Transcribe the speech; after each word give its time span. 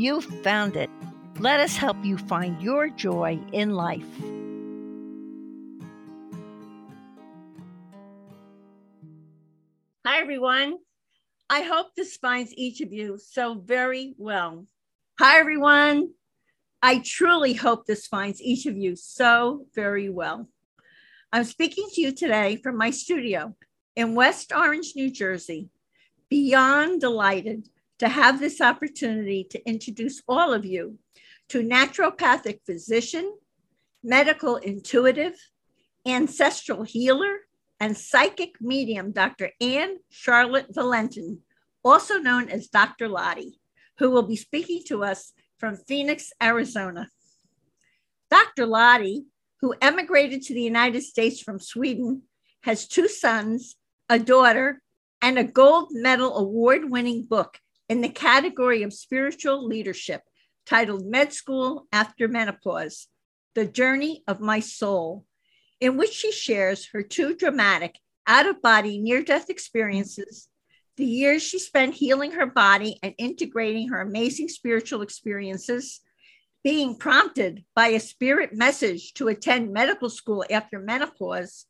you've 0.00 0.24
found 0.42 0.76
it. 0.76 0.88
Let 1.38 1.60
us 1.60 1.76
help 1.76 1.96
you 2.04 2.18
find 2.18 2.60
your 2.62 2.88
joy 2.88 3.40
in 3.52 3.74
life. 3.74 4.06
Hi, 10.06 10.20
everyone. 10.20 10.76
I 11.50 11.62
hope 11.62 11.88
this 11.96 12.16
finds 12.16 12.52
each 12.54 12.80
of 12.80 12.92
you 12.92 13.18
so 13.18 13.54
very 13.54 14.14
well. 14.18 14.66
Hi, 15.18 15.38
everyone. 15.38 16.10
I 16.80 17.02
truly 17.04 17.54
hope 17.54 17.86
this 17.86 18.06
finds 18.06 18.40
each 18.40 18.66
of 18.66 18.76
you 18.76 18.94
so 18.94 19.66
very 19.74 20.08
well. 20.08 20.48
I'm 21.32 21.44
speaking 21.44 21.88
to 21.92 22.00
you 22.00 22.12
today 22.12 22.56
from 22.56 22.76
my 22.76 22.90
studio 22.90 23.56
in 23.96 24.14
West 24.14 24.52
Orange, 24.52 24.92
New 24.94 25.10
Jersey, 25.10 25.70
beyond 26.30 27.00
delighted 27.00 27.68
to 27.98 28.08
have 28.08 28.40
this 28.40 28.60
opportunity 28.60 29.44
to 29.50 29.68
introduce 29.68 30.22
all 30.28 30.52
of 30.52 30.64
you 30.64 30.98
to 31.48 31.62
naturopathic 31.62 32.60
physician, 32.66 33.32
medical 34.02 34.56
intuitive, 34.56 35.34
ancestral 36.06 36.82
healer, 36.82 37.40
and 37.80 37.96
psychic 37.96 38.60
medium, 38.60 39.12
Dr. 39.12 39.50
Anne 39.60 39.98
Charlotte 40.10 40.66
Valentin, 40.70 41.40
also 41.84 42.18
known 42.18 42.48
as 42.48 42.68
Dr. 42.68 43.08
Lottie, 43.08 43.58
who 43.98 44.10
will 44.10 44.24
be 44.24 44.36
speaking 44.36 44.82
to 44.88 45.04
us 45.04 45.32
from 45.58 45.76
Phoenix, 45.76 46.32
Arizona. 46.42 47.08
Dr. 48.30 48.66
Lottie, 48.66 49.24
who 49.60 49.74
emigrated 49.80 50.42
to 50.42 50.54
the 50.54 50.62
United 50.62 51.02
States 51.02 51.40
from 51.40 51.58
Sweden, 51.58 52.22
has 52.62 52.86
two 52.86 53.08
sons 53.08 53.76
a 54.08 54.18
daughter, 54.18 54.82
and 55.20 55.38
a 55.38 55.44
gold 55.44 55.88
medal 55.90 56.36
award 56.36 56.90
winning 56.90 57.24
book 57.24 57.58
in 57.88 58.00
the 58.02 58.08
category 58.08 58.82
of 58.82 58.92
spiritual 58.92 59.66
leadership 59.66 60.22
titled 60.66 61.06
Med 61.06 61.32
School 61.32 61.86
After 61.92 62.28
Menopause 62.28 63.06
The 63.54 63.66
Journey 63.66 64.22
of 64.26 64.40
My 64.40 64.60
Soul, 64.60 65.24
in 65.80 65.96
which 65.96 66.12
she 66.12 66.30
shares 66.30 66.88
her 66.92 67.02
two 67.02 67.34
dramatic 67.34 67.98
out 68.26 68.46
of 68.46 68.60
body 68.60 68.98
near 68.98 69.22
death 69.22 69.48
experiences, 69.48 70.48
the 70.98 71.06
years 71.06 71.42
she 71.42 71.58
spent 71.58 71.94
healing 71.94 72.32
her 72.32 72.46
body 72.46 72.98
and 73.02 73.14
integrating 73.16 73.88
her 73.88 74.00
amazing 74.00 74.48
spiritual 74.48 75.00
experiences, 75.00 76.00
being 76.64 76.96
prompted 76.96 77.64
by 77.74 77.88
a 77.88 78.00
spirit 78.00 78.52
message 78.52 79.14
to 79.14 79.28
attend 79.28 79.72
medical 79.72 80.10
school 80.10 80.44
after 80.50 80.78
menopause 80.78 81.64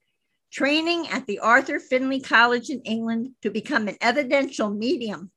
training 0.50 1.06
at 1.08 1.26
the 1.26 1.38
Arthur 1.38 1.78
Findlay 1.78 2.20
College 2.20 2.70
in 2.70 2.80
England 2.80 3.30
to 3.42 3.50
become 3.50 3.86
an 3.86 3.96
evidential 4.00 4.70
medium, 4.70 5.30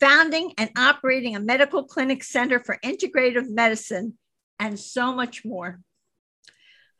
founding 0.00 0.52
and 0.58 0.70
operating 0.76 1.36
a 1.36 1.40
medical 1.40 1.84
clinic 1.84 2.24
center 2.24 2.60
for 2.60 2.78
integrative 2.84 3.48
medicine, 3.48 4.18
and 4.58 4.78
so 4.78 5.14
much 5.14 5.44
more. 5.44 5.80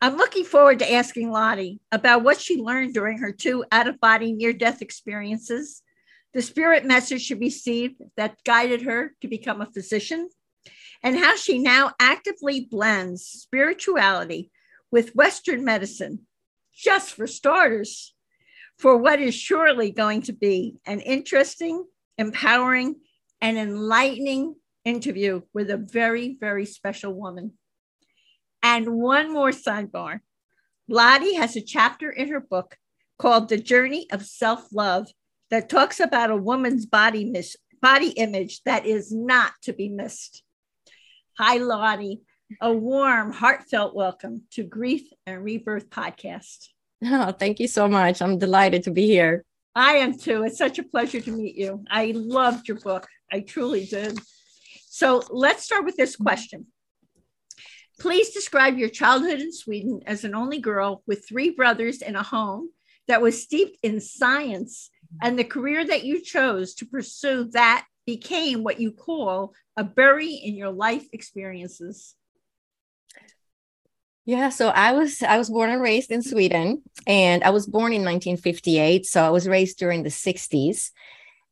I'm 0.00 0.16
looking 0.16 0.44
forward 0.44 0.80
to 0.80 0.92
asking 0.92 1.30
Lottie 1.30 1.80
about 1.90 2.24
what 2.24 2.40
she 2.40 2.60
learned 2.60 2.94
during 2.94 3.18
her 3.18 3.32
two 3.32 3.64
out 3.72 3.88
of 3.88 4.00
body 4.00 4.32
near 4.32 4.52
death 4.52 4.82
experiences, 4.82 5.82
the 6.34 6.42
spirit 6.42 6.84
message 6.84 7.22
she 7.22 7.34
received 7.34 8.02
that 8.16 8.42
guided 8.44 8.82
her 8.82 9.14
to 9.22 9.28
become 9.28 9.60
a 9.60 9.70
physician, 9.72 10.28
and 11.02 11.18
how 11.18 11.36
she 11.36 11.58
now 11.58 11.92
actively 12.00 12.66
blends 12.70 13.24
spirituality 13.24 14.50
with 14.90 15.14
Western 15.14 15.64
medicine 15.64 16.26
just 16.74 17.12
for 17.12 17.26
starters, 17.26 18.14
for 18.78 18.96
what 18.96 19.20
is 19.20 19.34
surely 19.34 19.90
going 19.90 20.22
to 20.22 20.32
be 20.32 20.76
an 20.84 21.00
interesting, 21.00 21.84
empowering, 22.18 22.96
and 23.40 23.58
enlightening 23.58 24.54
interview 24.84 25.42
with 25.52 25.70
a 25.70 25.76
very, 25.76 26.36
very 26.40 26.66
special 26.66 27.12
woman. 27.12 27.52
And 28.62 28.94
one 28.94 29.32
more 29.32 29.50
sidebar 29.50 30.20
Lottie 30.88 31.34
has 31.34 31.56
a 31.56 31.60
chapter 31.62 32.10
in 32.10 32.28
her 32.28 32.40
book 32.40 32.76
called 33.18 33.48
The 33.48 33.56
Journey 33.56 34.06
of 34.10 34.24
Self 34.24 34.68
Love 34.72 35.08
that 35.50 35.68
talks 35.68 36.00
about 36.00 36.30
a 36.30 36.36
woman's 36.36 36.86
body, 36.86 37.24
mis- 37.24 37.56
body 37.80 38.10
image 38.10 38.62
that 38.64 38.86
is 38.86 39.12
not 39.12 39.52
to 39.62 39.72
be 39.72 39.88
missed. 39.88 40.42
Hi, 41.38 41.56
Lottie 41.56 42.20
a 42.60 42.72
warm, 42.72 43.32
heartfelt 43.32 43.94
welcome 43.94 44.42
to 44.52 44.62
Grief 44.62 45.02
and 45.26 45.42
Rebirth 45.42 45.90
podcast. 45.90 46.68
Oh, 47.06 47.32
thank 47.32 47.60
you 47.60 47.68
so 47.68 47.86
much. 47.86 48.22
I'm 48.22 48.38
delighted 48.38 48.84
to 48.84 48.90
be 48.90 49.06
here. 49.06 49.44
I 49.74 49.94
am 49.94 50.16
too. 50.16 50.44
It's 50.44 50.58
such 50.58 50.78
a 50.78 50.84
pleasure 50.84 51.20
to 51.20 51.32
meet 51.32 51.56
you. 51.56 51.84
I 51.90 52.12
loved 52.14 52.68
your 52.68 52.78
book. 52.78 53.06
I 53.32 53.40
truly 53.40 53.86
did. 53.86 54.18
So 54.88 55.22
let's 55.30 55.64
start 55.64 55.84
with 55.84 55.96
this 55.96 56.16
question. 56.16 56.66
Please 57.98 58.30
describe 58.30 58.78
your 58.78 58.88
childhood 58.88 59.40
in 59.40 59.52
Sweden 59.52 60.00
as 60.06 60.24
an 60.24 60.34
only 60.34 60.60
girl 60.60 61.02
with 61.06 61.26
three 61.28 61.50
brothers 61.50 62.02
in 62.02 62.16
a 62.16 62.22
home 62.22 62.70
that 63.08 63.22
was 63.22 63.42
steeped 63.42 63.78
in 63.82 64.00
science 64.00 64.90
and 65.22 65.38
the 65.38 65.44
career 65.44 65.84
that 65.84 66.04
you 66.04 66.20
chose 66.22 66.74
to 66.74 66.86
pursue 66.86 67.44
that 67.52 67.86
became 68.06 68.62
what 68.62 68.80
you 68.80 68.92
call 68.92 69.54
a 69.76 69.84
bury 69.84 70.32
in 70.32 70.54
your 70.54 70.70
life 70.70 71.06
experiences. 71.12 72.14
Yeah, 74.26 74.48
so 74.48 74.68
I 74.68 74.92
was 74.92 75.22
I 75.22 75.36
was 75.36 75.50
born 75.50 75.70
and 75.70 75.82
raised 75.82 76.10
in 76.10 76.22
Sweden 76.22 76.82
and 77.06 77.44
I 77.44 77.50
was 77.50 77.66
born 77.66 77.92
in 77.92 78.02
1958, 78.02 79.04
so 79.04 79.22
I 79.22 79.28
was 79.28 79.46
raised 79.46 79.78
during 79.78 80.02
the 80.02 80.08
60s. 80.08 80.90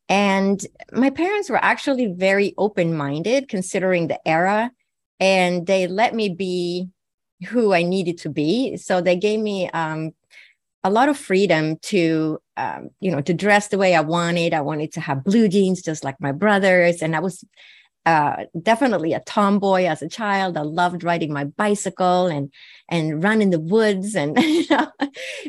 And 0.09 0.65
my 0.91 1.11
parents 1.11 1.49
were 1.49 1.63
actually 1.63 2.07
very 2.07 2.53
open-minded 2.57 3.47
considering 3.47 4.07
the 4.07 4.19
era 4.27 4.71
and 5.19 5.65
they 5.67 5.87
let 5.87 6.13
me 6.15 6.29
be 6.29 6.89
who 7.47 7.73
I 7.73 7.83
needed 7.83 8.17
to 8.19 8.29
be. 8.29 8.75
So 8.77 9.01
they 9.01 9.15
gave 9.15 9.39
me 9.39 9.69
um, 9.69 10.11
a 10.83 10.89
lot 10.89 11.09
of 11.09 11.17
freedom 11.17 11.77
to 11.83 12.39
um, 12.57 12.89
you 12.99 13.11
know 13.11 13.21
to 13.21 13.35
dress 13.35 13.67
the 13.67 13.77
way 13.77 13.93
I 13.93 14.01
wanted. 14.01 14.53
I 14.53 14.61
wanted 14.61 14.93
to 14.93 15.01
have 15.01 15.23
blue 15.23 15.47
jeans 15.47 15.83
just 15.83 16.03
like 16.03 16.19
my 16.19 16.31
brothers 16.31 17.03
and 17.03 17.15
I 17.15 17.19
was 17.19 17.45
uh, 18.05 18.43
definitely 18.61 19.13
a 19.13 19.21
tomboy 19.21 19.83
as 19.85 20.01
a 20.01 20.09
child. 20.09 20.57
I 20.57 20.61
loved 20.61 21.03
riding 21.03 21.31
my 21.31 21.45
bicycle 21.45 22.27
and 22.27 22.51
and 22.89 23.23
run 23.23 23.41
in 23.41 23.49
the 23.49 23.59
woods 23.59 24.15
and 24.15 24.37
you 24.41 24.65
know, 24.69 24.91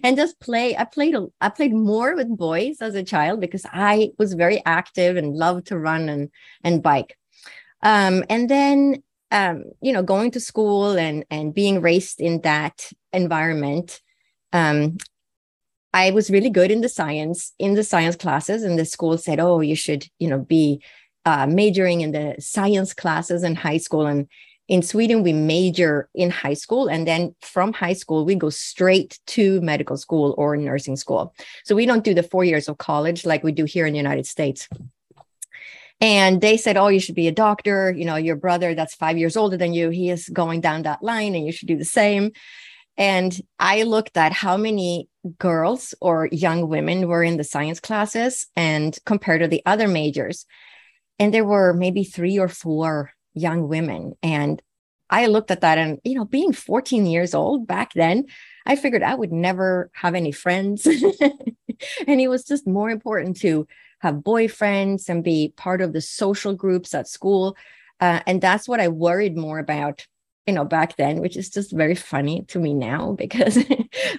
and 0.02 0.16
just 0.16 0.38
play. 0.40 0.76
I 0.76 0.84
played 0.84 1.16
I 1.40 1.48
played 1.48 1.72
more 1.74 2.14
with 2.14 2.36
boys 2.36 2.80
as 2.80 2.94
a 2.94 3.02
child 3.02 3.40
because 3.40 3.66
I 3.72 4.10
was 4.18 4.34
very 4.34 4.62
active 4.66 5.16
and 5.16 5.34
loved 5.34 5.66
to 5.68 5.78
run 5.78 6.08
and 6.08 6.30
and 6.62 6.82
bike. 6.82 7.18
Um, 7.82 8.24
and 8.30 8.48
then 8.48 9.02
um, 9.30 9.64
you 9.80 9.92
know 9.92 10.02
going 10.02 10.30
to 10.32 10.40
school 10.40 10.96
and 10.96 11.24
and 11.30 11.52
being 11.54 11.80
raised 11.80 12.20
in 12.20 12.40
that 12.42 12.90
environment. 13.12 14.00
Um, 14.52 14.98
I 15.92 16.10
was 16.10 16.28
really 16.30 16.50
good 16.50 16.70
in 16.72 16.80
the 16.80 16.88
science 16.88 17.52
in 17.58 17.74
the 17.74 17.84
science 17.84 18.16
classes, 18.16 18.62
and 18.62 18.78
the 18.78 18.84
school 18.84 19.16
said, 19.18 19.40
"Oh, 19.40 19.60
you 19.60 19.76
should 19.76 20.06
you 20.18 20.28
know 20.28 20.38
be." 20.38 20.82
Uh, 21.24 21.46
majoring 21.46 22.00
in 22.00 22.12
the 22.12 22.36
science 22.38 22.92
classes 22.92 23.42
in 23.42 23.54
high 23.54 23.78
school. 23.78 24.06
And 24.06 24.28
in 24.68 24.82
Sweden, 24.82 25.22
we 25.22 25.32
major 25.32 26.08
in 26.14 26.30
high 26.30 26.54
school. 26.54 26.88
And 26.88 27.06
then 27.06 27.34
from 27.40 27.72
high 27.72 27.92
school, 27.92 28.24
we 28.24 28.34
go 28.34 28.50
straight 28.50 29.18
to 29.28 29.60
medical 29.60 29.96
school 29.96 30.34
or 30.38 30.56
nursing 30.56 30.96
school. 30.96 31.34
So 31.64 31.74
we 31.74 31.86
don't 31.86 32.04
do 32.04 32.14
the 32.14 32.22
four 32.22 32.44
years 32.44 32.68
of 32.68 32.78
college 32.78 33.26
like 33.26 33.44
we 33.44 33.52
do 33.52 33.64
here 33.64 33.86
in 33.86 33.92
the 33.92 33.98
United 33.98 34.26
States. 34.26 34.68
And 36.00 36.40
they 36.40 36.56
said, 36.56 36.76
Oh, 36.76 36.88
you 36.88 37.00
should 37.00 37.14
be 37.14 37.28
a 37.28 37.32
doctor. 37.32 37.92
You 37.92 38.04
know, 38.04 38.16
your 38.16 38.36
brother 38.36 38.74
that's 38.74 38.94
five 38.94 39.16
years 39.16 39.36
older 39.36 39.56
than 39.56 39.74
you, 39.74 39.90
he 39.90 40.10
is 40.10 40.28
going 40.28 40.60
down 40.60 40.82
that 40.82 41.02
line 41.02 41.34
and 41.34 41.46
you 41.46 41.52
should 41.52 41.68
do 41.68 41.78
the 41.78 41.84
same. 41.84 42.32
And 42.96 43.38
I 43.58 43.82
looked 43.82 44.16
at 44.16 44.32
how 44.32 44.56
many 44.56 45.08
girls 45.38 45.94
or 46.00 46.28
young 46.30 46.68
women 46.68 47.08
were 47.08 47.24
in 47.24 47.36
the 47.36 47.44
science 47.44 47.80
classes 47.80 48.46
and 48.56 48.96
compared 49.04 49.40
to 49.40 49.48
the 49.48 49.62
other 49.66 49.88
majors 49.88 50.46
and 51.18 51.32
there 51.32 51.44
were 51.44 51.72
maybe 51.72 52.04
three 52.04 52.38
or 52.38 52.48
four 52.48 53.10
young 53.34 53.68
women 53.68 54.14
and 54.22 54.62
i 55.10 55.26
looked 55.26 55.50
at 55.50 55.60
that 55.60 55.78
and 55.78 55.98
you 56.04 56.14
know 56.14 56.24
being 56.24 56.52
14 56.52 57.06
years 57.06 57.34
old 57.34 57.66
back 57.66 57.92
then 57.94 58.24
i 58.66 58.76
figured 58.76 59.02
i 59.02 59.14
would 59.14 59.32
never 59.32 59.90
have 59.94 60.14
any 60.14 60.32
friends 60.32 60.86
and 62.06 62.20
it 62.20 62.28
was 62.28 62.44
just 62.44 62.66
more 62.66 62.90
important 62.90 63.36
to 63.40 63.66
have 64.00 64.16
boyfriends 64.16 65.08
and 65.08 65.24
be 65.24 65.52
part 65.56 65.80
of 65.80 65.92
the 65.92 66.00
social 66.00 66.54
groups 66.54 66.94
at 66.94 67.08
school 67.08 67.56
Uh, 68.00 68.20
and 68.26 68.40
that's 68.42 68.66
what 68.68 68.80
I 68.80 68.88
worried 68.88 69.36
more 69.36 69.60
about, 69.60 70.04
you 70.48 70.52
know, 70.54 70.64
back 70.66 70.96
then, 70.96 71.20
which 71.22 71.36
is 71.36 71.48
just 71.48 71.70
very 71.72 71.94
funny 71.94 72.42
to 72.50 72.58
me 72.58 72.74
now 72.74 73.12
because 73.24 73.56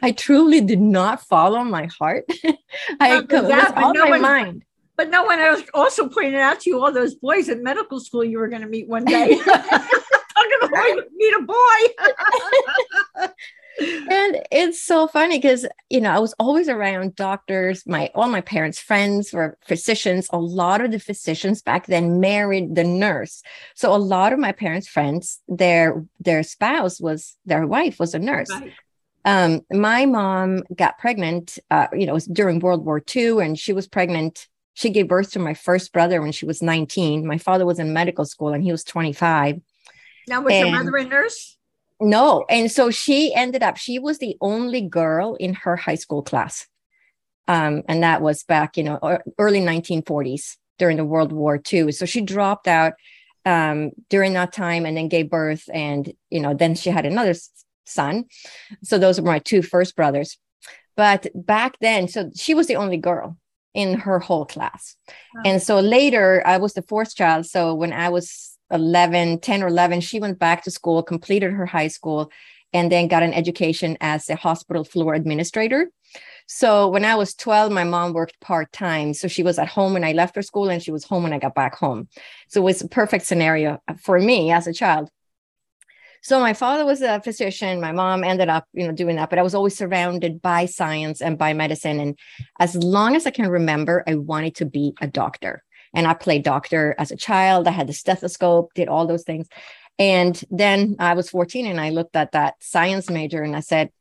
I 0.01 0.11
truly 0.13 0.61
did 0.61 0.79
not 0.79 1.21
follow 1.33 1.61
my 1.63 1.85
heart. 1.99 2.23
I 3.03 3.19
Not 3.19 3.27
that, 3.29 3.43
was 3.75 3.83
on 3.85 3.93
no 3.93 4.03
my 4.05 4.09
one- 4.11 4.21
mind. 4.21 4.59
But 4.97 5.09
no 5.09 5.23
one 5.23 5.39
else 5.39 5.61
also 5.73 6.07
pointed 6.07 6.35
out 6.35 6.61
to 6.61 6.69
you 6.69 6.81
all 6.83 6.91
those 6.91 7.15
boys 7.15 7.49
in 7.49 7.63
medical 7.63 7.99
school 7.99 8.23
you 8.23 8.39
were 8.39 8.47
going 8.47 8.61
to 8.61 8.67
meet 8.67 8.87
one 8.87 9.05
day. 9.05 9.35
Talking 9.45 10.59
about 10.63 11.03
meet 11.15 11.33
a 11.33 11.41
boy. 11.41 13.27
and 13.79 14.41
it's 14.51 14.81
so 14.81 15.05
funny 15.05 15.37
because 15.37 15.65
you 15.89 15.99
know 15.99 16.09
i 16.09 16.17
was 16.19 16.33
always 16.39 16.69
around 16.69 17.13
doctors 17.15 17.85
my 17.85 18.09
all 18.15 18.29
my 18.29 18.39
parents 18.39 18.79
friends 18.79 19.33
were 19.33 19.57
physicians 19.65 20.29
a 20.31 20.37
lot 20.37 20.79
of 20.79 20.91
the 20.91 20.99
physicians 20.99 21.61
back 21.61 21.85
then 21.87 22.21
married 22.21 22.73
the 22.73 22.85
nurse 22.85 23.43
so 23.73 23.93
a 23.93 23.97
lot 23.97 24.31
of 24.31 24.39
my 24.39 24.53
parents 24.53 24.87
friends 24.87 25.41
their 25.49 26.05
their 26.21 26.41
spouse 26.41 27.01
was 27.01 27.35
their 27.45 27.67
wife 27.67 27.99
was 27.99 28.13
a 28.13 28.19
nurse 28.19 28.49
Right. 28.49 28.71
um 29.25 29.61
my 29.69 30.05
mom 30.05 30.63
got 30.73 30.97
pregnant 30.97 31.59
uh 31.69 31.87
you 31.91 32.05
know 32.05 32.13
it 32.13 32.21
was 32.21 32.27
during 32.27 32.59
world 32.59 32.85
war 32.85 33.01
ii 33.13 33.39
and 33.39 33.59
she 33.59 33.73
was 33.73 33.89
pregnant 33.89 34.47
she 34.75 34.91
gave 34.91 35.07
birth 35.07 35.31
to 35.31 35.39
my 35.39 35.55
first 35.55 35.91
brother 35.91 36.21
when 36.21 36.31
she 36.31 36.45
was 36.45 36.61
19 36.61 37.25
my 37.25 37.39
father 37.39 37.65
was 37.65 37.79
in 37.79 37.91
medical 37.91 38.25
school 38.25 38.53
and 38.53 38.63
he 38.63 38.71
was 38.71 38.83
25 38.83 39.59
Now, 40.27 40.41
was 40.41 40.53
your 40.53 40.71
mother 40.71 40.95
a 40.95 41.03
nurse? 41.03 41.57
no. 41.99 42.45
And 42.49 42.69
so 42.69 42.91
she 42.91 43.33
ended 43.33 43.63
up, 43.63 43.77
she 43.77 43.99
was 43.99 44.19
the 44.19 44.35
only 44.41 44.81
girl 44.81 45.35
in 45.35 45.53
her 45.53 45.75
high 45.77 45.95
school 45.95 46.21
class. 46.21 46.67
Um, 47.47 47.83
and 47.87 48.03
that 48.03 48.21
was 48.21 48.43
back, 48.43 48.75
you 48.75 48.83
know, 48.83 48.99
early 49.37 49.61
1940s 49.61 50.57
during 50.77 50.97
the 50.97 51.05
World 51.05 51.31
War 51.31 51.57
II. 51.71 51.91
So 51.91 52.05
she 52.05 52.21
dropped 52.21 52.67
out 52.67 52.93
um, 53.45 53.91
during 54.09 54.33
that 54.33 54.51
time 54.51 54.85
and 54.85 54.97
then 54.97 55.07
gave 55.07 55.29
birth. 55.29 55.69
And, 55.73 56.11
you 56.29 56.41
know, 56.41 56.53
then 56.53 56.75
she 56.75 56.89
had 56.89 57.05
another 57.05 57.33
son. 57.85 58.25
So 58.83 58.97
those 58.97 59.21
were 59.21 59.27
my 59.27 59.39
two 59.39 59.61
first 59.61 59.95
brothers. 59.95 60.37
But 60.97 61.27
back 61.35 61.77
then, 61.79 62.07
so 62.07 62.31
she 62.35 62.53
was 62.55 62.67
the 62.67 62.77
only 62.77 62.97
girl 62.97 63.37
in 63.75 63.93
her 63.99 64.19
whole 64.19 64.45
class. 64.45 64.95
Wow. 65.35 65.41
And 65.45 65.61
so 65.61 65.79
later, 65.79 66.41
I 66.45 66.57
was 66.57 66.73
the 66.73 66.81
fourth 66.81 67.15
child. 67.15 67.45
So 67.45 67.75
when 67.75 67.93
I 67.93 68.09
was 68.09 68.57
11, 68.71 69.41
10 69.41 69.63
or 69.63 69.67
11, 69.67 70.01
she 70.01 70.19
went 70.19 70.39
back 70.39 70.63
to 70.63 70.71
school, 70.71 71.03
completed 71.03 71.51
her 71.51 71.65
high 71.65 71.89
school, 71.89 72.31
and 72.73 72.91
then 72.91 73.07
got 73.07 73.23
an 73.23 73.33
education 73.33 73.97
as 74.01 74.29
a 74.29 74.35
hospital 74.35 74.83
floor 74.83 75.13
administrator. 75.13 75.91
So 76.47 76.87
when 76.87 77.05
I 77.05 77.15
was 77.15 77.33
12, 77.33 77.71
my 77.71 77.83
mom 77.83 78.13
worked 78.13 78.39
part 78.39 78.71
time. 78.71 79.13
So 79.13 79.27
she 79.27 79.43
was 79.43 79.57
at 79.57 79.67
home 79.67 79.93
when 79.93 80.03
I 80.03 80.11
left 80.11 80.35
her 80.35 80.41
school 80.41 80.69
and 80.69 80.81
she 80.81 80.91
was 80.91 81.03
home 81.03 81.23
when 81.23 81.33
I 81.33 81.39
got 81.39 81.55
back 81.55 81.75
home. 81.75 82.07
So 82.49 82.61
it 82.61 82.65
was 82.65 82.81
a 82.81 82.87
perfect 82.87 83.25
scenario 83.25 83.79
for 83.99 84.19
me 84.19 84.51
as 84.51 84.67
a 84.67 84.73
child. 84.73 85.09
So 86.25 86.39
my 86.39 86.53
father 86.53 86.87
was 86.87 87.03
a 87.03 87.21
physician. 87.21 87.79
My 87.79 87.91
mom 87.91 88.23
ended 88.23 88.49
up, 88.49 88.67
you 88.73 88.87
know, 88.87 88.91
doing 88.91 89.17
that, 89.17 89.29
but 89.29 89.37
I 89.37 89.43
was 89.43 89.53
always 89.53 89.77
surrounded 89.77 90.41
by 90.41 90.65
science 90.65 91.21
and 91.21 91.37
by 91.37 91.53
medicine. 91.53 91.99
And 91.99 92.17
as 92.59 92.75
long 92.75 93.15
as 93.15 93.27
I 93.27 93.29
can 93.29 93.47
remember, 93.47 94.03
I 94.07 94.15
wanted 94.15 94.55
to 94.55 94.65
be 94.65 94.95
a 94.99 95.05
doctor. 95.05 95.63
And 95.93 96.07
I 96.07 96.15
played 96.15 96.41
doctor 96.41 96.95
as 96.97 97.11
a 97.11 97.15
child. 97.15 97.67
I 97.67 97.71
had 97.71 97.85
the 97.85 97.93
stethoscope, 97.93 98.73
did 98.73 98.87
all 98.87 99.05
those 99.05 99.21
things. 99.21 99.47
And 99.99 100.43
then 100.49 100.95
I 100.97 101.13
was 101.13 101.29
14 101.29 101.67
and 101.67 101.79
I 101.79 101.91
looked 101.91 102.15
at 102.15 102.31
that 102.31 102.55
science 102.59 103.07
major 103.07 103.43
and 103.43 103.55
I 103.55 103.59
said, 103.59 103.91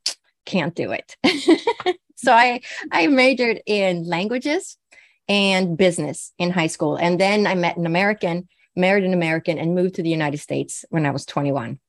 can't 0.46 0.74
do 0.74 0.92
it. 0.92 1.18
so 2.16 2.32
I 2.32 2.62
I 2.90 3.06
majored 3.06 3.60
in 3.66 4.02
languages 4.04 4.78
and 5.28 5.76
business 5.76 6.32
in 6.38 6.52
high 6.52 6.68
school. 6.68 6.96
And 6.96 7.20
then 7.20 7.46
I 7.46 7.54
met 7.54 7.76
an 7.76 7.84
American, 7.84 8.48
married 8.74 9.04
an 9.04 9.12
American, 9.12 9.58
and 9.58 9.74
moved 9.74 9.96
to 9.96 10.02
the 10.02 10.08
United 10.08 10.38
States 10.38 10.86
when 10.88 11.04
I 11.04 11.10
was 11.10 11.26
21. 11.26 11.80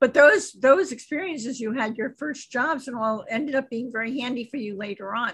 But 0.00 0.14
those 0.14 0.52
those 0.52 0.92
experiences 0.92 1.60
you 1.60 1.72
had, 1.72 1.96
your 1.96 2.14
first 2.18 2.52
jobs 2.52 2.88
and 2.88 2.96
all, 2.96 3.24
ended 3.28 3.54
up 3.54 3.68
being 3.68 3.90
very 3.92 4.20
handy 4.20 4.48
for 4.50 4.56
you 4.56 4.76
later 4.76 5.14
on. 5.14 5.32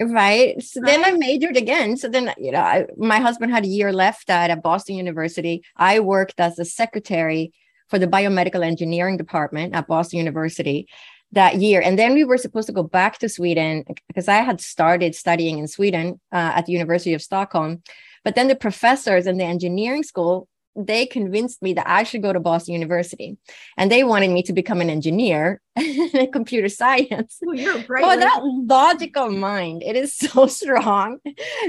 Right. 0.00 0.60
So 0.60 0.80
then 0.82 1.04
I 1.04 1.12
majored 1.12 1.56
again. 1.56 1.96
So 1.96 2.08
then, 2.08 2.34
you 2.36 2.50
know, 2.50 2.60
I, 2.60 2.86
my 2.96 3.20
husband 3.20 3.52
had 3.52 3.64
a 3.64 3.68
year 3.68 3.92
left 3.92 4.30
at, 4.30 4.50
at 4.50 4.62
Boston 4.62 4.96
University. 4.96 5.62
I 5.76 6.00
worked 6.00 6.40
as 6.40 6.58
a 6.58 6.64
secretary 6.64 7.52
for 7.88 7.98
the 7.98 8.08
biomedical 8.08 8.64
engineering 8.64 9.16
department 9.16 9.74
at 9.74 9.86
Boston 9.86 10.18
University 10.18 10.88
that 11.32 11.56
year. 11.56 11.80
And 11.80 11.98
then 11.98 12.14
we 12.14 12.24
were 12.24 12.38
supposed 12.38 12.66
to 12.66 12.72
go 12.72 12.82
back 12.82 13.18
to 13.18 13.28
Sweden 13.28 13.84
because 14.08 14.28
I 14.28 14.36
had 14.36 14.60
started 14.60 15.14
studying 15.14 15.58
in 15.58 15.68
Sweden 15.68 16.20
uh, 16.32 16.52
at 16.56 16.66
the 16.66 16.72
University 16.72 17.14
of 17.14 17.22
Stockholm. 17.22 17.82
But 18.24 18.34
then 18.34 18.48
the 18.48 18.56
professors 18.56 19.26
in 19.26 19.38
the 19.38 19.44
engineering 19.44 20.02
school, 20.02 20.48
they 20.74 21.06
convinced 21.06 21.62
me 21.62 21.74
that 21.74 21.88
I 21.88 22.02
should 22.02 22.22
go 22.22 22.32
to 22.32 22.40
Boston 22.40 22.74
University. 22.74 23.36
And 23.76 23.90
they 23.90 24.04
wanted 24.04 24.30
me 24.30 24.42
to 24.44 24.52
become 24.52 24.80
an 24.80 24.90
engineer 24.90 25.60
in 25.76 26.30
computer 26.32 26.68
science. 26.68 27.38
Oh, 27.46 27.52
you're. 27.52 27.84
Oh, 27.98 28.18
that 28.18 28.40
logical 28.42 29.30
mind. 29.30 29.82
It 29.82 29.96
is 29.96 30.14
so 30.16 30.46
strong. 30.46 31.18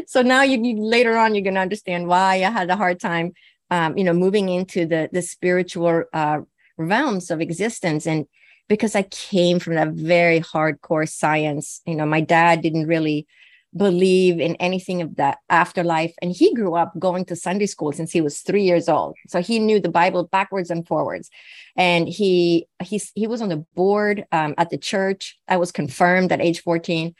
So 0.08 0.22
now 0.22 0.44
you, 0.44 0.64
you 0.64 0.82
later 0.82 1.18
on, 1.18 1.36
you're 1.36 1.44
going 1.44 1.56
to 1.56 1.62
understand 1.62 2.08
why 2.08 2.36
I 2.36 2.50
had 2.50 2.70
a 2.70 2.76
hard 2.76 3.00
time, 3.00 3.34
um, 3.70 3.98
you 3.98 4.04
know, 4.04 4.14
moving 4.14 4.50
into 4.50 4.86
the, 4.86 5.10
the 5.12 5.22
spiritual 5.22 6.04
uh, 6.14 6.40
realms 6.78 7.30
of 7.30 7.42
existence. 7.42 8.08
And 8.08 8.26
because 8.70 8.96
I 8.96 9.04
came 9.04 9.60
from 9.60 9.76
that 9.76 9.90
very 9.90 10.40
hardcore 10.40 11.10
science, 11.10 11.82
you 11.86 11.96
know, 11.96 12.06
my 12.06 12.22
dad 12.22 12.62
didn't 12.62 12.88
really 12.88 13.28
believe 13.76 14.40
in 14.40 14.56
anything 14.56 15.02
of 15.02 15.16
that 15.16 15.40
afterlife. 15.50 16.14
And 16.22 16.32
he 16.32 16.54
grew 16.54 16.76
up 16.76 16.94
going 17.00 17.26
to 17.26 17.36
Sunday 17.36 17.66
school 17.66 17.92
since 17.92 18.12
he 18.12 18.22
was 18.22 18.40
three 18.40 18.64
years 18.64 18.88
old. 18.88 19.16
So 19.28 19.42
he 19.42 19.60
knew 19.60 19.80
the 19.80 19.90
Bible 19.90 20.26
backwards 20.26 20.70
and 20.70 20.88
forwards. 20.88 21.30
And 21.76 22.08
he 22.08 22.68
he's 22.84 23.12
he 23.16 23.28
was 23.28 23.42
on 23.42 23.50
the 23.50 23.66
board 23.76 24.26
um, 24.32 24.54
at 24.58 24.70
the 24.70 24.78
church. 24.78 25.38
I 25.48 25.58
was 25.58 25.72
confirmed 25.72 26.32
at 26.32 26.42
age 26.42 26.62
14, 26.62 27.16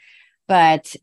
but 0.46 0.94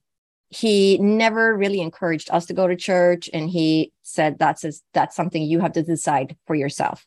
he 0.50 0.98
never 0.98 1.56
really 1.56 1.80
encouraged 1.80 2.30
us 2.32 2.46
to 2.46 2.54
go 2.54 2.68
to 2.68 2.76
church. 2.76 3.30
And 3.34 3.50
he 3.50 3.94
said 4.04 4.38
that's 4.38 4.64
a, 4.64 4.74
that's 4.94 5.16
something 5.16 5.42
you 5.42 5.60
have 5.60 5.74
to 5.74 5.84
decide 5.84 6.36
for 6.46 6.56
yourself. 6.56 7.06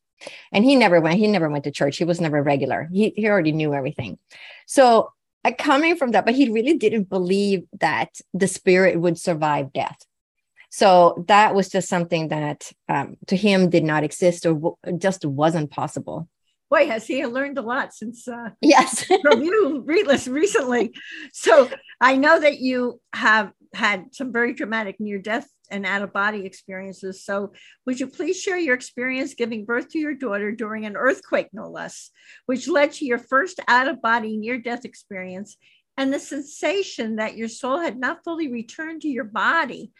And 0.52 0.64
he 0.64 0.76
never 0.76 1.00
went, 1.00 1.18
he 1.18 1.26
never 1.26 1.50
went 1.50 1.64
to 1.64 1.70
church. 1.70 1.98
He 1.98 2.04
was 2.04 2.20
never 2.20 2.42
regular. 2.42 2.88
He 2.92 3.12
he 3.16 3.28
already 3.28 3.52
knew 3.52 3.74
everything. 3.74 4.18
So 4.66 5.10
coming 5.52 5.96
from 5.96 6.12
that, 6.12 6.24
but 6.24 6.34
he 6.34 6.50
really 6.50 6.76
didn't 6.76 7.08
believe 7.08 7.64
that 7.80 8.20
the 8.32 8.48
spirit 8.48 9.00
would 9.00 9.18
survive 9.18 9.72
death. 9.72 9.98
So 10.70 11.24
that 11.28 11.54
was 11.54 11.68
just 11.68 11.88
something 11.88 12.28
that 12.28 12.72
um, 12.88 13.16
to 13.28 13.36
him 13.36 13.70
did 13.70 13.84
not 13.84 14.02
exist 14.02 14.44
or 14.44 14.54
w- 14.54 14.76
just 14.98 15.24
wasn't 15.24 15.70
possible. 15.70 16.28
Boy, 16.70 16.88
has 16.88 17.06
he 17.06 17.24
learned 17.26 17.58
a 17.58 17.62
lot 17.62 17.94
since 17.94 18.26
uh, 18.26 18.50
Yes. 18.60 19.04
from 19.22 19.42
you 19.42 19.84
Readless 19.86 20.26
recently. 20.26 20.92
So 21.32 21.70
I 22.00 22.16
know 22.16 22.40
that 22.40 22.58
you 22.58 23.00
have 23.12 23.52
had 23.72 24.06
some 24.12 24.32
very 24.32 24.52
dramatic 24.54 24.98
near 24.98 25.18
death 25.18 25.48
and 25.70 25.86
out 25.86 26.02
of 26.02 26.12
body 26.12 26.44
experiences. 26.44 27.24
So 27.24 27.52
would 27.86 28.00
you 28.00 28.06
please 28.06 28.40
share 28.40 28.58
your 28.58 28.74
experience 28.74 29.34
giving 29.34 29.64
birth 29.64 29.88
to 29.90 29.98
your 29.98 30.14
daughter 30.14 30.52
during 30.52 30.84
an 30.86 30.96
earthquake, 30.96 31.48
no 31.52 31.68
less, 31.68 32.10
which 32.46 32.68
led 32.68 32.92
to 32.92 33.04
your 33.04 33.18
first 33.18 33.60
out 33.68 33.88
of 33.88 34.02
body 34.02 34.36
near 34.36 34.58
death 34.58 34.84
experience 34.84 35.56
and 35.96 36.12
the 36.12 36.18
sensation 36.18 37.16
that 37.16 37.36
your 37.36 37.48
soul 37.48 37.78
had 37.78 37.98
not 37.98 38.24
fully 38.24 38.48
returned 38.52 39.02
to 39.02 39.08
your 39.08 39.24
body? 39.24 39.92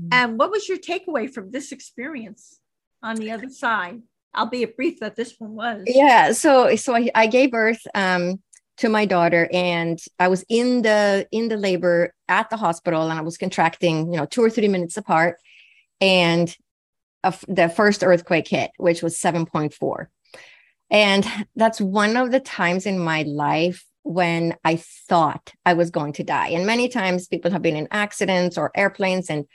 Mhm. 0.00 0.08
And 0.12 0.38
what 0.38 0.50
was 0.50 0.68
your 0.68 0.78
takeaway 0.78 1.32
from 1.32 1.50
this 1.50 1.70
experience 1.70 2.58
on 3.02 3.16
the 3.16 3.30
other 3.30 3.48
side? 3.48 4.02
Albeit 4.36 4.76
brief 4.76 4.98
that 4.98 5.14
this 5.14 5.36
one 5.38 5.54
was. 5.54 5.84
yeah 5.86 6.32
so 6.32 6.74
so 6.74 6.92
I, 6.96 7.08
I 7.14 7.26
gave 7.28 7.52
birth 7.52 7.80
um 7.94 8.42
to 8.76 8.88
my 8.88 9.04
daughter 9.04 9.48
and 9.52 10.00
i 10.18 10.28
was 10.28 10.44
in 10.48 10.82
the 10.82 11.26
in 11.30 11.48
the 11.48 11.56
labor 11.56 12.12
at 12.28 12.50
the 12.50 12.56
hospital 12.56 13.02
and 13.02 13.18
i 13.18 13.22
was 13.22 13.38
contracting 13.38 14.12
you 14.12 14.18
know 14.18 14.26
two 14.26 14.42
or 14.42 14.50
three 14.50 14.68
minutes 14.68 14.96
apart 14.96 15.36
and 16.00 16.56
a 17.22 17.34
the 17.48 17.68
first 17.68 18.02
earthquake 18.02 18.48
hit 18.48 18.70
which 18.76 19.02
was 19.02 19.18
7.4 19.18 20.06
and 20.90 21.26
that's 21.56 21.80
one 21.80 22.16
of 22.16 22.30
the 22.30 22.40
times 22.40 22.86
in 22.86 22.98
my 22.98 23.22
life 23.22 23.84
when 24.02 24.56
i 24.64 24.76
thought 24.76 25.52
i 25.64 25.72
was 25.72 25.90
going 25.90 26.12
to 26.12 26.24
die. 26.24 26.48
And 26.48 26.66
many 26.66 26.88
times 26.88 27.28
people 27.28 27.50
have 27.50 27.62
been 27.62 27.76
in 27.76 27.88
accidents 27.90 28.58
or 28.58 28.70
airplanes 28.74 29.30
and 29.30 29.46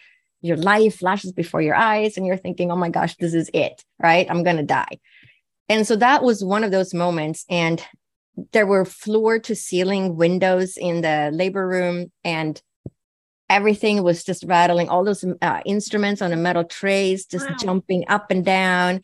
your 0.42 0.58
life 0.58 1.00
flashes 1.00 1.34
before 1.34 1.62
your 1.62 1.76
eyes 1.76 2.18
and 2.18 2.26
you're 2.26 2.38
thinking 2.38 2.72
oh 2.72 2.76
my 2.76 2.90
gosh 2.90 3.16
this 3.18 3.34
is 3.34 3.52
it 3.54 3.84
right? 4.00 4.26
I'm 4.30 4.44
going 4.44 4.58
to 4.58 4.64
die. 4.64 5.00
And 5.68 5.86
so 5.86 5.96
that 5.98 6.24
was 6.24 6.44
one 6.44 6.64
of 6.64 6.72
those 6.72 6.96
moments 6.96 7.46
and 7.48 7.86
there 8.52 8.66
were 8.68 8.86
floor 8.86 9.40
to 9.40 9.56
ceiling 9.56 10.16
windows 10.16 10.78
in 10.78 11.02
the 11.02 11.30
labor 11.34 11.68
room 11.68 12.12
and 12.24 12.62
everything 13.50 14.04
was 14.04 14.24
just 14.24 14.44
rattling 14.44 14.90
all 14.90 15.04
those 15.04 15.26
uh, 15.42 15.62
instruments 15.66 16.22
on 16.22 16.32
the 16.32 16.38
metal 16.38 16.64
trays 16.64 17.26
just 17.26 17.50
Wow. 17.50 17.56
jumping 17.60 18.06
up 18.08 18.30
and 18.32 18.46
down 18.46 19.02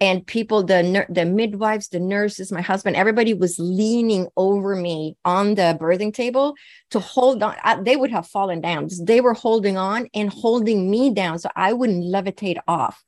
and 0.00 0.24
people 0.24 0.62
the 0.62 1.04
the 1.08 1.24
midwives 1.24 1.88
the 1.88 1.98
nurses 1.98 2.52
my 2.52 2.60
husband 2.60 2.94
everybody 2.94 3.34
was 3.34 3.58
leaning 3.58 4.28
over 4.36 4.76
me 4.76 5.16
on 5.24 5.56
the 5.56 5.76
birthing 5.80 6.14
table 6.14 6.54
to 6.90 7.00
hold 7.00 7.42
on 7.42 7.56
I- 7.64 7.82
they 7.82 7.96
would 7.96 8.12
have 8.12 8.26
fallen 8.28 8.60
down 8.60 8.88
they 9.02 9.20
were 9.20 9.34
holding 9.34 9.76
on 9.76 10.06
and 10.14 10.32
holding 10.32 10.88
me 10.88 11.12
down 11.12 11.38
so 11.40 11.48
i 11.56 11.72
wouldn't 11.72 12.04
levitate 12.04 12.58
off 12.68 13.02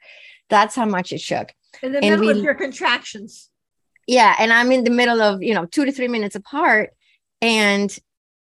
That's 0.49 0.75
how 0.75 0.85
much 0.87 1.13
it 1.13 1.21
shook. 1.21 1.55
In 1.83 1.93
the 1.93 2.01
middle 2.01 2.27
we, 2.27 2.31
of 2.33 2.39
your 2.43 2.55
contractions. 2.57 3.50
Yeah. 4.11 4.35
And 4.41 4.53
I'm 4.53 4.73
in 4.73 4.83
the 4.83 4.91
middle 4.91 5.23
of, 5.23 5.41
you 5.41 5.55
know, 5.55 5.67
two 5.67 5.85
to 5.85 5.93
three 5.93 6.09
minutes 6.09 6.35
apart. 6.35 6.91
And 7.41 7.97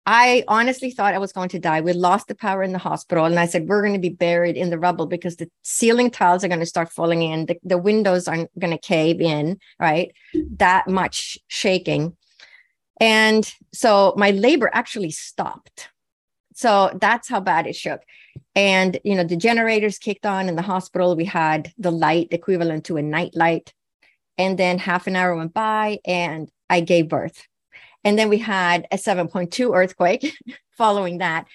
I 0.05 0.45
honestly 0.47 0.91
thought 0.91 1.13
I 1.13 1.17
was 1.17 1.33
going 1.33 1.49
to 1.49 1.59
die. 1.59 1.81
We 1.81 1.91
lost 1.91 2.29
the 2.29 2.35
power 2.35 2.63
in 2.63 2.71
the 2.71 2.77
hospital. 2.79 3.25
And 3.25 3.37
I 3.37 3.47
said, 3.47 3.67
we're 3.67 3.81
going 3.81 3.93
to 3.93 3.99
be 3.99 4.07
buried 4.07 4.55
in 4.55 4.69
the 4.69 4.79
rubble 4.79 5.07
because 5.07 5.35
the 5.35 5.51
ceiling 5.63 6.09
tiles 6.09 6.45
are 6.45 6.47
going 6.47 6.61
to 6.61 6.65
start 6.65 6.89
falling 6.89 7.21
in. 7.21 7.47
The, 7.47 7.57
the 7.65 7.77
windows 7.77 8.29
aren't 8.29 8.57
going 8.57 8.71
to 8.71 8.77
cave 8.77 9.19
in, 9.19 9.59
right? 9.77 10.13
That 10.51 10.87
much 10.87 11.37
shaking. 11.49 12.15
And 13.01 13.53
so 13.73 14.13
my 14.15 14.31
labor 14.31 14.69
actually 14.71 15.11
stopped. 15.11 15.89
So 16.55 16.97
that's 17.01 17.27
how 17.27 17.41
bad 17.41 17.67
it 17.67 17.75
shook. 17.75 18.03
And, 18.55 19.01
you 19.03 19.15
know, 19.15 19.25
the 19.25 19.35
generators 19.35 19.97
kicked 19.97 20.25
on 20.25 20.47
in 20.47 20.55
the 20.55 20.61
hospital. 20.61 21.17
We 21.17 21.25
had 21.25 21.73
the 21.77 21.91
light 21.91 22.29
equivalent 22.31 22.85
to 22.85 22.95
a 22.95 23.01
night 23.01 23.35
light. 23.35 23.73
And 24.37 24.57
then 24.57 24.77
half 24.77 25.07
an 25.07 25.15
hour 25.15 25.35
went 25.35 25.53
by 25.53 25.99
and 26.05 26.49
I 26.69 26.81
gave 26.81 27.09
birth. 27.09 27.47
And 28.03 28.17
then 28.17 28.29
we 28.29 28.37
had 28.37 28.87
a 28.91 28.97
7.2 28.97 29.75
earthquake 29.75 30.33
following 30.77 31.17
that, 31.17 31.45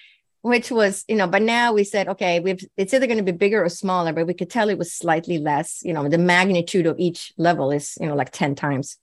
which 0.41 0.69
was, 0.69 1.05
you 1.07 1.15
know, 1.15 1.27
but 1.27 1.41
now 1.41 1.73
we 1.73 1.83
said, 1.83 2.07
okay, 2.09 2.39
we've 2.39 2.63
it's 2.77 2.93
either 2.93 3.07
going 3.07 3.17
to 3.17 3.23
be 3.23 3.31
bigger 3.31 3.63
or 3.63 3.69
smaller, 3.69 4.13
but 4.13 4.27
we 4.27 4.33
could 4.33 4.49
tell 4.49 4.69
it 4.69 4.77
was 4.77 4.93
slightly 4.93 5.37
less. 5.37 5.81
You 5.83 5.93
know, 5.93 6.07
the 6.09 6.17
magnitude 6.17 6.85
of 6.85 6.99
each 6.99 7.33
level 7.37 7.71
is, 7.71 7.97
you 7.99 8.07
know, 8.07 8.15
like 8.15 8.31
10 8.31 8.55
times. 8.55 8.97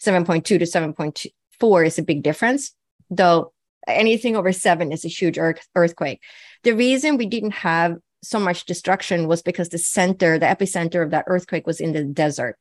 7.2 0.00 0.44
to 0.44 0.58
7.4 0.58 1.86
is 1.86 1.98
a 1.98 2.02
big 2.02 2.22
difference, 2.22 2.74
though 3.10 3.52
anything 3.86 4.36
over 4.36 4.52
seven 4.52 4.92
is 4.92 5.04
a 5.04 5.08
huge 5.08 5.38
earth, 5.38 5.66
earthquake. 5.74 6.20
The 6.62 6.72
reason 6.72 7.16
we 7.16 7.26
didn't 7.26 7.52
have 7.52 7.96
so 8.22 8.38
much 8.38 8.64
destruction 8.64 9.26
was 9.26 9.42
because 9.42 9.68
the 9.68 9.78
center, 9.78 10.38
the 10.38 10.46
epicenter 10.46 11.02
of 11.02 11.10
that 11.10 11.24
earthquake 11.26 11.66
was 11.66 11.80
in 11.80 11.92
the 11.92 12.04
desert. 12.04 12.56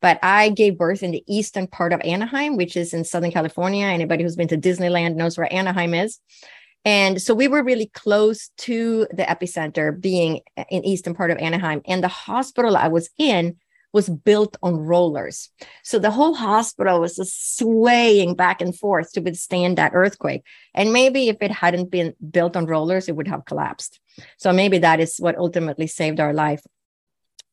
But 0.00 0.18
I 0.22 0.48
gave 0.50 0.78
birth 0.78 1.02
in 1.02 1.10
the 1.10 1.24
eastern 1.26 1.66
part 1.66 1.92
of 1.92 2.00
Anaheim, 2.02 2.56
which 2.56 2.76
is 2.76 2.94
in 2.94 3.04
Southern 3.04 3.30
California. 3.32 3.86
Anybody 3.86 4.22
who's 4.22 4.36
been 4.36 4.48
to 4.48 4.56
Disneyland 4.56 5.16
knows 5.16 5.36
where 5.36 5.52
Anaheim 5.52 5.94
is. 5.94 6.18
And 6.84 7.20
so 7.20 7.34
we 7.34 7.48
were 7.48 7.62
really 7.62 7.90
close 7.92 8.50
to 8.58 9.06
the 9.10 9.24
epicenter, 9.24 10.00
being 10.00 10.40
in 10.70 10.84
eastern 10.84 11.14
part 11.14 11.30
of 11.30 11.38
Anaheim. 11.38 11.82
And 11.86 12.02
the 12.02 12.08
hospital 12.08 12.76
I 12.76 12.88
was 12.88 13.10
in 13.18 13.56
was 13.92 14.08
built 14.08 14.56
on 14.62 14.76
rollers. 14.76 15.50
So 15.82 15.98
the 15.98 16.10
whole 16.10 16.34
hospital 16.34 17.00
was 17.00 17.16
just 17.16 17.58
swaying 17.58 18.34
back 18.34 18.60
and 18.60 18.76
forth 18.76 19.12
to 19.12 19.20
withstand 19.20 19.78
that 19.78 19.92
earthquake. 19.94 20.44
And 20.74 20.92
maybe 20.92 21.28
if 21.28 21.38
it 21.40 21.50
hadn't 21.50 21.90
been 21.90 22.14
built 22.30 22.56
on 22.56 22.66
rollers, 22.66 23.08
it 23.08 23.16
would 23.16 23.28
have 23.28 23.44
collapsed. 23.44 23.98
So 24.36 24.52
maybe 24.52 24.78
that 24.78 25.00
is 25.00 25.16
what 25.18 25.36
ultimately 25.36 25.86
saved 25.86 26.20
our 26.20 26.32
life. 26.32 26.62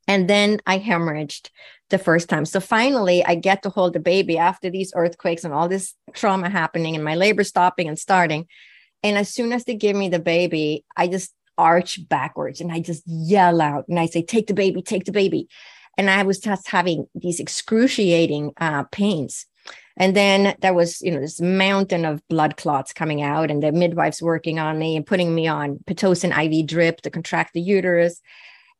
And 0.07 0.29
then 0.29 0.59
I 0.65 0.79
hemorrhaged 0.79 1.49
the 1.89 1.97
first 1.97 2.29
time. 2.29 2.45
So 2.45 2.59
finally, 2.59 3.25
I 3.25 3.35
get 3.35 3.63
to 3.63 3.69
hold 3.69 3.93
the 3.93 3.99
baby 3.99 4.37
after 4.37 4.69
these 4.69 4.93
earthquakes 4.95 5.43
and 5.43 5.53
all 5.53 5.67
this 5.67 5.95
trauma 6.13 6.49
happening 6.49 6.95
and 6.95 7.03
my 7.03 7.15
labor 7.15 7.43
stopping 7.43 7.87
and 7.87 7.99
starting. 7.99 8.47
And 9.03 9.17
as 9.17 9.33
soon 9.33 9.51
as 9.51 9.65
they 9.65 9.75
give 9.75 9.95
me 9.95 10.09
the 10.09 10.19
baby, 10.19 10.85
I 10.95 11.07
just 11.07 11.33
arch 11.57 12.07
backwards 12.07 12.61
and 12.61 12.71
I 12.71 12.79
just 12.79 13.03
yell 13.05 13.61
out 13.61 13.85
and 13.89 13.99
I 13.99 14.05
say, 14.05 14.21
Take 14.21 14.47
the 14.47 14.53
baby, 14.53 14.81
take 14.81 15.05
the 15.05 15.11
baby. 15.11 15.47
And 15.97 16.09
I 16.09 16.23
was 16.23 16.39
just 16.39 16.67
having 16.69 17.07
these 17.15 17.39
excruciating 17.39 18.53
uh, 18.57 18.83
pains. 18.85 19.45
And 19.97 20.15
then 20.15 20.55
there 20.61 20.73
was, 20.73 21.01
you 21.01 21.11
know, 21.11 21.19
this 21.19 21.41
mountain 21.41 22.05
of 22.05 22.25
blood 22.27 22.55
clots 22.55 22.93
coming 22.93 23.23
out, 23.23 23.49
and 23.49 23.63
the 23.63 23.71
midwives 23.71 24.21
working 24.21 24.59
on 24.59 24.77
me 24.77 24.95
and 24.95 25.05
putting 25.05 25.33
me 25.33 25.47
on 25.47 25.79
Pitocin 25.87 26.31
IV 26.31 26.67
drip 26.67 27.01
to 27.01 27.09
contract 27.09 27.53
the 27.53 27.61
uterus. 27.61 28.21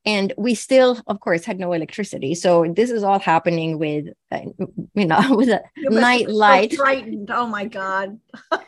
And 0.06 0.32
we 0.38 0.56
still 0.56 1.02
of 1.08 1.20
course 1.20 1.44
had 1.44 1.60
no 1.60 1.74
electricity. 1.74 2.36
So 2.36 2.72
this 2.72 2.92
is 2.92 3.04
all 3.04 3.20
happening 3.20 3.78
with 3.80 4.06
uh, 4.32 4.42
you 4.94 5.06
know 5.06 5.22
with 5.36 5.50
a 5.50 5.64
night 5.76 6.30
light. 6.30 6.72
so 6.72 6.78
frightened. 6.78 7.32
Oh 7.32 7.48
my 7.48 7.66
god. 7.66 8.20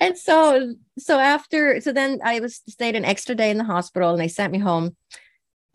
And 0.00 0.16
so 0.16 0.74
so 0.98 1.18
after 1.18 1.80
so 1.82 1.92
then 1.92 2.20
i 2.24 2.40
was 2.40 2.62
stayed 2.66 2.96
an 2.96 3.04
extra 3.04 3.34
day 3.34 3.50
in 3.50 3.58
the 3.58 3.64
hospital 3.64 4.10
and 4.10 4.20
they 4.20 4.28
sent 4.28 4.52
me 4.52 4.58
home 4.58 4.96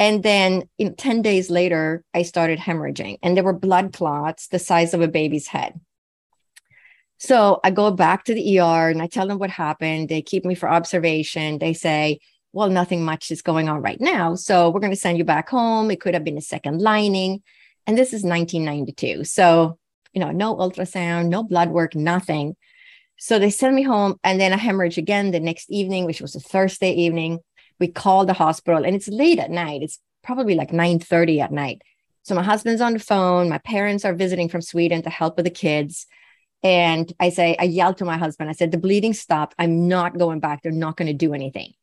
and 0.02 0.24
then 0.24 0.64
know, 0.80 0.92
10 0.98 1.22
days 1.22 1.50
later 1.50 2.04
i 2.14 2.24
started 2.24 2.60
hemorrhaging 2.60 3.18
and 3.24 3.38
there 3.38 3.44
were 3.44 3.54
blood 3.54 3.94
clots 3.94 4.48
the 4.48 4.60
size 4.60 4.94
of 4.94 5.02
a 5.02 5.08
baby's 5.08 5.48
head 5.48 5.80
so 7.18 7.60
i 7.64 7.72
go 7.72 7.92
back 7.92 8.26
to 8.26 8.34
the 8.34 8.60
er 8.60 8.90
and 8.90 9.02
i 9.02 9.08
tell 9.08 9.28
them 9.28 9.40
what 9.40 9.50
happened 9.50 10.10
they 10.10 10.22
keep 10.22 10.44
me 10.44 10.56
for 10.56 10.70
observation 10.70 11.60
they 11.60 11.74
say 11.74 12.20
well, 12.54 12.70
nothing 12.70 13.04
much 13.04 13.32
is 13.32 13.42
going 13.42 13.70
on 13.70 13.82
right 13.82 14.00
now. 14.02 14.36
So 14.36 14.70
we're 14.70 14.82
going 14.82 14.92
to 14.92 14.98
send 14.98 15.18
you 15.18 15.24
back 15.24 15.50
home. 15.50 15.90
It 15.90 16.02
could 16.02 16.14
have 16.14 16.24
been 16.24 16.38
a 16.38 16.42
second 16.42 16.82
lining. 16.82 17.42
And 17.88 17.98
this 17.98 18.10
is 18.10 18.24
1992. 18.24 19.24
So, 19.24 19.78
you 20.14 20.20
know, 20.20 20.32
no 20.32 20.56
ultrasound, 20.56 21.30
no 21.30 21.44
blood 21.44 21.70
work, 21.70 21.96
nothing. 21.96 22.56
So 23.18 23.40
they 23.40 23.52
send 23.52 23.76
me 23.76 23.84
home 23.84 24.20
and 24.24 24.40
then 24.42 24.52
I 24.52 24.58
hemorrhage 24.58 24.98
again 24.98 25.32
the 25.32 25.40
next 25.40 25.70
evening, 25.70 26.06
which 26.06 26.22
was 26.22 26.36
a 26.36 26.40
Thursday 26.40 26.92
evening. 26.92 27.40
We 27.82 27.90
call 27.90 28.26
the 28.26 28.34
hospital 28.34 28.86
and 28.86 28.96
it's 28.96 29.10
late 29.10 29.40
at 29.40 29.52
night. 29.52 29.82
It's 29.82 30.00
probably 30.24 30.56
like 30.56 30.72
9.30 30.72 31.42
at 31.42 31.52
night. 31.52 31.82
So 32.24 32.36
my 32.36 32.44
husband's 32.44 32.80
on 32.80 32.94
the 32.94 33.00
phone. 33.00 33.50
My 33.50 33.58
parents 33.58 34.06
are 34.06 34.14
visiting 34.14 34.48
from 34.48 34.62
Sweden 34.62 35.02
to 35.02 35.10
help 35.10 35.36
with 35.36 35.46
the 35.46 35.52
kids. 35.52 36.06
And 36.64 37.12
I 37.20 37.30
say, 37.30 37.56
I 37.60 37.64
yelled 37.64 37.98
to 37.98 38.06
my 38.06 38.18
husband, 38.18 38.50
I 38.50 38.54
said, 38.54 38.72
the 38.72 38.78
bleeding 38.78 39.14
stopped. 39.14 39.56
I'm 39.58 39.88
not 39.88 40.18
going 40.18 40.40
back. 40.40 40.62
They're 40.62 40.72
not 40.72 40.96
going 40.96 41.08
to 41.08 41.14
do 41.14 41.34
anything. 41.34 41.74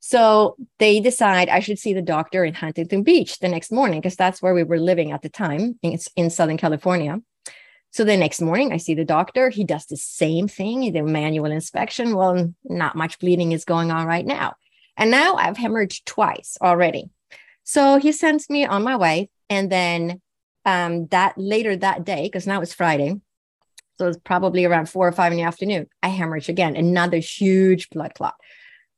So 0.00 0.56
they 0.78 1.00
decide 1.00 1.48
I 1.48 1.60
should 1.60 1.78
see 1.78 1.94
the 1.94 2.02
doctor 2.02 2.44
in 2.44 2.54
Huntington 2.54 3.02
Beach 3.02 3.38
the 3.38 3.48
next 3.48 3.72
morning 3.72 4.00
because 4.00 4.16
that's 4.16 4.40
where 4.42 4.54
we 4.54 4.62
were 4.62 4.78
living 4.78 5.12
at 5.12 5.22
the 5.22 5.28
time 5.28 5.78
in, 5.82 5.98
in 6.14 6.30
Southern 6.30 6.58
California. 6.58 7.20
So 7.90 8.04
the 8.04 8.16
next 8.16 8.42
morning, 8.42 8.72
I 8.72 8.76
see 8.76 8.94
the 8.94 9.04
doctor. 9.04 9.48
He 9.48 9.64
does 9.64 9.86
the 9.86 9.96
same 9.96 10.46
thing, 10.46 10.92
the 10.92 11.02
manual 11.02 11.50
inspection. 11.50 12.14
Well, 12.14 12.54
not 12.64 12.96
much 12.96 13.18
bleeding 13.18 13.52
is 13.52 13.64
going 13.64 13.90
on 13.90 14.06
right 14.06 14.26
now. 14.26 14.54
And 14.98 15.10
now 15.10 15.36
I've 15.36 15.56
hemorrhaged 15.56 16.04
twice 16.04 16.58
already. 16.60 17.08
So 17.62 17.98
he 17.98 18.12
sends 18.12 18.50
me 18.50 18.66
on 18.66 18.82
my 18.82 18.96
way. 18.96 19.30
And 19.48 19.70
then 19.70 20.20
um, 20.66 21.06
that 21.06 21.34
later 21.38 21.76
that 21.76 22.04
day, 22.04 22.24
because 22.24 22.46
now 22.46 22.60
it's 22.60 22.74
Friday, 22.74 23.14
so 23.96 24.08
it's 24.08 24.18
probably 24.24 24.64
around 24.64 24.88
four 24.88 25.08
or 25.08 25.12
five 25.12 25.32
in 25.32 25.38
the 25.38 25.44
afternoon, 25.44 25.86
I 26.02 26.08
hemorrhage 26.08 26.48
again, 26.48 26.76
another 26.76 27.18
huge 27.18 27.88
blood 27.90 28.14
clot. 28.14 28.34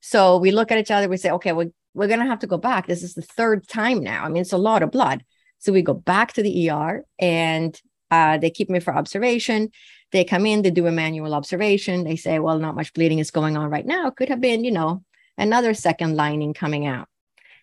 So 0.00 0.38
we 0.38 0.50
look 0.50 0.72
at 0.72 0.78
each 0.78 0.90
other, 0.90 1.08
we 1.08 1.16
say, 1.16 1.30
okay, 1.32 1.52
we're, 1.52 1.70
we're 1.94 2.08
going 2.08 2.20
to 2.20 2.26
have 2.26 2.40
to 2.40 2.46
go 2.46 2.58
back. 2.58 2.86
This 2.86 3.02
is 3.02 3.14
the 3.14 3.22
third 3.22 3.68
time 3.68 4.02
now. 4.02 4.24
I 4.24 4.28
mean, 4.28 4.40
it's 4.42 4.52
a 4.52 4.58
lot 4.58 4.82
of 4.82 4.90
blood. 4.90 5.24
So 5.58 5.72
we 5.72 5.82
go 5.82 5.94
back 5.94 6.32
to 6.34 6.42
the 6.42 6.70
ER 6.70 7.04
and 7.18 7.78
uh, 8.10 8.38
they 8.38 8.50
keep 8.50 8.70
me 8.70 8.80
for 8.80 8.94
observation. 8.94 9.70
They 10.12 10.24
come 10.24 10.46
in, 10.46 10.62
they 10.62 10.70
do 10.70 10.86
a 10.86 10.92
manual 10.92 11.34
observation. 11.34 12.04
They 12.04 12.16
say, 12.16 12.38
well, 12.38 12.58
not 12.58 12.74
much 12.74 12.92
bleeding 12.94 13.18
is 13.18 13.30
going 13.30 13.56
on 13.56 13.70
right 13.70 13.86
now. 13.86 14.10
Could 14.10 14.28
have 14.30 14.40
been, 14.40 14.64
you 14.64 14.72
know, 14.72 15.04
another 15.40 15.74
second 15.74 16.16
lining 16.16 16.54
coming 16.54 16.86
out. 16.86 17.08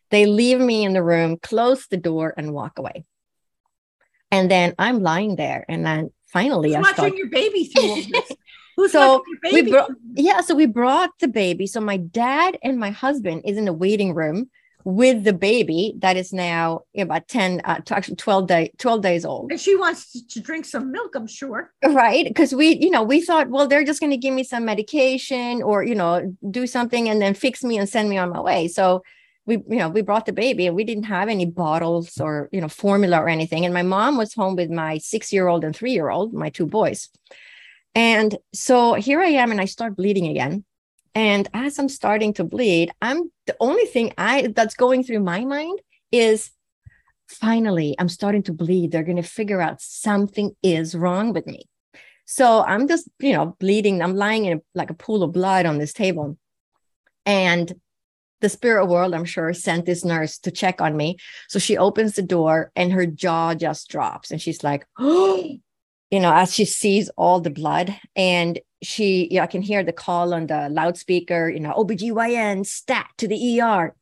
They 0.10 0.26
leave 0.26 0.60
me 0.60 0.84
in 0.84 0.94
the 0.94 1.04
room, 1.04 1.38
close 1.38 1.88
the 1.88 1.98
door, 1.98 2.34
and 2.36 2.54
walk 2.54 2.80
away. 2.80 3.06
And 4.32 4.50
then 4.52 4.74
I'm 4.78 5.02
lying 5.02 5.36
there, 5.36 5.66
and 5.70 5.86
then 5.86 6.12
finally, 6.28 6.70
Who's 6.70 6.78
I 6.78 6.80
watching 6.82 6.96
start... 6.96 7.18
your 7.18 7.30
baby 7.30 7.66
through 7.66 7.90
all 7.90 7.96
this. 8.12 8.32
Who's 8.76 8.92
so 8.92 9.24
we 9.52 9.64
brought 9.64 9.90
yeah, 10.14 10.42
so 10.42 10.54
we 10.54 10.66
brought 10.66 11.10
the 11.20 11.28
baby. 11.28 11.66
So 11.66 11.82
my 11.82 11.98
dad 11.98 12.58
and 12.62 12.80
my 12.80 12.92
husband 12.92 13.44
is 13.46 13.58
in 13.58 13.66
the 13.66 13.74
waiting 13.74 14.14
room 14.14 14.50
with 14.88 15.26
the 15.26 15.34
baby 15.34 15.94
that 15.98 16.16
is 16.16 16.32
now 16.32 16.80
about 16.98 17.28
10 17.28 17.60
uh, 17.66 17.82
actually 17.92 18.16
12 18.16 18.48
day 18.48 18.72
12 18.78 19.02
days 19.02 19.26
old. 19.26 19.52
And 19.52 19.60
she 19.60 19.76
wants 19.76 20.14
to, 20.14 20.26
to 20.30 20.40
drink 20.40 20.64
some 20.64 20.94
milk 20.94 21.14
i'm 21.14 21.28
sure. 21.28 21.74
Right 21.84 22.24
because 22.26 22.56
we 22.56 22.78
you 22.78 22.90
know 22.90 23.04
we 23.04 23.20
thought 23.20 23.50
well 23.50 23.68
they're 23.68 23.84
just 23.84 24.00
going 24.00 24.12
to 24.12 24.18
give 24.18 24.34
me 24.34 24.46
some 24.46 24.64
medication 24.64 25.62
or 25.62 25.84
you 25.84 25.94
know 25.94 26.34
do 26.50 26.66
something 26.66 27.10
and 27.10 27.22
then 27.22 27.34
fix 27.34 27.66
me 27.66 27.78
and 27.78 27.90
send 27.90 28.10
me 28.10 28.18
on 28.18 28.30
my 28.30 28.40
way. 28.40 28.70
So 28.70 29.04
we 29.46 29.56
you 29.68 29.78
know 29.78 29.90
we 29.90 30.02
brought 30.02 30.26
the 30.26 30.32
baby 30.32 30.68
and 30.68 30.76
we 30.76 30.86
didn't 30.86 31.04
have 31.04 31.28
any 31.28 31.46
bottles 31.46 32.18
or 32.22 32.48
you 32.54 32.62
know 32.62 32.70
formula 32.70 33.18
or 33.18 33.28
anything. 33.28 33.66
And 33.66 33.74
my 33.74 33.84
mom 33.84 34.16
was 34.16 34.34
home 34.34 34.56
with 34.56 34.70
my 34.70 35.00
six 35.00 35.34
year 35.34 35.50
old 35.50 35.66
and 35.66 35.76
three 35.76 35.92
year 35.92 36.10
old 36.10 36.34
my 36.34 36.50
two 36.50 36.66
boys. 36.66 37.10
And 37.94 38.38
so 38.54 38.94
here 38.94 39.20
I 39.20 39.32
am, 39.42 39.52
and 39.52 39.60
I 39.60 39.66
start 39.66 39.98
bleeding 39.98 40.28
again. 40.28 40.64
And 41.18 41.50
as 41.52 41.80
I'm 41.80 41.90
starting 41.90 42.32
to 42.34 42.44
bleed, 42.44 42.92
I'm 43.02 43.32
the 43.48 43.58
only 43.60 43.86
thing 43.86 44.14
I 44.20 44.54
that's 44.56 44.76
going 44.76 45.04
through 45.04 45.22
my 45.22 45.46
mind 45.46 45.82
is 46.12 46.52
finally 47.28 47.96
I'm 47.98 48.08
starting 48.08 48.44
to 48.44 48.54
bleed. 48.54 48.92
They're 48.92 49.02
going 49.02 49.18
to 49.18 49.24
figure 49.24 49.60
out 49.60 49.82
something 49.82 50.56
is 50.62 50.94
wrong 50.94 51.34
with 51.34 51.48
me. 51.48 51.64
So 52.26 52.62
I'm 52.62 52.88
just, 52.88 53.10
you 53.18 53.34
know, 53.34 53.58
bleeding. 53.60 54.04
I'm 54.04 54.16
lying 54.16 54.46
in 54.46 54.58
a, 54.60 54.62
like 54.76 54.92
a 54.92 54.94
pool 54.94 55.24
of 55.24 55.32
blood 55.32 55.66
on 55.66 55.80
this 55.80 55.92
table. 55.92 56.38
And 57.26 57.74
the 58.42 58.50
spirit 58.50 58.86
world, 58.86 59.16
I'm 59.16 59.26
sure, 59.26 59.52
sent 59.56 59.88
this 59.88 60.06
nurse 60.06 60.38
to 60.42 60.52
check 60.52 60.82
on 60.82 60.96
me. 60.96 61.18
So 61.50 61.58
she 61.58 61.78
opens 61.78 62.14
the 62.14 62.22
door 62.22 62.72
and 62.76 62.94
her 62.94 63.08
jaw 63.08 63.56
just 63.56 63.90
drops. 63.90 64.30
And 64.30 64.40
she's 64.40 64.64
like, 64.64 64.86
Oh, 65.00 65.58
you 66.12 66.20
know, 66.20 66.32
as 66.32 66.54
she 66.54 66.66
sees 66.66 67.10
all 67.18 67.42
the 67.42 67.50
blood 67.50 68.00
and 68.16 68.60
she, 68.82 69.28
know, 69.32 69.44
I 69.44 69.48
can 69.48 69.62
hear 69.62 69.84
the 69.84 69.94
call 69.94 70.34
on 70.34 70.48
the 70.48 70.70
loudspeaker, 70.70 71.50
you 71.50 71.60
know, 71.60 71.74
OBGYN 71.74 72.66
stat 72.66 73.10
to 73.18 73.28
the 73.28 73.62
ER, 73.62 73.96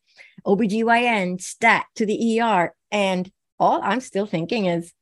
OBGYN 0.46 1.42
stat 1.42 1.86
to 1.96 2.06
the 2.06 2.42
ER. 2.42 2.76
And 2.92 3.32
all 3.60 3.82
I'm 3.82 4.02
still 4.02 4.26
thinking 4.26 4.66
is, 4.66 4.94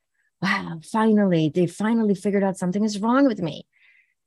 wow, 0.41 0.79
finally, 0.83 1.51
they 1.53 1.67
finally 1.67 2.15
figured 2.15 2.43
out 2.43 2.57
something 2.57 2.83
is 2.83 2.99
wrong 2.99 3.25
with 3.25 3.41
me. 3.41 3.65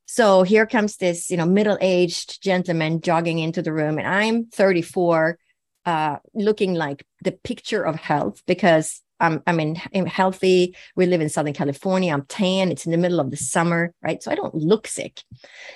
So 0.06 0.42
here 0.44 0.66
comes 0.66 0.96
this, 0.96 1.30
you 1.30 1.36
know, 1.36 1.46
middle-aged 1.46 2.42
gentleman 2.42 3.00
jogging 3.00 3.38
into 3.40 3.60
the 3.60 3.72
room, 3.72 3.98
and 3.98 4.06
I'm 4.06 4.46
34, 4.46 5.38
uh, 5.84 6.16
looking 6.32 6.74
like 6.74 7.04
the 7.22 7.32
picture 7.32 7.82
of 7.82 7.96
health 7.96 8.42
because 8.46 9.02
I'm, 9.20 9.42
I 9.46 9.52
mean, 9.52 9.80
I'm 9.94 10.06
healthy. 10.06 10.76
We 10.94 11.06
live 11.06 11.20
in 11.20 11.28
Southern 11.28 11.54
California. 11.54 12.12
I'm 12.12 12.26
tan. 12.26 12.70
It's 12.70 12.86
in 12.86 12.92
the 12.92 12.98
middle 12.98 13.20
of 13.20 13.30
the 13.30 13.36
summer, 13.36 13.94
right? 14.02 14.22
So 14.22 14.30
I 14.30 14.34
don't 14.34 14.54
look 14.54 14.86
sick. 14.86 15.22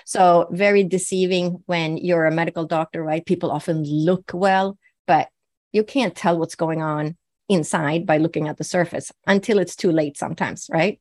So 0.04 0.48
very 0.50 0.84
deceiving 0.84 1.62
when 1.66 1.96
you're 1.96 2.26
a 2.26 2.30
medical 2.30 2.66
doctor, 2.66 3.02
right? 3.02 3.24
People 3.24 3.50
often 3.50 3.82
look 3.84 4.30
well, 4.34 4.78
but 5.06 5.28
you 5.72 5.84
can't 5.84 6.14
tell 6.14 6.38
what's 6.38 6.54
going 6.54 6.82
on 6.82 7.16
inside 7.48 8.06
by 8.06 8.18
looking 8.18 8.48
at 8.48 8.58
the 8.58 8.64
surface 8.64 9.10
until 9.26 9.58
it's 9.58 9.76
too 9.76 9.90
late 9.90 10.16
sometimes, 10.16 10.68
right? 10.72 11.00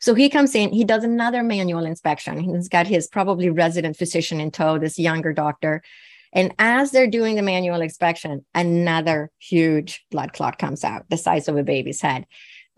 So 0.00 0.14
he 0.14 0.30
comes 0.30 0.54
in, 0.54 0.72
he 0.72 0.84
does 0.84 1.04
another 1.04 1.42
manual 1.42 1.84
inspection. 1.84 2.40
He's 2.40 2.68
got 2.68 2.86
his 2.86 3.06
probably 3.06 3.50
resident 3.50 3.96
physician 3.96 4.40
in 4.40 4.50
tow, 4.50 4.78
this 4.78 4.98
younger 4.98 5.32
doctor. 5.32 5.82
And 6.32 6.54
as 6.58 6.90
they're 6.90 7.06
doing 7.06 7.36
the 7.36 7.42
manual 7.42 7.80
inspection, 7.80 8.44
another 8.54 9.30
huge 9.38 10.04
blood 10.10 10.32
clot 10.32 10.58
comes 10.58 10.84
out, 10.84 11.06
the 11.08 11.16
size 11.16 11.48
of 11.48 11.56
a 11.56 11.64
baby's 11.64 12.00
head. 12.00 12.26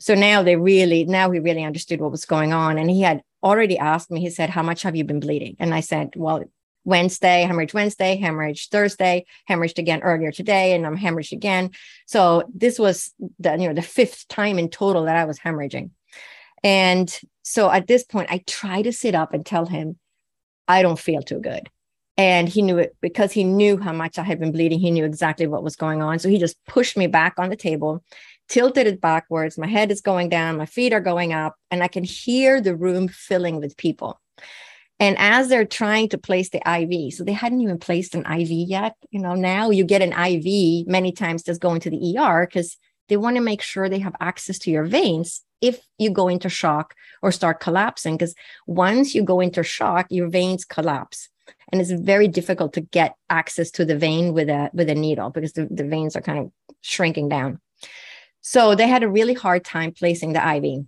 So 0.00 0.14
now 0.14 0.42
they 0.42 0.56
really, 0.56 1.04
now 1.04 1.30
he 1.30 1.38
really 1.38 1.64
understood 1.64 2.00
what 2.00 2.11
was 2.11 2.25
going 2.25 2.52
on. 2.52 2.78
And 2.78 2.90
he 2.90 3.02
had 3.02 3.23
already 3.42 3.78
asked 3.78 4.11
me, 4.11 4.21
he 4.21 4.30
said, 4.30 4.50
How 4.50 4.62
much 4.62 4.82
have 4.82 4.97
you 4.97 5.04
been 5.04 5.21
bleeding? 5.21 5.56
And 5.59 5.75
I 5.75 5.80
said, 5.80 6.14
Well, 6.16 6.44
Wednesday, 6.85 7.42
hemorrhage 7.42 7.75
Wednesday, 7.75 8.16
hemorrhage 8.16 8.68
Thursday, 8.68 9.26
hemorrhaged 9.49 9.78
again 9.78 10.02
earlier 10.02 10.32
today, 10.32 10.75
and 10.75 10.87
I'm 10.87 10.97
hemorrhaged 10.97 11.32
again. 11.32 11.71
So 12.06 12.44
this 12.54 12.78
was 12.78 13.12
the 13.38 13.52
you 13.52 13.68
know 13.68 13.75
the 13.75 13.82
fifth 13.82 14.26
time 14.28 14.59
in 14.59 14.68
total 14.68 15.04
that 15.04 15.16
I 15.16 15.25
was 15.25 15.38
hemorrhaging. 15.38 15.90
And 16.64 17.21
so 17.42 17.71
at 17.71 17.87
this 17.87 18.04
point, 18.04 18.30
I 18.30 18.42
try 18.47 18.82
to 18.82 18.92
sit 18.92 19.14
up 19.14 19.35
and 19.35 19.44
tell 19.44 19.66
him, 19.66 19.99
I 20.68 20.82
don't 20.82 20.99
feel 20.99 21.23
too 21.23 21.40
good. 21.40 21.68
And 22.16 22.49
he 22.49 22.61
knew 22.61 22.78
it 22.78 22.95
because 23.00 23.33
he 23.33 23.42
knew 23.42 23.78
how 23.78 23.92
much 23.92 24.19
I 24.19 24.23
had 24.23 24.38
been 24.38 24.52
bleeding. 24.52 24.78
He 24.78 24.90
knew 24.90 25.04
exactly 25.04 25.47
what 25.47 25.62
was 25.62 25.76
going 25.76 26.02
on. 26.02 26.19
So 26.19 26.28
he 26.28 26.38
just 26.38 26.62
pushed 26.66 26.97
me 26.97 27.07
back 27.07 27.35
on 27.38 27.49
the 27.49 27.57
table, 27.57 28.04
tilted 28.49 28.87
it 28.87 29.00
backwards. 29.00 29.57
My 29.57 29.66
head 29.66 29.90
is 29.90 30.02
going 30.02 30.28
down, 30.28 30.59
my 30.59 30.66
feet 30.66 30.92
are 30.92 31.00
going 31.00 31.33
up, 31.33 31.57
and 31.71 31.83
I 31.83 31.88
can 31.88 32.04
hear 32.04 32.61
the 32.61 32.76
room 32.76 33.09
filling 33.09 33.57
with 33.59 33.76
people. 33.76 34.21
And 35.00 35.16
as 35.19 35.49
they're 35.49 35.64
trying 35.64 36.11
to 36.11 36.19
place 36.19 36.50
the 36.50 36.61
IV, 36.64 37.14
so 37.14 37.25
they 37.25 37.33
hadn't 37.33 37.61
even 37.61 37.78
placed 37.78 38.14
an 38.14 38.25
IV 38.25 38.50
yet. 38.50 38.95
You 39.11 39.21
know, 39.21 39.35
now 39.35 39.71
you 39.71 39.85
get 39.85 40.00
an 40.00 40.12
IV 40.12 40.87
many 40.87 41.11
times 41.11 41.42
just 41.42 41.61
going 41.61 41.81
to 41.81 41.90
the 41.90 42.19
ER 42.19 42.47
because 42.47 42.76
they 43.09 43.16
want 43.16 43.37
to 43.37 43.42
make 43.42 43.62
sure 43.62 43.88
they 43.88 43.99
have 43.99 44.14
access 44.21 44.61
to 44.61 44.71
your 44.71 44.85
veins 44.85 45.42
if 45.61 45.81
you 45.99 46.11
go 46.11 46.28
into 46.28 46.49
shock 46.49 46.95
or 47.21 47.33
start 47.33 47.59
collapsing. 47.59 48.16
Because 48.16 48.35
once 48.66 49.12
you 49.12 49.25
go 49.25 49.40
into 49.40 49.64
shock, 49.64 50.07
your 50.11 50.28
veins 50.28 50.64
collapse. 50.64 51.28
And 51.71 51.80
it's 51.80 51.90
very 51.90 52.28
difficult 52.28 52.75
to 52.75 52.80
get 52.80 53.16
access 53.30 53.71
to 53.73 53.85
the 53.85 53.97
vein 53.97 54.32
with 54.32 54.49
a 54.49 54.71
with 54.73 54.88
a 54.90 54.94
needle 54.94 55.30
because 55.30 55.52
the, 55.52 55.66
the 55.71 55.85
veins 55.85 56.16
are 56.16 56.23
kind 56.23 56.38
of 56.38 56.50
shrinking 56.80 57.28
down. 57.28 57.61
So 58.40 58.75
they 58.75 58.88
had 58.88 59.02
a 59.02 59.09
really 59.09 59.35
hard 59.35 59.64
time 59.64 59.92
placing 59.92 60.32
the 60.32 60.56
IV. 60.56 60.85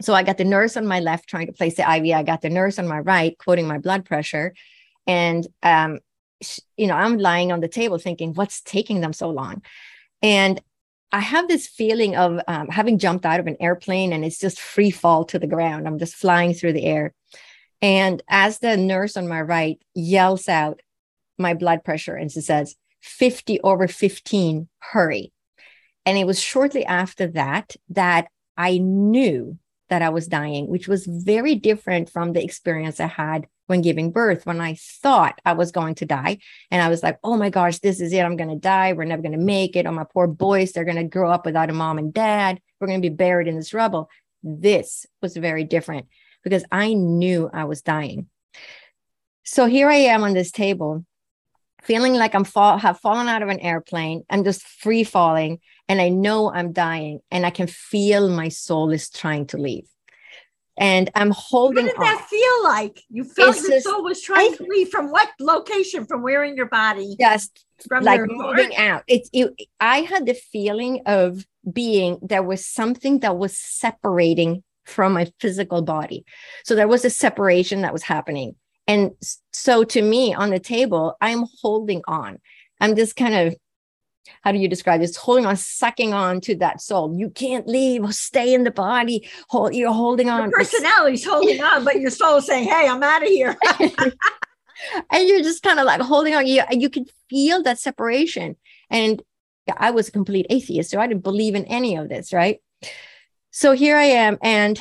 So 0.00 0.14
I 0.14 0.22
got 0.22 0.38
the 0.38 0.44
nurse 0.44 0.76
on 0.76 0.86
my 0.86 1.00
left 1.00 1.28
trying 1.28 1.46
to 1.46 1.52
place 1.52 1.76
the 1.76 1.82
IV. 1.82 2.14
I 2.14 2.22
got 2.22 2.40
the 2.40 2.50
nurse 2.50 2.78
on 2.78 2.88
my 2.88 2.98
right 2.98 3.36
quoting 3.38 3.66
my 3.66 3.78
blood 3.78 4.04
pressure. 4.04 4.54
And, 5.06 5.46
um, 5.62 6.00
you 6.76 6.86
know, 6.86 6.94
I'm 6.94 7.18
lying 7.18 7.52
on 7.52 7.60
the 7.60 7.68
table 7.68 7.98
thinking, 7.98 8.34
what's 8.34 8.60
taking 8.60 9.00
them 9.00 9.12
so 9.12 9.30
long? 9.30 9.62
And 10.22 10.60
I 11.12 11.20
have 11.20 11.46
this 11.46 11.68
feeling 11.68 12.16
of 12.16 12.40
um, 12.48 12.68
having 12.68 12.98
jumped 12.98 13.24
out 13.24 13.38
of 13.38 13.46
an 13.46 13.56
airplane 13.60 14.12
and 14.12 14.24
it's 14.24 14.38
just 14.38 14.60
free 14.60 14.90
fall 14.90 15.24
to 15.26 15.38
the 15.38 15.46
ground. 15.46 15.86
I'm 15.86 15.98
just 15.98 16.16
flying 16.16 16.54
through 16.54 16.72
the 16.72 16.84
air. 16.84 17.14
And 17.84 18.22
as 18.30 18.60
the 18.60 18.78
nurse 18.78 19.14
on 19.14 19.28
my 19.28 19.42
right 19.42 19.78
yells 19.94 20.48
out 20.48 20.80
my 21.36 21.52
blood 21.52 21.84
pressure 21.84 22.16
and 22.16 22.32
she 22.32 22.40
says, 22.40 22.76
50 23.02 23.60
over 23.60 23.86
15, 23.86 24.70
hurry. 24.78 25.34
And 26.06 26.16
it 26.16 26.26
was 26.26 26.40
shortly 26.40 26.86
after 26.86 27.26
that 27.32 27.76
that 27.90 28.28
I 28.56 28.78
knew 28.78 29.58
that 29.90 30.00
I 30.00 30.08
was 30.08 30.28
dying, 30.28 30.68
which 30.68 30.88
was 30.88 31.04
very 31.04 31.56
different 31.56 32.08
from 32.08 32.32
the 32.32 32.42
experience 32.42 33.00
I 33.00 33.06
had 33.06 33.48
when 33.66 33.82
giving 33.82 34.12
birth, 34.12 34.46
when 34.46 34.62
I 34.62 34.78
thought 34.80 35.38
I 35.44 35.52
was 35.52 35.70
going 35.70 35.96
to 35.96 36.06
die. 36.06 36.38
And 36.70 36.80
I 36.80 36.88
was 36.88 37.02
like, 37.02 37.18
oh 37.22 37.36
my 37.36 37.50
gosh, 37.50 37.80
this 37.80 38.00
is 38.00 38.14
it. 38.14 38.22
I'm 38.22 38.38
going 38.38 38.48
to 38.48 38.56
die. 38.56 38.94
We're 38.94 39.04
never 39.04 39.20
going 39.20 39.38
to 39.38 39.44
make 39.44 39.76
it. 39.76 39.84
Oh, 39.84 39.92
my 39.92 40.04
poor 40.04 40.26
boys, 40.26 40.72
they're 40.72 40.84
going 40.84 40.96
to 40.96 41.04
grow 41.04 41.30
up 41.30 41.44
without 41.44 41.68
a 41.68 41.74
mom 41.74 41.98
and 41.98 42.14
dad. 42.14 42.62
We're 42.80 42.86
going 42.86 43.02
to 43.02 43.10
be 43.10 43.14
buried 43.14 43.46
in 43.46 43.56
this 43.56 43.74
rubble. 43.74 44.08
This 44.42 45.04
was 45.20 45.36
very 45.36 45.64
different 45.64 46.06
because 46.44 46.64
I 46.70 46.92
knew 46.94 47.50
I 47.52 47.64
was 47.64 47.82
dying. 47.82 48.28
So 49.42 49.66
here 49.66 49.88
I 49.88 49.96
am 49.96 50.22
on 50.22 50.34
this 50.34 50.50
table, 50.50 51.04
feeling 51.82 52.14
like 52.14 52.34
I'm 52.34 52.44
fall 52.44 52.78
have 52.78 53.00
fallen 53.00 53.28
out 53.28 53.42
of 53.42 53.48
an 53.48 53.60
airplane. 53.60 54.24
I'm 54.30 54.44
just 54.44 54.62
free 54.62 55.04
falling 55.04 55.60
and 55.88 56.00
I 56.00 56.08
know 56.08 56.52
I'm 56.52 56.72
dying 56.72 57.20
and 57.30 57.44
I 57.44 57.50
can 57.50 57.66
feel 57.66 58.28
my 58.28 58.48
soul 58.48 58.90
is 58.90 59.10
trying 59.10 59.46
to 59.48 59.58
leave. 59.58 59.86
And 60.76 61.08
I'm 61.14 61.30
holding. 61.30 61.86
What 61.86 61.94
did 61.94 62.02
that 62.02 62.26
feel 62.28 62.64
like? 62.64 63.00
You 63.08 63.22
felt 63.22 63.56
your 63.60 63.80
soul 63.80 64.02
was 64.02 64.20
trying 64.20 64.54
I, 64.54 64.56
to 64.56 64.64
leave 64.64 64.88
from 64.88 65.12
what 65.12 65.28
location? 65.38 66.04
From 66.04 66.22
where 66.22 66.42
in 66.42 66.56
your 66.56 66.66
body? 66.66 67.14
Just 67.20 67.64
from 67.86 68.02
like 68.02 68.20
moving 68.26 68.72
heart? 68.72 68.78
out. 68.78 69.02
It's. 69.06 69.30
It, 69.32 69.52
I 69.78 70.00
had 70.00 70.26
the 70.26 70.34
feeling 70.34 71.02
of 71.06 71.46
being 71.70 72.18
there 72.22 72.42
was 72.42 72.66
something 72.66 73.20
that 73.20 73.36
was 73.38 73.56
separating 73.56 74.63
from 74.84 75.12
my 75.12 75.30
physical 75.40 75.82
body. 75.82 76.24
So 76.64 76.74
there 76.74 76.88
was 76.88 77.04
a 77.04 77.10
separation 77.10 77.82
that 77.82 77.92
was 77.92 78.02
happening. 78.02 78.54
And 78.86 79.12
so 79.52 79.84
to 79.84 80.02
me 80.02 80.34
on 80.34 80.50
the 80.50 80.58
table, 80.58 81.16
I'm 81.20 81.46
holding 81.60 82.02
on. 82.06 82.38
I'm 82.80 82.96
just 82.96 83.16
kind 83.16 83.34
of 83.34 83.56
how 84.42 84.52
do 84.52 84.58
you 84.58 84.68
describe 84.68 85.00
this? 85.00 85.16
Holding 85.16 85.46
on, 85.46 85.56
sucking 85.56 86.14
on 86.14 86.40
to 86.42 86.54
that 86.56 86.80
soul. 86.80 87.14
You 87.14 87.30
can't 87.30 87.66
leave 87.66 88.02
or 88.02 88.12
stay 88.12 88.54
in 88.54 88.64
the 88.64 88.70
body. 88.70 89.28
Hold, 89.48 89.74
you're 89.74 89.92
holding 89.92 90.30
on. 90.30 90.50
Your 90.50 90.58
personality's 90.58 91.24
holding 91.24 91.62
on, 91.62 91.84
but 91.84 92.00
your 92.00 92.10
soul's 92.10 92.46
saying, 92.46 92.68
Hey, 92.68 92.88
I'm 92.88 93.02
out 93.02 93.22
of 93.22 93.28
here. 93.28 93.56
and 93.80 95.28
you're 95.28 95.42
just 95.42 95.62
kind 95.62 95.78
of 95.78 95.86
like 95.86 96.00
holding 96.00 96.34
on. 96.34 96.46
You, 96.46 96.62
you 96.70 96.90
can 96.90 97.06
feel 97.28 97.62
that 97.62 97.78
separation. 97.78 98.56
And 98.90 99.22
I 99.76 99.90
was 99.90 100.08
a 100.08 100.12
complete 100.12 100.46
atheist, 100.50 100.90
so 100.90 101.00
I 101.00 101.06
didn't 101.06 101.22
believe 101.22 101.54
in 101.54 101.64
any 101.66 101.96
of 101.96 102.08
this, 102.08 102.32
right? 102.32 102.60
So 103.56 103.70
here 103.70 103.96
I 103.96 104.06
am. 104.06 104.36
And 104.42 104.80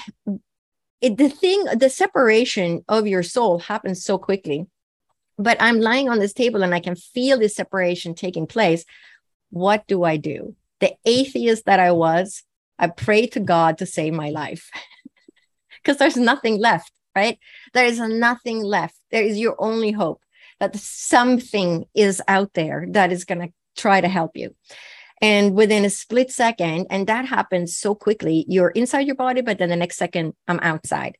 it, 1.00 1.16
the 1.18 1.30
thing, 1.30 1.64
the 1.76 1.92
separation 1.92 2.84
of 2.90 3.06
your 3.06 3.22
soul 3.22 3.60
happens 3.60 4.04
so 4.04 4.18
quickly. 4.18 4.66
But 5.38 5.58
I'm 5.60 5.80
lying 5.80 6.10
on 6.10 6.18
this 6.18 6.34
table 6.34 6.64
and 6.64 6.74
I 6.74 6.80
can 6.80 6.96
feel 6.96 7.38
this 7.38 7.56
separation 7.56 8.16
taking 8.16 8.48
place 8.48 8.84
what 9.52 9.86
do 9.86 10.04
I 10.04 10.18
do? 10.18 10.56
The 10.80 10.96
atheist 11.06 11.66
that 11.66 11.80
I 11.80 11.92
was, 11.92 12.42
I 12.80 12.88
prayed 12.88 13.34
to 13.34 13.40
God 13.40 13.78
to 13.78 13.86
save 13.86 14.14
my 14.14 14.32
life 14.32 14.72
because 15.84 15.98
there's 15.98 16.18
nothing 16.18 16.58
left, 16.60 16.92
right? 17.16 17.38
There 17.76 17.86
is 17.86 18.00
nothing 18.00 18.64
left. 18.64 18.96
There 19.12 19.22
is 19.22 19.38
your 19.38 19.56
only 19.60 19.92
hope 19.92 20.24
that 20.60 20.76
something 20.76 21.86
is 21.94 22.24
out 22.28 22.56
there 22.56 22.88
that 22.90 23.12
is 23.12 23.24
going 23.26 23.42
to 23.42 23.54
try 23.78 24.02
to 24.02 24.08
help 24.08 24.36
you. 24.36 24.56
And 25.21 25.56
within 25.56 25.86
a 25.86 25.89
split 25.89 26.32
second, 26.32 26.88
and 26.89 27.08
that 27.08 27.26
happens 27.26 27.78
so 27.78 27.95
quickly, 27.95 28.45
you're 28.47 28.69
inside 28.69 29.08
your 29.08 29.15
body, 29.15 29.41
but 29.41 29.58
then 29.58 29.69
the 29.69 29.76
next 29.76 29.97
second, 29.97 30.34
I'm 30.47 30.60
outside. 30.62 31.17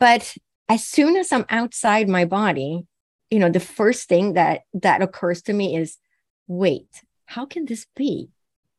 But 0.00 0.34
as 0.68 0.84
soon 0.84 1.16
as 1.16 1.32
I'm 1.32 1.44
outside 1.48 2.08
my 2.08 2.24
body, 2.24 2.86
you 3.30 3.38
know, 3.38 3.50
the 3.50 3.60
first 3.60 4.08
thing 4.08 4.34
that 4.34 4.62
that 4.74 5.02
occurs 5.02 5.42
to 5.42 5.52
me 5.52 5.76
is, 5.76 5.98
wait, 6.46 6.88
how 7.26 7.46
can 7.46 7.66
this 7.66 7.86
be? 7.96 8.30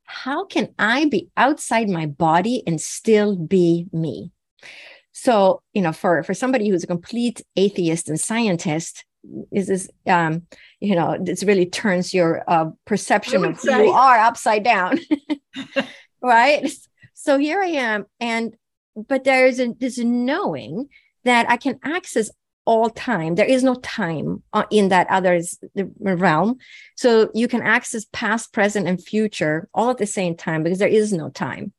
How 0.03 0.45
can 0.45 0.73
I 0.77 1.05
be 1.05 1.29
outside 1.35 1.89
my 1.89 2.05
body 2.05 2.63
and 2.67 2.79
still 2.79 3.35
be 3.35 3.87
me? 3.91 4.31
So, 5.11 5.61
you 5.73 5.81
know, 5.81 5.93
for, 5.93 6.23
for 6.23 6.33
somebody 6.33 6.69
who's 6.69 6.83
a 6.83 6.87
complete 6.87 7.41
atheist 7.55 8.09
and 8.09 8.19
scientist, 8.19 9.05
is 9.51 9.67
this, 9.67 9.89
um, 10.07 10.43
you 10.79 10.95
know, 10.95 11.17
this 11.21 11.43
really 11.43 11.65
turns 11.65 12.13
your 12.13 12.43
uh, 12.47 12.69
perception 12.85 13.45
of 13.45 13.59
who 13.59 13.71
you 13.71 13.91
are 13.91 14.17
upside 14.19 14.63
down, 14.63 14.99
right? 16.21 16.69
So 17.13 17.37
here 17.37 17.61
I 17.61 17.67
am, 17.67 18.05
and 18.19 18.55
but 18.95 19.23
there's 19.23 19.59
a 19.59 19.73
this 19.73 19.97
knowing 19.97 20.89
that 21.23 21.49
I 21.49 21.57
can 21.57 21.79
access 21.83 22.29
all 22.65 22.89
time. 22.89 23.35
There 23.35 23.45
is 23.45 23.63
no 23.63 23.75
time 23.75 24.43
uh, 24.53 24.65
in 24.71 24.89
that 24.89 25.07
other 25.09 25.41
realm. 25.99 26.57
So 26.95 27.29
you 27.33 27.47
can 27.47 27.61
access 27.61 28.05
past, 28.11 28.53
present, 28.53 28.87
and 28.87 29.03
future 29.03 29.69
all 29.73 29.91
at 29.91 29.97
the 29.97 30.07
same 30.07 30.35
time 30.35 30.63
because 30.63 30.79
there 30.79 30.87
is 30.87 31.13
no 31.13 31.29
time. 31.29 31.73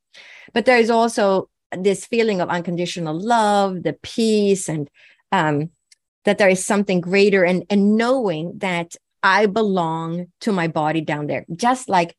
But 0.52 0.64
there 0.64 0.78
is 0.78 0.90
also 0.90 1.48
this 1.76 2.06
feeling 2.06 2.40
of 2.40 2.48
unconditional 2.48 3.18
love, 3.18 3.82
the 3.82 3.94
peace, 3.94 4.68
and 4.68 4.88
um, 5.32 5.70
that 6.26 6.38
there 6.38 6.48
is 6.48 6.64
something 6.64 7.00
greater, 7.00 7.44
and, 7.44 7.64
and 7.70 7.96
knowing 7.96 8.58
that 8.58 8.94
I 9.22 9.46
belong 9.46 10.26
to 10.42 10.52
my 10.52 10.68
body 10.68 11.00
down 11.00 11.26
there, 11.26 11.46
just 11.54 11.88
like 11.88 12.14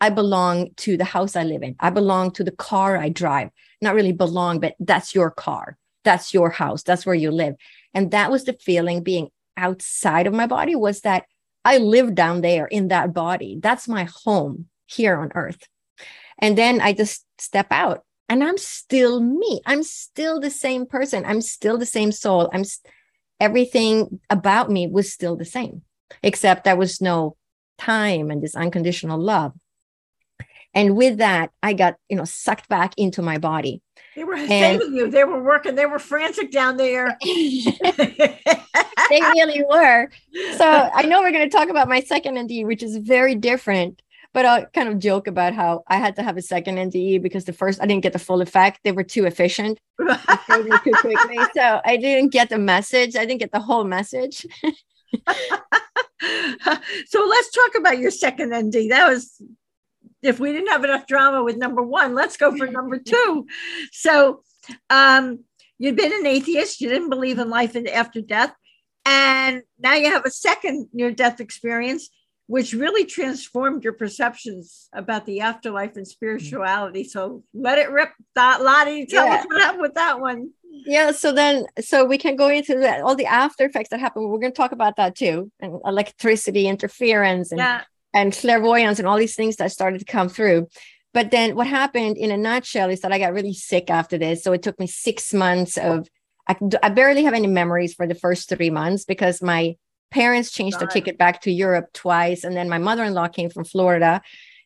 I 0.00 0.10
belong 0.10 0.70
to 0.78 0.96
the 0.96 1.04
house 1.04 1.36
I 1.36 1.44
live 1.44 1.62
in. 1.62 1.76
I 1.78 1.90
belong 1.90 2.32
to 2.32 2.44
the 2.44 2.50
car 2.50 2.96
I 2.96 3.10
drive. 3.10 3.50
Not 3.80 3.94
really 3.94 4.12
belong, 4.12 4.60
but 4.60 4.74
that's 4.80 5.14
your 5.14 5.30
car. 5.30 5.76
That's 6.04 6.34
your 6.34 6.50
house. 6.50 6.82
That's 6.82 7.04
where 7.04 7.14
you 7.14 7.30
live. 7.30 7.54
And 7.94 8.10
that 8.10 8.30
was 8.30 8.44
the 8.44 8.54
feeling 8.54 9.02
being 9.02 9.28
outside 9.56 10.26
of 10.26 10.34
my 10.34 10.46
body 10.46 10.74
was 10.74 11.02
that 11.02 11.24
I 11.64 11.78
live 11.78 12.14
down 12.14 12.40
there 12.40 12.66
in 12.66 12.88
that 12.88 13.12
body. 13.12 13.58
That's 13.60 13.86
my 13.86 14.08
home 14.24 14.66
here 14.86 15.16
on 15.16 15.32
earth. 15.34 15.62
And 16.38 16.56
then 16.56 16.80
I 16.80 16.94
just 16.94 17.26
step 17.38 17.66
out 17.70 18.04
and 18.28 18.42
I'm 18.42 18.56
still 18.56 19.20
me. 19.20 19.60
I'm 19.66 19.82
still 19.82 20.40
the 20.40 20.50
same 20.50 20.86
person. 20.86 21.24
I'm 21.26 21.42
still 21.42 21.76
the 21.76 21.86
same 21.86 22.12
soul. 22.12 22.48
I'm 22.54 22.64
st- 22.64 22.92
everything 23.40 24.20
about 24.28 24.70
me 24.70 24.86
was 24.86 25.12
still 25.12 25.36
the 25.36 25.44
same, 25.44 25.82
except 26.22 26.64
there 26.64 26.76
was 26.76 27.00
no 27.00 27.36
time 27.78 28.30
and 28.30 28.42
this 28.42 28.54
unconditional 28.54 29.18
love. 29.18 29.52
And 30.72 30.96
with 30.96 31.18
that, 31.18 31.50
I 31.62 31.72
got, 31.72 31.96
you 32.08 32.16
know, 32.16 32.24
sucked 32.24 32.68
back 32.68 32.94
into 32.96 33.22
my 33.22 33.38
body. 33.38 33.82
They 34.14 34.22
were 34.22 34.36
saving 34.36 34.94
you. 34.94 35.10
They 35.10 35.24
were 35.24 35.42
working. 35.42 35.74
They 35.74 35.86
were 35.86 35.98
frantic 35.98 36.52
down 36.52 36.76
there. 36.76 37.16
they 37.24 39.20
really 39.20 39.64
were. 39.68 40.08
So 40.56 40.90
I 40.94 41.02
know 41.06 41.20
we're 41.20 41.32
going 41.32 41.48
to 41.48 41.56
talk 41.56 41.70
about 41.70 41.88
my 41.88 42.00
second 42.00 42.36
NDE, 42.36 42.66
which 42.66 42.82
is 42.82 42.96
very 42.98 43.34
different. 43.34 44.00
But 44.32 44.46
I'll 44.46 44.66
kind 44.66 44.88
of 44.88 44.98
joke 45.00 45.26
about 45.26 45.54
how 45.54 45.82
I 45.88 45.96
had 45.96 46.14
to 46.16 46.22
have 46.22 46.36
a 46.36 46.42
second 46.42 46.76
NDE 46.76 47.20
because 47.20 47.44
the 47.44 47.52
first 47.52 47.82
I 47.82 47.86
didn't 47.86 48.02
get 48.02 48.12
the 48.12 48.18
full 48.18 48.40
effect. 48.40 48.80
They 48.84 48.92
were 48.92 49.02
too 49.02 49.26
efficient. 49.26 49.80
too 50.84 50.92
quickly. 50.92 51.38
So 51.54 51.80
I 51.84 51.96
didn't 51.96 52.32
get 52.32 52.48
the 52.48 52.58
message. 52.58 53.16
I 53.16 53.24
didn't 53.24 53.40
get 53.40 53.52
the 53.52 53.60
whole 53.60 53.84
message. 53.84 54.46
so 57.06 57.26
let's 57.28 57.50
talk 57.50 57.74
about 57.76 57.98
your 57.98 58.10
second 58.10 58.54
ND. 58.54 58.90
That 58.90 59.08
was 59.08 59.42
if 60.22 60.38
we 60.38 60.52
didn't 60.52 60.68
have 60.68 60.84
enough 60.84 61.06
drama 61.06 61.42
with 61.42 61.56
number 61.56 61.82
one, 61.82 62.14
let's 62.14 62.36
go 62.36 62.56
for 62.56 62.66
number 62.66 62.98
two. 63.04 63.46
So 63.92 64.42
um, 64.88 65.44
you'd 65.78 65.96
been 65.96 66.12
an 66.12 66.26
atheist, 66.26 66.80
you 66.80 66.88
didn't 66.88 67.10
believe 67.10 67.38
in 67.38 67.48
life 67.48 67.76
after 67.92 68.20
death, 68.20 68.54
and 69.06 69.62
now 69.78 69.94
you 69.94 70.10
have 70.10 70.26
a 70.26 70.30
second 70.30 70.88
near 70.92 71.10
death 71.10 71.40
experience, 71.40 72.10
which 72.50 72.72
really 72.72 73.04
transformed 73.04 73.84
your 73.84 73.92
perceptions 73.92 74.88
about 74.92 75.24
the 75.24 75.40
afterlife 75.40 75.96
and 75.96 76.06
spirituality. 76.06 77.04
So 77.04 77.44
let 77.54 77.78
it 77.78 77.90
rip, 77.90 78.10
that 78.34 78.62
Lottie. 78.62 79.06
Tell 79.06 79.26
yeah. 79.26 79.34
us 79.34 79.46
what 79.46 79.60
happened 79.60 79.82
with 79.82 79.94
that 79.94 80.20
one. 80.20 80.50
Yeah, 80.86 81.12
so 81.12 81.32
then, 81.32 81.66
so 81.80 82.04
we 82.04 82.18
can 82.18 82.36
go 82.36 82.48
into 82.48 82.78
that, 82.80 83.02
all 83.02 83.14
the 83.14 83.26
after 83.26 83.64
effects 83.64 83.90
that 83.90 84.00
happen. 84.00 84.28
We're 84.28 84.38
going 84.38 84.52
to 84.52 84.56
talk 84.56 84.72
about 84.72 84.96
that 84.96 85.16
too, 85.16 85.50
and 85.60 85.80
electricity 85.84 86.66
interference, 86.66 87.50
and 87.50 87.58
yeah 87.58 87.82
and 88.12 88.32
clairvoyance 88.32 88.98
and 88.98 89.06
all 89.06 89.18
these 89.18 89.36
things 89.36 89.56
that 89.56 89.72
started 89.72 89.98
to 89.98 90.04
come 90.04 90.28
through. 90.28 90.68
But 91.12 91.30
then 91.30 91.56
what 91.56 91.66
happened 91.66 92.16
in 92.16 92.30
a 92.30 92.36
nutshell 92.36 92.90
is 92.90 93.00
that 93.00 93.12
I 93.12 93.18
got 93.18 93.32
really 93.32 93.52
sick 93.52 93.90
after 93.90 94.16
this. 94.18 94.42
So 94.42 94.52
it 94.52 94.62
took 94.62 94.78
me 94.78 94.86
six 94.86 95.34
months 95.34 95.76
of, 95.76 96.08
I, 96.48 96.56
I 96.82 96.88
barely 96.90 97.24
have 97.24 97.34
any 97.34 97.46
memories 97.46 97.94
for 97.94 98.06
the 98.06 98.14
first 98.14 98.48
three 98.48 98.70
months 98.70 99.04
because 99.04 99.42
my 99.42 99.76
parents 100.10 100.50
changed 100.50 100.78
God. 100.78 100.88
the 100.88 100.92
ticket 100.92 101.18
back 101.18 101.42
to 101.42 101.52
Europe 101.52 101.92
twice. 101.92 102.44
And 102.44 102.56
then 102.56 102.68
my 102.68 102.78
mother 102.78 103.04
in 103.04 103.14
law 103.14 103.28
came 103.28 103.50
from 103.50 103.64
Florida 103.64 104.20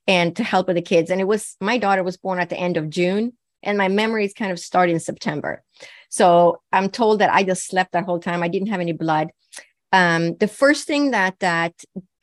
and 0.07 0.35
to 0.37 0.45
help 0.45 0.67
with 0.67 0.77
the 0.77 0.83
kids. 0.83 1.11
And 1.11 1.21
it 1.21 1.27
was, 1.27 1.57
my 1.61 1.79
daughter 1.79 2.03
was 2.03 2.17
born 2.17 2.39
at 2.39 2.51
the 2.51 2.59
end 2.59 2.77
of 2.77 2.91
June 2.91 3.33
and 3.63 3.79
my 3.79 3.89
memories 3.89 4.35
kind 4.35 4.53
of 4.53 4.59
start 4.59 4.91
in 4.91 5.01
September. 5.01 5.63
So 6.09 6.61
I'm 6.73 6.89
told 6.91 7.21
that 7.21 7.33
I 7.33 7.43
just 7.43 7.67
slept 7.67 7.93
that 7.93 8.05
whole 8.05 8.21
time. 8.21 8.43
I 8.43 8.49
didn't 8.49 8.69
have 8.69 8.81
any 8.81 8.93
blood. 8.93 9.31
Um, 9.93 10.37
the 10.37 10.49
first 10.49 10.87
thing 10.87 11.13
that 11.13 11.39
that 11.41 11.73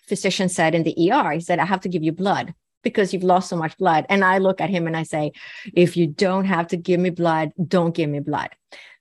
physician 0.08 0.50
said 0.50 0.76
in 0.76 0.84
the 0.84 1.12
ER, 1.12 1.32
he 1.32 1.40
said, 1.40 1.60
I 1.60 1.66
have 1.66 1.82
to 1.82 1.90
give 1.90 2.04
you 2.04 2.12
blood 2.12 2.54
because 2.84 3.14
you've 3.14 3.24
lost 3.24 3.50
so 3.50 3.56
much 3.56 3.78
blood. 3.78 4.06
And 4.10 4.24
I 4.24 4.40
look 4.40 4.62
at 4.62 4.70
him 4.70 4.88
and 4.88 4.98
I 4.98 5.04
say, 5.04 5.32
if 5.74 5.96
you 5.96 6.08
don't 6.08 6.46
have 6.46 6.68
to 6.68 6.78
give 6.78 7.00
me 7.00 7.10
blood, 7.10 7.52
don't 7.68 7.96
give 7.96 8.10
me 8.10 8.20
blood. 8.20 8.50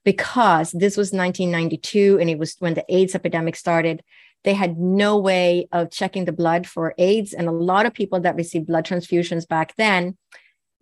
Because 0.03 0.71
this 0.71 0.97
was 0.97 1.11
1992 1.11 2.17
and 2.19 2.29
it 2.29 2.39
was 2.39 2.55
when 2.59 2.73
the 2.73 2.85
AIDS 2.89 3.15
epidemic 3.15 3.55
started. 3.55 4.03
They 4.43 4.53
had 4.53 4.77
no 4.77 5.17
way 5.17 5.67
of 5.71 5.91
checking 5.91 6.25
the 6.25 6.31
blood 6.31 6.65
for 6.65 6.95
AIDS. 6.97 7.33
And 7.33 7.47
a 7.47 7.51
lot 7.51 7.85
of 7.85 7.93
people 7.93 8.19
that 8.21 8.35
received 8.35 8.67
blood 8.67 8.85
transfusions 8.85 9.47
back 9.47 9.75
then, 9.75 10.17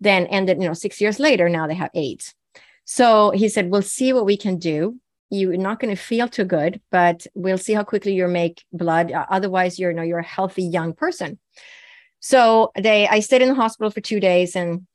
then 0.00 0.26
ended, 0.26 0.62
you 0.62 0.68
know, 0.68 0.74
six 0.74 1.00
years 1.00 1.18
later, 1.18 1.48
now 1.48 1.66
they 1.66 1.74
have 1.74 1.90
AIDS. 1.94 2.34
So 2.86 3.30
he 3.32 3.48
said, 3.48 3.70
we'll 3.70 3.82
see 3.82 4.12
what 4.12 4.24
we 4.24 4.36
can 4.36 4.56
do 4.56 4.98
you're 5.30 5.56
not 5.56 5.78
going 5.78 5.94
to 5.94 6.00
feel 6.00 6.28
too 6.28 6.44
good, 6.44 6.80
but 6.90 7.26
we'll 7.34 7.58
see 7.58 7.72
how 7.72 7.84
quickly 7.84 8.14
you 8.14 8.26
make 8.26 8.64
blood. 8.72 9.12
Uh, 9.12 9.26
otherwise, 9.30 9.78
you're 9.78 9.92
you 9.92 9.96
know 9.96 10.02
you're 10.02 10.18
a 10.18 10.24
healthy 10.24 10.64
young 10.64 10.92
person. 10.92 11.38
So 12.18 12.72
they, 12.76 13.08
I 13.08 13.20
stayed 13.20 13.40
in 13.40 13.48
the 13.48 13.54
hospital 13.54 13.90
for 13.90 14.00
two 14.00 14.20
days, 14.20 14.56
and 14.56 14.86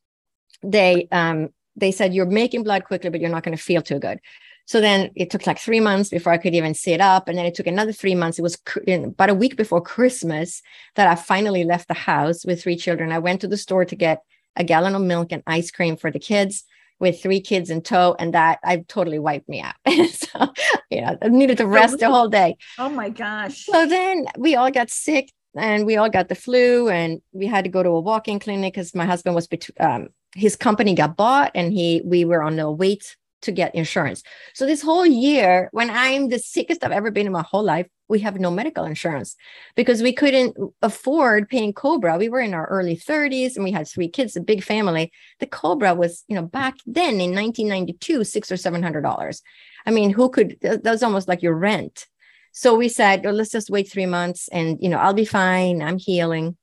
they 0.61 1.07
um, 1.11 1.49
they 1.75 1.91
said 1.91 2.13
you're 2.13 2.25
making 2.25 2.63
blood 2.63 2.85
quickly, 2.85 3.09
but 3.09 3.19
you're 3.19 3.29
not 3.29 3.43
going 3.43 3.57
to 3.57 3.61
feel 3.63 3.81
too 3.81 3.99
good. 3.99 4.19
So 4.67 4.81
then 4.81 5.11
it 5.15 5.29
took 5.29 5.45
like 5.45 5.59
three 5.59 5.79
months 5.79 6.09
before 6.09 6.33
I 6.33 6.37
could 6.37 6.55
even 6.55 6.73
sit 6.73 6.99
up, 6.99 7.27
and 7.27 7.37
then 7.37 7.45
it 7.45 7.53
took 7.53 7.67
another 7.67 7.91
three 7.91 8.15
months. 8.15 8.39
It 8.39 8.41
was 8.41 8.57
about 8.87 9.29
a 9.29 9.35
week 9.35 9.55
before 9.55 9.81
Christmas 9.81 10.61
that 10.95 11.07
I 11.07 11.15
finally 11.15 11.63
left 11.63 11.87
the 11.87 11.93
house 11.93 12.45
with 12.45 12.63
three 12.63 12.75
children. 12.75 13.11
I 13.11 13.19
went 13.19 13.41
to 13.41 13.47
the 13.47 13.57
store 13.57 13.85
to 13.85 13.95
get 13.95 14.23
a 14.55 14.63
gallon 14.63 14.95
of 14.95 15.01
milk 15.01 15.31
and 15.31 15.43
ice 15.45 15.69
cream 15.69 15.97
for 15.97 16.09
the 16.09 16.19
kids 16.19 16.63
with 16.99 17.21
three 17.21 17.41
kids 17.41 17.69
in 17.69 17.81
tow, 17.81 18.15
and 18.17 18.33
that 18.33 18.59
I 18.63 18.77
totally 18.87 19.19
wiped 19.19 19.49
me 19.49 19.61
out. 19.61 19.75
so, 20.11 20.53
you 20.89 21.01
know, 21.01 21.17
I 21.21 21.27
needed 21.27 21.57
to 21.57 21.67
rest 21.67 21.99
the 21.99 22.09
whole 22.09 22.29
day. 22.29 22.55
Oh 22.79 22.89
my 22.89 23.09
gosh. 23.09 23.65
So 23.65 23.85
then 23.85 24.25
we 24.37 24.55
all 24.55 24.71
got 24.71 24.89
sick 24.89 25.31
and 25.55 25.85
we 25.85 25.97
all 25.97 26.09
got 26.09 26.27
the 26.27 26.35
flu, 26.35 26.89
and 26.89 27.21
we 27.31 27.45
had 27.45 27.65
to 27.65 27.69
go 27.69 27.83
to 27.83 27.89
a 27.89 27.99
walk-in 28.01 28.39
clinic 28.39 28.73
because 28.73 28.95
my 28.95 29.05
husband 29.05 29.35
was, 29.35 29.47
bet- 29.47 29.69
um, 29.79 30.09
his 30.35 30.55
company 30.55 30.93
got 30.93 31.17
bought, 31.17 31.51
and 31.55 31.73
he, 31.73 32.01
we 32.05 32.25
were 32.25 32.43
on 32.43 32.55
the 32.55 32.69
wait 32.69 33.15
to 33.41 33.51
get 33.51 33.73
insurance. 33.75 34.21
So 34.53 34.65
this 34.65 34.81
whole 34.81 35.05
year, 35.05 35.69
when 35.71 35.89
I'm 35.89 36.29
the 36.29 36.39
sickest 36.39 36.83
I've 36.83 36.91
ever 36.91 37.11
been 37.11 37.27
in 37.27 37.31
my 37.31 37.43
whole 37.43 37.63
life, 37.63 37.87
we 38.07 38.19
have 38.19 38.39
no 38.39 38.51
medical 38.51 38.85
insurance 38.85 39.35
because 39.75 40.03
we 40.03 40.13
couldn't 40.13 40.55
afford 40.81 41.49
paying 41.49 41.73
Cobra. 41.73 42.17
We 42.17 42.29
were 42.29 42.41
in 42.41 42.53
our 42.53 42.67
early 42.67 42.95
30s 42.95 43.55
and 43.55 43.63
we 43.63 43.71
had 43.71 43.87
three 43.87 44.09
kids, 44.09 44.35
a 44.35 44.41
big 44.41 44.63
family. 44.63 45.11
The 45.39 45.47
Cobra 45.47 45.95
was, 45.95 46.23
you 46.27 46.35
know, 46.35 46.43
back 46.43 46.75
then 46.85 47.19
in 47.21 47.33
1992, 47.33 48.23
six 48.23 48.51
or 48.51 48.57
seven 48.57 48.83
hundred 48.83 49.01
dollars. 49.01 49.41
I 49.85 49.91
mean, 49.91 50.11
who 50.11 50.29
could? 50.29 50.57
That 50.61 50.83
was 50.83 51.03
almost 51.03 51.27
like 51.27 51.41
your 51.41 51.55
rent. 51.55 52.07
So 52.51 52.75
we 52.75 52.89
said, 52.89 53.23
well, 53.23 53.33
let's 53.33 53.51
just 53.51 53.69
wait 53.69 53.91
three 53.91 54.05
months, 54.05 54.47
and 54.47 54.77
you 54.81 54.89
know, 54.89 54.97
I'll 54.97 55.13
be 55.13 55.25
fine. 55.25 55.81
I'm 55.81 55.97
healing. 55.97 56.57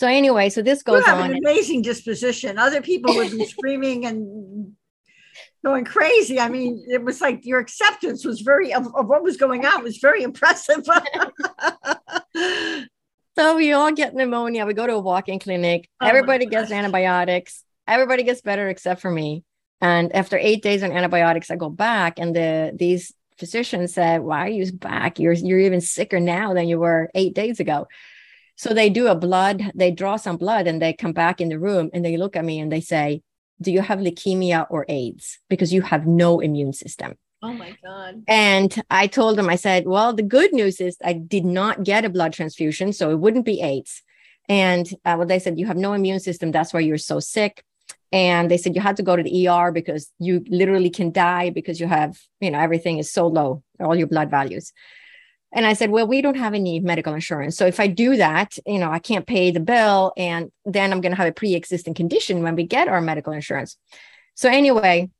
So 0.00 0.06
anyway, 0.06 0.48
so 0.48 0.62
this 0.62 0.82
goes 0.82 1.00
you 1.00 1.04
have 1.04 1.18
on. 1.18 1.32
An 1.32 1.36
amazing 1.36 1.82
disposition. 1.82 2.58
Other 2.58 2.80
people 2.80 3.14
would 3.16 3.30
be 3.30 3.44
screaming 3.54 4.06
and 4.06 4.72
going 5.62 5.84
crazy. 5.84 6.40
I 6.40 6.48
mean, 6.48 6.82
it 6.88 7.04
was 7.04 7.20
like 7.20 7.44
your 7.44 7.60
acceptance 7.60 8.24
was 8.24 8.40
very 8.40 8.72
of, 8.72 8.86
of 8.94 9.08
what 9.08 9.22
was 9.22 9.36
going 9.36 9.66
on 9.66 9.84
was 9.84 9.98
very 9.98 10.22
impressive. 10.22 10.86
so 13.36 13.56
we 13.58 13.74
all 13.74 13.92
get 13.92 14.14
pneumonia. 14.14 14.64
We 14.64 14.72
go 14.72 14.86
to 14.86 14.94
a 14.94 15.00
walk-in 15.00 15.38
clinic. 15.38 15.90
Oh 16.00 16.06
Everybody 16.06 16.46
gets 16.46 16.70
antibiotics. 16.70 17.62
Everybody 17.86 18.22
gets 18.22 18.40
better 18.40 18.70
except 18.70 19.02
for 19.02 19.10
me. 19.10 19.44
And 19.82 20.16
after 20.16 20.38
eight 20.38 20.62
days 20.62 20.82
on 20.82 20.92
antibiotics, 20.92 21.50
I 21.50 21.56
go 21.56 21.68
back, 21.68 22.18
and 22.18 22.34
the 22.34 22.72
these 22.74 23.12
physicians 23.36 23.92
said, 23.92 24.22
"Why 24.22 24.46
are 24.46 24.48
you 24.48 24.72
back? 24.72 25.18
You're 25.18 25.34
you're 25.34 25.60
even 25.60 25.82
sicker 25.82 26.20
now 26.20 26.54
than 26.54 26.68
you 26.68 26.78
were 26.78 27.10
eight 27.14 27.34
days 27.34 27.60
ago." 27.60 27.86
So 28.60 28.74
they 28.74 28.90
do 28.90 29.06
a 29.06 29.14
blood, 29.14 29.72
they 29.74 29.90
draw 29.90 30.16
some 30.16 30.36
blood, 30.36 30.66
and 30.66 30.82
they 30.82 30.92
come 30.92 31.14
back 31.14 31.40
in 31.40 31.48
the 31.48 31.58
room 31.58 31.88
and 31.94 32.04
they 32.04 32.18
look 32.18 32.36
at 32.36 32.44
me 32.44 32.60
and 32.60 32.70
they 32.70 32.82
say, 32.82 33.22
do 33.58 33.72
you 33.72 33.80
have 33.80 34.00
leukemia 34.00 34.66
or 34.68 34.84
AIDS? 34.86 35.38
Because 35.48 35.72
you 35.72 35.80
have 35.80 36.06
no 36.06 36.40
immune 36.40 36.74
system. 36.74 37.14
Oh 37.42 37.54
my 37.54 37.74
God. 37.82 38.22
And 38.28 38.70
I 38.90 39.06
told 39.06 39.38
them, 39.38 39.48
I 39.48 39.56
said, 39.56 39.86
well, 39.86 40.12
the 40.12 40.22
good 40.22 40.52
news 40.52 40.78
is 40.78 40.98
I 41.02 41.14
did 41.14 41.46
not 41.46 41.84
get 41.84 42.04
a 42.04 42.10
blood 42.10 42.34
transfusion, 42.34 42.92
so 42.92 43.10
it 43.10 43.18
wouldn't 43.18 43.46
be 43.46 43.62
AIDS. 43.62 44.02
And 44.46 44.86
uh, 45.06 45.14
well, 45.16 45.26
they 45.26 45.38
said, 45.38 45.58
you 45.58 45.64
have 45.64 45.78
no 45.78 45.94
immune 45.94 46.20
system. 46.20 46.50
That's 46.50 46.74
why 46.74 46.80
you're 46.80 46.98
so 46.98 47.18
sick. 47.18 47.64
And 48.12 48.50
they 48.50 48.58
said, 48.58 48.74
you 48.74 48.82
had 48.82 48.98
to 48.98 49.02
go 49.02 49.16
to 49.16 49.22
the 49.22 49.48
ER 49.48 49.72
because 49.72 50.12
you 50.18 50.44
literally 50.50 50.90
can 50.90 51.12
die 51.12 51.48
because 51.48 51.80
you 51.80 51.86
have, 51.86 52.18
you 52.40 52.50
know, 52.50 52.58
everything 52.58 52.98
is 52.98 53.10
so 53.10 53.26
low, 53.26 53.62
all 53.80 53.96
your 53.96 54.08
blood 54.08 54.28
values. 54.28 54.74
And 55.52 55.66
I 55.66 55.72
said, 55.72 55.90
well, 55.90 56.06
we 56.06 56.22
don't 56.22 56.36
have 56.36 56.54
any 56.54 56.78
medical 56.78 57.12
insurance. 57.12 57.56
So 57.56 57.66
if 57.66 57.80
I 57.80 57.88
do 57.88 58.16
that, 58.16 58.56
you 58.66 58.78
know, 58.78 58.90
I 58.90 59.00
can't 59.00 59.26
pay 59.26 59.50
the 59.50 59.60
bill 59.60 60.12
and 60.16 60.52
then 60.64 60.92
I'm 60.92 61.00
going 61.00 61.12
to 61.12 61.16
have 61.16 61.26
a 61.26 61.32
pre-existing 61.32 61.94
condition 61.94 62.42
when 62.42 62.54
we 62.54 62.64
get 62.64 62.88
our 62.88 63.00
medical 63.00 63.32
insurance. 63.32 63.76
So 64.34 64.48
anyway, 64.48 65.10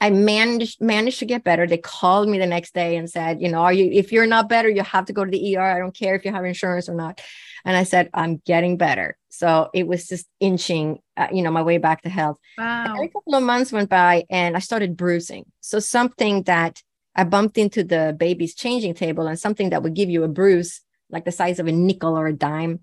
I 0.00 0.10
managed 0.10 0.80
managed 0.80 1.20
to 1.20 1.26
get 1.26 1.42
better. 1.42 1.66
They 1.66 1.78
called 1.78 2.28
me 2.28 2.38
the 2.38 2.46
next 2.46 2.74
day 2.74 2.96
and 2.96 3.08
said, 3.08 3.40
you 3.40 3.48
know, 3.48 3.60
are 3.60 3.72
you 3.72 3.90
if 3.90 4.12
you're 4.12 4.26
not 4.26 4.48
better, 4.48 4.68
you 4.68 4.82
have 4.82 5.06
to 5.06 5.12
go 5.12 5.24
to 5.24 5.30
the 5.30 5.56
ER. 5.56 5.62
I 5.62 5.78
don't 5.78 5.96
care 5.96 6.14
if 6.14 6.24
you 6.24 6.32
have 6.32 6.44
insurance 6.44 6.88
or 6.88 6.94
not. 6.94 7.20
And 7.64 7.76
I 7.76 7.84
said, 7.84 8.10
I'm 8.14 8.36
getting 8.44 8.76
better. 8.76 9.16
So 9.30 9.70
it 9.74 9.86
was 9.86 10.06
just 10.06 10.26
inching, 10.38 11.00
uh, 11.16 11.28
you 11.32 11.42
know, 11.42 11.50
my 11.50 11.62
way 11.62 11.78
back 11.78 12.02
to 12.02 12.08
health. 12.08 12.38
Wow. 12.56 12.94
And 12.96 13.08
a 13.08 13.08
couple 13.08 13.34
of 13.34 13.42
months 13.42 13.72
went 13.72 13.90
by 13.90 14.24
and 14.30 14.56
I 14.56 14.60
started 14.60 14.96
bruising. 14.96 15.46
So 15.60 15.78
something 15.78 16.44
that 16.44 16.82
I 17.16 17.24
bumped 17.24 17.58
into 17.58 17.82
the 17.82 18.14
baby's 18.16 18.54
changing 18.54 18.94
table 18.94 19.26
and 19.26 19.38
something 19.38 19.70
that 19.70 19.82
would 19.82 19.94
give 19.94 20.10
you 20.10 20.22
a 20.22 20.28
bruise 20.28 20.82
like 21.10 21.24
the 21.24 21.32
size 21.32 21.58
of 21.58 21.66
a 21.66 21.72
nickel 21.72 22.16
or 22.16 22.26
a 22.26 22.32
dime 22.32 22.80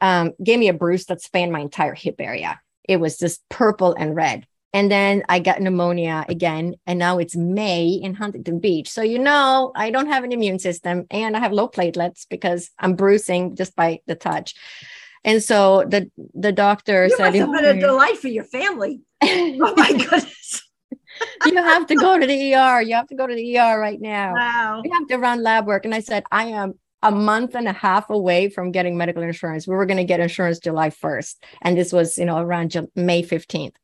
um, 0.00 0.32
gave 0.42 0.58
me 0.58 0.68
a 0.68 0.74
bruise 0.74 1.06
that 1.06 1.22
spanned 1.22 1.52
my 1.52 1.60
entire 1.60 1.94
hip 1.94 2.16
area. 2.18 2.60
It 2.84 2.96
was 2.96 3.18
just 3.18 3.46
purple 3.48 3.94
and 3.94 4.16
red. 4.16 4.46
And 4.72 4.90
then 4.90 5.24
I 5.28 5.40
got 5.40 5.60
pneumonia 5.60 6.24
again. 6.28 6.74
And 6.86 6.98
now 6.98 7.18
it's 7.18 7.36
May 7.36 7.88
in 7.88 8.14
Huntington 8.14 8.60
Beach. 8.60 8.88
So, 8.88 9.02
you 9.02 9.18
know, 9.18 9.72
I 9.74 9.90
don't 9.90 10.06
have 10.06 10.24
an 10.24 10.32
immune 10.32 10.58
system 10.58 11.06
and 11.10 11.36
I 11.36 11.40
have 11.40 11.52
low 11.52 11.68
platelets 11.68 12.26
because 12.28 12.70
I'm 12.78 12.94
bruising 12.94 13.56
just 13.56 13.74
by 13.74 14.00
the 14.06 14.14
touch. 14.14 14.54
And 15.22 15.42
so 15.42 15.84
the 15.86 16.10
the 16.34 16.52
doctor 16.52 17.04
you 17.04 17.16
said, 17.16 17.34
must 17.34 17.36
have 17.36 17.52
been 17.52 17.64
a 17.64 17.80
delight 17.88 18.18
for 18.18 18.28
your 18.28 18.44
family. 18.44 19.02
oh 19.22 19.74
my 19.76 19.92
goodness. 20.10 20.62
You 21.46 21.56
have 21.56 21.86
to 21.86 21.94
go 21.94 22.18
to 22.18 22.26
the 22.26 22.54
ER. 22.54 22.82
You 22.82 22.94
have 22.94 23.08
to 23.08 23.14
go 23.14 23.26
to 23.26 23.34
the 23.34 23.58
ER 23.58 23.78
right 23.78 24.00
now. 24.00 24.34
Wow. 24.34 24.82
You 24.84 24.92
have 24.92 25.08
to 25.08 25.18
run 25.18 25.42
lab 25.42 25.66
work. 25.66 25.84
And 25.84 25.94
I 25.94 26.00
said, 26.00 26.24
I 26.30 26.46
am 26.46 26.74
a 27.02 27.10
month 27.10 27.54
and 27.54 27.66
a 27.66 27.72
half 27.72 28.10
away 28.10 28.48
from 28.48 28.72
getting 28.72 28.96
medical 28.96 29.22
insurance. 29.22 29.66
We 29.66 29.74
were 29.74 29.86
going 29.86 29.96
to 29.96 30.04
get 30.04 30.20
insurance 30.20 30.58
July 30.58 30.90
1st. 30.90 31.36
And 31.62 31.76
this 31.76 31.92
was, 31.92 32.18
you 32.18 32.26
know, 32.26 32.38
around 32.38 32.76
May 32.94 33.22
15th. 33.22 33.74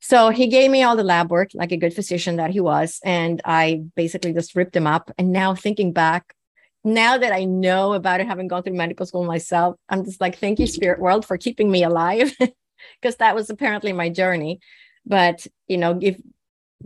So 0.00 0.28
he 0.28 0.48
gave 0.48 0.70
me 0.70 0.82
all 0.82 0.96
the 0.96 1.02
lab 1.02 1.30
work 1.30 1.50
like 1.54 1.72
a 1.72 1.78
good 1.78 1.94
physician 1.94 2.36
that 2.36 2.50
he 2.50 2.60
was. 2.60 3.00
And 3.04 3.40
I 3.44 3.82
basically 3.96 4.34
just 4.34 4.54
ripped 4.54 4.76
him 4.76 4.86
up. 4.86 5.10
And 5.16 5.32
now 5.32 5.54
thinking 5.54 5.92
back, 5.92 6.34
now 6.84 7.16
that 7.16 7.32
I 7.32 7.44
know 7.44 7.94
about 7.94 8.20
it, 8.20 8.26
having 8.26 8.46
gone 8.46 8.62
through 8.62 8.74
medical 8.74 9.06
school 9.06 9.24
myself, 9.24 9.76
I'm 9.88 10.04
just 10.04 10.20
like, 10.20 10.38
thank 10.38 10.58
you, 10.58 10.66
spirit 10.66 11.00
world, 11.00 11.24
for 11.24 11.38
keeping 11.38 11.70
me 11.70 11.82
alive. 11.82 12.32
Because 13.00 13.16
that 13.16 13.34
was 13.34 13.48
apparently 13.48 13.94
my 13.94 14.10
journey. 14.10 14.60
But, 15.06 15.46
you 15.68 15.78
know, 15.78 15.98
if 16.02 16.18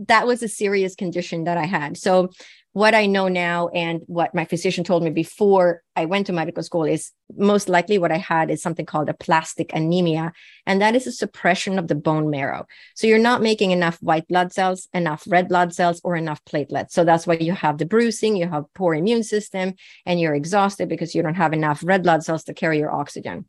that 0.07 0.27
was 0.27 0.41
a 0.41 0.47
serious 0.47 0.95
condition 0.95 1.43
that 1.43 1.57
I 1.57 1.65
had. 1.65 1.97
So 1.97 2.29
what 2.73 2.93
I 2.93 3.07
know 3.07 3.27
now 3.27 3.69
and 3.69 4.01
what 4.05 4.35
my 4.35 4.45
physician 4.45 4.83
told 4.83 5.03
me 5.03 5.09
before 5.09 5.81
I 5.95 6.05
went 6.05 6.27
to 6.27 6.33
medical 6.33 6.61
school 6.61 6.83
is 6.83 7.11
most 7.35 7.67
likely 7.67 7.97
what 7.97 8.11
I 8.11 8.17
had 8.17 8.51
is 8.51 8.61
something 8.61 8.85
called 8.85 9.09
aplastic 9.09 9.73
anemia. 9.73 10.33
And 10.67 10.79
that 10.81 10.95
is 10.95 11.07
a 11.07 11.11
suppression 11.11 11.79
of 11.79 11.87
the 11.87 11.95
bone 11.95 12.29
marrow. 12.29 12.67
So 12.95 13.07
you're 13.07 13.17
not 13.17 13.41
making 13.41 13.71
enough 13.71 13.97
white 14.01 14.27
blood 14.27 14.53
cells, 14.53 14.87
enough 14.93 15.23
red 15.27 15.49
blood 15.49 15.73
cells, 15.73 15.99
or 16.03 16.15
enough 16.15 16.45
platelets. 16.45 16.91
So 16.91 17.03
that's 17.03 17.25
why 17.25 17.35
you 17.35 17.53
have 17.53 17.79
the 17.79 17.85
bruising, 17.85 18.37
you 18.37 18.47
have 18.47 18.65
poor 18.75 18.93
immune 18.93 19.23
system, 19.23 19.73
and 20.05 20.19
you're 20.19 20.35
exhausted 20.35 20.89
because 20.89 21.15
you 21.15 21.23
don't 21.23 21.35
have 21.35 21.53
enough 21.53 21.81
red 21.83 22.03
blood 22.03 22.23
cells 22.23 22.43
to 22.45 22.53
carry 22.53 22.77
your 22.77 22.91
oxygen. 22.91 23.45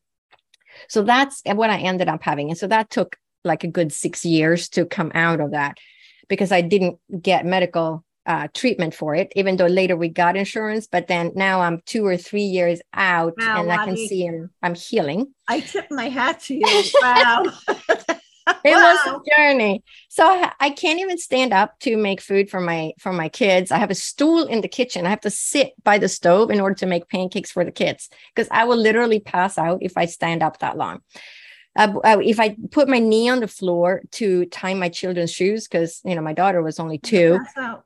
So 0.88 1.02
that's 1.02 1.42
what 1.44 1.68
I 1.68 1.78
ended 1.78 2.08
up 2.08 2.22
having. 2.22 2.48
And 2.48 2.58
so 2.58 2.66
that 2.68 2.88
took 2.88 3.16
like 3.44 3.64
a 3.64 3.68
good 3.68 3.92
six 3.92 4.24
years 4.24 4.70
to 4.70 4.86
come 4.86 5.12
out 5.14 5.40
of 5.40 5.50
that 5.50 5.76
because 6.30 6.52
I 6.52 6.62
didn't 6.62 6.98
get 7.20 7.44
medical 7.44 8.02
uh, 8.24 8.48
treatment 8.54 8.94
for 8.94 9.14
it, 9.14 9.32
even 9.34 9.56
though 9.56 9.66
later 9.66 9.96
we 9.96 10.08
got 10.08 10.36
insurance. 10.36 10.86
But 10.86 11.08
then 11.08 11.32
now 11.34 11.60
I'm 11.60 11.82
two 11.84 12.06
or 12.06 12.16
three 12.16 12.44
years 12.44 12.80
out 12.94 13.34
wow, 13.38 13.60
and 13.60 13.72
I 13.72 13.84
can 13.84 13.96
see 13.96 14.26
I'm, 14.26 14.50
I'm 14.62 14.74
healing. 14.74 15.34
I 15.48 15.60
tip 15.60 15.88
my 15.90 16.08
hat 16.08 16.40
to 16.42 16.54
you. 16.54 16.82
Wow. 17.02 17.44
it 18.64 18.74
wow. 18.74 18.96
was 19.04 19.06
a 19.06 19.36
journey 19.36 19.82
so 20.08 20.24
I, 20.24 20.52
I, 20.58 20.70
can't 20.70 20.98
even 20.98 21.18
stand 21.18 21.52
up 21.52 21.78
to 21.80 21.96
make 21.96 22.20
food 22.20 22.50
for 22.50 22.60
my 22.60 22.92
for 22.98 23.12
my 23.12 23.28
kids 23.28 23.70
i 23.70 23.78
have 23.78 23.90
a 23.90 23.94
stool 23.94 24.44
in 24.44 24.60
the 24.60 24.66
kitchen 24.66 25.06
i 25.06 25.10
have 25.10 25.20
to 25.20 25.30
sit 25.30 25.72
by 25.84 25.98
the 25.98 26.08
stove 26.08 26.50
in 26.50 26.60
order 26.60 26.74
to 26.76 26.86
make 26.86 27.08
pancakes 27.08 27.52
for 27.52 27.64
the 27.64 27.70
kids 27.70 28.08
because 28.34 28.48
i 28.50 28.64
will 28.64 28.78
literally 28.78 29.20
pass 29.20 29.56
out 29.58 29.78
if 29.82 29.92
i 29.96 30.06
stand 30.06 30.42
up 30.42 30.58
that 30.58 30.76
long 30.76 31.00
uh, 31.76 31.94
uh, 32.04 32.18
if 32.22 32.40
I 32.40 32.56
put 32.72 32.88
my 32.88 32.98
knee 32.98 33.28
on 33.28 33.40
the 33.40 33.48
floor 33.48 34.02
to 34.12 34.44
tie 34.46 34.74
my 34.74 34.88
children's 34.88 35.33
shoes, 35.33 35.68
because 35.68 36.00
you 36.04 36.14
know 36.14 36.20
my 36.20 36.33
daughter 36.33 36.62
was 36.62 36.80
only 36.80 36.98
two, 36.98 37.38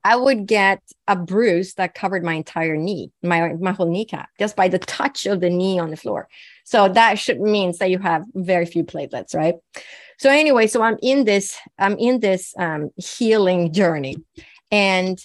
I 0.02 0.16
would 0.16 0.46
get 0.46 0.80
a 1.06 1.16
bruise 1.16 1.74
that 1.74 1.94
covered 1.94 2.24
my 2.24 2.34
entire 2.34 2.76
knee, 2.76 3.12
my 3.22 3.52
my 3.54 3.72
whole 3.72 3.90
kneecap, 3.90 4.30
just 4.38 4.56
by 4.56 4.68
the 4.68 4.78
touch 4.78 5.26
of 5.26 5.40
the 5.40 5.50
knee 5.50 5.78
on 5.78 5.90
the 5.90 5.96
floor. 5.96 6.28
So 6.64 6.88
that 6.88 7.18
should 7.18 7.40
means 7.40 7.78
that 7.78 7.90
you 7.90 7.98
have 7.98 8.24
very 8.34 8.64
few 8.64 8.84
platelets, 8.84 9.34
right? 9.34 9.56
So 10.18 10.30
anyway, 10.30 10.66
so 10.66 10.80
I'm 10.82 10.96
in 11.02 11.24
this 11.24 11.58
I'm 11.78 11.98
in 11.98 12.20
this 12.20 12.54
um, 12.58 12.90
healing 12.96 13.72
journey, 13.72 14.16
and 14.70 15.18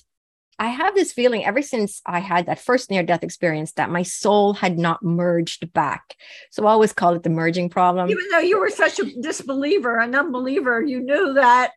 I 0.60 0.67
have 0.67 0.93
this 0.93 1.13
feeling 1.13 1.45
ever 1.45 1.62
since 1.62 2.02
I 2.06 2.19
had 2.19 2.48
that 2.48 2.60
first 2.60 2.91
near 2.91 3.02
death 3.02 3.24
experience 3.24 3.72
that 3.74 3.89
my 3.89 4.04
soul 4.04 4.54
had 4.54 4.78
not 4.78 5.02
merged 5.02 5.72
back. 5.72 6.15
So 6.52 6.65
I 6.67 6.72
always 6.72 6.91
call 6.91 7.15
it 7.15 7.24
the 7.24 7.30
merging 7.30 7.69
problem. 7.69 8.10
Even 8.10 8.26
though 8.30 8.39
you 8.39 8.60
were 8.60 8.69
such 8.69 9.00
a 9.00 9.06
disbeliever, 9.22 9.98
an 9.98 10.13
unbeliever, 10.13 10.82
you 10.82 11.00
knew 11.00 11.34
that 11.36 11.72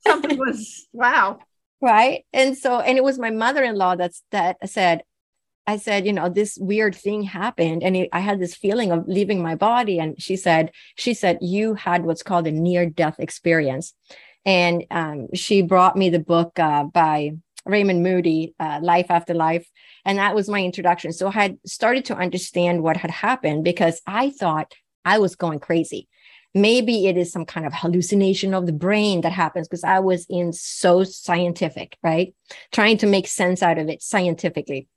something 0.00 0.36
was 0.38 0.88
wow. 0.92 1.38
Right. 1.80 2.24
And 2.32 2.58
so, 2.58 2.80
and 2.80 2.98
it 2.98 3.04
was 3.04 3.20
my 3.20 3.30
mother 3.30 3.62
in 3.62 3.76
law 3.76 3.94
that's 3.94 4.24
that 4.32 4.56
said, 4.68 5.02
I 5.68 5.76
said, 5.76 6.06
you 6.06 6.12
know, 6.12 6.28
this 6.28 6.58
weird 6.60 6.96
thing 6.96 7.22
happened. 7.22 7.84
And 7.84 7.94
it, 7.94 8.08
I 8.12 8.20
had 8.20 8.40
this 8.40 8.56
feeling 8.56 8.90
of 8.90 9.06
leaving 9.06 9.42
my 9.42 9.54
body. 9.54 10.00
And 10.00 10.20
she 10.20 10.34
said, 10.34 10.72
she 10.96 11.14
said, 11.14 11.38
you 11.40 11.74
had 11.74 12.04
what's 12.04 12.22
called 12.22 12.46
a 12.48 12.50
near 12.50 12.86
death 12.86 13.20
experience. 13.20 13.94
And 14.44 14.84
um, 14.90 15.28
she 15.34 15.62
brought 15.62 15.94
me 15.94 16.08
the 16.08 16.18
book 16.18 16.58
uh, 16.58 16.84
by 16.84 17.32
Raymond 17.68 18.02
Moody, 18.02 18.54
uh, 18.58 18.80
Life 18.82 19.06
After 19.10 19.34
Life. 19.34 19.68
And 20.04 20.18
that 20.18 20.34
was 20.34 20.48
my 20.48 20.62
introduction. 20.62 21.12
So 21.12 21.28
I 21.28 21.32
had 21.32 21.58
started 21.66 22.06
to 22.06 22.16
understand 22.16 22.82
what 22.82 22.96
had 22.96 23.10
happened 23.10 23.62
because 23.62 24.00
I 24.06 24.30
thought 24.30 24.74
I 25.04 25.18
was 25.18 25.36
going 25.36 25.60
crazy. 25.60 26.08
Maybe 26.54 27.06
it 27.06 27.16
is 27.16 27.30
some 27.30 27.44
kind 27.44 27.66
of 27.66 27.74
hallucination 27.74 28.54
of 28.54 28.66
the 28.66 28.72
brain 28.72 29.20
that 29.20 29.32
happens 29.32 29.68
because 29.68 29.84
I 29.84 30.00
was 30.00 30.26
in 30.30 30.52
so 30.52 31.04
scientific, 31.04 31.96
right? 32.02 32.34
Trying 32.72 32.98
to 32.98 33.06
make 33.06 33.28
sense 33.28 33.62
out 33.62 33.78
of 33.78 33.88
it 33.88 34.02
scientifically. 34.02 34.88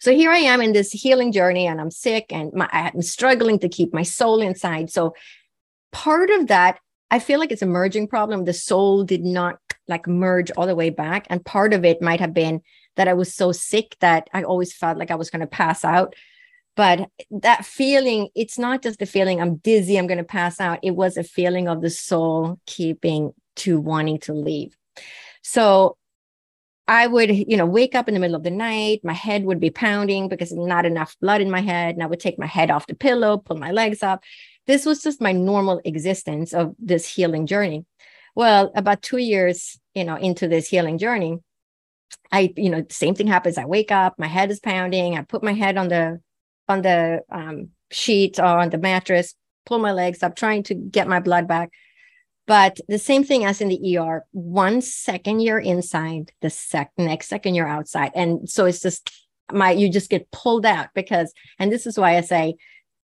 So 0.00 0.12
here 0.12 0.30
I 0.30 0.38
am 0.38 0.60
in 0.60 0.72
this 0.72 0.92
healing 0.92 1.32
journey, 1.32 1.66
and 1.66 1.80
I'm 1.80 1.90
sick 1.90 2.26
and 2.30 2.52
my, 2.52 2.68
I'm 2.72 3.02
struggling 3.02 3.58
to 3.60 3.68
keep 3.68 3.94
my 3.94 4.02
soul 4.02 4.40
inside. 4.40 4.90
So 4.90 5.14
part 5.92 6.30
of 6.30 6.48
that, 6.48 6.80
I 7.10 7.18
feel 7.18 7.38
like 7.38 7.52
it's 7.52 7.62
a 7.62 7.66
merging 7.66 8.06
problem. 8.06 8.44
The 8.44 8.52
soul 8.52 9.04
did 9.04 9.24
not 9.24 9.58
like 9.86 10.06
merge 10.06 10.50
all 10.52 10.66
the 10.66 10.74
way 10.74 10.90
back. 10.90 11.26
And 11.30 11.44
part 11.44 11.72
of 11.72 11.84
it 11.84 12.02
might 12.02 12.20
have 12.20 12.34
been 12.34 12.60
that 12.96 13.08
I 13.08 13.14
was 13.14 13.34
so 13.34 13.52
sick 13.52 13.96
that 14.00 14.28
I 14.32 14.42
always 14.42 14.72
felt 14.72 14.98
like 14.98 15.10
I 15.10 15.14
was 15.14 15.30
going 15.30 15.40
to 15.40 15.46
pass 15.46 15.84
out. 15.84 16.14
But 16.76 17.08
that 17.30 17.64
feeling, 17.64 18.28
it's 18.36 18.58
not 18.58 18.82
just 18.82 18.98
the 18.98 19.06
feeling 19.06 19.40
I'm 19.40 19.56
dizzy, 19.56 19.98
I'm 19.98 20.06
going 20.06 20.18
to 20.18 20.24
pass 20.24 20.60
out. 20.60 20.78
It 20.82 20.92
was 20.92 21.16
a 21.16 21.24
feeling 21.24 21.66
of 21.66 21.80
the 21.80 21.90
soul 21.90 22.60
keeping 22.66 23.32
to 23.56 23.80
wanting 23.80 24.18
to 24.20 24.32
leave. 24.32 24.76
So 25.42 25.96
I 26.86 27.06
would, 27.06 27.30
you 27.30 27.56
know, 27.56 27.66
wake 27.66 27.94
up 27.94 28.08
in 28.08 28.14
the 28.14 28.20
middle 28.20 28.36
of 28.36 28.44
the 28.44 28.50
night. 28.50 29.00
My 29.02 29.12
head 29.12 29.44
would 29.44 29.60
be 29.60 29.70
pounding 29.70 30.28
because 30.28 30.52
not 30.52 30.86
enough 30.86 31.16
blood 31.20 31.40
in 31.40 31.50
my 31.50 31.60
head. 31.60 31.94
And 31.94 32.02
I 32.02 32.06
would 32.06 32.20
take 32.20 32.38
my 32.38 32.46
head 32.46 32.70
off 32.70 32.86
the 32.86 32.94
pillow, 32.94 33.38
pull 33.38 33.58
my 33.58 33.72
legs 33.72 34.02
up. 34.02 34.22
This 34.68 34.84
was 34.84 35.02
just 35.02 35.20
my 35.20 35.32
normal 35.32 35.80
existence 35.84 36.52
of 36.52 36.76
this 36.78 37.08
healing 37.08 37.46
journey. 37.46 37.86
Well, 38.36 38.70
about 38.76 39.02
two 39.02 39.16
years, 39.16 39.80
you 39.94 40.04
know, 40.04 40.14
into 40.14 40.46
this 40.46 40.68
healing 40.68 40.98
journey, 40.98 41.38
I, 42.30 42.52
you 42.54 42.68
know, 42.68 42.82
the 42.82 42.94
same 42.94 43.14
thing 43.14 43.26
happens. 43.26 43.56
I 43.56 43.64
wake 43.64 43.90
up, 43.90 44.18
my 44.18 44.26
head 44.26 44.50
is 44.50 44.60
pounding. 44.60 45.16
I 45.16 45.22
put 45.22 45.42
my 45.42 45.54
head 45.54 45.78
on 45.78 45.88
the 45.88 46.20
on 46.68 46.82
the 46.82 47.22
um, 47.32 47.70
sheet 47.90 48.38
or 48.38 48.44
on 48.44 48.68
the 48.68 48.76
mattress, 48.76 49.34
pull 49.64 49.78
my 49.78 49.92
legs 49.92 50.22
up, 50.22 50.36
trying 50.36 50.62
to 50.64 50.74
get 50.74 51.08
my 51.08 51.18
blood 51.18 51.48
back. 51.48 51.70
But 52.46 52.78
the 52.88 52.98
same 52.98 53.24
thing 53.24 53.46
as 53.46 53.62
in 53.62 53.68
the 53.68 53.98
ER, 53.98 54.24
one 54.32 54.82
second 54.82 55.40
you're 55.40 55.58
inside, 55.58 56.32
the 56.42 56.50
sec- 56.50 56.92
next 56.98 57.28
second 57.28 57.54
you're 57.54 57.68
outside. 57.68 58.12
And 58.14 58.48
so 58.48 58.66
it's 58.66 58.80
just 58.80 59.10
my, 59.50 59.70
you 59.70 59.90
just 59.90 60.10
get 60.10 60.30
pulled 60.30 60.66
out 60.66 60.88
because, 60.94 61.32
and 61.58 61.72
this 61.72 61.86
is 61.86 61.98
why 61.98 62.16
I 62.16 62.20
say 62.20 62.56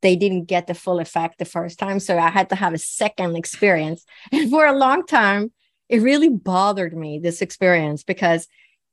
they 0.05 0.15
didn't 0.15 0.45
get 0.45 0.67
the 0.67 0.75
full 0.75 0.99
effect 0.99 1.39
the 1.39 1.45
first 1.45 1.79
time. 1.79 1.99
So 1.99 2.17
I 2.17 2.29
had 2.29 2.49
to 2.49 2.55
have 2.55 2.73
a 2.73 2.77
second 2.77 3.35
experience. 3.35 4.05
And 4.31 4.51
for 4.51 4.65
a 4.65 4.77
long 4.77 5.05
time, 5.05 5.51
it 5.89 6.01
really 6.01 6.29
bothered 6.29 6.95
me, 6.95 7.19
this 7.19 7.41
experience, 7.41 8.03
because 8.03 8.47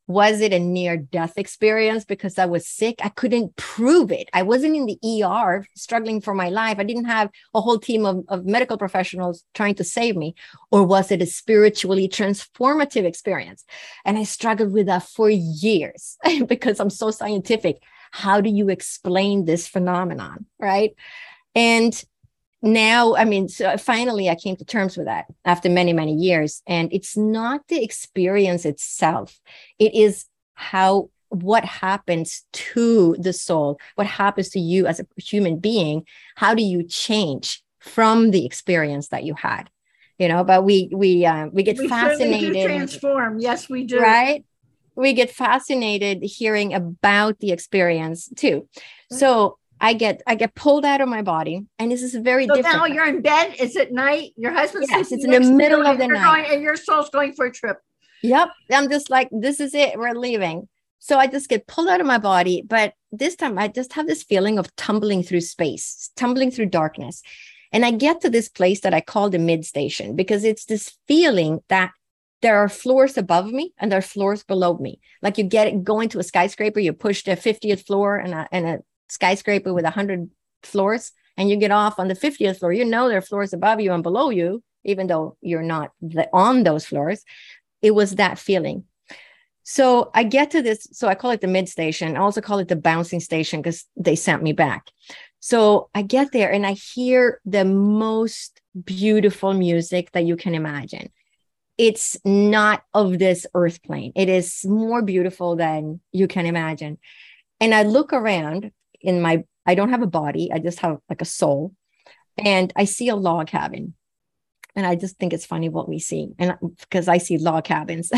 was 0.08 0.40
it 0.40 0.52
a 0.52 0.58
near 0.58 0.96
death 0.96 1.34
experience 1.36 2.04
because 2.04 2.38
I 2.38 2.46
was 2.46 2.66
sick? 2.66 2.96
I 3.02 3.08
couldn't 3.08 3.56
prove 3.56 4.10
it. 4.10 4.28
I 4.32 4.42
wasn't 4.42 4.76
in 4.76 4.86
the 4.86 5.24
ER 5.24 5.64
struggling 5.76 6.20
for 6.20 6.34
my 6.34 6.48
life. 6.48 6.78
I 6.78 6.84
didn't 6.84 7.04
have 7.04 7.30
a 7.54 7.60
whole 7.60 7.78
team 7.78 8.04
of, 8.04 8.24
of 8.28 8.44
medical 8.44 8.76
professionals 8.76 9.44
trying 9.54 9.76
to 9.76 9.84
save 9.84 10.16
me. 10.16 10.34
Or 10.70 10.82
was 10.82 11.12
it 11.12 11.22
a 11.22 11.26
spiritually 11.26 12.08
transformative 12.08 13.04
experience? 13.04 13.64
And 14.04 14.18
I 14.18 14.24
struggled 14.24 14.72
with 14.72 14.86
that 14.86 15.04
for 15.04 15.30
years 15.30 16.16
because 16.46 16.80
I'm 16.80 16.90
so 16.90 17.10
scientific 17.10 17.82
how 18.12 18.40
do 18.40 18.50
you 18.50 18.68
explain 18.68 19.44
this 19.44 19.66
phenomenon 19.66 20.46
right? 20.60 20.94
And 21.54 21.92
now 22.64 23.16
i 23.16 23.24
mean 23.24 23.48
so 23.48 23.76
finally 23.76 24.30
i 24.30 24.36
came 24.36 24.54
to 24.54 24.64
terms 24.64 24.96
with 24.96 25.06
that 25.06 25.26
after 25.44 25.68
many 25.68 25.92
many 25.92 26.14
years. 26.14 26.62
And 26.66 26.92
it's 26.92 27.16
not 27.16 27.66
the 27.68 27.82
experience 27.82 28.64
itself. 28.64 29.40
It 29.78 29.94
is 29.94 30.26
how 30.54 31.10
what 31.30 31.64
happens 31.64 32.44
to 32.52 33.16
the 33.18 33.32
soul 33.32 33.80
what 33.96 34.06
happens 34.06 34.50
to 34.50 34.60
you 34.60 34.86
as 34.86 35.00
a 35.00 35.06
human 35.16 35.58
being. 35.58 36.04
How 36.36 36.54
do 36.54 36.62
you 36.62 36.84
change 36.84 37.62
from 37.80 38.30
the 38.30 38.46
experience 38.46 39.08
that 39.08 39.24
you 39.24 39.34
had? 39.34 39.68
You 40.18 40.28
know 40.28 40.44
but 40.44 40.64
we 40.64 40.88
we 40.94 41.26
uh, 41.26 41.48
we 41.52 41.64
get 41.64 41.78
we 41.78 41.88
fascinated. 41.88 42.64
transform. 42.64 43.40
Yes 43.40 43.68
we 43.68 43.84
do. 43.84 43.98
Right 43.98 44.44
we 44.94 45.12
get 45.12 45.30
fascinated 45.30 46.22
hearing 46.22 46.74
about 46.74 47.38
the 47.38 47.52
experience 47.52 48.28
too. 48.36 48.68
So 49.10 49.58
I 49.80 49.94
get 49.94 50.22
I 50.26 50.36
get 50.36 50.54
pulled 50.54 50.84
out 50.84 51.00
of 51.00 51.08
my 51.08 51.22
body, 51.22 51.66
and 51.78 51.90
this 51.90 52.02
is 52.02 52.14
very 52.14 52.46
so 52.46 52.54
different. 52.54 52.76
now 52.76 52.86
you're 52.86 53.06
in 53.06 53.20
bed. 53.20 53.56
It's 53.58 53.76
at 53.76 53.92
night. 53.92 54.32
Your 54.36 54.52
husband's 54.52 54.88
Yes, 54.90 55.10
it's 55.10 55.24
in 55.24 55.30
the 55.30 55.38
next 55.38 55.46
to 55.46 55.50
you, 55.52 55.56
middle 55.56 55.86
of 55.86 55.98
the 55.98 56.06
night. 56.06 56.22
going- 56.22 56.54
and 56.54 56.62
your 56.62 56.76
soul's 56.76 57.10
going 57.10 57.32
for 57.32 57.46
a 57.46 57.52
trip. 57.52 57.78
Yep. 58.22 58.48
I'm 58.70 58.88
just 58.88 59.10
like, 59.10 59.28
this 59.32 59.58
is 59.58 59.74
it. 59.74 59.98
We're 59.98 60.14
leaving. 60.14 60.68
So 61.00 61.18
I 61.18 61.26
just 61.26 61.48
get 61.48 61.66
pulled 61.66 61.88
out 61.88 62.00
of 62.00 62.06
my 62.06 62.18
body. 62.18 62.62
But 62.64 62.94
this 63.10 63.34
time 63.34 63.58
I 63.58 63.66
just 63.66 63.94
have 63.94 64.06
this 64.06 64.22
feeling 64.22 64.56
of 64.58 64.74
tumbling 64.76 65.24
through 65.24 65.40
space, 65.40 66.10
tumbling 66.14 66.52
through 66.52 66.66
darkness. 66.66 67.22
And 67.72 67.84
I 67.84 67.90
get 67.90 68.20
to 68.20 68.30
this 68.30 68.48
place 68.48 68.82
that 68.82 68.94
I 68.94 69.00
call 69.00 69.30
the 69.30 69.40
mid 69.40 69.64
station 69.64 70.14
because 70.14 70.44
it's 70.44 70.66
this 70.66 70.96
feeling 71.08 71.60
that 71.68 71.90
there 72.42 72.58
are 72.58 72.68
floors 72.68 73.16
above 73.16 73.46
me 73.46 73.72
and 73.78 73.90
there 73.90 73.98
are 73.98 74.02
floors 74.02 74.42
below 74.42 74.76
me. 74.76 75.00
Like 75.22 75.38
you 75.38 75.44
get 75.44 75.84
going 75.84 76.08
to 76.10 76.18
a 76.18 76.22
skyscraper, 76.22 76.80
you 76.80 76.92
push 76.92 77.22
the 77.22 77.32
50th 77.32 77.86
floor 77.86 78.18
and 78.18 78.34
a, 78.34 78.48
and 78.52 78.66
a 78.66 78.78
skyscraper 79.08 79.72
with 79.72 79.84
100 79.84 80.28
floors, 80.62 81.12
and 81.36 81.48
you 81.48 81.56
get 81.56 81.70
off 81.70 81.98
on 81.98 82.08
the 82.08 82.14
50th 82.14 82.58
floor. 82.58 82.72
You 82.72 82.84
know 82.84 83.08
there 83.08 83.18
are 83.18 83.22
floors 83.22 83.52
above 83.52 83.80
you 83.80 83.92
and 83.92 84.02
below 84.02 84.30
you, 84.30 84.62
even 84.84 85.06
though 85.06 85.36
you're 85.40 85.62
not 85.62 85.92
on 86.32 86.64
those 86.64 86.84
floors 86.84 87.24
it 87.82 87.94
was 87.94 88.12
that 88.12 88.38
feeling. 88.38 88.84
So 89.64 90.10
I 90.14 90.24
get 90.24 90.52
to 90.52 90.62
this, 90.62 90.88
so 90.92 91.08
I 91.08 91.14
call 91.14 91.32
it 91.32 91.40
the 91.40 91.46
mid 91.46 91.68
station. 91.68 92.16
I 92.16 92.20
also 92.20 92.40
call 92.40 92.58
it 92.58 92.68
the 92.68 92.76
bouncing 92.76 93.20
station 93.20 93.60
because 93.60 93.84
they 93.96 94.16
sent 94.16 94.42
me 94.42 94.52
back. 94.52 94.86
So 95.40 95.90
I 95.94 96.02
get 96.02 96.32
there 96.32 96.50
and 96.50 96.64
I 96.64 96.72
hear 96.72 97.40
the 97.44 97.64
most 97.64 98.60
beautiful 98.84 99.52
music 99.52 100.12
that 100.12 100.24
you 100.24 100.36
can 100.36 100.54
imagine. 100.54 101.10
It's 101.78 102.16
not 102.24 102.84
of 102.92 103.18
this 103.18 103.46
earth 103.54 103.82
plane, 103.82 104.12
it 104.14 104.28
is 104.28 104.64
more 104.64 105.02
beautiful 105.02 105.56
than 105.56 106.00
you 106.12 106.28
can 106.28 106.46
imagine. 106.46 106.98
And 107.60 107.74
I 107.74 107.82
look 107.84 108.12
around 108.12 108.72
in 109.00 109.20
my, 109.20 109.44
I 109.66 109.74
don't 109.74 109.90
have 109.90 110.02
a 110.02 110.06
body, 110.06 110.50
I 110.52 110.58
just 110.58 110.80
have 110.80 110.98
like 111.08 111.22
a 111.22 111.26
soul. 111.26 111.74
And 112.38 112.72
I 112.76 112.84
see 112.84 113.08
a 113.08 113.16
log 113.16 113.48
cabin 113.48 113.94
and 114.74 114.86
I 114.86 114.94
just 114.94 115.18
think 115.18 115.32
it's 115.32 115.46
funny 115.46 115.68
what 115.68 115.88
we 115.88 115.98
see, 115.98 116.32
and 116.38 116.54
because 116.80 117.08
I 117.08 117.18
see 117.18 117.38
log 117.38 117.64
cabins. 117.64 118.10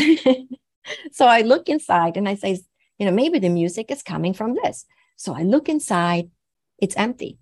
so 1.11 1.25
I 1.25 1.41
look 1.41 1.69
inside 1.69 2.17
and 2.17 2.29
I 2.29 2.35
say, 2.35 2.59
you 2.97 3.05
know, 3.05 3.11
maybe 3.11 3.39
the 3.39 3.49
music 3.49 3.91
is 3.91 4.01
coming 4.01 4.33
from 4.33 4.55
this. 4.63 4.85
So 5.17 5.33
I 5.33 5.43
look 5.43 5.67
inside, 5.69 6.29
it's 6.79 6.95
empty. 6.95 7.39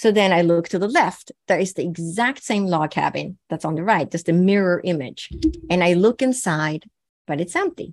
So 0.00 0.10
then 0.10 0.32
I 0.32 0.40
look 0.40 0.66
to 0.70 0.78
the 0.78 0.88
left, 0.88 1.30
there 1.46 1.58
is 1.58 1.74
the 1.74 1.84
exact 1.84 2.42
same 2.42 2.64
log 2.64 2.92
cabin 2.92 3.36
that's 3.50 3.66
on 3.66 3.74
the 3.74 3.84
right, 3.84 4.10
just 4.10 4.30
a 4.30 4.32
mirror 4.32 4.80
image. 4.82 5.28
And 5.68 5.84
I 5.84 5.92
look 5.92 6.22
inside, 6.22 6.86
but 7.26 7.38
it's 7.38 7.54
empty. 7.54 7.92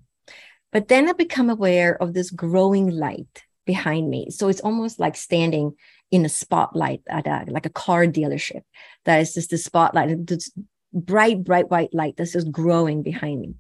But 0.72 0.88
then 0.88 1.10
I 1.10 1.12
become 1.12 1.50
aware 1.50 2.02
of 2.02 2.14
this 2.14 2.32
growing 2.32 2.92
light 2.92 3.44
behind 3.66 4.10
me. 4.10 4.30
So 4.30 4.48
it's 4.48 4.62
almost 4.62 5.02
like 5.02 5.18
standing 5.18 5.74
in 6.10 6.24
a 6.24 6.30
spotlight 6.30 7.02
at 7.10 7.28
a 7.28 7.44
like 7.50 7.66
a 7.66 7.78
car 7.84 8.06
dealership. 8.06 8.62
That 9.04 9.20
is 9.20 9.34
just 9.34 9.50
the 9.50 9.58
spotlight, 9.58 10.28
this 10.28 10.50
bright, 10.94 11.44
bright 11.44 11.70
white 11.70 11.94
light 11.94 12.16
that's 12.16 12.32
just 12.32 12.54
growing 12.54 13.04
behind 13.04 13.42
me. 13.42 13.56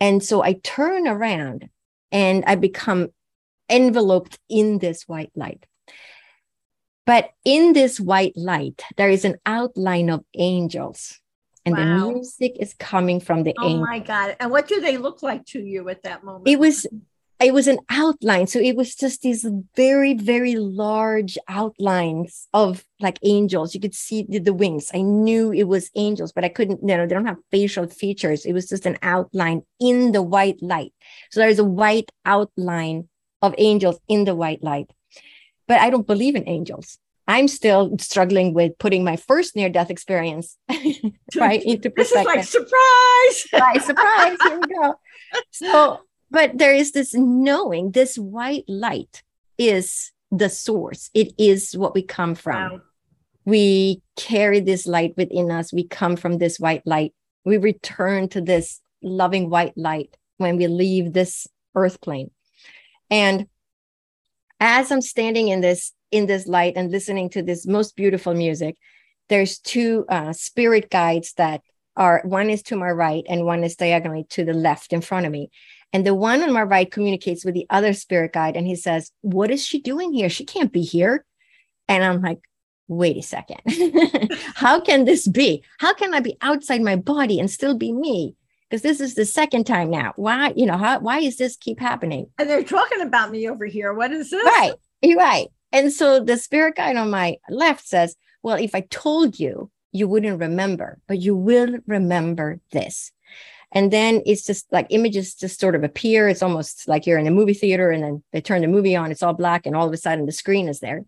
And 0.00 0.22
so 0.22 0.42
I 0.42 0.52
turn 0.52 1.08
around 1.08 1.70
and 2.12 2.44
I 2.46 2.56
become 2.56 3.08
enveloped 3.70 4.38
in 4.50 4.80
this 4.80 5.04
white 5.08 5.32
light. 5.34 5.64
But 7.06 7.30
in 7.44 7.72
this 7.74 8.00
white 8.00 8.36
light, 8.36 8.82
there 8.96 9.10
is 9.10 9.24
an 9.24 9.36
outline 9.44 10.08
of 10.10 10.24
angels. 10.34 11.20
And 11.66 11.76
Wow. 11.76 11.84
the 11.84 12.14
music 12.14 12.56
is 12.60 12.74
coming 12.74 13.20
from 13.20 13.42
the 13.42 13.54
Oh 13.58 13.68
angels. 13.68 13.88
my 13.88 13.98
God. 13.98 14.36
And 14.40 14.50
what 14.50 14.68
do 14.68 14.80
they 14.80 14.96
look 14.98 15.22
like 15.22 15.44
to 15.46 15.60
you 15.60 15.88
at 15.88 16.02
that 16.02 16.24
moment? 16.24 16.48
It 16.48 16.58
was 16.58 16.86
it 17.40 17.52
was 17.52 17.66
an 17.66 17.78
outline. 17.90 18.46
So 18.46 18.58
it 18.60 18.76
was 18.76 18.94
just 18.94 19.22
these 19.22 19.44
very, 19.76 20.14
very 20.14 20.54
large 20.54 21.36
outlines 21.48 22.48
of 22.54 22.84
like 23.00 23.18
angels. 23.22 23.74
You 23.74 23.80
could 23.80 23.94
see 23.94 24.24
the, 24.28 24.38
the 24.38 24.54
wings. 24.54 24.90
I 24.94 25.02
knew 25.02 25.52
it 25.52 25.64
was 25.64 25.90
angels, 25.96 26.32
but 26.32 26.44
I 26.44 26.48
couldn't, 26.48 26.80
you 26.80 26.96
know, 26.96 27.06
they 27.06 27.14
don't 27.14 27.26
have 27.26 27.38
facial 27.50 27.86
features. 27.88 28.46
It 28.46 28.52
was 28.52 28.68
just 28.68 28.86
an 28.86 28.98
outline 29.02 29.62
in 29.80 30.12
the 30.12 30.22
white 30.22 30.62
light. 30.62 30.94
So 31.30 31.40
there's 31.40 31.58
a 31.58 31.64
white 31.64 32.10
outline 32.24 33.08
of 33.42 33.54
angels 33.58 33.98
in 34.08 34.24
the 34.24 34.34
white 34.34 34.62
light. 34.62 34.90
But 35.66 35.80
I 35.80 35.90
don't 35.90 36.06
believe 36.06 36.36
in 36.36 36.48
angels. 36.48 36.98
I'm 37.26 37.48
still 37.48 37.96
struggling 37.98 38.52
with 38.52 38.78
putting 38.78 39.02
my 39.02 39.16
first 39.16 39.56
near 39.56 39.70
death 39.70 39.90
experience 39.90 40.58
right 41.36 41.62
into 41.64 41.90
perspective. 41.90 42.34
This 42.34 42.54
is 42.54 42.54
like 42.60 42.68
surprise. 42.68 43.46
right 43.54 43.82
surprise 43.82 44.38
here 44.42 44.60
we 44.60 44.74
go 44.74 44.94
so 45.50 46.00
but 46.30 46.58
there 46.58 46.74
is 46.74 46.92
this 46.92 47.14
knowing 47.14 47.90
this 47.92 48.16
white 48.18 48.64
light 48.68 49.22
is 49.58 50.12
the 50.30 50.48
source 50.48 51.10
it 51.14 51.32
is 51.38 51.76
what 51.76 51.94
we 51.94 52.02
come 52.02 52.34
from 52.34 52.72
Wow. 52.72 52.80
we 53.46 54.02
carry 54.16 54.60
this 54.60 54.86
light 54.86 55.14
within 55.16 55.50
us 55.50 55.72
we 55.72 55.84
come 55.88 56.16
from 56.16 56.38
this 56.38 56.60
white 56.60 56.86
light 56.86 57.14
we 57.44 57.56
return 57.56 58.28
to 58.28 58.40
this 58.40 58.80
loving 59.02 59.48
white 59.50 59.76
light 59.76 60.16
when 60.36 60.56
we 60.56 60.66
leave 60.66 61.12
this 61.12 61.46
earth 61.74 62.00
plane 62.00 62.30
and 63.10 63.46
as 64.60 64.90
i'm 64.90 65.00
standing 65.00 65.48
in 65.48 65.60
this 65.60 65.92
in 66.10 66.26
this 66.26 66.46
light 66.46 66.74
and 66.76 66.90
listening 66.90 67.28
to 67.28 67.42
this 67.42 67.66
most 67.66 67.96
beautiful 67.96 68.34
music 68.34 68.76
there's 69.28 69.58
two 69.58 70.04
uh, 70.08 70.32
spirit 70.32 70.90
guides 70.90 71.32
that 71.34 71.62
are 71.96 72.22
one 72.24 72.50
is 72.50 72.62
to 72.64 72.76
my 72.76 72.90
right 72.90 73.24
and 73.28 73.44
one 73.44 73.64
is 73.64 73.76
diagonally 73.76 74.24
to 74.30 74.44
the 74.44 74.52
left 74.52 74.92
in 74.92 75.00
front 75.00 75.26
of 75.26 75.32
me. 75.32 75.50
And 75.92 76.04
the 76.04 76.14
one 76.14 76.42
on 76.42 76.52
my 76.52 76.62
right 76.62 76.90
communicates 76.90 77.44
with 77.44 77.54
the 77.54 77.66
other 77.70 77.92
spirit 77.92 78.32
guide 78.32 78.56
and 78.56 78.66
he 78.66 78.74
says 78.74 79.12
what 79.20 79.50
is 79.50 79.64
she 79.64 79.80
doing 79.80 80.12
here? 80.12 80.28
She 80.28 80.44
can't 80.44 80.72
be 80.72 80.82
here. 80.82 81.24
And 81.88 82.02
i'm 82.02 82.22
like 82.22 82.40
wait 82.86 83.16
a 83.16 83.22
second. 83.22 83.60
How 84.54 84.78
can 84.78 85.06
this 85.06 85.26
be? 85.26 85.62
How 85.78 85.94
can 85.94 86.12
i 86.14 86.20
be 86.20 86.36
outside 86.42 86.82
my 86.82 86.96
body 86.96 87.38
and 87.38 87.50
still 87.50 87.76
be 87.76 87.92
me 87.92 88.34
because 88.68 88.82
this 88.82 89.00
is 89.00 89.14
the 89.14 89.24
second 89.24 89.64
time 89.64 89.90
now. 89.90 90.12
Why 90.16 90.52
you 90.56 90.66
know 90.66 90.76
how 90.76 90.98
why 91.00 91.20
is 91.20 91.36
this 91.36 91.56
keep 91.56 91.80
happening? 91.80 92.30
And 92.38 92.48
they're 92.48 92.64
talking 92.64 93.00
about 93.00 93.30
me 93.30 93.48
over 93.48 93.66
here. 93.66 93.92
What 93.92 94.12
is 94.12 94.30
this? 94.30 94.44
right 94.44 94.74
you're 95.02 95.18
right. 95.18 95.48
And 95.72 95.92
so 95.92 96.20
the 96.20 96.36
spirit 96.36 96.76
guide 96.76 96.96
on 96.96 97.10
my 97.10 97.36
left 97.48 97.86
says 97.86 98.16
well 98.42 98.56
if 98.56 98.74
i 98.74 98.80
told 98.80 99.38
you 99.38 99.70
you 99.92 100.08
wouldn't 100.08 100.40
remember 100.40 100.98
but 101.06 101.20
you 101.20 101.36
will 101.36 101.78
remember 101.86 102.60
this. 102.72 103.12
And 103.72 103.92
then 103.92 104.22
it's 104.24 104.44
just 104.44 104.66
like 104.72 104.86
images 104.90 105.34
just 105.34 105.58
sort 105.58 105.74
of 105.74 105.82
appear. 105.82 106.28
It's 106.28 106.44
almost 106.44 106.86
like 106.86 107.06
you're 107.06 107.18
in 107.18 107.26
a 107.26 107.32
movie 107.32 107.54
theater 107.54 107.90
and 107.90 108.04
then 108.04 108.22
they 108.32 108.40
turn 108.40 108.62
the 108.62 108.68
movie 108.68 108.94
on. 108.94 109.10
It's 109.10 109.22
all 109.22 109.32
black 109.32 109.66
and 109.66 109.74
all 109.74 109.88
of 109.88 109.92
a 109.92 109.96
sudden 109.96 110.26
the 110.26 110.32
screen 110.32 110.68
is 110.68 110.78
there. 110.78 111.04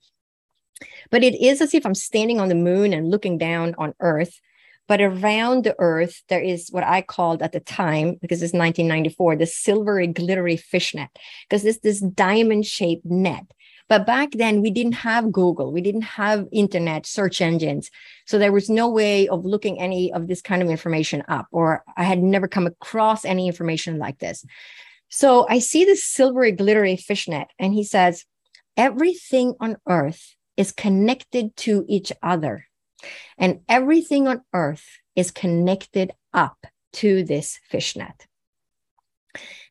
But 1.10 1.22
it 1.22 1.40
is 1.40 1.60
as 1.60 1.74
if 1.74 1.86
i'm 1.86 1.94
standing 1.94 2.40
on 2.40 2.48
the 2.48 2.54
moon 2.54 2.92
and 2.92 3.10
looking 3.10 3.38
down 3.38 3.74
on 3.78 3.94
earth 4.00 4.40
but 4.88 5.00
around 5.00 5.64
the 5.64 5.74
earth 5.78 6.22
there 6.28 6.40
is 6.40 6.68
what 6.70 6.84
i 6.84 7.02
called 7.02 7.42
at 7.42 7.52
the 7.52 7.60
time 7.60 8.16
because 8.20 8.42
it's 8.42 8.52
1994 8.52 9.36
the 9.36 9.46
silvery 9.46 10.06
glittery 10.06 10.56
fishnet. 10.56 11.10
Because 11.48 11.64
it's 11.64 11.78
this 11.80 12.00
diamond 12.00 12.66
shaped 12.66 13.04
net. 13.04 13.44
But 13.88 14.06
back 14.06 14.32
then 14.32 14.62
we 14.62 14.70
didn't 14.70 14.92
have 14.92 15.30
google. 15.30 15.72
We 15.72 15.80
didn't 15.80 16.02
have 16.02 16.46
internet 16.52 17.06
search 17.06 17.40
engines. 17.40 17.90
So 18.26 18.38
there 18.38 18.52
was 18.52 18.68
no 18.68 18.88
way 18.88 19.28
of 19.28 19.44
looking 19.44 19.80
any 19.80 20.12
of 20.12 20.26
this 20.26 20.42
kind 20.42 20.62
of 20.62 20.70
information 20.70 21.22
up 21.28 21.46
or 21.52 21.82
i 21.96 22.02
had 22.02 22.22
never 22.22 22.48
come 22.48 22.66
across 22.66 23.24
any 23.24 23.46
information 23.46 23.98
like 23.98 24.18
this. 24.18 24.44
So 25.08 25.46
i 25.48 25.58
see 25.58 25.84
this 25.84 26.04
silvery 26.04 26.52
glittery 26.52 26.96
fishnet 26.96 27.48
and 27.58 27.74
he 27.74 27.84
says 27.84 28.24
everything 28.76 29.54
on 29.60 29.76
earth 29.88 30.34
is 30.56 30.72
connected 30.72 31.54
to 31.56 31.84
each 31.88 32.12
other 32.22 32.66
and 33.38 33.60
everything 33.68 34.28
on 34.28 34.42
earth 34.52 34.98
is 35.14 35.30
connected 35.30 36.12
up 36.32 36.66
to 36.92 37.24
this 37.24 37.58
fishnet 37.68 38.26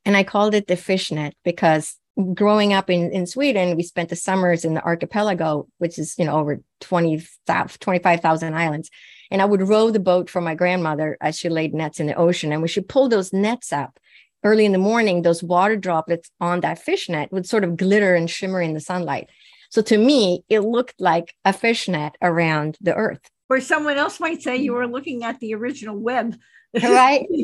and 0.03 0.15
i 0.15 0.23
called 0.23 0.53
it 0.53 0.67
the 0.67 0.75
fishnet 0.75 1.35
because 1.43 1.97
growing 2.33 2.73
up 2.73 2.89
in, 2.89 3.11
in 3.11 3.27
Sweden, 3.27 3.75
we 3.75 3.83
spent 3.83 4.09
the 4.09 4.15
summers 4.15 4.63
in 4.63 4.73
the 4.73 4.83
archipelago, 4.83 5.67
which 5.79 5.99
is, 5.99 6.15
you 6.17 6.25
know, 6.25 6.37
over 6.37 6.61
20, 6.81 7.25
25,000 7.45 8.53
islands. 8.53 8.89
And 9.31 9.41
I 9.41 9.45
would 9.45 9.67
row 9.67 9.91
the 9.91 9.99
boat 9.99 10.29
for 10.29 10.39
my 10.39 10.55
grandmother 10.55 11.17
as 11.19 11.37
she 11.37 11.49
laid 11.49 11.73
nets 11.73 11.99
in 11.99 12.07
the 12.07 12.15
ocean. 12.15 12.51
And 12.51 12.61
when 12.61 12.69
she 12.69 12.81
pulled 12.81 13.11
those 13.11 13.33
nets 13.33 13.73
up 13.73 13.99
early 14.43 14.65
in 14.65 14.71
the 14.71 14.77
morning, 14.77 15.21
those 15.21 15.43
water 15.43 15.75
droplets 15.75 16.29
on 16.39 16.61
that 16.61 16.79
fishnet 16.79 17.31
would 17.31 17.45
sort 17.45 17.63
of 17.63 17.75
glitter 17.75 18.15
and 18.15 18.29
shimmer 18.29 18.61
in 18.61 18.73
the 18.73 18.79
sunlight. 18.79 19.29
So 19.75 19.81
to 19.81 19.97
me, 19.97 20.45
it 20.47 20.61
looked 20.61 21.01
like 21.01 21.35
a 21.43 21.51
fishnet 21.51 22.15
around 22.21 22.77
the 22.79 22.95
earth. 22.95 23.19
Or 23.49 23.59
someone 23.59 23.97
else 23.97 24.21
might 24.21 24.41
say 24.41 24.55
you 24.55 24.71
were 24.71 24.87
looking 24.87 25.25
at 25.25 25.41
the 25.41 25.53
original 25.53 25.97
web. 25.97 26.37
Right. 26.81 27.25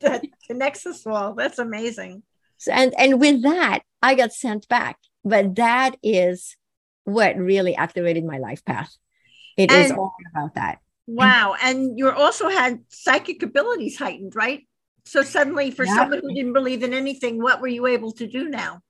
that 0.00 0.22
connects 0.46 0.86
us 0.86 1.06
all. 1.06 1.34
That's 1.34 1.58
amazing. 1.58 2.22
So, 2.56 2.72
and 2.72 2.94
and 2.98 3.20
with 3.20 3.42
that, 3.42 3.80
I 4.02 4.14
got 4.14 4.32
sent 4.32 4.68
back. 4.68 4.96
But 5.22 5.56
that 5.56 5.96
is 6.02 6.56
what 7.04 7.36
really 7.36 7.76
activated 7.76 8.24
my 8.24 8.38
life 8.38 8.64
path. 8.64 8.96
It 9.58 9.70
is 9.70 9.90
And- 9.90 9.98
all 9.98 10.14
about 10.34 10.54
that. 10.54 10.78
Wow. 11.06 11.56
And 11.62 11.98
you 11.98 12.10
also 12.10 12.48
had 12.48 12.80
psychic 12.88 13.42
abilities 13.42 13.98
heightened, 13.98 14.34
right? 14.34 14.62
So 15.04 15.20
suddenly, 15.22 15.70
for 15.70 15.84
Yeah. 15.84 15.94
someone 15.96 16.20
who 16.22 16.34
didn't 16.34 16.54
believe 16.54 16.82
in 16.82 16.94
anything, 16.94 17.42
what 17.42 17.60
were 17.60 17.68
you 17.68 17.84
able 17.84 18.12
to 18.12 18.26
do 18.26 18.48
now? 18.48 18.80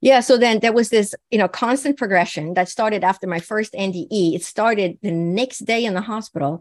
Yeah. 0.00 0.20
So 0.20 0.36
then 0.36 0.60
there 0.60 0.72
was 0.72 0.90
this, 0.90 1.14
you 1.30 1.38
know, 1.38 1.48
constant 1.48 1.96
progression 1.96 2.54
that 2.54 2.68
started 2.68 3.04
after 3.04 3.26
my 3.26 3.40
first 3.40 3.72
NDE. 3.72 4.34
It 4.34 4.44
started 4.44 4.98
the 5.02 5.10
next 5.10 5.60
day 5.60 5.84
in 5.84 5.94
the 5.94 6.02
hospital. 6.02 6.60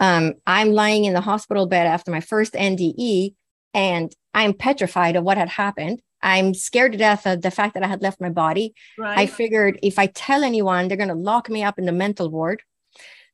Um, 0.00 0.34
I'm 0.46 0.72
lying 0.72 1.04
in 1.04 1.12
the 1.12 1.20
hospital 1.20 1.66
bed 1.66 1.86
after 1.86 2.10
my 2.10 2.20
first 2.20 2.54
NDE, 2.54 3.34
and 3.74 4.12
I'm 4.34 4.54
petrified 4.54 5.14
of 5.14 5.24
what 5.24 5.36
had 5.36 5.50
happened. 5.50 6.00
I'm 6.22 6.52
scared 6.54 6.92
to 6.92 6.98
death 6.98 7.26
of 7.26 7.42
the 7.42 7.50
fact 7.50 7.74
that 7.74 7.82
I 7.82 7.86
had 7.86 8.02
left 8.02 8.20
my 8.20 8.30
body. 8.30 8.74
Right. 8.98 9.18
I 9.18 9.26
figured 9.26 9.78
if 9.82 9.98
I 9.98 10.06
tell 10.06 10.42
anyone, 10.42 10.88
they're 10.88 10.96
going 10.96 11.08
to 11.08 11.14
lock 11.14 11.48
me 11.48 11.62
up 11.62 11.78
in 11.78 11.86
the 11.86 11.92
mental 11.92 12.30
ward. 12.30 12.62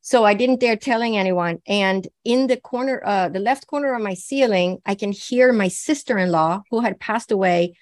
So 0.01 0.25
I 0.25 0.35
didn't 0.35 0.61
dare 0.61 0.77
telling 0.77 1.17
anyone. 1.17 1.59
And 1.67 2.07
in 2.25 2.47
the 2.47 2.57
corner, 2.57 3.03
uh, 3.05 3.29
the 3.29 3.41
left 3.41 3.67
corner 3.67 3.93
of 3.95 4.03
my 4.03 4.15
ceiling, 4.15 4.79
I 4.87 4.95
can 4.95 5.11
hear 5.11 5.53
my 5.53 5.67
sister-in-law 5.67 6.63
who 6.71 6.81
had 6.81 7.01
passed 7.01 7.33
away 7.33 7.77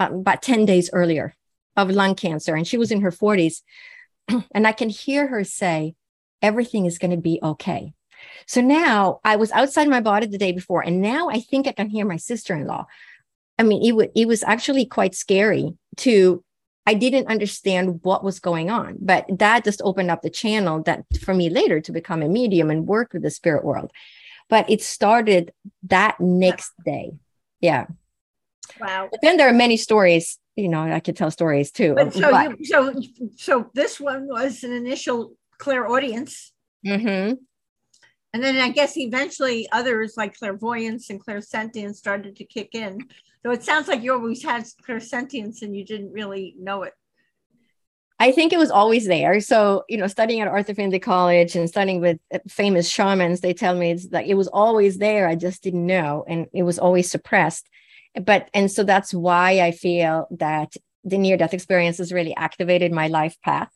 Uh, 0.00 0.08
about 0.12 0.40
10 0.40 0.64
days 0.64 0.88
earlier 0.92 1.36
of 1.76 1.90
lung 1.90 2.14
cancer. 2.14 2.54
And 2.56 2.66
she 2.66 2.78
was 2.78 2.90
in 2.90 3.02
her 3.02 3.12
40s. 3.12 3.60
and 4.54 4.66
I 4.66 4.72
can 4.72 4.88
hear 4.88 5.26
her 5.26 5.44
say, 5.44 5.94
everything 6.40 6.86
is 6.86 6.98
going 6.98 7.10
to 7.10 7.16
be 7.16 7.38
okay. 7.42 7.92
So 8.46 8.60
now 8.60 9.20
I 9.24 9.36
was 9.36 9.52
outside 9.52 9.88
my 9.88 10.00
body 10.00 10.26
the 10.26 10.38
day 10.38 10.52
before, 10.52 10.82
and 10.82 11.00
now 11.00 11.28
I 11.28 11.40
think 11.40 11.66
I 11.66 11.72
can 11.72 11.88
hear 11.88 12.06
my 12.06 12.16
sister-in-law. 12.16 12.86
I 13.58 13.62
mean, 13.62 13.82
it, 13.82 13.90
w- 13.90 14.10
it 14.14 14.26
was 14.26 14.42
actually 14.42 14.86
quite 14.86 15.14
scary 15.14 15.76
to 15.98 16.42
I 16.86 16.94
didn't 16.94 17.28
understand 17.28 18.00
what 18.02 18.24
was 18.24 18.40
going 18.40 18.70
on, 18.70 18.96
but 19.00 19.26
that 19.38 19.64
just 19.64 19.82
opened 19.84 20.10
up 20.10 20.22
the 20.22 20.30
channel 20.30 20.82
that 20.84 21.04
for 21.20 21.34
me 21.34 21.50
later 21.50 21.80
to 21.82 21.92
become 21.92 22.22
a 22.22 22.28
medium 22.28 22.70
and 22.70 22.86
work 22.86 23.12
with 23.12 23.22
the 23.22 23.30
spirit 23.30 23.64
world. 23.64 23.92
But 24.48 24.68
it 24.70 24.82
started 24.82 25.52
that 25.84 26.18
next 26.20 26.72
day. 26.84 27.12
Yeah. 27.60 27.86
Wow. 28.80 29.08
But 29.10 29.20
then 29.22 29.36
there 29.36 29.48
are 29.48 29.54
many 29.54 29.76
stories, 29.76 30.38
you 30.56 30.68
know, 30.68 30.82
I 30.82 31.00
could 31.00 31.16
tell 31.16 31.30
stories 31.30 31.70
too. 31.70 31.94
But 31.94 32.12
so, 32.12 32.30
but, 32.30 32.58
you, 32.58 32.64
so, 32.66 32.94
so 33.36 33.70
this 33.74 33.98
one 33.98 34.28
was 34.28 34.64
an 34.64 34.72
initial 34.72 35.32
clairaudience. 35.58 36.52
Mm-hmm. 36.86 37.34
And 38.32 38.44
then 38.44 38.56
I 38.58 38.68
guess 38.70 38.96
eventually 38.96 39.68
others 39.72 40.14
like 40.16 40.36
clairvoyance 40.36 41.10
and 41.10 41.24
clairsentience 41.24 41.96
started 41.96 42.36
to 42.36 42.44
kick 42.44 42.74
in. 42.74 43.00
So 43.44 43.50
it 43.50 43.62
sounds 43.64 43.88
like 43.88 44.02
you 44.02 44.12
always 44.12 44.42
had 44.44 44.64
clairsentience 44.86 45.62
and 45.62 45.74
you 45.74 45.84
didn't 45.84 46.12
really 46.12 46.54
know 46.58 46.82
it. 46.84 46.92
I 48.20 48.32
think 48.32 48.52
it 48.52 48.58
was 48.58 48.70
always 48.70 49.06
there. 49.06 49.40
So, 49.40 49.84
you 49.88 49.96
know, 49.96 50.06
studying 50.06 50.42
at 50.42 50.48
Arthur 50.48 50.74
Findlay 50.74 50.98
College 50.98 51.56
and 51.56 51.66
studying 51.68 52.02
with 52.02 52.18
famous 52.48 52.86
shamans, 52.86 53.40
they 53.40 53.54
tell 53.54 53.74
me 53.74 53.92
it's 53.92 54.08
like 54.12 54.26
it 54.26 54.34
was 54.34 54.48
always 54.48 54.98
there. 54.98 55.26
I 55.26 55.36
just 55.36 55.62
didn't 55.62 55.86
know. 55.86 56.24
And 56.28 56.46
it 56.52 56.62
was 56.62 56.78
always 56.78 57.10
suppressed. 57.10 57.68
But, 58.14 58.48
and 58.54 58.70
so 58.70 58.82
that's 58.82 59.14
why 59.14 59.60
I 59.60 59.70
feel 59.70 60.26
that 60.38 60.74
the 61.04 61.18
near 61.18 61.36
death 61.36 61.54
experience 61.54 61.98
has 61.98 62.12
really 62.12 62.34
activated 62.36 62.92
my 62.92 63.08
life 63.08 63.36
path. 63.42 63.70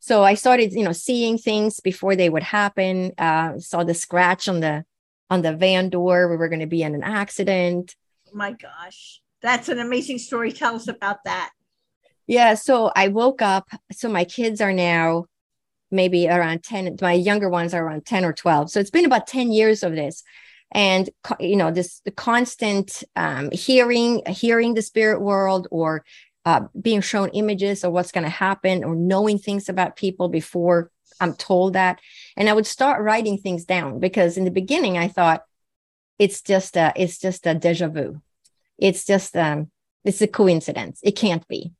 So 0.00 0.22
I 0.22 0.34
started, 0.34 0.72
you 0.72 0.84
know, 0.84 0.92
seeing 0.92 1.38
things 1.38 1.80
before 1.80 2.14
they 2.14 2.30
would 2.30 2.44
happen. 2.44 3.12
Uh, 3.18 3.58
saw 3.58 3.82
the 3.82 3.94
scratch 3.94 4.48
on 4.48 4.60
the 4.60 4.84
on 5.28 5.42
the 5.42 5.54
van 5.54 5.90
door. 5.90 6.28
We 6.28 6.36
were 6.36 6.48
going 6.48 6.60
to 6.60 6.66
be 6.66 6.82
in 6.82 6.94
an 6.94 7.02
accident 7.02 7.94
my 8.32 8.52
gosh, 8.52 9.20
that's 9.42 9.68
an 9.68 9.78
amazing 9.78 10.18
story. 10.18 10.52
Tell 10.52 10.74
us 10.74 10.88
about 10.88 11.24
that. 11.24 11.50
Yeah, 12.26 12.54
so 12.54 12.92
I 12.94 13.08
woke 13.08 13.40
up. 13.40 13.68
So 13.92 14.08
my 14.08 14.24
kids 14.24 14.60
are 14.60 14.72
now 14.72 15.26
maybe 15.90 16.28
around 16.28 16.62
10, 16.62 16.96
my 17.00 17.14
younger 17.14 17.48
ones 17.48 17.72
are 17.72 17.86
around 17.86 18.04
10 18.04 18.24
or 18.24 18.32
12. 18.32 18.70
So 18.70 18.80
it's 18.80 18.90
been 18.90 19.06
about 19.06 19.26
10 19.26 19.52
years 19.52 19.82
of 19.82 19.94
this. 19.94 20.22
And 20.72 21.08
you 21.40 21.56
know, 21.56 21.70
this 21.70 22.00
the 22.04 22.10
constant 22.10 23.02
um, 23.16 23.50
hearing, 23.50 24.22
hearing 24.26 24.74
the 24.74 24.82
spirit 24.82 25.20
world 25.20 25.68
or 25.70 26.04
uh, 26.44 26.62
being 26.80 27.00
shown 27.00 27.28
images 27.30 27.84
of 27.84 27.92
what's 27.92 28.12
going 28.12 28.24
to 28.24 28.30
happen 28.30 28.84
or 28.84 28.94
knowing 28.94 29.38
things 29.38 29.68
about 29.68 29.96
people 29.96 30.28
before 30.28 30.90
I'm 31.20 31.34
told 31.34 31.72
that. 31.72 32.00
And 32.36 32.48
I 32.48 32.52
would 32.52 32.66
start 32.66 33.02
writing 33.02 33.38
things 33.38 33.64
down 33.64 33.98
because 33.98 34.36
in 34.36 34.44
the 34.44 34.50
beginning 34.50 34.96
I 34.98 35.08
thought, 35.08 35.42
it's 36.18 36.42
just 36.42 36.76
a 36.76 36.92
it's 36.96 37.18
just 37.18 37.46
a 37.46 37.54
deja 37.54 37.88
vu. 37.88 38.20
It's 38.78 39.04
just 39.04 39.36
um 39.36 39.70
it's 40.04 40.20
a 40.20 40.26
coincidence. 40.26 41.00
It 41.02 41.12
can't 41.12 41.46
be. 41.48 41.72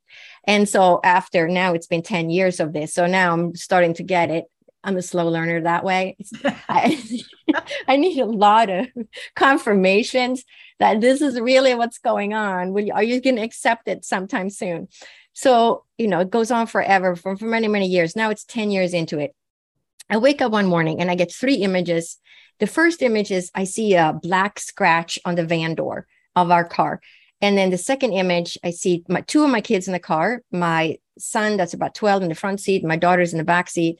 And 0.45 0.67
so 0.67 0.99
after 1.03 1.47
now 1.47 1.73
it's 1.73 1.87
been 1.87 2.01
10 2.01 2.29
years 2.29 2.59
of 2.59 2.73
this 2.73 2.93
so 2.93 3.05
now 3.05 3.33
i'm 3.33 3.55
starting 3.55 3.93
to 3.95 4.03
get 4.03 4.31
it 4.31 4.45
i'm 4.83 4.97
a 4.97 5.01
slow 5.01 5.27
learner 5.27 5.61
that 5.61 5.83
way. 5.83 6.17
I, 6.69 7.01
I, 7.87 7.97
need 7.97 8.19
a 8.19 8.25
lot 8.25 8.69
of 8.69 8.87
confirmations 9.35 10.43
that 10.79 11.01
this 11.01 11.21
is 11.21 11.39
really 11.39 11.75
what's 11.75 11.97
going 11.97 12.33
on. 12.33 12.73
Will 12.73 12.85
you, 12.85 12.93
are 12.93 13.03
you 13.03 13.21
going 13.21 13.35
to 13.35 13.41
accept 13.41 13.87
it 13.87 14.05
sometime 14.05 14.49
soon? 14.49 14.87
So 15.33 15.85
you 15.97 16.07
know 16.07 16.19
it 16.19 16.29
goes 16.29 16.51
on 16.51 16.67
forever 16.67 17.15
for, 17.15 17.37
for 17.37 17.45
many 17.45 17.67
many 17.67 17.87
years. 17.87 18.15
Now 18.15 18.29
it's 18.29 18.45
10 18.45 18.71
years 18.71 18.93
into 18.93 19.19
it. 19.19 19.35
I 20.09 20.17
wake 20.17 20.41
up 20.41 20.51
one 20.51 20.65
morning 20.65 20.99
and 20.99 21.11
i 21.11 21.15
get 21.15 21.31
three 21.31 21.55
images. 21.55 22.17
The 22.59 22.67
first 22.67 23.01
image 23.01 23.31
is 23.31 23.51
I 23.55 23.63
see 23.63 23.95
a 23.95 24.17
black 24.21 24.59
scratch 24.59 25.19
on 25.23 25.35
the 25.35 25.45
van 25.45 25.75
door 25.75 26.07
of 26.35 26.51
our 26.51 26.65
car. 26.65 26.99
And 27.41 27.57
then 27.57 27.69
the 27.69 27.77
second 27.77 28.13
image, 28.13 28.57
I 28.63 28.71
see 28.71 29.03
my 29.07 29.21
two 29.21 29.43
of 29.43 29.49
my 29.49 29.61
kids 29.61 29.87
in 29.87 29.93
the 29.93 29.99
car, 29.99 30.41
my 30.51 30.97
son 31.17 31.57
that's 31.57 31.73
about 31.73 31.95
12 31.95 32.23
in 32.23 32.29
the 32.29 32.35
front 32.35 32.59
seat, 32.59 32.83
my 32.83 32.97
daughter's 32.97 33.33
in 33.33 33.37
the 33.37 33.45
back 33.45 33.69
seat. 33.69 33.97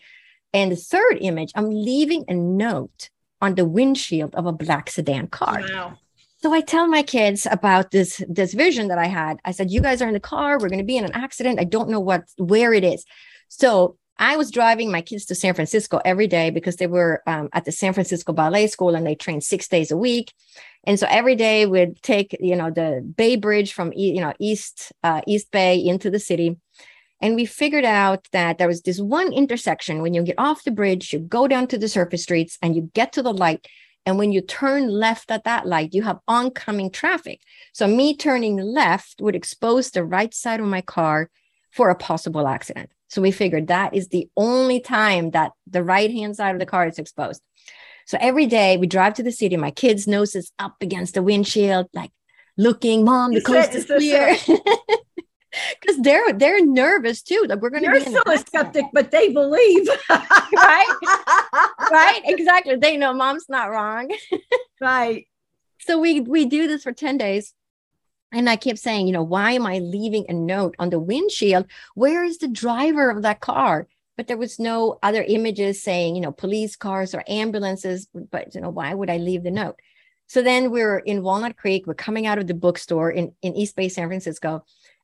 And 0.54 0.72
the 0.72 0.76
third 0.76 1.18
image, 1.22 1.52
I'm 1.56 1.70
leaving 1.70 2.26
a 2.28 2.34
note 2.34 3.10
on 3.42 3.56
the 3.56 3.66
windshield 3.66 4.36
of 4.36 4.46
a 4.46 4.52
black 4.52 4.90
sedan 4.90 5.28
car. 5.28 5.62
Wow. 5.68 5.98
So 6.42 6.54
I 6.54 6.62
tell 6.62 6.88
my 6.88 7.04
kids 7.04 7.46
about 7.50 7.92
this 7.92 8.24
this 8.30 8.54
vision 8.54 8.88
that 8.88 8.98
I 8.98 9.08
had. 9.08 9.40
I 9.44 9.52
said, 9.52 9.72
"You 9.72 9.82
guys 9.82 10.02
are 10.02 10.08
in 10.08 10.14
the 10.14 10.20
car. 10.20 10.58
We're 10.58 10.70
going 10.70 10.80
to 10.80 10.86
be 10.86 10.98
in 10.98 11.06
an 11.06 11.14
accident. 11.14 11.60
I 11.60 11.66
don't 11.66 11.90
know 11.90 12.00
what 12.00 12.24
where 12.38 12.74
it 12.74 12.84
is." 12.84 13.06
So 13.50 13.98
I 14.18 14.36
was 14.36 14.52
driving 14.52 14.92
my 14.92 15.02
kids 15.02 15.26
to 15.26 15.36
San 15.36 15.54
Francisco 15.54 16.02
every 16.04 16.28
day 16.28 16.50
because 16.50 16.76
they 16.76 16.88
were 16.88 17.24
um, 17.26 17.50
at 17.54 17.64
the 17.64 17.72
San 17.72 17.94
Francisco 17.94 18.34
Ballet 18.34 18.68
School 18.68 18.96
and 18.96 19.06
they 19.06 19.16
trained 19.16 19.44
six 19.44 19.68
days 19.68 19.92
a 19.92 19.98
week. 19.98 20.34
And 20.86 21.00
so 21.00 21.08
every 21.10 21.36
day 21.36 21.66
we'd 21.66 22.02
take, 22.02 22.36
you 22.40 22.56
know, 22.56 22.70
the 22.70 23.02
Bay 23.16 23.38
Bridge 23.38 23.74
from, 23.74 23.94
you 23.94 24.22
know, 24.22 24.34
East 24.40 24.92
uh, 25.04 25.22
East 25.26 25.52
Bay 25.52 25.78
into 25.78 26.10
the 26.10 26.20
city. 26.20 26.58
And 27.22 27.36
we 27.36 27.46
figured 27.46 27.86
out 27.86 28.28
that 28.32 28.58
there 28.58 28.68
was 28.68 28.82
this 28.82 29.00
one 29.00 29.34
intersection 29.34 30.02
when 30.02 30.14
you 30.14 30.24
get 30.24 30.40
off 30.40 30.64
the 30.64 30.72
bridge, 30.72 31.12
you 31.12 31.20
go 31.20 31.48
down 31.48 31.68
to 31.68 31.78
the 31.78 31.90
surface 31.90 32.24
streets 32.24 32.58
and 32.62 32.76
you 32.76 32.90
get 32.94 33.14
to 33.14 33.22
the 33.22 33.34
light. 33.34 33.68
And 34.06 34.18
when 34.18 34.32
you 34.32 34.42
turn 34.42 34.88
left 34.88 35.30
at 35.30 35.44
that 35.44 35.68
light, 35.68 35.94
you 35.94 36.04
have 36.04 36.20
oncoming 36.28 36.90
traffic. 36.90 37.42
So 37.74 37.88
me 37.88 38.16
turning 38.16 38.58
left 38.58 39.22
would 39.22 39.36
expose 39.36 39.92
the 39.92 40.06
right 40.06 40.34
side 40.34 40.60
of 40.60 40.66
my 40.66 40.82
car 40.82 41.30
for 41.72 41.90
a 41.90 41.96
possible 41.96 42.48
accident. 42.48 42.90
So 43.10 43.22
we 43.22 43.32
figured 43.32 43.68
that 43.68 43.94
is 43.94 44.08
the 44.08 44.30
only 44.38 44.80
time 44.80 45.32
that 45.32 45.52
the 45.68 45.84
right 45.84 46.12
hand 46.12 46.36
side 46.36 46.56
of 46.56 46.60
the 46.60 46.66
car 46.66 46.88
is 46.88 47.00
exposed. 47.00 47.42
So 48.06 48.18
every 48.22 48.46
day 48.46 48.78
we 48.78 48.88
drive 48.88 49.16
to 49.16 49.24
the 49.24 49.32
city, 49.32 49.58
my 49.58 49.72
kids' 49.72 50.08
nose 50.08 50.36
is 50.36 50.52
up 50.58 50.76
against 50.82 51.14
the 51.14 51.22
windshield, 51.22 51.88
like 51.94 52.12
looking, 52.58 53.04
mom, 53.04 53.34
the 53.34 53.42
coast 53.42 53.76
is 53.76 53.86
clear. 53.86 54.36
Because 55.82 56.00
they're 56.02 56.34
they're 56.34 56.64
nervous 56.66 57.22
too. 57.22 57.46
Like 57.48 57.60
we're 57.60 57.72
going 57.72 57.84
to 57.84 57.92
be 57.92 58.02
still 58.02 58.22
a 58.28 58.38
skeptic, 58.38 58.86
but 58.94 59.10
they 59.10 59.34
believe, 59.34 59.88
right? 60.10 60.96
right? 61.92 62.22
Exactly. 62.26 62.76
They 62.76 62.98
know 62.98 63.14
mom's 63.14 63.50
not 63.50 63.72
wrong, 63.72 64.14
right? 64.82 65.26
So 65.80 66.00
we 66.00 66.22
we 66.22 66.46
do 66.46 66.68
this 66.68 66.84
for 66.84 66.92
ten 66.92 67.18
days, 67.18 67.54
and 68.32 68.50
I 68.50 68.58
kept 68.58 68.80
saying, 68.80 69.08
you 69.08 69.14
know, 69.14 69.24
why 69.24 69.54
am 69.54 69.66
I 69.66 69.80
leaving 69.80 70.26
a 70.30 70.34
note 70.34 70.76
on 70.78 70.92
the 70.92 71.00
windshield? 71.00 71.66
Where 71.96 72.24
is 72.24 72.38
the 72.38 72.48
driver 72.48 73.10
of 73.10 73.24
that 73.24 73.40
car? 73.40 73.88
But 74.18 74.28
there 74.28 74.38
was 74.38 74.60
no 74.60 75.00
other 75.02 75.24
images 75.24 75.82
saying, 75.82 76.16
you 76.16 76.22
know, 76.22 76.32
police 76.32 76.76
cars 76.76 77.16
or 77.16 77.24
ambulances. 77.28 78.08
But, 78.14 78.54
you 78.54 78.62
know, 78.62 78.70
why 78.70 78.94
would 78.94 79.10
I 79.10 79.18
leave 79.18 79.44
the 79.44 79.52
note? 79.52 79.80
So 80.28 80.42
then 80.44 80.70
we're 80.72 81.00
in 81.00 81.24
Walnut 81.24 81.58
Creek. 81.58 81.88
We're 81.88 81.94
coming 81.94 82.28
out 82.28 82.38
of 82.38 82.46
the 82.46 82.54
bookstore 82.54 83.10
in, 83.10 83.34
in 83.42 83.56
East 83.56 83.76
Bay, 83.76 83.90
San 83.90 84.08
Francisco. 84.10 84.64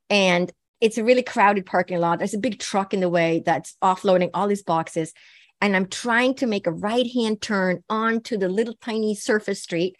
And 0.09 0.51
it's 0.81 0.97
a 0.97 1.03
really 1.03 1.23
crowded 1.23 1.65
parking 1.65 1.99
lot. 1.99 2.19
There's 2.19 2.33
a 2.33 2.39
big 2.39 2.59
truck 2.59 2.93
in 2.93 2.99
the 2.99 3.09
way 3.09 3.41
that's 3.45 3.75
offloading 3.81 4.29
all 4.33 4.47
these 4.47 4.63
boxes. 4.63 5.13
And 5.61 5.75
I'm 5.75 5.87
trying 5.87 6.35
to 6.35 6.47
make 6.47 6.67
a 6.67 6.71
right 6.71 7.07
hand 7.11 7.41
turn 7.41 7.83
onto 7.89 8.37
the 8.37 8.49
little 8.49 8.75
tiny 8.81 9.15
surface 9.15 9.61
street. 9.61 9.95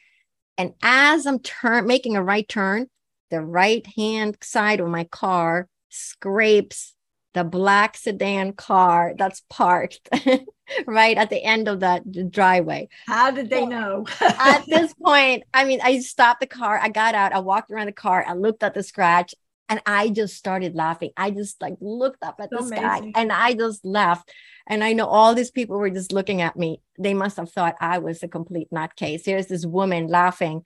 And 0.58 0.74
as 0.84 1.26
I'm 1.26 1.39
turn 1.39 1.88
making 1.88 2.16
a 2.16 2.24
right 2.24 2.47
turn, 2.47 2.88
the 3.32 3.41
right 3.41 3.86
hand 3.95 4.38
side 4.41 4.80
of 4.80 4.88
my 4.88 5.06
car 5.06 5.68
scrapes 5.89 6.95
the 7.36 7.43
black 7.43 7.97
sedan 7.97 8.53
car 8.53 9.14
that's 9.18 9.43
parked 9.49 10.10
right 10.88 11.18
at 11.18 11.30
the 11.30 11.43
end 11.43 11.68
of 11.68 11.82
that 11.82 12.32
driveway. 12.32 12.88
How 13.06 13.30
did 13.30 13.49
they 13.49 13.66
know? 13.66 14.06
at 14.22 14.66
this 14.66 14.93
point, 15.03 15.43
I 15.53 15.66
mean, 15.66 15.82
I 15.84 15.99
stopped 15.99 16.39
the 16.39 16.47
car, 16.47 16.80
I 16.82 16.88
got 16.88 17.14
out, 17.14 17.34
I 17.34 17.39
walked 17.39 17.72
around 17.72 17.88
the 17.88 17.91
car, 17.91 18.24
I 18.26 18.34
looked 18.34 18.64
at 18.64 18.74
the 18.74 18.84
scratch, 18.84 19.36
and 19.70 19.82
I 19.86 20.09
just 20.09 20.36
started 20.36 20.76
laughing. 20.76 21.11
I 21.18 21.32
just 21.32 21.61
like 21.61 21.76
looked 21.80 22.24
up 22.24 22.36
at 22.39 22.49
so 22.51 22.57
the 22.57 22.78
amazing. 22.78 23.11
sky 23.11 23.22
and 23.22 23.32
I 23.32 23.53
just 23.53 23.84
laughed. 23.84 24.32
And 24.68 24.84
I 24.84 24.93
know 24.93 25.05
all 25.05 25.36
these 25.36 25.51
people 25.51 25.78
were 25.78 25.89
just 25.89 26.11
looking 26.11 26.41
at 26.41 26.55
me. 26.55 26.82
They 26.99 27.13
must 27.13 27.38
have 27.38 27.51
thought 27.51 27.76
I 27.80 27.99
was 27.99 28.24
a 28.24 28.28
complete 28.28 28.70
nutcase. 28.72 29.26
Here's 29.26 29.47
this 29.47 29.66
woman 29.66 30.07
laughing 30.07 30.63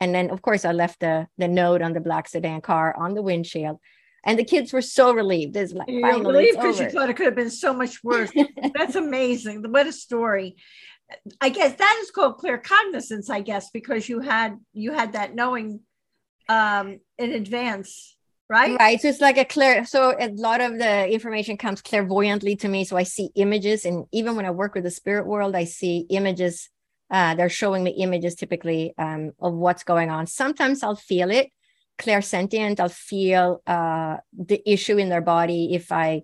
and 0.00 0.14
then, 0.14 0.30
of 0.30 0.40
course, 0.40 0.64
I 0.64 0.72
left 0.72 1.00
the, 1.00 1.28
the 1.36 1.46
note 1.46 1.82
on 1.82 1.92
the 1.92 2.00
black 2.00 2.26
sedan 2.26 2.62
car 2.62 2.96
on 2.96 3.14
the 3.14 3.22
windshield. 3.22 3.78
And 4.24 4.38
the 4.38 4.44
kids 4.44 4.72
were 4.72 4.82
so 4.82 5.12
relieved. 5.12 5.56
It's 5.56 5.72
like 5.72 5.88
You're 5.88 6.00
finally 6.00 6.34
relieved 6.34 6.58
because 6.58 6.80
you 6.80 6.90
thought 6.90 7.10
it 7.10 7.16
could 7.16 7.26
have 7.26 7.36
been 7.36 7.50
so 7.50 7.72
much 7.72 8.02
worse. 8.04 8.30
That's 8.74 8.96
amazing. 8.96 9.62
What 9.70 9.86
a 9.86 9.92
story. 9.92 10.56
I 11.40 11.48
guess 11.50 11.76
that 11.76 11.98
is 12.02 12.10
called 12.10 12.38
claircognizance, 12.38 13.30
I 13.30 13.40
guess, 13.40 13.70
because 13.70 14.08
you 14.08 14.20
had 14.20 14.58
you 14.72 14.92
had 14.92 15.12
that 15.14 15.34
knowing 15.34 15.80
um 16.48 17.00
in 17.18 17.32
advance, 17.32 18.16
right? 18.50 18.76
Right. 18.78 19.00
So 19.00 19.08
it's 19.08 19.20
like 19.20 19.38
a 19.38 19.44
clear, 19.44 19.84
so 19.84 20.14
a 20.18 20.28
lot 20.30 20.60
of 20.60 20.76
the 20.76 21.08
information 21.08 21.56
comes 21.56 21.80
clairvoyantly 21.80 22.56
to 22.56 22.68
me. 22.68 22.84
So 22.84 22.96
I 22.96 23.04
see 23.04 23.30
images. 23.36 23.84
And 23.84 24.06
even 24.12 24.34
when 24.34 24.44
I 24.44 24.50
work 24.50 24.74
with 24.74 24.82
the 24.82 24.90
spirit 24.90 25.26
world, 25.26 25.54
I 25.54 25.64
see 25.64 26.06
images. 26.10 26.68
Uh, 27.10 27.36
they're 27.36 27.48
showing 27.48 27.84
me 27.84 27.92
images 27.92 28.34
typically 28.34 28.92
um, 28.98 29.30
of 29.40 29.54
what's 29.54 29.84
going 29.84 30.10
on. 30.10 30.26
Sometimes 30.26 30.82
I'll 30.82 30.96
feel 30.96 31.30
it, 31.30 31.50
clairsentient. 31.98 32.80
I'll 32.80 32.88
feel 32.88 33.62
uh, 33.68 34.16
the 34.36 34.60
issue 34.68 34.98
in 34.98 35.08
their 35.08 35.20
body. 35.20 35.72
If 35.72 35.92
I, 35.92 36.22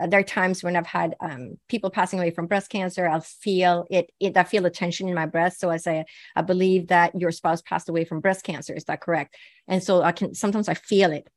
uh, 0.00 0.06
there 0.06 0.20
are 0.20 0.24
times 0.24 0.62
when 0.62 0.74
I've 0.74 0.86
had 0.86 1.16
um, 1.20 1.58
people 1.68 1.90
passing 1.90 2.18
away 2.18 2.30
from 2.30 2.46
breast 2.46 2.70
cancer. 2.70 3.06
I'll 3.06 3.20
feel 3.20 3.84
it, 3.90 4.10
it. 4.20 4.38
I 4.38 4.44
feel 4.44 4.62
the 4.62 4.70
tension 4.70 5.06
in 5.06 5.14
my 5.14 5.26
breast. 5.26 5.60
So 5.60 5.68
I 5.68 5.76
say, 5.76 6.06
I 6.34 6.40
believe 6.40 6.88
that 6.88 7.20
your 7.20 7.30
spouse 7.30 7.60
passed 7.60 7.90
away 7.90 8.04
from 8.06 8.20
breast 8.20 8.42
cancer. 8.42 8.72
Is 8.74 8.84
that 8.84 9.02
correct? 9.02 9.36
And 9.66 9.82
so 9.82 10.02
I 10.02 10.12
can 10.12 10.34
sometimes 10.34 10.68
I 10.70 10.74
feel 10.74 11.12
it 11.12 11.28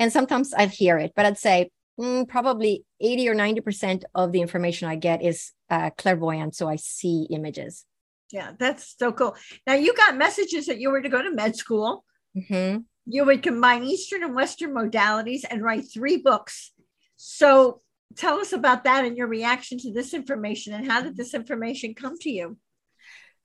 and 0.00 0.12
sometimes 0.12 0.52
I'd 0.54 0.70
hear 0.70 0.98
it, 0.98 1.12
but 1.14 1.26
I'd 1.26 1.38
say 1.38 1.70
mm, 2.00 2.26
probably 2.26 2.84
80 3.00 3.28
or 3.28 3.34
90% 3.34 4.02
of 4.14 4.32
the 4.32 4.40
information 4.40 4.88
I 4.88 4.96
get 4.96 5.22
is 5.22 5.52
uh, 5.68 5.90
clairvoyant. 5.90 6.56
So 6.56 6.68
I 6.68 6.76
see 6.76 7.28
images. 7.30 7.84
Yeah, 8.32 8.52
that's 8.58 8.96
so 8.98 9.12
cool. 9.12 9.36
Now 9.66 9.74
you 9.74 9.94
got 9.94 10.16
messages 10.16 10.66
that 10.66 10.80
you 10.80 10.90
were 10.90 11.02
to 11.02 11.08
go 11.08 11.22
to 11.22 11.30
med 11.30 11.54
school. 11.54 12.04
Mhm. 12.36 12.84
You 13.06 13.24
would 13.26 13.42
combine 13.42 13.84
Eastern 13.84 14.22
and 14.22 14.34
Western 14.34 14.72
modalities 14.72 15.42
and 15.48 15.62
write 15.62 15.84
three 15.92 16.16
books. 16.16 16.72
So 17.16 17.82
tell 18.16 18.38
us 18.38 18.52
about 18.52 18.84
that 18.84 19.04
and 19.04 19.16
your 19.16 19.26
reaction 19.26 19.78
to 19.78 19.92
this 19.92 20.14
information 20.14 20.72
and 20.74 20.90
how 20.90 21.02
did 21.02 21.16
this 21.16 21.34
information 21.34 21.94
come 21.94 22.16
to 22.20 22.30
you? 22.30 22.56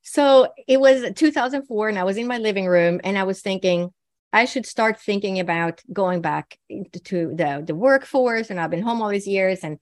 So 0.03 0.47
it 0.67 0.79
was 0.79 1.03
2004, 1.15 1.89
and 1.89 1.97
I 1.97 2.03
was 2.03 2.17
in 2.17 2.27
my 2.27 2.37
living 2.37 2.67
room, 2.67 3.01
and 3.03 3.17
I 3.17 3.23
was 3.23 3.41
thinking, 3.41 3.91
I 4.35 4.43
should 4.43 4.65
start 4.65 4.99
thinking 4.99 5.39
about 5.39 5.81
going 5.93 6.19
back 6.19 6.59
to 6.69 7.33
the, 7.33 7.63
the 7.65 7.73
workforce. 7.73 8.49
And 8.49 8.59
I've 8.59 8.69
been 8.69 8.81
home 8.81 9.01
all 9.01 9.07
these 9.07 9.25
years. 9.25 9.59
And 9.63 9.79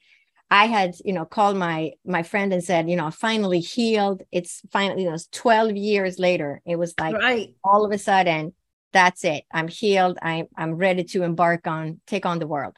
I 0.51 0.67
had, 0.67 0.93
you 1.03 1.11
know, 1.11 1.25
called 1.25 1.57
my 1.57 1.93
my 2.05 2.21
friend 2.21 2.53
and 2.53 2.63
said, 2.63 2.87
you 2.87 2.95
know, 2.95 3.07
I 3.07 3.09
finally 3.09 3.61
healed. 3.61 4.21
It's 4.31 4.61
finally, 4.71 5.01
you 5.01 5.09
know, 5.09 5.15
it's 5.15 5.27
12 5.31 5.75
years 5.75 6.19
later. 6.19 6.61
It 6.67 6.75
was 6.75 6.93
like 6.99 7.15
right. 7.15 7.55
all 7.63 7.83
of 7.83 7.91
a 7.91 7.97
sudden, 7.97 8.53
that's 8.91 9.23
it. 9.23 9.43
I'm 9.51 9.67
healed. 9.67 10.19
I'm 10.21 10.45
I'm 10.55 10.75
ready 10.75 11.03
to 11.05 11.23
embark 11.23 11.65
on 11.65 11.99
take 12.05 12.27
on 12.27 12.37
the 12.37 12.45
world. 12.45 12.77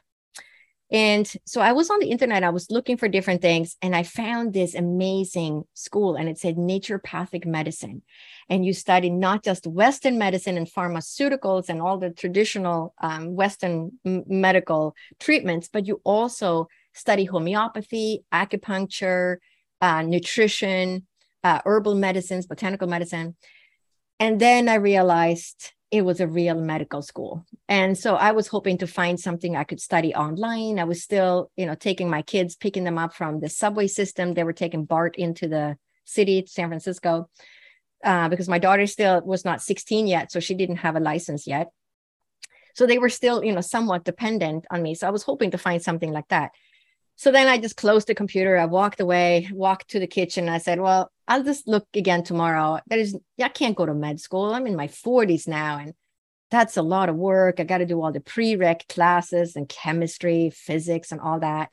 And 0.90 1.30
so 1.44 1.60
I 1.60 1.72
was 1.72 1.90
on 1.90 1.98
the 1.98 2.10
internet, 2.10 2.44
I 2.44 2.50
was 2.50 2.70
looking 2.70 2.96
for 2.96 3.08
different 3.08 3.42
things, 3.42 3.76
and 3.82 3.94
I 3.94 4.04
found 4.04 4.52
this 4.52 4.74
amazing 4.74 5.64
school, 5.74 6.14
and 6.14 6.28
it 6.28 6.38
said 6.38 6.56
naturopathic 6.56 7.44
medicine. 7.44 8.02
And 8.48 8.64
you 8.64 8.72
study 8.72 9.10
not 9.10 9.42
just 9.42 9.66
Western 9.66 10.16
medicine 10.16 10.56
and 10.56 10.68
pharmaceuticals 10.68 11.68
and 11.68 11.82
all 11.82 11.98
the 11.98 12.10
traditional 12.10 12.94
um, 13.00 13.34
Western 13.34 13.98
m- 14.04 14.22
medical 14.28 14.94
treatments, 15.18 15.68
but 15.72 15.86
you 15.86 16.00
also 16.04 16.68
study 16.94 17.24
homeopathy, 17.24 18.24
acupuncture, 18.32 19.38
uh, 19.80 20.02
nutrition, 20.02 21.06
uh, 21.42 21.60
herbal 21.64 21.96
medicines, 21.96 22.46
botanical 22.46 22.86
medicine. 22.86 23.34
And 24.20 24.40
then 24.40 24.68
I 24.68 24.76
realized 24.76 25.72
it 25.90 26.02
was 26.02 26.20
a 26.20 26.26
real 26.26 26.56
medical 26.56 27.00
school. 27.00 27.44
And 27.68 27.96
so 27.96 28.16
I 28.16 28.32
was 28.32 28.48
hoping 28.48 28.78
to 28.78 28.86
find 28.86 29.18
something 29.18 29.56
I 29.56 29.64
could 29.64 29.80
study 29.80 30.14
online. 30.14 30.78
I 30.78 30.84
was 30.84 31.02
still, 31.02 31.50
you 31.56 31.66
know, 31.66 31.74
taking 31.74 32.10
my 32.10 32.22
kids, 32.22 32.56
picking 32.56 32.84
them 32.84 32.98
up 32.98 33.14
from 33.14 33.40
the 33.40 33.48
subway 33.48 33.86
system. 33.86 34.34
They 34.34 34.44
were 34.44 34.52
taking 34.52 34.84
BART 34.84 35.16
into 35.16 35.46
the 35.46 35.76
city, 36.04 36.44
San 36.46 36.68
Francisco, 36.68 37.28
uh, 38.04 38.28
because 38.28 38.48
my 38.48 38.58
daughter 38.58 38.86
still 38.86 39.22
was 39.24 39.44
not 39.44 39.62
16 39.62 40.06
yet. 40.06 40.32
So 40.32 40.40
she 40.40 40.54
didn't 40.54 40.76
have 40.76 40.96
a 40.96 41.00
license 41.00 41.46
yet. 41.46 41.68
So 42.74 42.86
they 42.86 42.98
were 42.98 43.08
still, 43.08 43.44
you 43.44 43.52
know, 43.52 43.60
somewhat 43.60 44.04
dependent 44.04 44.66
on 44.70 44.82
me. 44.82 44.94
So 44.94 45.06
I 45.06 45.10
was 45.10 45.22
hoping 45.22 45.52
to 45.52 45.58
find 45.58 45.80
something 45.80 46.12
like 46.12 46.28
that. 46.28 46.50
So 47.16 47.32
then 47.32 47.48
I 47.48 47.56
just 47.58 47.76
closed 47.76 48.06
the 48.06 48.14
computer. 48.14 48.58
I 48.58 48.66
walked 48.66 49.00
away, 49.00 49.48
walked 49.52 49.90
to 49.90 49.98
the 49.98 50.06
kitchen. 50.06 50.50
I 50.50 50.58
said, 50.58 50.80
well, 50.80 51.10
I'll 51.26 51.42
just 51.42 51.66
look 51.66 51.86
again 51.94 52.22
tomorrow. 52.22 52.78
That 52.88 52.98
is, 52.98 53.16
I 53.42 53.48
can't 53.48 53.76
go 53.76 53.86
to 53.86 53.94
med 53.94 54.20
school. 54.20 54.52
I'm 54.52 54.66
in 54.66 54.76
my 54.76 54.88
40s 54.88 55.48
now. 55.48 55.78
And 55.78 55.94
that's 56.50 56.76
a 56.76 56.82
lot 56.82 57.08
of 57.08 57.16
work. 57.16 57.58
I 57.58 57.64
got 57.64 57.78
to 57.78 57.86
do 57.86 58.00
all 58.02 58.12
the 58.12 58.20
prereq 58.20 58.86
classes 58.88 59.56
and 59.56 59.68
chemistry, 59.68 60.50
physics, 60.50 61.10
and 61.10 61.20
all 61.20 61.40
that. 61.40 61.70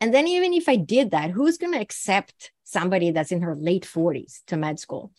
And 0.00 0.12
then, 0.12 0.26
even 0.26 0.54
if 0.54 0.68
I 0.68 0.76
did 0.76 1.10
that, 1.10 1.30
who's 1.30 1.58
going 1.58 1.74
to 1.74 1.80
accept 1.80 2.52
somebody 2.64 3.10
that's 3.10 3.32
in 3.32 3.42
her 3.42 3.54
late 3.54 3.84
40s 3.84 4.40
to 4.46 4.56
med 4.56 4.80
school? 4.80 5.12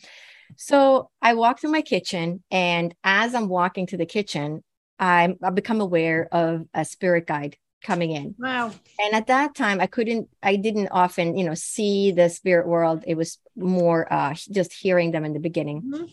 So 0.58 1.10
I 1.22 1.36
walked 1.36 1.62
through 1.62 1.72
my 1.72 1.82
kitchen. 1.82 2.44
And 2.52 2.94
as 3.04 3.34
I'm 3.36 3.48
walking 3.48 3.88
to 3.88 3.98
the 3.98 4.06
kitchen, 4.06 4.64
I'm, 5.00 5.38
I 5.42 5.50
become 5.52 5.82
aware 5.82 6.28
of 6.32 6.66
a 6.74 6.84
spirit 6.84 7.26
guide 7.26 7.58
coming 7.84 8.12
in. 8.12 8.36
Wow. 8.38 8.72
And 9.00 9.14
at 9.14 9.28
that 9.28 9.56
time, 9.56 9.82
I 9.82 9.88
couldn't, 9.88 10.30
I 10.44 10.56
didn't 10.56 10.90
often, 10.90 11.38
you 11.38 11.44
know, 11.44 11.56
see 11.56 12.12
the 12.12 12.30
spirit 12.30 12.68
world. 12.68 13.04
It 13.08 13.16
was 13.16 13.40
more 13.56 14.12
uh, 14.12 14.36
just 14.52 14.74
hearing 14.74 15.12
them 15.12 15.26
in 15.26 15.34
the 15.34 15.40
beginning. 15.40 15.82
Mhm. 15.82 16.12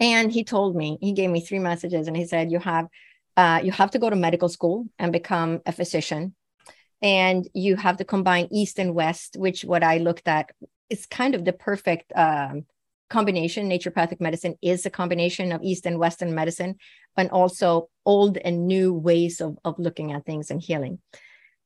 And 0.00 0.30
he 0.30 0.44
told 0.44 0.76
me, 0.76 0.98
he 1.00 1.12
gave 1.12 1.30
me 1.30 1.40
three 1.40 1.58
messages, 1.58 2.06
and 2.06 2.16
he 2.16 2.24
said, 2.24 2.52
"You 2.52 2.60
have, 2.60 2.86
uh, 3.36 3.60
you 3.64 3.72
have 3.72 3.90
to 3.92 3.98
go 3.98 4.08
to 4.08 4.16
medical 4.16 4.48
school 4.48 4.86
and 4.98 5.12
become 5.12 5.60
a 5.66 5.72
physician, 5.72 6.34
and 7.02 7.48
you 7.52 7.76
have 7.76 7.96
to 7.96 8.04
combine 8.04 8.48
East 8.52 8.78
and 8.78 8.94
West, 8.94 9.36
which 9.36 9.64
what 9.64 9.82
I 9.82 9.98
looked 9.98 10.28
at 10.28 10.50
is 10.88 11.06
kind 11.06 11.34
of 11.34 11.44
the 11.44 11.52
perfect." 11.52 12.12
Um, 12.14 12.66
combination 13.10 13.68
naturopathic 13.68 14.20
medicine 14.20 14.54
is 14.62 14.84
a 14.86 14.90
combination 14.90 15.52
of 15.52 15.62
east 15.62 15.86
and 15.86 15.98
western 15.98 16.34
medicine 16.34 16.76
and 17.16 17.30
also 17.30 17.88
old 18.04 18.36
and 18.38 18.66
new 18.66 18.92
ways 18.92 19.40
of, 19.40 19.58
of 19.64 19.78
looking 19.78 20.12
at 20.12 20.24
things 20.24 20.50
and 20.50 20.62
healing 20.62 20.98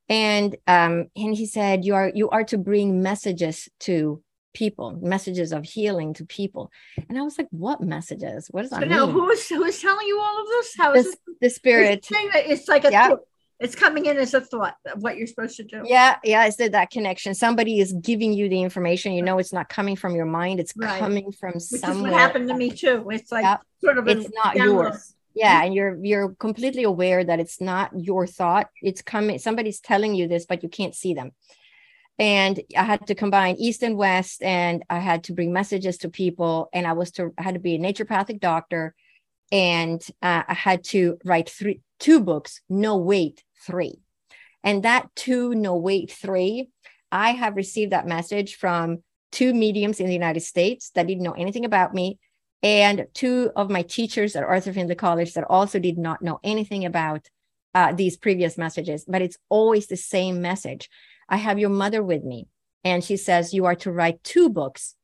and 0.09 0.57
um 0.67 1.07
and 1.17 1.35
he 1.35 1.47
said 1.47 1.85
you 1.85 1.95
are 1.95 2.11
you 2.15 2.29
are 2.31 2.45
to 2.45 2.59
bring 2.59 3.03
messages 3.03 3.69
to 3.81 4.23
people 4.55 4.99
messages 5.01 5.53
of 5.53 5.65
healing 5.65 6.13
to 6.13 6.25
people 6.27 6.71
and 7.09 7.17
i 7.19 7.23
was 7.23 7.39
like 7.39 7.49
what 7.51 7.81
messages 7.81 8.49
what 8.51 8.63
does 8.63 8.71
So 8.71 8.81
that 8.81 8.89
now 8.89 9.07
mean 9.07 9.15
who's 9.15 9.49
who's 9.49 9.81
telling 9.81 10.07
you 10.07 10.21
all 10.21 10.43
of 10.43 10.47
this? 10.47 10.75
How 10.77 10.93
is 10.93 11.05
the, 11.05 11.11
it? 11.13 11.37
the 11.41 11.51
spirit 11.51 11.99
It's, 11.99 12.09
saying 12.09 12.31
that 12.35 12.47
it's 12.47 12.69
like 12.69 12.85
a 12.85 12.91
Yeah. 12.91 13.15
It's 13.63 13.75
coming 13.75 14.07
in 14.07 14.17
as 14.17 14.35
a 14.35 14.41
thought 14.41 14.75
of 14.93 15.03
what 15.03 15.17
you're 15.17 15.27
supposed 15.27 15.57
to 15.57 15.65
do. 15.65 15.83
yeah 15.85 16.17
yeah 16.25 16.41
i 16.41 16.51
said 16.51 16.73
that 16.73 16.91
connection 16.91 17.35
somebody 17.35 17.81
is 17.81 17.93
giving 17.95 18.33
you 18.33 18.49
the 18.49 18.61
information 18.63 19.13
you 19.13 19.23
know 19.23 19.39
it's 19.39 19.53
not 19.53 19.69
coming 19.69 19.97
from 19.97 20.15
your 20.15 20.27
mind 20.27 20.61
it's 20.61 20.73
Right. 20.77 20.99
coming 20.99 21.33
from 21.33 21.53
Which 21.55 21.63
somewhere 21.85 22.11
is 22.11 22.13
what 22.15 22.21
happened 22.21 22.49
to 22.49 22.55
me 22.55 22.71
too. 22.71 22.97
It's 23.11 23.31
like 23.33 23.45
Yep. 23.45 23.61
sort 23.85 23.99
of 23.99 24.09
a 24.09 24.11
it's 24.13 24.31
not 24.35 24.55
download. 24.57 24.65
yours 24.65 25.15
yeah 25.35 25.63
and 25.65 25.75
you're 25.75 25.97
you're 26.05 26.31
completely 26.47 26.83
aware 26.83 27.23
that 27.25 27.41
it's 27.41 27.59
not 27.61 27.91
your 28.09 28.27
thought 28.27 28.67
it's 28.83 29.01
coming 29.03 29.39
somebody's 29.39 29.81
telling 29.81 30.15
you 30.15 30.29
this 30.29 30.45
but 30.51 30.63
you 30.63 30.69
can't 30.69 30.95
see 30.95 31.15
them 31.15 31.31
and 32.19 32.61
i 32.77 32.83
had 32.83 33.07
to 33.07 33.15
combine 33.15 33.57
east 33.57 33.83
and 33.83 33.97
west 33.97 34.43
and 34.43 34.83
i 34.91 34.99
had 34.99 35.25
to 35.25 35.33
bring 35.33 35.51
messages 35.53 35.97
to 35.99 36.09
people 36.11 36.69
and 36.75 36.87
i 36.87 36.93
was 36.93 37.11
to 37.13 37.33
I 37.39 37.43
had 37.43 37.55
to 37.55 37.61
be 37.61 37.75
a 37.77 37.79
naturopathic 37.79 38.41
doctor 38.41 38.95
and 39.51 40.01
uh, 40.21 40.43
i 40.47 40.55
had 40.69 40.85
to 40.85 41.19
write 41.25 41.49
three 41.49 41.81
two 41.99 42.21
books 42.21 42.61
no 42.69 42.97
wait 42.99 43.43
three 43.67 44.01
and 44.65 44.83
that 44.83 45.09
two 45.15 45.55
no 45.55 45.77
wait 45.77 46.11
three 46.11 46.69
i 47.11 47.31
have 47.31 47.57
received 47.57 47.93
that 47.93 48.07
message 48.07 48.57
from 48.57 49.03
two 49.31 49.55
mediums 49.55 50.01
in 50.01 50.07
the 50.07 50.13
united 50.13 50.41
states 50.41 50.91
that 50.91 51.07
didn't 51.07 51.23
know 51.23 51.33
anything 51.33 51.65
about 51.65 51.95
me 51.95 52.19
and 52.63 53.07
two 53.13 53.51
of 53.57 53.71
my 53.71 53.83
teachers 53.83 54.37
at 54.37 54.45
Arthur 54.45 54.73
Findlay 54.73 54.95
College 54.95 55.35
that 55.35 55.45
also 55.51 55.79
did 55.79 55.99
not 55.99 56.23
know 56.23 56.39
anything 56.45 56.85
about 56.85 57.29
uh, 57.75 57.93
these 57.93 58.17
previous 58.17 58.57
messages, 58.57 59.05
but 59.07 59.23
it's 59.23 59.39
always 59.49 59.87
the 59.87 59.97
same 59.97 60.41
message. 60.41 60.89
I 61.29 61.39
have 61.39 61.59
your 61.59 61.71
mother 61.71 62.03
with 62.03 62.23
me, 62.23 62.47
and 62.85 63.03
she 63.03 63.17
says 63.17 63.55
you 63.55 63.65
are 63.65 63.75
to 63.77 63.91
write 63.91 64.23
two 64.23 64.49
books. 64.49 64.95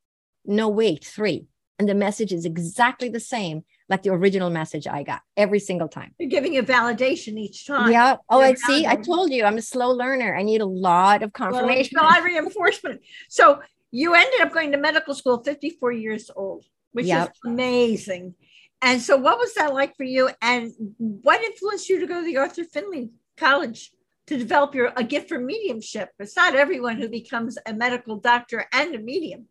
No, 0.45 0.69
wait, 0.69 1.05
three. 1.05 1.47
And 1.79 1.89
the 1.89 1.95
message 1.95 2.33
is 2.33 2.45
exactly 2.45 3.09
the 3.09 3.21
same, 3.21 3.65
like 3.89 4.03
the 4.03 4.11
original 4.11 4.51
message 4.51 4.87
I 4.87 5.03
got 5.03 5.23
every 5.37 5.61
single 5.61 5.89
time. 5.89 6.15
They're 6.19 6.29
giving 6.29 6.53
you 6.53 6.63
validation 6.63 7.39
each 7.39 7.67
time. 7.67 7.91
Yeah. 7.91 8.17
Oh, 8.29 8.41
You're 8.41 8.49
and 8.49 8.59
see, 8.59 8.87
I 8.87 8.97
told 8.97 9.33
you 9.33 9.45
I'm 9.45 9.57
a 9.57 9.63
slow 9.63 9.91
learner. 9.91 10.37
I 10.37 10.43
need 10.43 10.61
a 10.61 10.67
lot 10.67 11.23
of 11.23 11.33
confirmation. 11.33 11.97
Well, 11.99 12.05
lot 12.05 12.19
of 12.19 12.25
reinforcement. 12.25 13.01
So 13.29 13.61
you 13.91 14.15
ended 14.15 14.41
up 14.43 14.53
going 14.53 14.73
to 14.73 14.79
medical 14.79 15.15
school 15.15 15.43
54 15.43 15.93
years 15.93 16.31
old, 16.35 16.65
which 16.93 17.07
Yep. 17.07 17.31
is 17.31 17.41
amazing. 17.47 18.35
And 18.83 19.01
so, 19.01 19.17
what 19.17 19.39
was 19.39 19.55
that 19.55 19.75
like 19.75 19.97
for 19.97 20.05
you? 20.05 20.31
And 20.41 20.73
what 20.99 21.43
influenced 21.43 21.89
you 21.89 22.01
to 22.01 22.07
go 22.07 22.21
to 22.21 22.27
the 22.27 22.37
Arthur 22.37 22.65
Findlay 22.65 23.11
College 23.37 23.91
to 24.29 24.37
develop 24.37 24.75
your 24.75 24.93
a 24.97 25.03
gift 25.03 25.29
for 25.29 25.39
mediumship? 25.39 26.11
It's 26.19 26.37
not 26.37 26.55
everyone 26.55 26.97
who 26.97 27.09
becomes 27.09 27.59
a 27.67 27.73
medical 27.73 28.17
doctor 28.19 28.67
and 28.73 28.95
a 28.95 28.99
medium. 28.99 29.49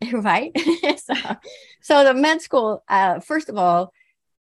right 0.12 0.52
so, 0.98 1.14
so 1.80 2.04
the 2.04 2.14
med 2.14 2.42
school 2.42 2.84
uh, 2.88 3.20
first 3.20 3.48
of 3.48 3.56
all 3.56 3.92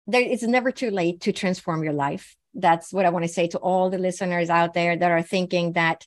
there 0.07 0.21
it's 0.21 0.43
never 0.43 0.71
too 0.71 0.91
late 0.91 1.21
to 1.21 1.33
transform 1.33 1.83
your 1.83 1.93
life 1.93 2.37
that's 2.55 2.93
what 2.93 3.05
I 3.05 3.11
want 3.11 3.25
to 3.25 3.33
say 3.33 3.49
to 3.49 3.59
all 3.59 3.91
the 3.91 3.99
listeners 3.99 4.49
out 4.49 4.75
there 4.75 4.97
that 4.97 5.11
are 5.11 5.23
thinking 5.23 5.73
that, 5.73 6.07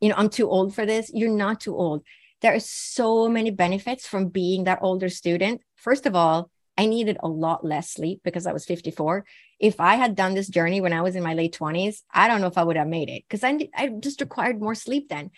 you 0.00 0.08
know, 0.08 0.14
I'm 0.16 0.28
too 0.28 0.48
old 0.48 0.74
for 0.74 0.86
this. 0.86 1.10
You're 1.12 1.30
not 1.30 1.60
too 1.60 1.74
old. 1.74 2.02
There 2.40 2.54
are 2.54 2.60
so 2.60 3.28
many 3.28 3.50
benefits 3.50 4.06
from 4.06 4.28
being 4.28 4.64
that 4.64 4.78
older 4.82 5.08
student. 5.08 5.62
First 5.76 6.06
of 6.06 6.14
all, 6.14 6.50
I 6.76 6.86
needed 6.86 7.16
a 7.20 7.28
lot 7.28 7.64
less 7.64 7.90
sleep 7.90 8.20
because 8.22 8.46
I 8.46 8.52
was 8.52 8.64
54. 8.64 9.24
If 9.58 9.80
I 9.80 9.96
had 9.96 10.14
done 10.14 10.34
this 10.34 10.46
journey 10.46 10.80
when 10.80 10.92
I 10.92 11.02
was 11.02 11.16
in 11.16 11.24
my 11.24 11.34
late 11.34 11.56
20s, 11.58 12.02
I 12.12 12.28
don't 12.28 12.40
know 12.40 12.46
if 12.46 12.58
I 12.58 12.62
would 12.62 12.76
have 12.76 12.86
made 12.86 13.08
it 13.08 13.24
because 13.28 13.42
I, 13.42 13.68
I 13.74 13.88
just 13.88 14.20
required 14.20 14.60
more 14.60 14.76
sleep 14.76 15.08
then. 15.08 15.30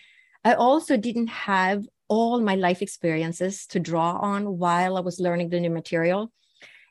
I 0.43 0.53
also 0.53 0.97
didn't 0.97 1.27
have 1.27 1.85
all 2.11 2.41
my 2.41 2.55
life 2.55 2.81
experiences 2.81 3.65
to 3.67 3.79
draw 3.79 4.17
on 4.17 4.57
while 4.57 4.97
I 4.97 4.99
was 4.99 5.21
learning 5.21 5.47
the 5.47 5.61
new 5.61 5.69
material. 5.69 6.29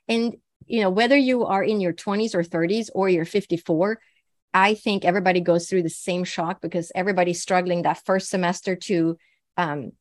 And, 0.07 0.37
you 0.65 0.81
know, 0.81 0.89
whether 0.89 1.15
you 1.15 1.45
are 1.45 1.63
in 1.63 1.79
your 1.79 1.93
20s 1.93 2.33
or 2.33 2.41
30s 2.41 2.89
or 2.95 3.07
you're 3.07 3.23
54, 3.23 3.99
I 4.51 4.73
think 4.73 5.05
everybody 5.05 5.39
goes 5.39 5.69
through 5.69 5.83
the 5.83 5.89
same 5.89 6.23
shock 6.23 6.59
because 6.59 6.91
everybody's 6.95 7.39
struggling 7.39 7.83
that 7.83 8.03
first 8.03 8.31
semester 8.31 8.75
to 8.75 9.15
um, 9.57 9.91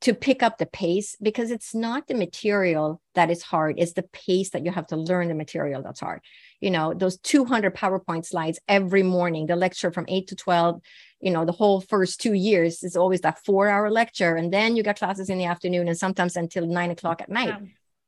to 0.00 0.14
pick 0.14 0.42
up 0.42 0.58
the 0.58 0.66
pace 0.66 1.16
because 1.20 1.50
it's 1.50 1.74
not 1.74 2.06
the 2.06 2.14
material 2.14 3.00
that 3.14 3.30
is 3.30 3.42
hard 3.42 3.74
it's 3.78 3.94
the 3.94 4.04
pace 4.04 4.50
that 4.50 4.64
you 4.64 4.70
have 4.70 4.86
to 4.86 4.96
learn 4.96 5.28
the 5.28 5.34
material 5.34 5.82
that's 5.82 6.00
hard. 6.00 6.20
You 6.60 6.70
know 6.70 6.94
those 6.94 7.18
200 7.18 7.74
powerpoint 7.74 8.26
slides 8.26 8.58
every 8.68 9.02
morning 9.02 9.46
the 9.46 9.56
lecture 9.56 9.90
from 9.90 10.06
8 10.08 10.28
to 10.28 10.36
12 10.36 10.80
you 11.20 11.30
know 11.30 11.44
the 11.44 11.52
whole 11.52 11.80
first 11.80 12.20
two 12.20 12.34
years 12.34 12.82
is 12.82 12.96
always 12.96 13.20
that 13.22 13.44
four 13.44 13.68
hour 13.68 13.90
lecture 13.90 14.36
and 14.36 14.52
then 14.52 14.76
you 14.76 14.82
got 14.82 14.98
classes 14.98 15.30
in 15.30 15.38
the 15.38 15.44
afternoon 15.44 15.88
and 15.88 15.98
sometimes 15.98 16.36
until 16.36 16.66
nine 16.66 16.90
o'clock 16.90 17.20
at 17.20 17.28
night. 17.28 17.54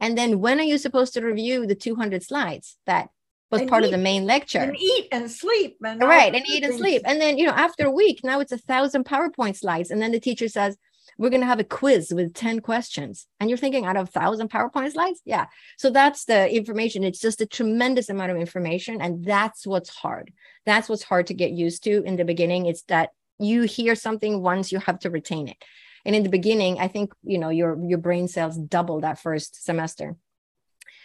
And 0.03 0.16
then 0.16 0.41
when 0.41 0.59
are 0.59 0.64
you 0.64 0.78
supposed 0.78 1.12
to 1.14 1.20
review 1.20 1.66
the 1.66 1.74
200 1.74 2.22
slides 2.22 2.78
that 2.86 3.11
was 3.51 3.61
and 3.62 3.70
part 3.70 3.82
eat, 3.82 3.86
of 3.86 3.93
the 3.93 3.99
main 3.99 4.24
lecture? 4.24 4.59
and 4.59 4.76
eat 4.80 5.09
and 5.12 5.30
sleep 5.30 5.76
and 5.84 6.01
right 6.01 6.34
and 6.34 6.49
eat 6.49 6.64
and 6.64 6.74
sleep. 6.74 7.03
And 7.05 7.20
then 7.20 7.36
you 7.36 7.47
know 7.47 7.53
after 7.53 7.86
a 7.86 7.91
week 7.91 8.20
now 8.22 8.41
it's 8.41 8.53
a 8.53 8.59
thousand 8.59 9.05
powerpoint 9.05 9.57
slides 9.57 9.91
and 9.91 10.01
then 10.01 10.12
the 10.12 10.20
teacher 10.20 10.49
says 10.49 10.76
we're 11.21 11.29
going 11.29 11.43
to 11.43 11.47
have 11.47 11.61
a 11.61 11.64
quiz 11.64 12.14
with 12.14 12.33
10 12.33 12.61
questions. 12.61 13.27
And 13.39 13.51
you're 13.51 13.59
thinking 13.59 13.85
out 13.85 13.99
of 13.99 14.09
1,000 14.14 14.49
PowerPoint 14.49 14.93
slides? 14.93 15.21
Yeah. 15.27 15.49
So 15.77 15.91
that's 15.91 16.25
the 16.25 16.51
information. 16.51 17.05
It's 17.05 17.21
just 17.21 17.43
a 17.43 17.47
tremendous 17.47 18.09
amount 18.09 18.31
of 18.31 18.39
information. 18.39 19.03
And 19.03 19.23
that's 19.23 19.66
what's 19.66 19.91
hard. 19.91 20.33
That's 20.64 20.89
what's 20.89 21.03
hard 21.03 21.27
to 21.27 21.35
get 21.35 21.51
used 21.51 21.85
to 21.85 22.03
in 22.05 22.16
the 22.16 22.25
beginning. 22.25 22.64
It's 22.64 22.85
that 22.85 23.11
you 23.39 23.64
hear 23.64 23.95
something 23.95 24.41
once, 24.41 24.73
you 24.73 24.79
have 24.79 24.99
to 25.01 25.11
retain 25.11 25.49
it. 25.49 25.59
And 26.07 26.16
in 26.16 26.23
the 26.23 26.31
beginning, 26.31 26.79
I 26.79 26.89
think, 26.89 27.12
you 27.23 27.37
know, 27.37 27.51
your, 27.51 27.79
your 27.87 27.99
brain 27.99 28.27
cells 28.27 28.57
double 28.57 29.03
that 29.03 29.18
first 29.18 29.62
semester. 29.62 30.16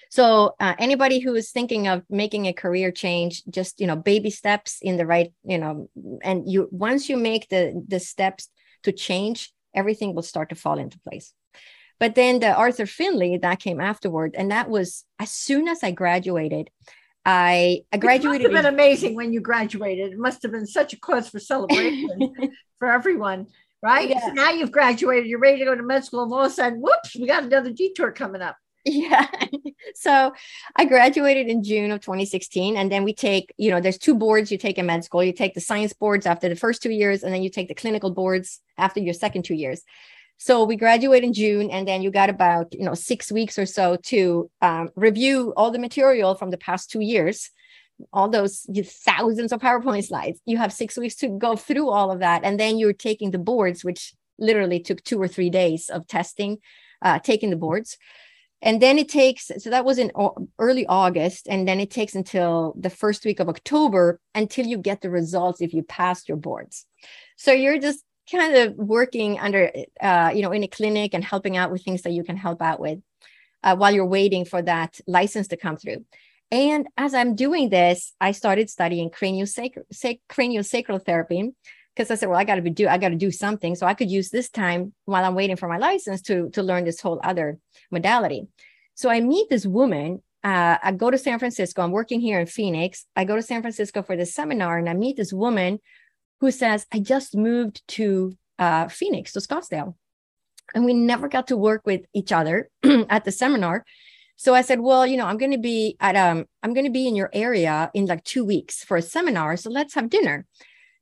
So 0.09 0.55
uh, 0.61 0.75
anybody 0.79 1.19
who 1.19 1.35
is 1.35 1.51
thinking 1.51 1.89
of 1.89 2.03
making 2.09 2.45
a 2.45 2.53
career 2.53 2.89
change, 2.89 3.43
just 3.49 3.81
you 3.81 3.87
know, 3.87 3.97
baby 3.97 4.29
steps 4.29 4.77
in 4.81 4.95
the 4.95 5.05
right, 5.05 5.33
you 5.43 5.57
know, 5.57 5.89
and 6.23 6.49
you 6.49 6.69
once 6.71 7.09
you 7.09 7.17
make 7.17 7.49
the 7.49 7.83
the 7.85 7.99
steps 7.99 8.47
to 8.83 8.93
change, 8.93 9.51
everything 9.75 10.15
will 10.15 10.23
start 10.23 10.49
to 10.49 10.55
fall 10.55 10.79
into 10.79 10.99
place. 10.99 11.33
But 11.99 12.15
then 12.15 12.39
the 12.39 12.53
Arthur 12.53 12.85
Findlay 12.85 13.37
that 13.37 13.59
came 13.59 13.79
afterward, 13.79 14.35
and 14.37 14.51
that 14.51 14.69
was 14.69 15.05
as 15.19 15.31
soon 15.31 15.67
as 15.67 15.83
I 15.83 15.91
graduated. 15.91 16.69
I, 17.25 17.81
I 17.91 17.97
graduated. 17.97 18.41
It 18.41 18.51
must 18.51 18.55
have 18.55 18.63
been 18.63 18.73
amazing 18.73 19.15
when 19.15 19.33
you 19.33 19.39
graduated. 19.39 20.13
It 20.13 20.19
must 20.19 20.43
have 20.43 20.51
been 20.51 20.67
such 20.67 20.93
a 20.93 20.99
cause 20.99 21.29
for 21.29 21.39
celebration 21.39 22.33
for 22.79 22.91
everyone, 22.91 23.47
right? 23.81 24.09
Yeah. 24.09 24.19
So 24.19 24.33
now 24.33 24.51
you've 24.51 24.71
graduated, 24.71 25.27
you're 25.27 25.39
ready 25.39 25.59
to 25.59 25.65
go 25.65 25.75
to 25.75 25.83
med 25.83 26.03
school, 26.03 26.23
and 26.23 26.33
all 26.33 26.45
of 26.45 26.51
a 26.51 26.53
sudden, 26.53 26.79
whoops, 26.81 27.15
we 27.15 27.27
got 27.27 27.43
another 27.43 27.71
detour 27.71 28.11
coming 28.11 28.41
up. 28.41 28.57
Yeah. 28.85 29.27
so 29.95 30.31
I 30.75 30.85
graduated 30.85 31.47
in 31.47 31.63
June 31.63 31.91
of 31.91 32.01
2016. 32.01 32.77
And 32.77 32.91
then 32.91 33.03
we 33.03 33.13
take, 33.13 33.53
you 33.57 33.71
know, 33.71 33.81
there's 33.81 33.97
two 33.97 34.15
boards 34.15 34.51
you 34.51 34.57
take 34.57 34.77
in 34.77 34.85
med 34.85 35.03
school. 35.03 35.23
You 35.23 35.33
take 35.33 35.55
the 35.55 35.61
science 35.61 35.91
boards 35.91 36.25
after 36.25 36.47
the 36.47 36.55
first 36.55 36.83
two 36.83 36.91
years, 36.91 37.23
and 37.23 37.33
then 37.33 37.41
you 37.41 37.49
take 37.49 37.67
the 37.67 37.73
clinical 37.73 38.11
boards 38.11 38.61
after 38.77 38.99
your 38.99 39.13
second 39.13 39.43
two 39.43 39.55
years. 39.55 39.81
So 40.37 40.65
we 40.65 40.75
graduate 40.75 41.23
in 41.23 41.33
June, 41.33 41.71
and 41.71 41.87
then 41.87 42.01
you 42.01 42.11
got 42.11 42.29
about, 42.29 42.73
you 42.73 42.85
know, 42.85 42.93
six 42.93 43.31
weeks 43.31 43.57
or 43.57 43.65
so 43.65 43.97
to 44.03 44.51
um, 44.61 44.89
review 44.95 45.53
all 45.57 45.71
the 45.71 45.79
material 45.79 46.35
from 46.35 46.51
the 46.51 46.57
past 46.57 46.91
two 46.91 47.01
years 47.01 47.49
all 48.11 48.27
those 48.27 48.65
thousands 49.05 49.53
of 49.53 49.61
PowerPoint 49.61 50.05
slides. 50.05 50.41
You 50.45 50.57
have 50.57 50.73
six 50.73 50.97
weeks 50.97 51.15
to 51.15 51.29
go 51.29 51.55
through 51.55 51.89
all 51.89 52.11
of 52.11 52.19
that. 52.19 52.43
And 52.43 52.59
then 52.59 52.77
you're 52.77 52.91
taking 52.91 53.31
the 53.31 53.37
boards, 53.37 53.85
which 53.85 54.13
literally 54.37 54.81
took 54.81 55.01
two 55.05 55.21
or 55.21 55.29
three 55.29 55.49
days 55.49 55.89
of 55.89 56.05
testing, 56.05 56.57
uh, 57.01 57.19
taking 57.19 57.51
the 57.51 57.55
boards 57.55 57.97
and 58.65 58.81
then 58.81 58.97
it 58.97 59.07
takes 59.07 59.51
so 59.59 59.69
that 59.69 59.85
was 59.85 59.99
in 59.99 60.11
early 60.59 60.85
august 60.87 61.47
and 61.47 61.67
then 61.67 61.79
it 61.79 61.91
takes 61.91 62.15
until 62.15 62.73
the 62.77 62.89
first 62.89 63.23
week 63.23 63.39
of 63.39 63.47
october 63.47 64.19
until 64.33 64.65
you 64.65 64.77
get 64.77 65.01
the 65.01 65.09
results 65.09 65.61
if 65.61 65.73
you 65.73 65.83
passed 65.83 66.27
your 66.27 66.37
boards. 66.37 66.85
So 67.37 67.51
you're 67.53 67.79
just 67.79 68.03
kind 68.29 68.55
of 68.55 68.75
working 68.75 69.39
under 69.39 69.71
uh, 70.01 70.31
you 70.33 70.41
know 70.41 70.51
in 70.51 70.63
a 70.63 70.67
clinic 70.67 71.13
and 71.13 71.23
helping 71.23 71.55
out 71.55 71.71
with 71.71 71.83
things 71.83 72.01
that 72.01 72.11
you 72.11 72.23
can 72.23 72.35
help 72.35 72.61
out 72.61 72.79
with 72.79 72.99
uh, 73.63 73.75
while 73.75 73.93
you're 73.93 74.05
waiting 74.19 74.45
for 74.45 74.61
that 74.63 74.99
license 75.07 75.47
to 75.49 75.57
come 75.57 75.77
through. 75.77 76.03
And 76.51 76.87
as 76.97 77.13
i'm 77.13 77.35
doing 77.35 77.69
this 77.69 78.13
i 78.19 78.31
started 78.31 78.69
studying 78.69 79.09
craniosacral, 79.09 79.83
craniosacral 80.29 81.05
therapy 81.05 81.53
because 81.95 82.11
I 82.11 82.15
said, 82.15 82.29
well, 82.29 82.39
I 82.39 82.43
got 82.43 82.55
to 82.55 82.69
do, 82.69 82.87
I 82.87 82.97
got 82.97 83.09
to 83.09 83.15
do 83.15 83.31
something. 83.31 83.75
So 83.75 83.87
I 83.87 83.93
could 83.93 84.11
use 84.11 84.29
this 84.29 84.49
time 84.49 84.93
while 85.05 85.23
I'm 85.23 85.35
waiting 85.35 85.55
for 85.55 85.69
my 85.69 85.77
license 85.77 86.21
to 86.23 86.49
to 86.51 86.63
learn 86.63 86.83
this 86.83 86.99
whole 86.99 87.19
other 87.23 87.57
modality. 87.91 88.47
So 88.95 89.09
I 89.09 89.21
meet 89.21 89.49
this 89.49 89.65
woman. 89.65 90.21
Uh, 90.43 90.77
I 90.83 90.91
go 90.91 91.09
to 91.09 91.17
San 91.17 91.39
Francisco. 91.39 91.81
I'm 91.81 91.91
working 91.91 92.21
here 92.21 92.39
in 92.39 92.45
Phoenix. 92.45 93.05
I 93.15 93.25
go 93.25 93.35
to 93.35 93.41
San 93.41 93.61
Francisco 93.61 94.03
for 94.03 94.15
this 94.15 94.33
seminar, 94.33 94.77
and 94.77 94.89
I 94.89 94.93
meet 94.93 95.17
this 95.17 95.33
woman 95.33 95.79
who 96.41 96.51
says, 96.51 96.85
I 96.91 96.99
just 96.99 97.35
moved 97.35 97.81
to 97.89 98.37
uh, 98.59 98.87
Phoenix, 98.87 99.33
to 99.33 99.39
Scottsdale. 99.39 99.95
And 100.73 100.85
we 100.85 100.93
never 100.93 101.27
got 101.27 101.47
to 101.47 101.57
work 101.57 101.81
with 101.85 102.01
each 102.13 102.31
other 102.31 102.69
at 103.09 103.23
the 103.23 103.31
seminar. 103.31 103.85
So 104.37 104.53
I 104.53 104.61
said, 104.61 104.81
well, 104.81 105.07
you 105.07 105.17
know, 105.17 105.25
I'm 105.25 105.37
going 105.37 105.51
to 105.51 105.57
be 105.57 105.95
at 105.99 106.15
um, 106.15 106.45
I'm 106.61 106.73
going 106.73 106.85
to 106.85 106.91
be 106.91 107.07
in 107.07 107.15
your 107.15 107.29
area 107.31 107.89
in 107.93 108.05
like 108.05 108.23
two 108.23 108.43
weeks 108.43 108.83
for 108.83 108.97
a 108.97 109.01
seminar. 109.01 109.55
So 109.57 109.69
let's 109.69 109.93
have 109.95 110.09
dinner. 110.09 110.45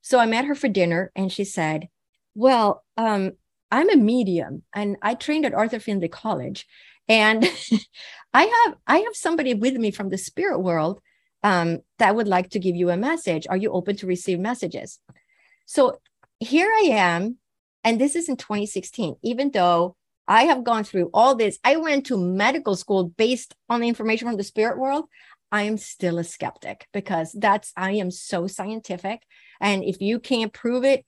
So 0.04 0.20
I 0.20 0.28
met 0.28 0.46
her 0.46 0.54
for 0.54 0.68
dinner 0.68 1.12
and 1.16 1.32
she 1.32 1.46
said, 1.46 1.88
Well, 2.36 2.84
um, 2.98 3.32
I'm 3.72 3.90
a 3.90 3.96
medium 3.96 4.62
and 4.76 4.98
I 5.02 5.16
trained 5.16 5.46
at 5.46 5.56
Arthur 5.56 5.80
Findlay 5.80 6.10
College. 6.10 6.68
And 7.10 7.44
I 8.34 8.44
have 8.44 8.76
I 8.86 9.00
have 9.00 9.16
somebody 9.16 9.56
with 9.56 9.76
me 9.76 9.90
from 9.90 10.10
the 10.10 10.18
spirit 10.18 10.60
world 10.60 11.02
um, 11.42 11.80
that 12.00 12.16
would 12.16 12.28
like 12.28 12.52
to 12.52 12.60
give 12.60 12.76
you 12.76 12.90
a 12.90 12.98
message. 12.98 13.48
Are 13.50 13.58
you 13.58 13.72
open 13.72 13.96
to 13.98 14.08
receive 14.08 14.40
messages? 14.40 15.00
So 15.66 16.00
here 16.40 16.70
I 16.70 16.90
am, 16.92 17.38
and 17.84 18.00
this 18.00 18.16
is 18.16 18.30
in 18.30 18.38
2016, 18.38 19.16
even 19.24 19.52
though 19.52 19.96
I 20.28 20.44
have 20.44 20.64
gone 20.64 20.84
through 20.84 21.10
all 21.14 21.36
this. 21.36 21.60
I 21.64 21.76
went 21.78 22.06
to 22.08 22.18
medical 22.18 22.76
school 22.76 23.06
based 23.06 23.56
on 23.70 23.82
the 23.82 23.88
information 23.88 24.28
from 24.28 24.38
the 24.38 24.44
spirit 24.44 24.78
world. 24.78 25.06
I 25.52 25.64
am 25.64 25.78
still 25.78 26.18
a 26.18 26.24
skeptic 26.24 26.88
because 26.94 27.34
that's 27.34 27.72
I 27.76 27.92
am 27.94 28.12
so 28.12 28.48
scientific. 28.48 29.22
And 29.62 29.84
if 29.84 30.02
you 30.02 30.20
can't 30.20 30.54
prove 30.54 30.84
it, 30.84 31.06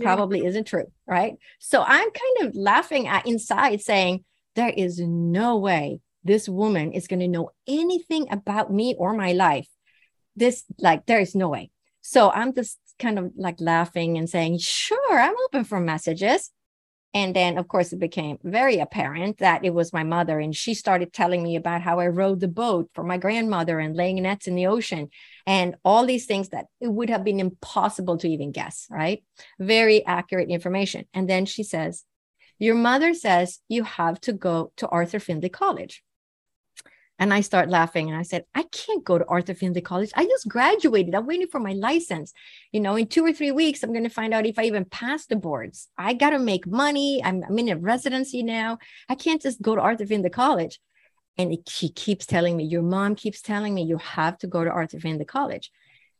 probably 0.00 0.40
yeah. 0.40 0.48
isn't 0.48 0.66
true. 0.66 0.90
Right. 1.06 1.34
So 1.58 1.82
I'm 1.82 2.08
kind 2.10 2.48
of 2.48 2.56
laughing 2.56 3.08
at 3.08 3.26
inside 3.26 3.80
saying, 3.80 4.24
there 4.54 4.72
is 4.76 4.98
no 4.98 5.58
way 5.58 6.00
this 6.24 6.48
woman 6.48 6.92
is 6.92 7.08
going 7.08 7.20
to 7.20 7.28
know 7.28 7.50
anything 7.66 8.26
about 8.30 8.72
me 8.72 8.94
or 8.98 9.12
my 9.12 9.32
life. 9.32 9.68
This, 10.36 10.64
like, 10.78 11.06
there 11.06 11.20
is 11.20 11.34
no 11.34 11.48
way. 11.48 11.70
So 12.00 12.30
I'm 12.30 12.54
just 12.54 12.78
kind 12.98 13.18
of 13.18 13.32
like 13.36 13.60
laughing 13.60 14.18
and 14.18 14.28
saying, 14.28 14.58
sure, 14.58 15.18
I'm 15.18 15.34
open 15.46 15.64
for 15.64 15.80
messages. 15.80 16.50
And 17.14 17.36
then, 17.36 17.58
of 17.58 17.68
course, 17.68 17.92
it 17.92 17.98
became 17.98 18.38
very 18.42 18.78
apparent 18.78 19.38
that 19.38 19.64
it 19.64 19.74
was 19.74 19.92
my 19.92 20.02
mother. 20.02 20.38
And 20.38 20.56
she 20.56 20.72
started 20.72 21.12
telling 21.12 21.42
me 21.42 21.56
about 21.56 21.82
how 21.82 22.00
I 22.00 22.06
rowed 22.06 22.40
the 22.40 22.48
boat 22.48 22.88
for 22.94 23.04
my 23.04 23.18
grandmother 23.18 23.78
and 23.78 23.94
laying 23.94 24.22
nets 24.22 24.46
in 24.46 24.54
the 24.54 24.66
ocean 24.66 25.10
and 25.46 25.76
all 25.84 26.06
these 26.06 26.24
things 26.24 26.48
that 26.50 26.66
it 26.80 26.88
would 26.88 27.10
have 27.10 27.22
been 27.22 27.40
impossible 27.40 28.16
to 28.18 28.28
even 28.28 28.50
guess, 28.50 28.86
right? 28.90 29.22
Very 29.58 30.04
accurate 30.06 30.48
information. 30.48 31.04
And 31.12 31.28
then 31.28 31.44
she 31.44 31.62
says, 31.62 32.04
Your 32.58 32.76
mother 32.76 33.12
says 33.12 33.60
you 33.68 33.84
have 33.84 34.18
to 34.22 34.32
go 34.32 34.72
to 34.78 34.88
Arthur 34.88 35.20
Findlay 35.20 35.50
College. 35.50 36.02
And 37.22 37.32
I 37.32 37.40
start 37.40 37.68
laughing 37.68 38.08
and 38.08 38.18
I 38.18 38.22
said, 38.22 38.46
I 38.52 38.64
can't 38.64 39.04
go 39.04 39.16
to 39.16 39.24
Arthur 39.26 39.54
Findlay 39.54 39.80
College. 39.80 40.10
I 40.16 40.24
just 40.24 40.48
graduated. 40.48 41.14
I'm 41.14 41.24
waiting 41.24 41.46
for 41.46 41.60
my 41.60 41.72
license. 41.72 42.32
You 42.72 42.80
know, 42.80 42.96
in 42.96 43.06
two 43.06 43.24
or 43.24 43.32
three 43.32 43.52
weeks, 43.52 43.84
I'm 43.84 43.92
going 43.92 44.02
to 44.02 44.10
find 44.10 44.34
out 44.34 44.44
if 44.44 44.58
I 44.58 44.64
even 44.64 44.84
pass 44.84 45.26
the 45.26 45.36
boards. 45.36 45.86
I 45.96 46.14
got 46.14 46.30
to 46.30 46.40
make 46.40 46.66
money. 46.66 47.22
I'm, 47.24 47.44
I'm 47.44 47.56
in 47.60 47.68
a 47.68 47.76
residency 47.76 48.42
now. 48.42 48.78
I 49.08 49.14
can't 49.14 49.40
just 49.40 49.62
go 49.62 49.76
to 49.76 49.80
Arthur 49.80 50.04
Findlay 50.04 50.30
College. 50.30 50.80
And 51.38 51.52
it, 51.52 51.68
she 51.68 51.90
keeps 51.90 52.26
telling 52.26 52.56
me, 52.56 52.64
Your 52.64 52.82
mom 52.82 53.14
keeps 53.14 53.40
telling 53.40 53.72
me 53.72 53.84
you 53.84 53.98
have 53.98 54.36
to 54.38 54.48
go 54.48 54.64
to 54.64 54.70
Arthur 54.70 54.98
Findlay 54.98 55.24
College. 55.24 55.70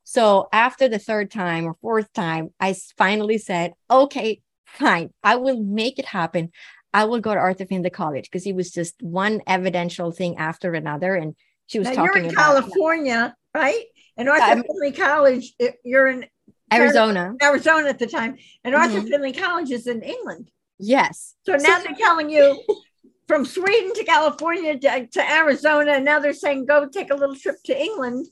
So 0.05 0.49
after 0.53 0.89
the 0.89 1.01
third 1.01 1.33
time 1.33 1.65
or 1.65 1.75
fourth 1.83 2.13
time, 2.13 2.51
I 2.61 2.77
finally 2.97 3.39
said, 3.39 3.73
Okay, 3.91 4.41
fine. 4.67 5.11
I 5.25 5.35
will 5.35 5.61
make 5.61 5.99
it 5.99 6.07
happen. 6.07 6.53
I 6.95 7.05
will 7.05 7.21
go 7.21 7.33
to 7.35 7.41
Arthur 7.41 7.65
Findlay 7.67 7.91
College 7.91 8.25
because 8.25 8.45
he 8.45 8.53
was 8.53 8.71
just 8.71 9.03
one 9.03 9.41
evidential 9.47 10.11
thing 10.13 10.37
after 10.37 10.75
another. 10.75 11.15
And 11.15 11.35
she 11.67 11.79
was 11.79 11.89
now 11.89 11.95
talking 11.95 12.25
you're 12.25 12.31
in 12.31 12.31
about 12.33 12.63
California, 12.63 13.35
right? 13.55 13.85
And 14.17 14.29
Arthur 14.29 14.43
I'm- 14.43 14.65
Findlay 14.65 14.93
College, 14.93 15.55
you're 15.85 16.09
in 16.09 16.27
Arizona. 16.73 17.35
Arizona 17.43 17.89
at 17.89 17.99
the 17.99 18.07
time, 18.07 18.37
and 18.65 18.75
Arthur 18.75 19.01
Mhm. 19.01 19.09
Findlay 19.11 19.33
College 19.33 19.71
is 19.71 19.87
in 19.87 20.03
England. 20.03 20.51
Yes. 20.79 21.35
So 21.45 21.57
now 21.57 21.79
they're 21.81 21.95
telling 21.95 22.29
you 22.31 22.63
from 23.29 23.45
Sweden 23.45 23.95
to 23.95 24.05
California 24.05 24.79
to, 24.79 25.07
to 25.07 25.31
Arizona, 25.31 25.93
and 25.93 26.05
now 26.05 26.19
they're 26.19 26.33
saying 26.33 26.67
go 26.67 26.87
take 26.89 27.11
a 27.11 27.15
little 27.15 27.37
trip 27.37 27.57
to 27.65 27.79
England 27.81 28.27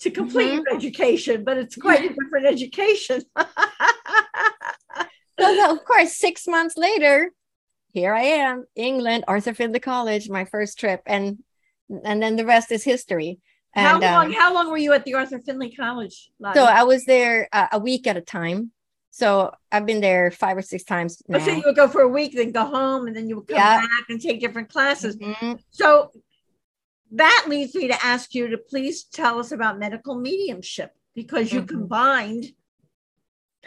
to 0.00 0.10
complete 0.10 0.50
Mhm. 0.50 0.64
your 0.64 0.74
education, 0.76 1.44
but 1.44 1.58
it's 1.58 1.76
quite 1.76 2.04
a 2.04 2.08
different 2.14 2.46
education. 2.46 3.22
So 5.38 5.70
of 5.72 5.84
course, 5.86 6.16
six 6.16 6.46
months 6.46 6.76
later, 6.76 7.30
here 7.92 8.14
I 8.14 8.22
am, 8.22 8.64
England, 8.76 9.24
Arthur 9.28 9.54
Findlay 9.54 9.80
College, 9.80 10.28
my 10.28 10.44
first 10.44 10.78
trip, 10.78 11.02
and 11.06 11.38
and 12.04 12.22
then 12.22 12.36
the 12.36 12.46
rest 12.46 12.70
is 12.70 12.84
history. 12.84 13.40
how 13.74 13.98
long? 14.00 14.26
um, 14.26 14.32
how 14.32 14.54
long 14.54 14.70
were 14.70 14.76
you 14.78 14.92
at 14.92 15.04
the 15.04 15.14
Arthur 15.14 15.40
Findlay 15.40 15.70
College? 15.72 16.30
Lottie? 16.38 16.58
so 16.58 16.64
I 16.64 16.84
was 16.84 17.04
there 17.04 17.48
uh, 17.52 17.66
a 17.72 17.78
week 17.78 18.06
at 18.06 18.16
a 18.16 18.20
time. 18.20 18.70
So 19.12 19.52
I've 19.72 19.86
been 19.86 20.00
there 20.00 20.30
five 20.30 20.56
or 20.56 20.62
six 20.62 20.84
times 20.84 21.20
Oh, 21.28 21.32
now. 21.32 21.44
so 21.44 21.50
you 21.50 21.62
would 21.66 21.74
go 21.74 21.88
for 21.88 22.02
a 22.02 22.08
week, 22.08 22.32
then 22.34 22.52
go 22.52 22.64
home, 22.64 23.08
and 23.08 23.16
then 23.16 23.28
you 23.28 23.36
would 23.36 23.48
come 23.48 23.56
Yeah. 23.56 23.80
back 23.80 24.04
and 24.08 24.20
take 24.20 24.40
different 24.40 24.68
classes. 24.68 25.16
Mhm. 25.16 25.58
So 25.70 26.12
that 27.12 27.46
leads 27.48 27.74
me 27.74 27.88
to 27.88 28.04
ask 28.04 28.34
you 28.36 28.46
to 28.48 28.58
please 28.58 29.02
tell 29.02 29.40
us 29.40 29.50
about 29.50 29.80
medical 29.80 30.14
mediumship 30.14 30.94
because 31.14 31.52
you 31.52 31.62
Mhm. 31.62 31.68
combined 31.68 32.44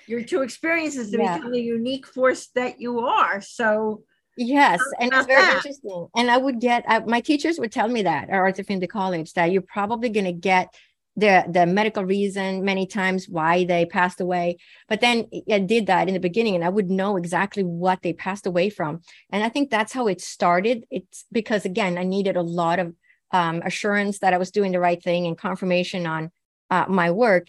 your 0.08 0.24
two 0.24 0.42
experiences 0.44 1.12
to 1.12 1.18
Yeah. 1.18 1.36
become 1.36 1.52
the 1.52 1.62
unique 1.62 2.08
force 2.08 2.48
that 2.56 2.80
you 2.80 3.00
are. 3.00 3.42
So 3.42 4.04
Yes, 4.36 4.82
and 5.00 5.12
it's 5.14 5.28
very 5.28 5.42
that? 5.42 5.58
interesting. 5.58 6.08
And 6.16 6.32
I 6.32 6.38
would 6.38 6.60
get 6.60 6.84
I, 6.88 7.00
my 7.00 7.22
teachers 7.22 7.60
would 7.60 7.72
tell 7.72 7.88
me 7.88 8.04
that 8.04 8.30
or 8.30 8.36
at 8.36 8.40
Arthur 8.40 8.64
Findlay 8.64 8.88
College 8.88 9.34
that 9.34 9.52
you're 9.52 9.62
probably 9.62 10.10
going 10.10 10.26
to 10.26 10.34
get 10.34 10.74
the 11.16 11.46
the 11.48 11.66
medical 11.66 12.04
reason 12.04 12.66
many 12.66 12.88
times 12.88 13.30
why 13.30 13.66
they 13.66 13.86
passed 13.86 14.20
away. 14.20 14.58
But 14.90 15.02
then 15.02 15.28
I 15.52 15.60
did 15.60 15.88
that 15.88 16.08
in 16.08 16.14
the 16.14 16.20
beginning, 16.20 16.56
and 16.56 16.64
I 16.64 16.70
would 16.70 16.90
know 16.90 17.18
exactly 17.18 17.64
what 17.64 18.02
they 18.02 18.14
passed 18.14 18.48
away 18.48 18.70
from. 18.70 19.02
And 19.32 19.44
I 19.44 19.50
think 19.50 19.70
that's 19.70 19.94
how 19.94 20.08
it 20.08 20.22
started. 20.22 20.86
It's 20.90 21.26
because 21.32 21.66
again, 21.66 21.98
I 21.98 22.04
needed 22.04 22.36
a 22.36 22.42
lot 22.42 22.80
of 22.80 22.96
um, 23.32 23.62
assurance 23.64 24.20
that 24.20 24.34
I 24.34 24.38
was 24.38 24.52
doing 24.52 24.72
the 24.72 24.80
right 24.80 25.02
thing 25.02 25.28
and 25.28 25.38
confirmation 25.38 26.08
on 26.08 26.32
uh, 26.70 26.86
my 26.88 27.12
work. 27.12 27.48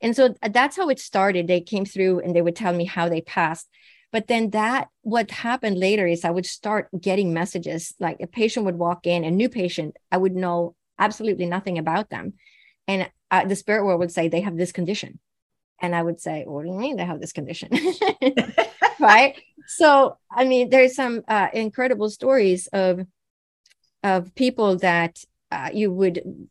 And 0.00 0.16
so 0.16 0.34
that's 0.50 0.76
how 0.76 0.88
it 0.88 0.98
started. 0.98 1.46
They 1.46 1.60
came 1.60 1.84
through 1.84 2.20
and 2.20 2.34
they 2.34 2.42
would 2.42 2.56
tell 2.56 2.72
me 2.72 2.84
how 2.84 3.08
they 3.08 3.20
passed. 3.20 3.68
But 4.12 4.28
then 4.28 4.50
that 4.50 4.88
what 5.00 5.30
happened 5.30 5.78
later 5.78 6.06
is 6.06 6.24
I 6.24 6.30
would 6.30 6.46
start 6.46 6.88
getting 6.98 7.32
messages 7.32 7.94
like 7.98 8.18
a 8.20 8.26
patient 8.26 8.66
would 8.66 8.78
walk 8.78 9.06
in, 9.06 9.24
a 9.24 9.30
new 9.30 9.48
patient, 9.48 9.96
I 10.12 10.18
would 10.18 10.36
know 10.36 10.76
absolutely 10.98 11.46
nothing 11.46 11.78
about 11.78 12.10
them. 12.10 12.34
And 12.86 13.10
uh, 13.30 13.46
the 13.46 13.56
spirit 13.56 13.84
world 13.84 14.00
would 14.00 14.12
say 14.12 14.28
they 14.28 14.42
have 14.42 14.56
this 14.56 14.70
condition. 14.72 15.18
And 15.80 15.96
I 15.96 16.02
would 16.02 16.20
say, 16.20 16.44
what 16.46 16.62
do 16.62 16.68
you 16.68 16.78
mean 16.78 16.96
they 16.96 17.04
have 17.04 17.20
this 17.20 17.32
condition? 17.32 17.70
right. 19.00 19.40
So, 19.66 20.18
I 20.30 20.44
mean, 20.44 20.68
there's 20.68 20.94
some 20.94 21.22
uh, 21.26 21.48
incredible 21.52 22.10
stories 22.10 22.68
of, 22.68 23.04
of 24.04 24.34
people 24.34 24.76
that 24.78 25.24
uh, 25.50 25.70
you 25.72 25.90
would 25.90 26.48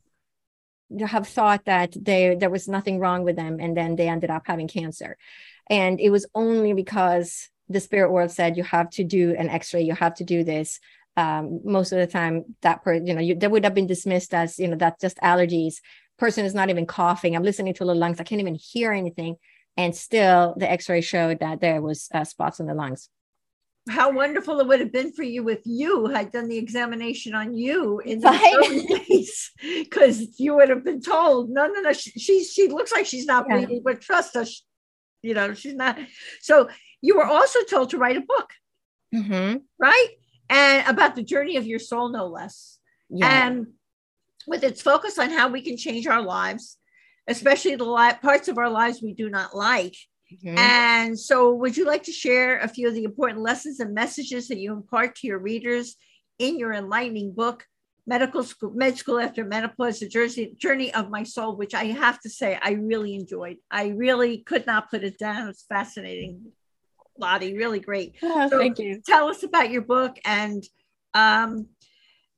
have 1.00 1.28
thought 1.28 1.66
that 1.66 1.96
they, 1.98 2.36
there 2.36 2.50
was 2.50 2.68
nothing 2.68 3.00
wrong 3.00 3.24
with 3.24 3.36
them. 3.36 3.60
And 3.62 3.78
then 3.78 3.96
they 3.96 4.10
ended 4.10 4.32
up 4.32 4.44
having 4.46 4.68
cancer. 4.68 5.16
And 5.70 6.00
it 6.00 6.10
was 6.10 6.26
only 6.36 6.74
because 6.74 7.51
the 7.72 7.80
spirit 7.80 8.12
world 8.12 8.32
said 8.32 8.58
you 8.58 8.64
have 8.64 8.90
to 8.92 9.04
do 9.04 9.36
an 9.38 9.50
x-ray, 9.50 9.82
you 9.82 9.94
have 9.96 10.16
to 10.16 10.24
do 10.24 10.44
this. 10.44 10.80
Um, 11.18 11.60
most 11.66 11.92
of 11.92 12.00
the 12.00 12.08
time 12.08 12.56
that 12.62 12.84
per, 12.84 12.94
you 12.94 13.14
know, 13.14 13.22
you, 13.22 13.36
that 13.36 13.52
would 13.52 13.64
have 13.66 13.74
been 13.74 13.88
dismissed 13.88 14.34
as, 14.34 14.58
you 14.60 14.68
know, 14.68 14.78
that's 14.78 15.02
just 15.02 15.18
allergies. 15.18 15.76
Person 16.18 16.46
is 16.46 16.54
not 16.54 16.70
even 16.70 16.86
coughing. 16.86 17.36
I'm 17.36 17.44
listening 17.44 17.74
to 17.76 17.86
the 17.86 17.96
lungs. 17.96 18.20
I 18.20 18.24
can't 18.24 18.42
even 18.42 18.56
hear 18.56 18.92
anything. 18.94 19.36
And 19.78 19.96
still 19.96 20.56
the 20.58 20.70
x-ray 20.72 21.02
showed 21.02 21.40
that 21.40 21.60
there 21.60 21.82
was 21.82 22.08
uh, 22.14 22.24
spots 22.24 22.60
in 22.60 22.66
the 22.68 22.74
lungs. 22.74 23.10
how 23.90 24.12
wonderful 24.12 24.60
it 24.60 24.68
would 24.68 24.80
have 24.80 24.92
been 24.92 25.12
for 25.12 25.24
you 25.24 25.50
if 25.50 25.60
you 25.66 26.06
had 26.08 26.32
done 26.32 26.48
the 26.48 26.58
examination 26.58 27.34
on 27.34 27.54
you 27.56 28.00
in 28.00 28.20
the 28.20 28.30
Right. 28.30 29.06
days, 29.10 29.52
because 29.60 30.40
you 30.40 30.56
would 30.56 30.70
have 30.70 30.84
been 30.84 31.02
told, 31.02 31.50
no, 31.50 31.66
no, 31.68 31.82
no, 31.82 31.92
she, 31.94 32.12
she, 32.12 32.44
she 32.44 32.68
looks 32.68 32.92
like 32.92 33.06
she's 33.08 33.26
not 33.26 33.48
Yeah. 33.50 33.58
bleeding, 33.58 33.82
but 33.84 34.00
trust 34.02 34.36
us, 34.36 34.64
you 35.24 35.34
know, 35.34 35.54
she's 35.56 35.74
not. 35.74 35.98
So 36.42 36.70
you 37.02 37.18
were 37.18 37.26
also 37.26 37.60
told 37.64 37.90
to 37.90 37.98
write 37.98 38.18
a 38.18 38.22
book, 38.22 38.50
Mhm. 39.14 39.64
right? 39.80 40.10
And 40.50 40.88
about 40.88 41.16
the 41.16 41.24
journey 41.24 41.56
of 41.58 41.66
your 41.66 41.80
soul, 41.80 42.10
no 42.10 42.28
less. 42.28 42.78
Yeah. 43.14 43.48
and 43.48 43.68
with 44.48 44.64
its 44.64 44.82
focus 44.82 45.20
on 45.20 45.30
how 45.32 45.50
we 45.50 45.62
can 45.62 45.76
change 45.76 46.08
our 46.08 46.22
lives, 46.22 46.78
especially 47.28 47.76
the 47.76 47.84
li- 47.84 48.14
parts 48.22 48.48
of 48.48 48.58
our 48.58 48.70
lives 48.70 49.02
we 49.02 49.14
do 49.14 49.30
not 49.30 49.54
like. 49.54 49.96
Mhm. 50.32 50.58
And 50.58 51.20
so, 51.20 51.54
would 51.54 51.76
you 51.76 51.84
like 51.86 52.04
to 52.04 52.12
share 52.14 52.60
a 52.60 52.70
few 52.70 52.88
of 52.88 52.94
the 52.94 53.04
important 53.04 53.42
lessons 53.42 53.82
and 53.82 53.94
messages 53.94 54.48
that 54.48 54.60
you 54.60 54.72
impart 54.72 55.16
to 55.18 55.28
your 55.28 55.40
readers 55.40 55.98
in 56.40 56.58
your 56.58 56.72
enlightening 56.72 57.34
book, 57.34 57.68
Medical 58.08 58.44
School, 58.44 58.72
Med 58.72 58.98
School 58.98 59.20
After 59.20 59.44
Menopause: 59.44 60.00
The 60.00 60.08
Jersey, 60.08 60.56
Journey 60.58 60.94
of 60.94 61.10
My 61.10 61.24
Soul, 61.24 61.58
which 61.58 61.74
I 61.76 61.86
have 61.88 62.20
to 62.22 62.30
say 62.30 62.58
I 62.62 62.72
really 62.72 63.14
enjoyed. 63.14 63.58
I 63.70 63.88
really 63.90 64.38
could 64.38 64.66
not 64.66 64.90
put 64.90 65.04
it 65.04 65.18
down. 65.20 65.50
It's 65.50 65.64
fascinating, 65.66 66.54
Lottie. 67.22 67.56
Really 67.56 67.80
great. 67.80 68.16
Oh, 68.24 68.50
so- 68.50 68.60
thank 68.60 68.80
you. 68.80 69.02
tell 69.06 69.30
us 69.30 69.44
about 69.44 69.72
your 69.72 69.84
book 69.84 70.18
and 70.26 70.64
um 71.14 71.68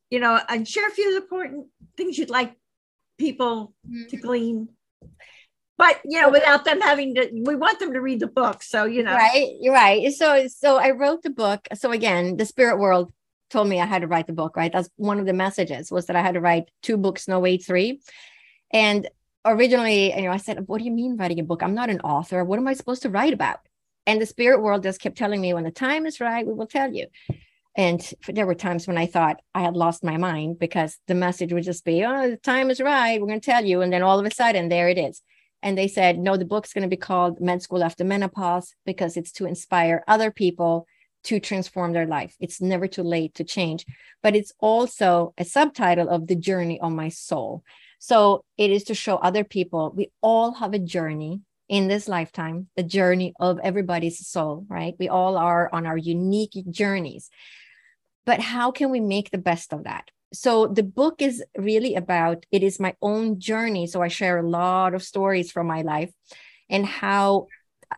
you 0.09 0.19
know 0.19 0.39
and 0.49 0.67
share 0.67 0.87
a 0.87 0.91
few 0.91 1.07
of 1.07 1.15
the 1.15 1.21
important 1.21 1.67
things 1.97 2.17
you'd 2.17 2.29
like 2.29 2.55
people 3.17 3.73
to 4.09 4.17
glean. 4.17 4.67
But 5.77 6.01
you 6.05 6.21
know 6.21 6.29
without 6.29 6.65
them 6.65 6.81
having 6.81 7.15
to 7.15 7.29
we 7.45 7.55
want 7.55 7.79
them 7.79 7.93
to 7.93 8.01
read 8.01 8.19
the 8.19 8.27
book 8.27 8.61
so 8.61 8.85
you 8.85 9.03
know. 9.03 9.15
Right 9.15 9.55
you're 9.59 9.73
right. 9.73 10.11
So 10.13 10.47
so 10.47 10.77
i 10.77 10.91
wrote 10.91 11.23
the 11.23 11.29
book. 11.29 11.67
So 11.73 11.91
again 11.91 12.37
the 12.37 12.45
spirit 12.45 12.77
world 12.77 13.11
told 13.49 13.67
me 13.67 13.79
i 13.79 13.85
had 13.85 14.01
to 14.01 14.07
write 14.07 14.27
the 14.27 14.33
book 14.33 14.55
right? 14.55 14.71
That's 14.71 14.89
one 14.97 15.19
of 15.19 15.25
the 15.25 15.33
messages 15.33 15.91
was 15.91 16.07
that 16.07 16.15
i 16.15 16.21
had 16.21 16.33
to 16.33 16.41
write 16.41 16.69
two 16.81 16.97
books 16.97 17.27
no 17.27 17.39
wait 17.39 17.63
three. 17.65 18.01
And 18.71 19.07
originally 19.45 20.15
you 20.15 20.23
know 20.23 20.31
i 20.31 20.37
said 20.37 20.67
what 20.67 20.77
do 20.79 20.85
you 20.85 20.91
mean 20.91 21.17
writing 21.17 21.39
a 21.39 21.43
book? 21.43 21.61
I'm 21.63 21.75
not 21.75 21.89
an 21.89 22.01
author. 22.01 22.43
What 22.43 22.59
am 22.59 22.67
i 22.67 22.73
supposed 22.73 23.01
to 23.03 23.09
write 23.09 23.33
about 23.33 23.59
and 24.05 24.21
the 24.21 24.25
spirit 24.25 24.61
world 24.61 24.83
just 24.83 25.01
kept 25.01 25.17
telling 25.17 25.41
me 25.41 25.53
when 25.53 25.63
the 25.63 25.71
time 25.71 26.05
is 26.05 26.19
right 26.19 26.45
we 26.45 26.53
will 26.53 26.67
tell 26.67 26.93
you. 26.93 27.07
And 27.75 28.07
there 28.27 28.45
were 28.45 28.55
times 28.55 28.87
when 28.87 28.97
i 28.97 29.05
thought 29.05 29.41
i 29.55 29.61
had 29.61 29.75
lost 29.75 30.03
my 30.03 30.17
mind 30.17 30.59
because 30.59 30.99
the 31.07 31.15
message 31.15 31.53
would 31.53 31.63
just 31.63 31.85
be 31.85 32.03
oh 32.03 32.29
the 32.31 32.37
time 32.37 32.69
is 32.69 32.79
right 32.79 33.19
we're 33.19 33.27
going 33.27 33.41
to 33.41 33.51
tell 33.51 33.65
you. 33.65 33.81
And 33.81 33.91
then 33.91 34.03
all 34.03 34.19
of 34.19 34.25
a 34.25 34.31
sudden 34.31 34.69
there 34.69 34.89
it 34.89 34.97
is. 34.97 35.21
And 35.61 35.77
they 35.77 35.87
said 35.87 36.19
no 36.19 36.37
the 36.37 36.45
book's 36.45 36.73
going 36.73 36.83
to 36.83 36.95
be 36.95 36.97
called 36.97 37.41
med 37.41 37.61
school 37.61 37.83
after 37.83 38.03
menopause 38.03 38.75
because 38.85 39.17
it's 39.17 39.31
to 39.33 39.45
inspire 39.45 40.03
other 40.07 40.31
people 40.31 40.87
to 41.23 41.39
transform 41.39 41.93
their 41.93 42.05
life. 42.05 42.35
It's 42.39 42.61
never 42.61 42.87
too 42.87 43.03
late 43.03 43.33
to 43.35 43.45
change. 43.45 43.85
But 44.21 44.35
it's 44.35 44.51
also 44.59 45.33
a 45.37 45.45
subtitle 45.45 46.09
of 46.09 46.27
the 46.27 46.35
journey 46.35 46.81
of 46.81 46.91
my 46.91 47.07
soul. 47.09 47.63
So 47.99 48.43
it 48.57 48.69
is 48.69 48.83
to 48.85 48.93
show 48.93 49.15
other 49.15 49.45
people 49.45 49.93
we 49.95 50.11
all 50.21 50.55
have 50.55 50.73
a 50.73 50.79
journey 50.79 51.39
in 51.73 51.87
this 51.87 52.07
lifetime 52.07 52.67
the 52.75 52.83
journey 52.83 53.33
of 53.39 53.59
everybody's 53.63 54.27
soul 54.27 54.63
right? 54.69 54.93
We 54.99 55.09
all 55.09 55.35
are 55.37 55.71
on 55.73 55.87
our 55.87 55.97
unique 55.97 56.55
journeys. 56.69 57.31
But 58.27 58.39
how 58.39 58.69
can 58.71 58.91
we 58.91 58.99
make 58.99 59.31
the 59.31 59.39
best 59.39 59.73
of 59.73 59.85
that? 59.85 60.11
So 60.33 60.67
the 60.67 60.83
book 60.83 61.15
is 61.19 61.43
really 61.57 61.95
about 61.95 62.45
it 62.51 62.61
is 62.61 62.79
my 62.79 62.93
own 63.01 63.39
journey. 63.39 63.87
So 63.87 64.03
i 64.03 64.07
share 64.07 64.37
a 64.37 64.47
lot 64.47 64.93
of 64.93 65.01
stories 65.01 65.51
from 65.51 65.65
my 65.65 65.81
life 65.81 66.11
and 66.69 66.85
how 66.85 67.47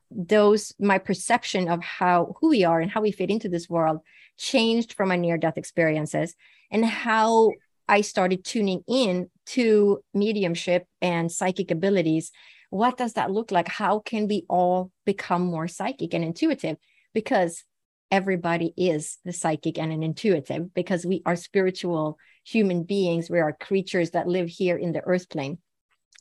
those 0.09 0.73
my 0.79 0.97
perception 0.97 1.67
of 1.67 1.83
how 1.83 2.37
who 2.39 2.47
we 2.49 2.63
are 2.63 2.79
and 2.79 2.89
how 2.89 3.01
we 3.01 3.11
fit 3.11 3.29
into 3.29 3.49
this 3.49 3.69
world 3.69 3.99
changed 4.37 4.93
from 4.93 5.09
my 5.09 5.17
near 5.17 5.37
death 5.37 5.57
experiences 5.57 6.35
and 6.71 6.85
how 6.85 7.51
i 7.87 8.01
started 8.01 8.43
tuning 8.43 8.81
in 8.87 9.29
to 9.45 9.99
mediumship 10.13 10.85
and 11.01 11.31
psychic 11.31 11.71
abilities 11.71 12.31
what 12.69 12.97
does 12.97 13.13
that 13.13 13.31
look 13.31 13.51
like? 13.51 13.67
How 13.67 13.99
can 13.99 14.27
we 14.27 14.45
all 14.49 14.91
become 15.05 15.43
more 15.43 15.67
psychic 15.67 16.13
and 16.13 16.23
intuitive? 16.23 16.77
Because 17.13 17.63
everybody 18.11 18.73
is 18.77 19.17
the 19.25 19.33
psychic 19.33 19.77
and 19.77 19.91
an 19.91 20.03
intuitive 20.03 20.73
because 20.73 21.05
we 21.05 21.21
are 21.25 21.35
spiritual 21.35 22.17
human 22.43 22.83
beings. 22.83 23.29
We 23.29 23.39
are 23.39 23.53
creatures 23.53 24.11
that 24.11 24.27
live 24.27 24.47
here 24.47 24.77
in 24.77 24.91
the 24.91 25.01
earth 25.01 25.29
plane 25.29 25.57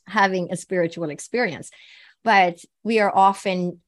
having 0.06 0.50
a 0.50 0.56
spiritual 0.56 1.10
experience. 1.10 1.70
But 2.22 2.58
we 2.82 3.00
are 3.00 3.14
often 3.14 3.80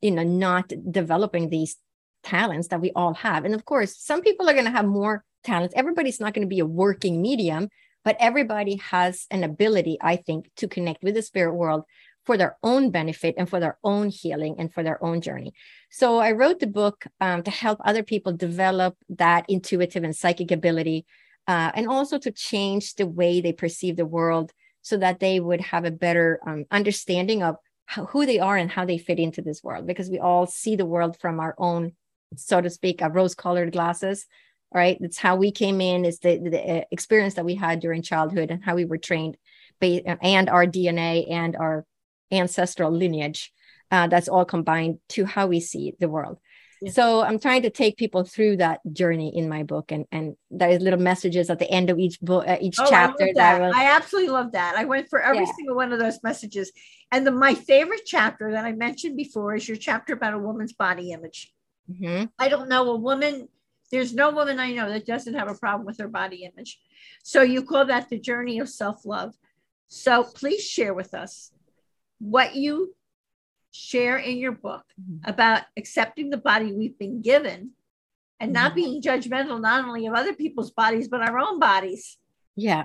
you 0.00 0.10
know 0.10 0.22
not 0.22 0.72
developing 0.90 1.48
these 1.48 1.76
talents 2.22 2.68
that 2.68 2.80
we 2.80 2.92
all 2.94 3.14
have. 3.14 3.44
And 3.44 3.54
of 3.54 3.64
course 3.64 3.96
some 3.98 4.22
people 4.22 4.48
are 4.48 4.54
going 4.54 4.66
to 4.66 4.70
have 4.70 4.86
more 4.86 5.24
talents. 5.42 5.74
Everybody's 5.76 6.20
not 6.20 6.34
going 6.34 6.46
to 6.46 6.54
be 6.54 6.60
a 6.60 6.66
working 6.66 7.20
medium 7.20 7.68
but 8.04 8.16
everybody 8.20 8.76
has 8.76 9.26
an 9.30 9.44
ability 9.44 9.98
i 10.00 10.16
think 10.16 10.50
to 10.56 10.68
connect 10.68 11.02
with 11.02 11.14
the 11.14 11.22
spirit 11.22 11.54
world 11.54 11.84
for 12.24 12.36
their 12.36 12.56
own 12.62 12.90
benefit 12.90 13.34
and 13.36 13.48
for 13.48 13.60
their 13.60 13.78
own 13.82 14.08
healing 14.08 14.54
and 14.58 14.72
for 14.72 14.82
their 14.82 15.02
own 15.02 15.20
journey. 15.20 15.52
So 15.90 16.18
i 16.18 16.32
wrote 16.32 16.60
the 16.60 16.66
book 16.66 17.04
um, 17.20 17.42
to 17.42 17.50
help 17.50 17.78
other 17.84 18.02
people 18.02 18.32
develop 18.32 18.96
that 19.10 19.44
intuitive 19.48 20.04
and 20.04 20.14
psychic 20.14 20.50
ability 20.50 21.04
uh, 21.48 21.72
and 21.74 21.88
also 21.88 22.18
to 22.18 22.30
change 22.30 22.94
the 22.94 23.06
way 23.06 23.40
they 23.40 23.52
perceive 23.52 23.96
the 23.96 24.06
world 24.06 24.52
so 24.82 24.96
that 24.96 25.20
they 25.20 25.40
would 25.40 25.60
have 25.60 25.84
a 25.84 25.90
better 25.90 26.40
um, 26.46 26.64
understanding 26.70 27.42
of 27.42 27.56
how, 27.86 28.06
who 28.06 28.26
they 28.26 28.38
are 28.38 28.56
and 28.56 28.70
how 28.70 28.84
they 28.84 28.98
fit 28.98 29.18
into 29.18 29.42
this 29.42 29.62
world. 29.62 29.86
Because 29.86 30.08
we 30.08 30.18
all 30.18 30.46
see 30.46 30.76
the 30.76 30.86
world 30.86 31.16
from 31.20 31.40
our 31.40 31.54
own 31.58 31.92
so 32.36 32.60
to 32.60 32.70
speak 32.70 33.02
rose 33.10 33.34
colored 33.34 33.72
glasses 33.72 34.26
right 34.74 34.98
it's 35.00 35.18
how 35.18 35.36
we 35.36 35.50
came 35.50 35.80
in 35.80 36.04
is 36.04 36.18
the, 36.20 36.38
the 36.38 36.78
uh, 36.78 36.84
experience 36.90 37.34
that 37.34 37.44
we 37.44 37.54
had 37.54 37.80
during 37.80 38.02
childhood 38.02 38.50
and 38.50 38.64
how 38.64 38.74
we 38.74 38.84
were 38.84 38.98
trained 38.98 39.36
and 39.80 40.48
our 40.48 40.66
dna 40.66 41.30
and 41.30 41.56
our 41.56 41.84
ancestral 42.30 42.90
lineage 42.90 43.52
uh, 43.90 44.06
that's 44.06 44.28
all 44.28 44.44
combined 44.44 44.98
to 45.08 45.24
how 45.24 45.46
we 45.46 45.60
see 45.60 45.94
the 45.98 46.08
world 46.08 46.38
so 46.90 47.22
I'm 47.22 47.38
trying 47.38 47.62
to 47.62 47.70
take 47.70 47.96
people 47.96 48.24
through 48.24 48.56
that 48.56 48.80
journey 48.92 49.36
in 49.36 49.48
my 49.48 49.62
book, 49.62 49.92
and 49.92 50.06
and 50.10 50.34
there's 50.50 50.82
little 50.82 50.98
messages 50.98 51.48
at 51.50 51.58
the 51.58 51.70
end 51.70 51.90
of 51.90 51.98
each 51.98 52.20
book, 52.20 52.46
uh, 52.48 52.56
each 52.60 52.76
oh, 52.78 52.86
chapter. 52.88 53.24
I, 53.24 53.32
that. 53.34 53.58
That 53.58 53.74
I 53.74 53.94
absolutely 53.94 54.32
love 54.32 54.52
that. 54.52 54.74
I 54.76 54.84
went 54.84 55.08
for 55.08 55.20
every 55.20 55.44
yeah. 55.44 55.52
single 55.56 55.76
one 55.76 55.92
of 55.92 55.98
those 55.98 56.18
messages, 56.22 56.72
and 57.12 57.26
the, 57.26 57.30
my 57.30 57.54
favorite 57.54 58.02
chapter 58.04 58.50
that 58.52 58.64
I 58.64 58.72
mentioned 58.72 59.16
before 59.16 59.54
is 59.54 59.68
your 59.68 59.76
chapter 59.76 60.14
about 60.14 60.34
a 60.34 60.38
woman's 60.38 60.72
body 60.72 61.12
image. 61.12 61.52
Mm-hmm. 61.90 62.26
I 62.38 62.48
don't 62.48 62.68
know 62.68 62.90
a 62.90 62.96
woman. 62.96 63.48
There's 63.92 64.14
no 64.14 64.30
woman 64.30 64.58
I 64.58 64.72
know 64.72 64.88
that 64.88 65.06
doesn't 65.06 65.34
have 65.34 65.48
a 65.48 65.54
problem 65.54 65.86
with 65.86 65.98
her 65.98 66.08
body 66.08 66.50
image. 66.50 66.80
So 67.22 67.42
you 67.42 67.62
call 67.62 67.84
that 67.84 68.08
the 68.08 68.18
journey 68.18 68.58
of 68.58 68.68
self 68.68 69.04
love. 69.04 69.34
So 69.88 70.24
please 70.24 70.66
share 70.66 70.94
with 70.94 71.12
us 71.12 71.52
what 72.18 72.56
you 72.56 72.94
share 73.72 74.16
in 74.16 74.38
your 74.38 74.52
book 74.52 74.84
mm-hmm. 75.00 75.28
about 75.28 75.62
accepting 75.76 76.30
the 76.30 76.36
body 76.36 76.72
we've 76.72 76.98
been 76.98 77.20
given 77.20 77.70
and 78.38 78.52
not 78.52 78.72
mm-hmm. 78.72 78.76
being 78.76 79.02
judgmental 79.02 79.60
not 79.60 79.84
only 79.84 80.06
of 80.06 80.14
other 80.14 80.34
people's 80.34 80.70
bodies 80.70 81.08
but 81.08 81.22
our 81.22 81.38
own 81.38 81.58
bodies 81.58 82.18
yeah 82.54 82.84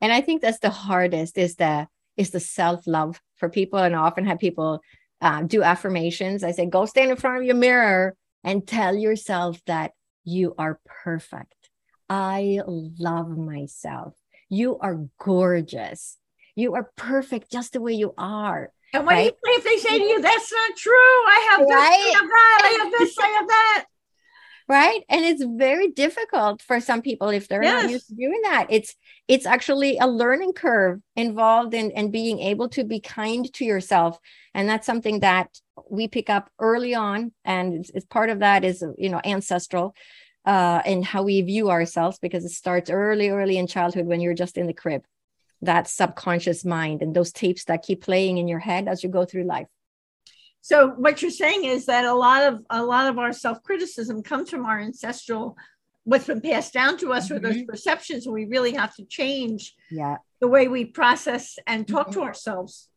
and 0.00 0.12
i 0.12 0.20
think 0.20 0.42
that's 0.42 0.58
the 0.58 0.70
hardest 0.70 1.38
is 1.38 1.54
the 1.56 1.86
is 2.16 2.30
the 2.30 2.40
self-love 2.40 3.20
for 3.36 3.48
people 3.48 3.78
and 3.78 3.94
I 3.94 4.00
often 4.00 4.26
have 4.26 4.40
people 4.40 4.82
uh, 5.20 5.42
do 5.42 5.62
affirmations 5.62 6.42
i 6.42 6.50
say 6.50 6.66
go 6.66 6.84
stand 6.84 7.12
in 7.12 7.16
front 7.16 7.38
of 7.38 7.44
your 7.44 7.54
mirror 7.54 8.16
and 8.44 8.66
tell 8.66 8.94
yourself 8.94 9.60
that 9.66 9.92
you 10.24 10.54
are 10.58 10.80
perfect 10.84 11.70
i 12.08 12.60
love 12.66 13.36
myself 13.36 14.14
you 14.48 14.78
are 14.78 15.06
gorgeous 15.18 16.16
you 16.54 16.74
are 16.74 16.90
perfect 16.96 17.50
just 17.50 17.72
the 17.72 17.80
way 17.80 17.92
you 17.92 18.14
are 18.18 18.72
and 18.92 19.04
what 19.04 19.12
right? 19.12 19.34
do 19.44 19.50
you 19.50 19.60
say 19.60 19.70
if 19.70 19.82
they 19.82 19.88
say 19.88 19.98
to 19.98 20.04
you, 20.04 20.22
that's 20.22 20.50
not 20.50 20.76
true? 20.76 20.92
I 20.94 21.48
have 21.50 21.60
this, 21.60 21.76
right? 21.76 21.90
I 21.90 22.18
have 22.18 22.28
that, 22.28 22.60
I 22.62 22.84
have 22.84 22.92
this, 22.92 23.18
I 23.18 23.26
have 23.26 23.48
that. 23.48 23.84
Right. 24.68 25.02
And 25.08 25.24
it's 25.24 25.42
very 25.42 25.88
difficult 25.88 26.60
for 26.60 26.78
some 26.78 27.00
people 27.00 27.30
if 27.30 27.48
they're 27.48 27.62
yes. 27.62 27.84
not 27.84 27.90
used 27.90 28.08
to 28.08 28.14
doing 28.14 28.40
that. 28.42 28.66
It's 28.68 28.94
it's 29.26 29.46
actually 29.46 29.96
a 29.96 30.06
learning 30.06 30.52
curve 30.52 31.00
involved 31.16 31.72
in, 31.72 31.90
in 31.92 32.10
being 32.10 32.38
able 32.40 32.68
to 32.70 32.84
be 32.84 33.00
kind 33.00 33.50
to 33.54 33.64
yourself. 33.64 34.18
And 34.52 34.68
that's 34.68 34.86
something 34.86 35.20
that 35.20 35.58
we 35.90 36.06
pick 36.06 36.28
up 36.28 36.50
early 36.58 36.94
on. 36.94 37.32
And 37.46 37.76
it's, 37.76 37.90
it's 37.94 38.04
part 38.04 38.28
of 38.28 38.40
that 38.40 38.62
is 38.62 38.84
you 38.98 39.08
know 39.08 39.22
ancestral 39.24 39.94
uh, 40.44 40.82
and 40.84 41.02
how 41.02 41.22
we 41.22 41.40
view 41.40 41.70
ourselves 41.70 42.18
because 42.18 42.44
it 42.44 42.50
starts 42.50 42.90
early, 42.90 43.30
early 43.30 43.56
in 43.56 43.66
childhood 43.66 44.06
when 44.06 44.20
you're 44.20 44.34
just 44.34 44.58
in 44.58 44.66
the 44.66 44.74
crib 44.74 45.02
that 45.62 45.88
subconscious 45.88 46.64
mind 46.64 47.02
and 47.02 47.16
those 47.16 47.32
tapes 47.32 47.64
that 47.64 47.82
keep 47.82 48.02
playing 48.02 48.38
in 48.38 48.46
your 48.48 48.60
head 48.60 48.86
as 48.86 49.02
you 49.02 49.08
go 49.08 49.24
through 49.24 49.44
life 49.44 49.66
so 50.68 50.88
what 50.98 51.22
you're 51.22 51.30
saying 51.30 51.64
is 51.64 51.86
that 51.86 52.04
a 52.04 52.12
lot 52.12 52.42
of 52.42 52.62
a 52.68 52.84
lot 52.84 53.08
of 53.08 53.18
our 53.18 53.32
self-criticism 53.32 54.22
comes 54.22 54.50
from 54.50 54.66
our 54.66 54.78
ancestral 54.78 55.56
what's 56.04 56.26
been 56.26 56.42
passed 56.42 56.74
down 56.74 56.98
to 56.98 57.10
us 57.10 57.26
mm-hmm. 57.26 57.36
or 57.36 57.38
those 57.38 57.56
mm-hmm. 57.56 57.70
perceptions 57.70 58.26
and 58.26 58.34
we 58.34 58.44
really 58.44 58.72
have 58.72 58.94
to 58.94 59.04
change 59.06 59.74
yeah 59.90 60.16
the 60.40 60.46
way 60.46 60.68
we 60.68 60.84
process 60.84 61.58
and 61.66 61.88
talk 61.88 62.08
mm-hmm. 62.08 62.20
to 62.20 62.26
ourselves 62.26 62.88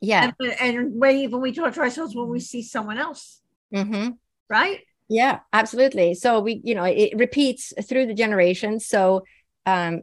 yeah 0.00 0.30
and, 0.38 0.52
and 0.60 1.00
way 1.00 1.24
even 1.24 1.40
we 1.40 1.50
talk 1.50 1.74
to 1.74 1.80
ourselves 1.80 2.14
when 2.14 2.28
we 2.28 2.38
see 2.38 2.62
someone 2.62 2.96
else 2.96 3.40
mm-hmm. 3.74 4.10
right 4.48 4.78
yeah 5.08 5.40
absolutely 5.52 6.14
so 6.14 6.38
we 6.38 6.60
you 6.62 6.76
know 6.76 6.84
it 6.84 7.12
repeats 7.16 7.72
through 7.88 8.06
the 8.06 8.14
generations 8.14 8.86
so 8.86 9.24
um 9.66 10.02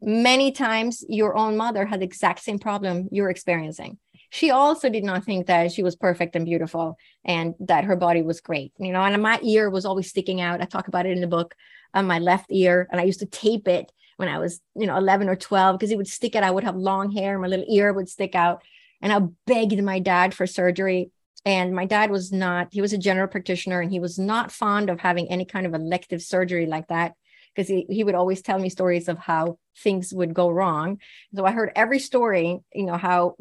many 0.00 0.50
times 0.52 1.04
your 1.06 1.36
own 1.36 1.54
mother 1.58 1.84
had 1.84 2.00
the 2.00 2.06
exact 2.06 2.40
same 2.40 2.58
problem 2.58 3.10
you're 3.12 3.28
experiencing 3.28 3.98
she 4.30 4.50
also 4.50 4.88
did 4.88 5.04
not 5.04 5.24
think 5.24 5.46
that 5.46 5.72
she 5.72 5.82
was 5.82 5.96
perfect 5.96 6.36
and 6.36 6.46
beautiful 6.46 6.96
and 7.24 7.54
that 7.60 7.84
her 7.84 7.96
body 7.96 8.22
was 8.22 8.40
great 8.40 8.72
you 8.78 8.92
know 8.92 9.02
and 9.02 9.22
my 9.22 9.38
ear 9.42 9.68
was 9.68 9.84
always 9.84 10.08
sticking 10.08 10.40
out 10.40 10.62
i 10.62 10.64
talk 10.64 10.88
about 10.88 11.06
it 11.06 11.12
in 11.12 11.20
the 11.20 11.26
book 11.26 11.54
on 11.92 12.06
my 12.06 12.18
left 12.18 12.46
ear 12.50 12.88
and 12.90 13.00
i 13.00 13.04
used 13.04 13.20
to 13.20 13.26
tape 13.26 13.68
it 13.68 13.92
when 14.16 14.28
i 14.28 14.38
was 14.38 14.60
you 14.74 14.86
know 14.86 14.96
11 14.96 15.28
or 15.28 15.36
12 15.36 15.78
because 15.78 15.90
it 15.90 15.96
would 15.96 16.08
stick 16.08 16.34
out 16.34 16.44
i 16.44 16.50
would 16.50 16.64
have 16.64 16.76
long 16.76 17.10
hair 17.10 17.38
my 17.38 17.48
little 17.48 17.66
ear 17.68 17.92
would 17.92 18.08
stick 18.08 18.34
out 18.34 18.62
and 19.02 19.12
i 19.12 19.20
begged 19.46 19.82
my 19.82 19.98
dad 19.98 20.32
for 20.32 20.46
surgery 20.46 21.10
and 21.44 21.74
my 21.74 21.86
dad 21.86 22.10
was 22.10 22.32
not 22.32 22.68
he 22.70 22.80
was 22.80 22.92
a 22.92 22.98
general 22.98 23.28
practitioner 23.28 23.80
and 23.80 23.90
he 23.90 24.00
was 24.00 24.18
not 24.18 24.52
fond 24.52 24.88
of 24.88 25.00
having 25.00 25.30
any 25.30 25.44
kind 25.44 25.66
of 25.66 25.74
elective 25.74 26.22
surgery 26.22 26.66
like 26.66 26.86
that 26.88 27.14
because 27.54 27.68
he, 27.68 27.84
he 27.88 28.04
would 28.04 28.14
always 28.14 28.42
tell 28.42 28.58
me 28.58 28.68
stories 28.68 29.08
of 29.08 29.18
how 29.18 29.58
things 29.78 30.14
would 30.14 30.32
go 30.32 30.48
wrong. 30.48 30.98
So 31.34 31.44
I 31.44 31.50
heard 31.50 31.72
every 31.74 31.98
story, 31.98 32.60
you 32.72 32.86
know, 32.86 32.96
how 32.96 33.34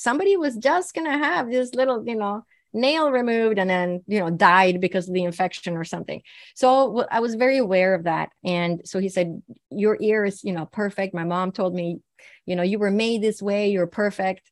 somebody 0.00 0.36
was 0.38 0.56
just 0.56 0.94
going 0.94 1.06
to 1.06 1.18
have 1.18 1.50
this 1.50 1.74
little, 1.74 2.02
you 2.06 2.16
know, 2.16 2.42
nail 2.72 3.10
removed 3.10 3.58
and 3.58 3.68
then, 3.68 4.02
you 4.06 4.18
know, 4.18 4.30
died 4.30 4.80
because 4.80 5.06
of 5.06 5.14
the 5.14 5.24
infection 5.24 5.76
or 5.76 5.84
something. 5.84 6.22
So 6.54 7.04
I 7.10 7.20
was 7.20 7.34
very 7.34 7.58
aware 7.58 7.94
of 7.94 8.04
that. 8.04 8.30
And 8.42 8.80
so 8.84 8.98
he 8.98 9.10
said, 9.10 9.42
Your 9.70 9.98
ear 10.00 10.24
is, 10.24 10.42
you 10.42 10.52
know, 10.52 10.64
perfect. 10.64 11.12
My 11.12 11.24
mom 11.24 11.52
told 11.52 11.74
me, 11.74 11.98
you 12.46 12.56
know, 12.56 12.62
you 12.62 12.78
were 12.78 12.90
made 12.90 13.22
this 13.22 13.42
way, 13.42 13.70
you're 13.70 13.86
perfect. 13.86 14.50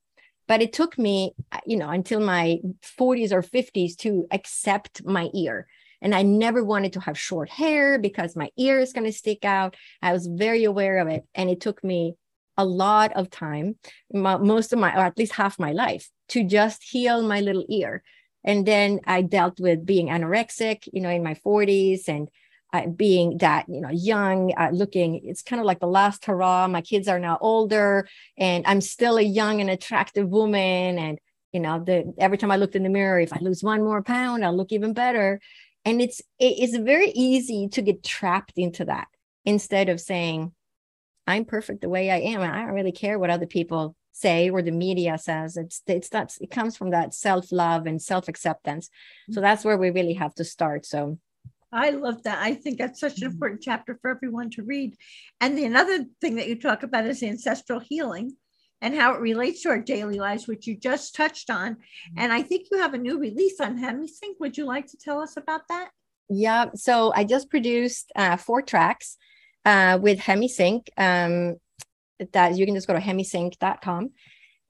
But 0.49 0.61
it 0.61 0.75
took 0.75 0.99
me, 0.99 1.33
uh, 1.51 1.61
you 1.65 1.79
know, 1.79 1.89
until 1.89 2.21
my 2.21 2.59
40s 2.99 3.33
or 3.33 3.43
50s 3.43 3.97
to 3.99 4.27
accept 4.31 5.05
my 5.05 5.29
ear 5.35 5.67
and 6.01 6.15
I 6.15 6.23
never 6.23 6.63
wanted 6.63 6.93
to 6.93 7.01
have 7.01 7.19
short 7.19 7.49
hair 7.49 7.99
because 7.99 8.37
my 8.37 8.51
ear 8.57 8.79
is 8.79 8.93
going 8.93 9.07
to 9.07 9.13
stick 9.13 9.45
out. 9.45 9.77
I 10.01 10.13
was 10.13 10.27
very 10.27 10.65
aware 10.65 10.99
of 10.99 11.09
it. 11.09 11.25
And 11.35 11.51
it 11.51 11.61
took 11.61 11.83
me 11.83 12.15
a 12.59 12.65
lot 12.65 13.13
of 13.15 13.31
time, 13.31 13.77
most 14.13 14.73
of 14.73 14.79
my, 14.79 14.95
or 14.95 15.05
at 15.05 15.17
least 15.17 15.33
half 15.33 15.59
my 15.59 15.73
life, 15.73 16.11
to 16.31 16.45
just 16.45 16.83
heal 16.83 17.23
my 17.23 17.41
little 17.41 17.65
ear. 17.71 18.03
And 18.45 18.67
then 18.67 19.01
I 19.07 19.23
dealt 19.23 19.61
with 19.61 19.87
being 19.87 20.09
anorexic, 20.09 20.89
you 20.93 21.01
know, 21.01 21.09
in 21.09 21.23
my 21.23 21.35
40s 21.35 22.09
and 22.09 22.29
uh, 22.73 22.87
being 22.87 23.39
that 23.39 23.65
you 23.67 23.81
know 23.81 23.89
young 23.91 24.53
uh, 24.59 24.69
looking 24.73 25.23
it's 25.25 25.41
kind 25.41 25.59
of 25.59 25.65
like 25.65 25.81
the 25.81 25.87
last 25.87 26.27
hurrah. 26.27 26.69
My 26.69 26.83
kids 26.83 27.09
are 27.09 27.19
now 27.19 27.39
older 27.41 28.07
and 28.37 28.63
i'm 28.67 28.83
still 28.83 29.17
a 29.17 29.23
young 29.23 29.63
and 29.63 29.71
attractive 29.71 30.29
woman. 30.29 30.99
And 30.99 31.19
you 31.53 31.61
know 31.61 31.83
the 31.83 32.13
every 32.19 32.37
time 32.37 32.51
i 32.51 32.57
looked 32.57 32.77
in 32.77 32.83
the 32.83 32.91
mirror 32.91 33.21
if 33.21 33.33
i 33.33 33.39
lose 33.41 33.63
one 33.63 33.83
more 33.83 34.03
pound 34.03 34.45
i'll 34.45 34.55
look 34.55 34.73
even 34.73 34.93
better. 34.93 35.41
And 35.87 36.03
it's 36.03 36.21
it's 36.39 36.77
very 36.77 37.11
easy 37.13 37.69
to 37.69 37.81
get 37.81 38.05
trapped 38.05 38.53
into 38.57 38.85
that 38.85 39.09
instead 39.47 39.89
of 39.89 39.99
saying 39.99 40.53
i'm 41.29 41.45
perfect 41.45 41.81
the 41.81 41.89
way 41.89 42.11
i 42.11 42.19
am 42.19 42.41
and 42.41 42.53
i 42.53 42.63
don't 42.63 42.75
really 42.75 42.93
care 42.93 43.19
what 43.19 43.31
other 43.31 43.47
people 43.47 43.95
say 44.13 44.51
or 44.51 44.63
the 44.63 44.73
media 44.73 45.17
says 45.17 45.57
it's 45.57 45.83
it's 45.87 46.09
that 46.09 46.35
it 46.41 46.51
comes 46.51 46.77
from 46.77 46.91
that 46.91 47.15
self-love 47.15 47.87
and 47.87 48.03
self-acceptance 48.03 48.91
so 49.31 49.41
that's 49.41 49.65
where 49.65 49.79
we 49.79 49.91
really 49.91 50.15
have 50.15 50.35
to 50.35 50.45
start 50.45 50.85
so 50.85 51.19
I 51.71 51.91
love 51.91 52.23
that. 52.23 52.39
I 52.43 52.55
think 52.55 52.79
that's 52.79 52.99
such 52.99 53.21
an 53.21 53.27
mm-hmm. 53.27 53.35
important 53.35 53.61
chapter 53.61 53.99
for 54.01 54.11
everyone 54.11 54.51
to 54.53 54.63
read. 54.63 54.97
And 55.41 55.57
the 55.57 55.65
another 55.65 56.05
thing 56.21 56.37
that 56.37 56.49
you 56.49 56.59
talk 56.59 56.83
about 56.83 57.05
is 57.07 57.23
ancestral 57.23 57.79
healing 57.79 58.33
and 58.81 58.95
how 58.95 59.15
it 59.15 59.21
relates 59.21 59.63
to 59.63 59.71
our 59.71 59.81
daily 59.81 60.19
lives, 60.19 60.47
which 60.47 60.67
you 60.67 60.77
just 60.77 61.15
touched 61.15 61.51
on. 61.51 61.75
Mm-hmm. 61.75 62.19
And 62.19 62.33
I 62.33 62.43
think 62.43 62.69
you 62.71 62.79
have 62.79 62.95
a 62.95 62.99
new 62.99 63.19
release 63.19 63.61
on 63.61 63.79
HemiSync. 63.79 64.41
Would 64.41 64.57
you 64.57 64.65
like 64.65 64.87
to 64.89 64.97
tell 64.97 65.21
us 65.21 65.37
about 65.37 65.63
that? 65.69 65.91
Yeah. 66.31 66.67
So 66.75 67.13
I 67.15 67.25
just 67.25 67.51
produced 67.51 68.13
uh, 68.15 68.37
four 68.37 68.63
tracks 68.63 69.17
uh, 69.65 69.99
with 70.01 70.19
HemiSync. 70.19 70.89
Um, 70.97 71.57
that 72.33 72.57
you 72.57 72.67
can 72.67 72.75
just 72.75 72.87
go 72.87 72.95
to 72.95 73.01
hemisync.com. 73.01 74.11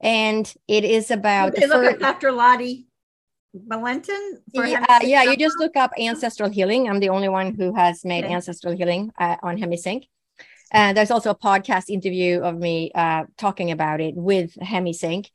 And 0.01 0.53
it 0.67 0.85
is 0.85 1.11
about. 1.11 1.57
Look 1.57 1.93
up 1.93 1.99
Dr. 1.99 2.31
Lottie 2.31 2.87
Valentin. 3.53 4.39
Yeah, 4.53 4.85
uh, 4.87 4.99
yeah, 5.03 5.23
you 5.23 5.35
just 5.35 5.57
look 5.59 5.75
up 5.75 5.91
ancestral 5.99 6.49
healing. 6.49 6.89
I'm 6.89 6.99
the 6.99 7.09
only 7.09 7.29
one 7.29 7.55
who 7.55 7.73
has 7.75 8.05
made 8.05 8.23
okay. 8.23 8.33
ancestral 8.33 8.75
healing 8.75 9.11
uh, 9.19 9.37
on 9.43 9.57
HemiSync. 9.57 10.03
And 10.71 10.95
there's 10.95 11.11
also 11.11 11.31
a 11.31 11.35
podcast 11.35 11.89
interview 11.89 12.41
of 12.41 12.57
me 12.57 12.91
uh, 12.93 13.23
talking 13.37 13.71
about 13.71 14.01
it 14.01 14.15
with 14.15 14.53
HemiSync. 14.55 15.27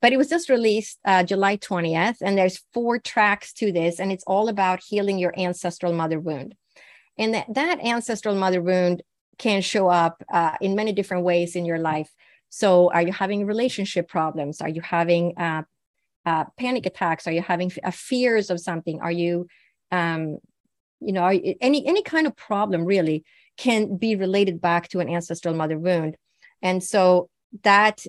But 0.00 0.12
it 0.12 0.16
was 0.16 0.28
just 0.28 0.48
released 0.48 0.98
uh, 1.04 1.24
July 1.24 1.56
20th, 1.56 2.18
and 2.22 2.38
there's 2.38 2.62
four 2.72 3.00
tracks 3.00 3.52
to 3.54 3.72
this, 3.72 3.98
and 3.98 4.12
it's 4.12 4.22
all 4.28 4.48
about 4.48 4.80
healing 4.80 5.18
your 5.18 5.38
ancestral 5.38 5.92
mother 5.92 6.20
wound. 6.20 6.54
And 7.18 7.34
that, 7.34 7.52
that 7.54 7.80
ancestral 7.80 8.34
mother 8.34 8.62
wound 8.62 9.02
can 9.38 9.60
show 9.60 9.88
up 9.88 10.22
uh, 10.32 10.56
in 10.60 10.74
many 10.74 10.92
different 10.92 11.24
ways 11.24 11.56
in 11.56 11.64
your 11.64 11.78
life. 11.78 12.10
So, 12.48 12.90
are 12.92 13.02
you 13.02 13.12
having 13.12 13.46
relationship 13.46 14.08
problems? 14.08 14.60
Are 14.60 14.68
you 14.68 14.80
having 14.80 15.36
uh, 15.36 15.62
uh, 16.24 16.44
panic 16.58 16.86
attacks? 16.86 17.26
Are 17.26 17.32
you 17.32 17.42
having 17.42 17.70
uh, 17.84 17.90
fears 17.90 18.50
of 18.50 18.58
something? 18.60 19.00
Are 19.00 19.12
you, 19.12 19.46
um, 19.92 20.38
you 21.00 21.12
know, 21.12 21.28
you, 21.28 21.54
any 21.60 21.86
any 21.86 22.02
kind 22.02 22.26
of 22.26 22.34
problem 22.36 22.84
really? 22.84 23.24
can 23.58 23.96
be 23.96 24.14
related 24.16 24.60
back 24.60 24.88
to 24.88 25.00
an 25.00 25.10
ancestral 25.10 25.54
mother 25.54 25.78
wound. 25.78 26.16
And 26.62 26.82
so 26.82 27.28
that 27.64 28.04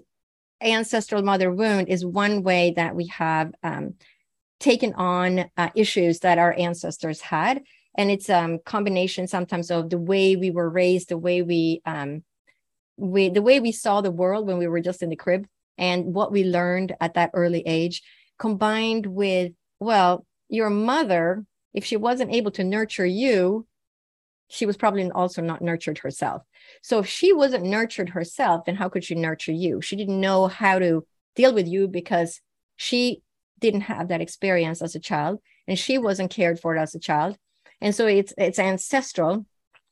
ancestral 0.62 1.24
mother 1.24 1.52
wound 1.52 1.90
is 1.90 2.06
one 2.06 2.44
way 2.44 2.74
that 2.76 2.96
we 2.96 3.08
have 3.08 3.52
um, 3.64 3.96
taken 4.60 4.94
on 4.94 5.50
uh, 5.58 5.70
issues 5.76 6.20
that 6.20 6.38
our 6.38 6.54
ancestors 6.58 7.20
had 7.20 7.64
and 7.96 8.12
it's 8.12 8.30
a 8.30 8.38
um, 8.38 8.60
combination 8.66 9.28
sometimes 9.28 9.72
of 9.72 9.90
the 9.90 9.98
way 9.98 10.36
we 10.36 10.52
were 10.52 10.70
raised 10.70 11.10
the 11.10 11.18
way 11.18 11.42
we 11.42 11.82
um, 11.86 12.24
we 12.98 13.30
the 13.30 13.42
way 13.42 13.60
we 13.60 13.72
saw 13.72 14.02
the 14.02 14.12
world 14.12 14.48
when 14.48 14.58
we 14.58 14.68
were 14.68 14.82
just 14.82 15.02
in 15.02 15.10
the 15.10 15.16
crib 15.16 15.46
and 15.78 16.14
what 16.14 16.32
we 16.32 16.44
learned 16.44 16.96
at 17.00 17.14
that 17.14 17.32
early 17.34 17.64
age 17.66 18.02
combined 18.38 19.06
with 19.06 19.52
well 19.80 20.26
your 20.50 20.70
mother 20.70 21.46
if 21.74 21.86
she 21.86 21.96
wasn't 21.96 22.34
able 22.34 22.52
to 22.52 22.64
nurture 22.64 23.06
you 23.06 23.66
she 24.50 24.66
was 24.66 24.78
probably 24.78 25.10
also 25.12 25.44
not 25.44 25.62
nurtured 25.62 26.00
herself. 26.00 26.42
So 26.82 27.00
if 27.00 27.08
she 27.08 27.32
wasn't 27.32 27.66
nurtured 27.66 28.10
herself 28.10 28.66
then 28.66 28.76
how 28.76 28.90
could 28.90 29.04
she 29.04 29.16
nurture 29.16 29.52
you? 29.52 29.80
She 29.82 29.96
didn't 29.96 30.20
know 30.20 30.48
how 30.48 30.80
to 30.80 31.06
deal 31.36 31.54
with 31.54 31.68
you 31.68 31.88
because 31.88 32.42
she 32.76 33.22
didn't 33.60 33.82
have 33.82 34.08
that 34.08 34.22
experience 34.22 34.82
as 34.82 34.96
a 34.96 35.00
child 35.00 35.40
and 35.68 35.78
she 35.78 35.98
wasn't 35.98 36.32
cared 36.32 36.60
for 36.60 36.76
as 36.78 36.96
a 36.96 37.00
child 37.00 37.38
and 37.82 37.94
so 37.96 38.08
it's 38.08 38.34
it's 38.38 38.60
ancestral 38.60 39.46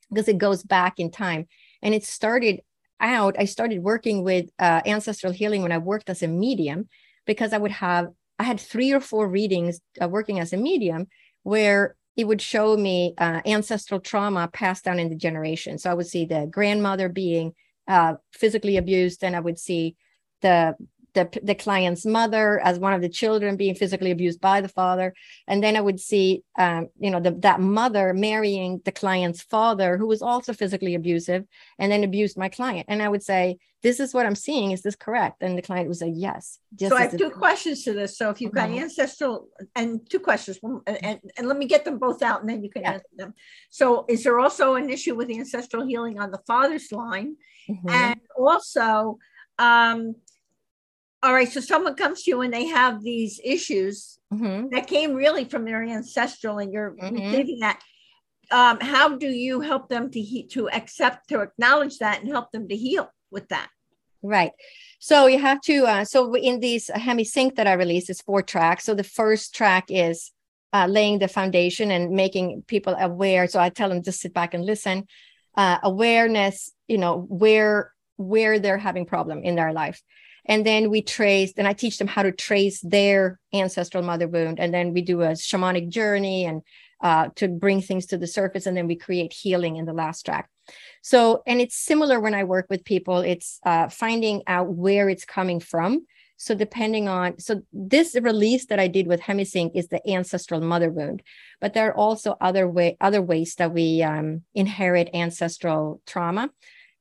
because 0.10 0.28
it 0.28 0.38
goes 0.38 0.64
back 0.64 1.00
in 1.00 1.12
time. 1.12 1.48
And 1.82 1.94
it 1.94 2.04
started 2.04 2.62
out 3.00 3.36
i 3.38 3.46
started 3.46 3.84
working 3.84 4.24
with 4.24 4.50
uh, 4.58 4.82
ancestral 4.86 5.32
healing 5.32 5.62
when 5.62 5.72
i 5.72 5.78
worked 5.78 6.10
as 6.10 6.24
a 6.24 6.28
medium 6.28 6.90
because 7.28 7.54
i 7.54 7.58
would 7.60 7.70
have 7.70 8.08
i 8.40 8.44
had 8.44 8.60
three 8.60 8.92
or 8.92 9.00
four 9.00 9.28
readings 9.28 9.80
uh, 10.02 10.08
working 10.08 10.40
as 10.40 10.52
a 10.52 10.58
medium 10.58 11.06
where 11.44 11.96
it 12.18 12.28
would 12.28 12.42
show 12.42 12.76
me 12.76 13.14
uh, 13.20 13.42
ancestral 13.46 14.00
trauma 14.00 14.50
passed 14.52 14.84
down 14.84 15.00
in 15.00 15.10
the 15.10 15.16
generation. 15.16 15.78
So 15.78 15.92
i 15.92 15.94
would 15.94 16.08
see 16.08 16.26
the 16.26 16.48
grandmother 16.52 17.08
being 17.08 17.54
uh, 17.88 18.16
physically 18.34 18.76
abused. 18.78 19.24
And 19.24 19.36
i 19.36 19.40
would 19.40 19.60
see 19.60 19.96
the 20.42 20.76
the, 21.18 21.40
the 21.42 21.56
client's 21.56 22.06
mother 22.06 22.60
as 22.60 22.78
one 22.78 22.94
of 22.94 23.02
the 23.02 23.10
children 23.10 23.58
being 23.58 23.76
physically 23.76 24.12
abused 24.12 24.40
by 24.40 24.62
the 24.62 24.70
father. 24.70 25.14
And 25.48 25.64
then 25.64 25.76
i 25.76 25.82
would 25.82 26.00
see 26.00 26.44
um, 26.58 26.90
you 27.00 27.12
know 27.12 27.20
the, 27.20 27.32
that 27.48 27.60
mother 27.60 28.14
marrying 28.14 28.82
the 28.86 28.92
client's 28.92 29.42
father 29.42 29.98
who 29.98 30.08
was 30.08 30.22
also 30.22 30.54
physically 30.54 30.94
abusive 30.96 31.46
and 31.80 31.92
then 31.92 32.04
abused 32.04 32.38
my 32.38 32.50
client. 32.50 32.86
And 32.90 33.02
i 33.02 33.10
would 33.10 33.24
say 33.24 33.58
this 33.84 34.00
is 34.00 34.14
what 34.14 34.26
i'm 34.28 34.36
seeing. 34.36 34.72
Is 34.72 34.82
this 34.84 34.96
correct? 34.96 35.42
And 35.42 35.58
the 35.58 35.62
client 35.62 35.88
would 35.88 35.98
say 35.98 36.12
yes 36.28 36.60
so 36.78 36.96
i 36.96 37.04
have 37.04 37.18
two 37.18 37.32
questions 37.32 37.84
to 37.86 37.94
this. 37.94 38.18
So 38.18 38.30
if 38.30 38.40
you've 38.42 38.58
got 38.60 38.70
mm-hmm. 38.70 38.84
ancestral 38.84 39.48
and 39.76 40.08
two 40.10 40.20
questions 40.20 40.60
and, 40.64 41.04
and, 41.08 41.20
and, 41.38 41.48
let 41.48 41.58
me 41.58 41.66
get 41.66 41.84
them 41.86 41.98
both 41.98 42.22
out 42.22 42.42
and 42.42 42.50
then 42.50 42.64
you 42.64 42.70
can 42.70 42.84
yeah. 42.84 42.94
answer 42.94 43.14
them. 43.16 43.34
So 43.70 44.06
is 44.08 44.24
there 44.24 44.40
also 44.40 44.76
an 44.76 44.90
issue 44.90 45.16
with 45.16 45.28
the 45.30 45.40
ancestral 45.40 45.86
healing 45.86 46.20
on 46.20 46.32
the 46.32 46.42
father's 46.46 46.92
line? 46.92 47.36
Mm-hmm. 47.70 47.90
and 47.90 48.20
also 48.38 49.20
um, 49.60 50.16
all 51.24 51.34
right 51.34 51.52
so 51.52 51.60
someone 51.60 51.96
comes 51.96 52.24
to 52.24 52.32
you 52.32 52.42
and 52.42 52.54
they 52.54 52.66
have 52.66 53.04
these 53.04 53.40
issues 53.44 54.18
mm-hmm. 54.34 54.70
that 54.70 54.88
came 54.88 55.14
really 55.14 55.46
from 55.46 55.66
their 55.66 55.84
ancestral 55.84 56.60
and 56.60 56.72
you're 56.72 56.92
mm-hmm. 56.92 57.16
receiving 57.16 57.60
that. 57.60 57.82
Um, 58.50 58.80
how 58.80 59.18
do 59.18 59.28
you 59.28 59.60
help 59.60 59.90
them 59.90 60.10
to 60.12 60.22
he- 60.22 60.48
to 60.48 60.70
accept 60.70 61.30
to 61.30 61.42
acknowledge 61.42 61.98
that 62.00 62.22
and 62.22 62.30
help 62.30 62.52
them 62.52 62.68
to 62.70 62.76
heal 62.76 63.12
with 63.30 63.50
that? 63.50 63.68
Right. 64.24 64.52
So 65.00 65.28
you 65.28 65.40
have 65.40 65.62
to 65.62 65.86
uh, 65.86 66.06
so 66.06 66.34
in 66.34 66.60
these 66.60 66.90
Hemi-Sync 66.94 67.56
that 67.56 67.68
i 67.68 67.74
released 67.74 68.10
is 68.10 68.22
four 68.22 68.42
tracks. 68.42 68.86
So 68.86 68.94
the 68.94 69.04
first 69.04 69.54
track 69.54 69.86
is 69.90 70.32
uh, 70.74 70.88
laying 70.90 71.20
the 71.20 71.28
foundation 71.28 71.92
and 71.92 72.12
making 72.12 72.64
people 72.68 72.96
aware. 72.96 73.48
So 73.48 73.60
i 73.60 73.70
tell 73.70 73.90
them 73.90 74.02
just 74.02 74.22
sit 74.22 74.34
back 74.34 74.54
and 74.54 74.66
listen. 74.66 75.08
Uh, 75.56 75.80
awareness 75.82 76.72
you 76.88 77.00
know 77.00 77.26
where 77.30 77.92
where 78.18 78.60
they're 78.60 78.78
having 78.78 79.08
problem 79.08 79.42
in 79.44 79.56
their 79.56 79.74
life 79.74 80.04
and 80.48 80.66
then 80.66 80.90
we 80.90 81.02
trace 81.02 81.54
and 81.58 81.68
i 81.68 81.74
teach 81.74 81.98
them 81.98 82.08
how 82.08 82.24
to 82.24 82.32
trace 82.32 82.82
their 82.82 83.40
ancestral 83.54 84.04
mother 84.04 84.28
wound. 84.28 84.60
And 84.60 84.74
then 84.74 84.94
we 84.94 85.02
do 85.02 85.22
a 85.22 85.30
shamanic 85.30 85.90
journey 85.90 86.46
and 86.46 86.62
uh, 87.02 87.30
to 87.36 87.48
bring 87.48 87.82
things 87.82 88.08
to 88.08 88.18
the 88.18 88.26
surface 88.26 88.66
and 88.66 88.76
then 88.76 88.88
we 88.88 88.96
create 88.96 89.32
healing 89.32 89.76
in 89.76 89.86
the 89.86 89.94
last 89.94 90.24
track. 90.24 90.50
So 91.02 91.44
and 91.46 91.62
it's 91.62 91.78
similar 91.78 92.20
when 92.20 92.34
i 92.34 92.44
work 92.44 92.68
with 92.70 92.84
people 92.84 93.20
it's 93.20 93.60
uh, 93.66 93.90
finding 93.90 94.44
out 94.48 94.70
where 94.70 95.10
it's 95.10 95.26
coming 95.26 95.60
from. 95.60 96.06
So 96.40 96.54
depending 96.54 97.08
on 97.08 97.40
so 97.40 97.62
this 97.74 98.16
release 98.22 98.68
that 98.68 98.80
i 98.80 98.88
did 98.88 99.08
with 99.08 99.22
Hemi-Sync 99.22 99.76
is 99.76 99.88
the 99.88 100.08
ancestral 100.10 100.62
mother 100.62 100.90
wound 100.90 101.24
but 101.62 101.74
there 101.74 101.88
are 101.90 101.98
also 101.98 102.36
other 102.40 102.68
way 102.70 102.96
other 103.02 103.22
ways 103.22 103.56
that 103.56 103.74
we 103.74 104.04
um, 104.04 104.44
inherit 104.54 105.10
ancestral 105.14 106.02
trauma 106.06 106.52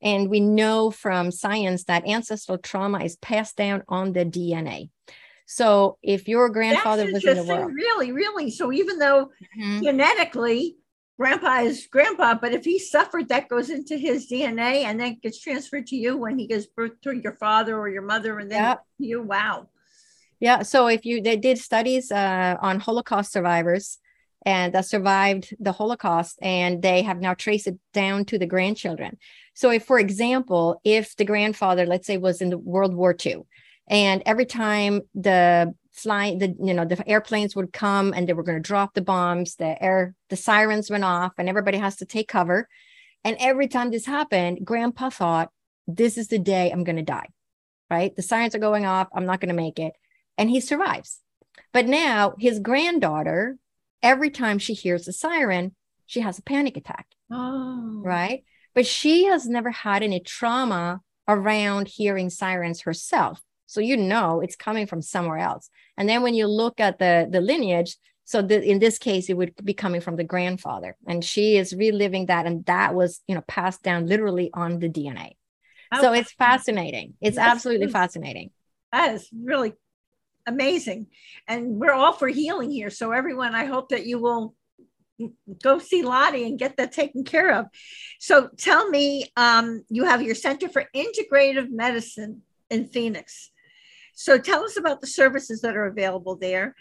and 0.07 0.31
we 0.31 0.39
know 0.39 0.93
from 0.93 1.33
science 1.33 1.83
that 1.85 2.07
ancestral 2.07 2.59
trauma 2.59 3.03
is 3.03 3.17
passed 3.17 3.57
down 3.57 3.83
on 3.89 4.13
the 4.13 4.25
DNA. 4.25 4.89
So 5.47 5.99
if 6.01 6.29
your 6.29 6.49
grandfather 6.49 7.11
was 7.13 7.25
in 7.25 7.37
the 7.37 7.45
world, 7.45 7.73
really, 7.75 8.13
really. 8.13 8.53
So 8.53 8.73
even 8.73 9.01
though 9.01 9.31
mm-hmm. 9.59 9.83
genetically 9.83 10.77
grandpa 11.19 11.63
is 11.63 11.89
grandpa, 11.91 12.35
but 12.41 12.53
if 12.53 12.65
he 12.65 12.79
suffered, 12.79 13.29
that 13.31 13.49
goes 13.49 13.69
into 13.69 13.97
his 13.97 14.31
DNA 14.31 14.85
and 14.85 15.01
then 15.01 15.19
gets 15.21 15.41
transferred 15.41 15.89
to 15.89 15.97
you 15.97 16.17
when 16.17 16.39
he 16.39 16.47
gives 16.47 16.67
birth 16.67 17.01
to 17.03 17.13
your 17.17 17.35
father 17.35 17.77
or 17.77 17.89
your 17.89 18.03
mother, 18.03 18.39
and 18.39 18.49
then 18.49 18.63
yep. 18.63 18.85
you. 18.99 19.23
Wow. 19.23 19.69
Yeah. 20.39 20.63
So 20.63 20.87
if 20.87 21.05
you 21.05 21.21
they 21.21 21.37
did 21.37 21.59
studies 21.59 22.13
uh, 22.13 22.57
on 22.61 22.79
Holocaust 22.79 23.33
survivors 23.33 23.99
and 24.47 24.73
that 24.73 24.87
survived 24.87 25.55
the 25.59 25.73
Holocaust, 25.73 26.39
and 26.41 26.81
they 26.81 27.03
have 27.03 27.21
now 27.21 27.35
traced 27.35 27.67
it 27.67 27.79
down 27.93 28.25
to 28.27 28.39
the 28.39 28.47
grandchildren. 28.47 29.19
So, 29.55 29.71
if, 29.71 29.85
for 29.85 29.99
example, 29.99 30.81
if 30.85 31.17
the 31.17 31.25
grandfather, 31.25 31.85
let's 31.85 32.07
say, 32.07 32.17
was 32.17 32.41
in 32.41 32.51
the 32.51 32.59
World 32.59 32.95
War 32.95 33.15
II, 33.27 33.43
and 33.89 34.23
every 34.25 34.47
time 34.47 35.03
the 35.15 35.75
fly 35.93 36.37
the 36.37 36.55
you 36.63 36.75
know 36.75 36.85
the 36.85 37.09
airplanes 37.09 37.57
would 37.57 37.73
come 37.73 38.13
and 38.15 38.29
they 38.29 38.35
were 38.35 38.43
going 38.43 38.63
to 38.63 38.69
drop 38.69 38.93
the 38.93 39.01
bombs 39.01 39.57
the 39.57 39.83
air 39.83 40.15
the 40.29 40.37
sirens 40.37 40.91
went 40.91 41.05
off 41.05 41.33
and 41.39 41.49
everybody 41.49 41.79
has 41.79 41.97
to 41.97 42.05
take 42.05 42.29
cover 42.29 42.69
and 43.25 43.35
every 43.41 43.67
time 43.67 43.91
this 43.91 44.05
happened 44.05 44.59
grandpa 44.63 45.09
thought 45.09 45.51
this 45.87 46.19
is 46.19 46.29
the 46.29 46.39
day 46.39 46.71
i'm 46.71 46.85
going 46.85 46.97
to 46.97 47.03
die 47.03 47.29
right 47.91 48.15
the 48.15 48.21
sirens 48.21 48.55
are 48.55 48.59
going 48.59 48.85
off 48.85 49.09
i'm 49.15 49.25
not 49.25 49.41
going 49.41 49.49
to 49.49 49.55
make 49.55 49.79
it 49.79 49.95
and 50.37 50.51
he 50.51 50.61
survives 50.61 51.21
but 51.73 51.87
now 51.87 52.35
his 52.39 52.59
granddaughter 52.59 53.57
every 54.03 54.31
time 54.31 54.59
she 54.59 54.75
hears 54.75 55.09
a 55.09 55.13
siren 55.13 55.75
she 56.07 56.21
has 56.21 56.39
a 56.39 56.43
panic 56.43 56.77
attack 56.77 57.07
oh. 57.31 58.01
right 58.05 58.45
but 58.75 58.87
she 58.87 59.25
has 59.25 59.49
never 59.49 59.71
had 59.71 60.03
any 60.03 60.21
trauma 60.21 61.01
around 61.29 61.89
hearing 61.89 62.31
sirens 62.31 62.83
herself. 62.83 63.43
So 63.67 63.81
you 63.81 63.97
know 63.97 64.41
it's 64.41 64.55
coming 64.55 64.87
from 64.87 65.03
somewhere 65.03 65.39
else. 65.39 65.71
And 65.97 66.09
then 66.09 66.23
when 66.23 66.35
you 66.35 66.47
look 66.47 66.79
at 66.79 66.99
the 66.99 67.27
the 67.29 67.41
lineage, 67.41 67.97
so 68.25 68.43
the, 68.43 68.61
in 68.63 68.81
this 68.81 68.99
case, 68.99 69.31
it 69.31 69.35
would 69.35 69.55
be 69.65 69.73
coming 69.73 70.01
from 70.01 70.17
the 70.17 70.25
grandfather, 70.25 70.97
and 71.07 71.25
she 71.25 71.57
is 71.57 71.73
reliving 71.73 72.27
that, 72.27 72.45
and 72.45 72.65
that 72.67 72.95
was 72.95 73.21
you 73.27 73.35
know 73.35 73.43
passed 73.43 73.83
down 73.83 74.07
literally 74.07 74.51
on 74.53 74.79
the 74.79 74.89
DNA. 74.89 75.33
Oh, 75.93 76.01
so 76.03 76.13
it's 76.13 76.33
fascinating. 76.33 77.15
It's 77.21 77.39
absolutely 77.39 77.89
fascinating. 77.89 78.51
That 78.93 79.15
is 79.15 79.29
really 79.33 79.75
amazing, 80.47 81.09
and 81.49 81.79
we're 81.81 81.93
all 81.93 82.13
for 82.13 82.29
healing 82.29 82.71
here. 82.71 82.91
So 82.91 83.13
everyone, 83.13 83.55
I 83.55 83.65
hope 83.65 83.91
that 83.91 84.07
you 84.07 84.19
will 84.19 84.55
go 85.63 85.79
see 85.79 86.03
Lottie 86.03 86.45
and 86.45 86.59
get 86.59 86.77
that 86.77 86.93
taken 86.93 87.25
care 87.25 87.53
of. 87.53 87.67
So 88.21 88.49
tell 88.57 88.89
me, 88.89 89.27
um, 89.37 89.85
you 89.89 90.05
have 90.05 90.23
your 90.23 90.35
Center 90.35 90.69
for 90.69 90.85
Integrative 90.95 91.71
Medicine 91.71 92.43
in 92.71 92.87
Phoenix. 92.87 93.51
So 94.15 94.39
tell 94.39 94.65
us 94.65 94.77
about 94.77 95.01
the 95.01 95.07
services 95.07 95.61
that 95.61 95.77
are 95.77 95.87
available 95.87 96.37
there. 96.37 96.75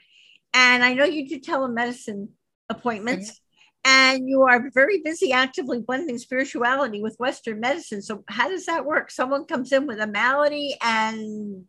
And 0.53 0.83
I 0.83 0.93
know 0.93 1.03
you 1.03 1.27
do 1.27 1.39
telemedicine 1.39 2.29
appointments. 2.69 3.29
Mm-hmm. 3.29 3.41
And 3.87 4.27
you 4.27 4.41
are 4.41 4.71
very 4.73 5.01
busy 5.03 5.31
actively 5.31 5.79
blending 5.79 6.17
spirituality 6.17 7.03
with 7.03 7.17
Western 7.19 7.59
medicine. 7.59 8.01
So, 8.01 8.23
how 8.27 8.49
does 8.49 8.65
that 8.65 8.83
work? 8.83 9.11
Someone 9.11 9.45
comes 9.45 9.71
in 9.71 9.85
with 9.85 9.99
a 9.99 10.07
malady, 10.07 10.75
and 10.81 11.65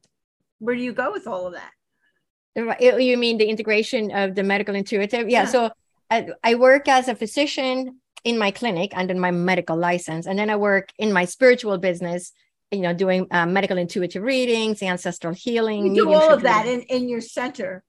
where 0.59 0.75
do 0.75 0.81
you 0.81 0.95
go 0.95 1.13
with 1.13 1.27
all 1.27 1.47
of 1.47 1.53
that? 1.53 1.71
You 2.57 3.17
mean 3.17 3.39
the 3.39 3.47
integration 3.47 4.11
of 4.11 4.35
the 4.35 4.43
medical 4.43 4.75
intuitive? 4.75 5.29
Yeah. 5.29 5.43
yeah. 5.43 5.47
So, 5.47 5.71
I, 6.11 6.29
I 6.43 6.55
work 6.55 6.89
as 6.89 7.09
a 7.09 7.15
physician 7.15 8.01
in 8.25 8.39
my 8.39 8.51
clinic 8.51 8.93
under 8.95 9.15
my 9.15 9.31
medical 9.31 9.77
license, 9.77 10.27
and 10.27 10.39
then 10.39 10.51
I 10.51 10.57
work 10.57 10.91
in 10.99 11.13
my 11.13 11.25
spiritual 11.25 11.79
business. 11.79 12.33
You 12.73 12.81
know, 12.81 12.93
doing 12.93 13.29
uh, 13.31 13.47
medical 13.47 13.79
intuitive 13.79 14.25
readings, 14.25 14.83
ancestral 14.83 15.33
healing. 15.33 15.95
You 15.95 16.07
do 16.07 16.13
all 16.13 16.33
of 16.33 16.43
that 16.43 16.67
in, 16.67 16.81
in 16.83 17.09
your 17.09 17.21
center. 17.21 17.85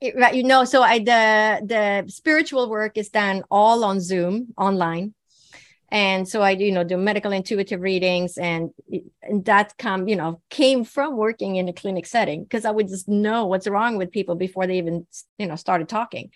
It, 0.00 0.14
right, 0.16 0.34
you 0.34 0.44
know, 0.44 0.64
so 0.64 0.82
I 0.82 1.00
the 1.00 1.60
the 1.66 2.10
spiritual 2.10 2.70
work 2.70 2.96
is 2.96 3.08
done 3.08 3.42
all 3.50 3.82
on 3.84 4.00
Zoom 4.00 4.54
online, 4.56 5.14
and 5.90 6.28
so 6.28 6.42
I 6.42 6.50
you 6.50 6.72
know 6.72 6.84
do 6.84 6.96
medical 6.96 7.32
intuitive 7.32 7.80
readings, 7.80 8.38
and, 8.38 8.70
and 9.22 9.44
that 9.44 9.76
come 9.78 10.08
you 10.08 10.16
know 10.16 10.40
came 10.50 10.84
from 10.84 11.16
working 11.16 11.56
in 11.56 11.68
a 11.68 11.72
clinic 11.72 12.06
setting 12.06 12.42
because 12.44 12.64
I 12.64 12.70
would 12.70 12.88
just 12.88 13.08
know 13.08 13.46
what's 13.46 13.68
wrong 13.68 13.96
with 13.96 14.10
people 14.10 14.34
before 14.34 14.66
they 14.66 14.78
even 14.78 15.06
you 15.38 15.46
know 15.46 15.56
started 15.56 15.88
talking. 15.88 16.30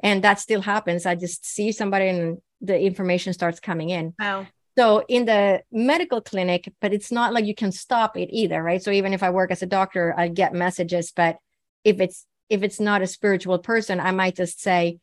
And 0.00 0.22
that 0.24 0.40
still 0.40 0.60
happens. 0.60 1.06
I 1.06 1.14
just 1.14 1.46
see 1.46 1.72
somebody 1.72 2.08
and 2.08 2.38
the 2.60 2.78
information 2.78 3.32
starts 3.32 3.60
coming 3.60 3.90
in. 3.90 4.14
Wow. 4.18 4.46
So 4.76 5.04
in 5.08 5.24
the 5.24 5.62
medical 5.70 6.20
clinic, 6.20 6.70
but 6.80 6.92
it's 6.92 7.12
not 7.12 7.32
like 7.32 7.44
you 7.44 7.54
can 7.54 7.70
stop 7.70 8.16
it 8.16 8.28
either, 8.32 8.60
right? 8.60 8.82
So 8.82 8.90
even 8.90 9.12
if 9.12 9.22
I 9.22 9.30
work 9.30 9.52
as 9.52 9.62
a 9.62 9.66
doctor, 9.66 10.14
I 10.16 10.28
get 10.28 10.52
messages, 10.52 11.12
but 11.14 11.36
if 11.84 12.00
it's 12.00 12.26
if 12.50 12.62
it's 12.62 12.80
not 12.80 13.02
a 13.02 13.06
spiritual 13.06 13.58
person, 13.58 14.00
I 14.00 14.10
might 14.10 14.36
just 14.36 14.60
say, 14.60 14.98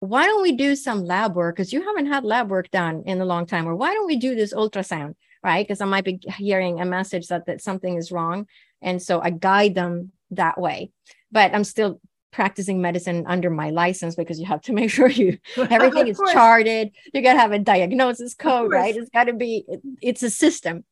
why 0.00 0.26
don't 0.26 0.42
we 0.42 0.52
do 0.52 0.76
some 0.76 1.04
lab 1.04 1.34
work? 1.34 1.56
Because 1.56 1.72
you 1.72 1.82
haven't 1.82 2.06
had 2.06 2.24
lab 2.24 2.50
work 2.50 2.70
done 2.70 3.02
in 3.06 3.20
a 3.20 3.24
long 3.24 3.46
time. 3.46 3.68
Or 3.68 3.74
why 3.74 3.94
don't 3.94 4.06
we 4.06 4.16
do 4.16 4.34
this 4.34 4.54
ultrasound? 4.54 5.14
Right. 5.42 5.66
Because 5.66 5.80
I 5.80 5.86
might 5.86 6.04
be 6.04 6.20
hearing 6.36 6.80
a 6.80 6.84
message 6.84 7.28
that, 7.28 7.46
that 7.46 7.60
something 7.60 7.96
is 7.96 8.12
wrong. 8.12 8.46
And 8.82 9.02
so 9.02 9.20
I 9.20 9.30
guide 9.30 9.74
them 9.74 10.12
that 10.32 10.60
way. 10.60 10.90
But 11.30 11.54
I'm 11.54 11.64
still 11.64 12.00
practicing 12.30 12.80
medicine 12.80 13.24
under 13.26 13.50
my 13.50 13.70
license 13.70 14.14
because 14.14 14.38
you 14.38 14.46
have 14.46 14.60
to 14.62 14.72
make 14.78 14.90
sure 14.90 15.08
you 15.08 15.38
everything 15.56 16.08
is 16.08 16.20
charted. 16.32 16.90
You 17.12 17.22
got 17.22 17.34
to 17.34 17.38
have 17.38 17.52
a 17.52 17.58
diagnosis 17.58 18.34
code, 18.34 18.70
right? 18.70 18.96
It's 18.96 19.10
got 19.10 19.24
to 19.24 19.32
be 19.32 19.64
it's 20.00 20.22
a 20.22 20.30
system. 20.30 20.84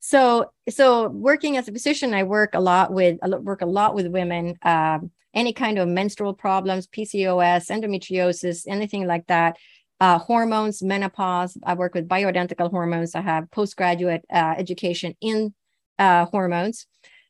So 0.00 0.52
so 0.68 1.08
working 1.08 1.56
as 1.56 1.66
a 1.66 1.72
physician, 1.72 2.14
I 2.14 2.24
work 2.24 2.54
a 2.54 2.60
lot 2.60 2.92
with 2.92 3.18
I 3.22 3.28
work 3.28 3.62
a 3.62 3.66
lot 3.66 3.94
with 3.94 4.06
women. 4.08 4.58
Um, 4.62 5.10
any 5.34 5.52
kind 5.52 5.78
of 5.78 5.88
menstrual 5.88 6.34
problems, 6.34 6.86
PCOS, 6.86 7.70
endometriosis, 7.70 8.64
anything 8.68 9.06
like 9.06 9.26
that. 9.26 9.56
Uh, 10.00 10.18
hormones, 10.18 10.82
menopause. 10.82 11.56
I 11.64 11.74
work 11.74 11.94
with 11.94 12.08
bioidentical 12.08 12.70
hormones. 12.70 13.14
I 13.14 13.20
have 13.20 13.50
postgraduate 13.50 14.24
uh, 14.32 14.54
education 14.58 15.14
in 15.20 15.54
uh, 15.98 16.26
hormones. 16.26 16.86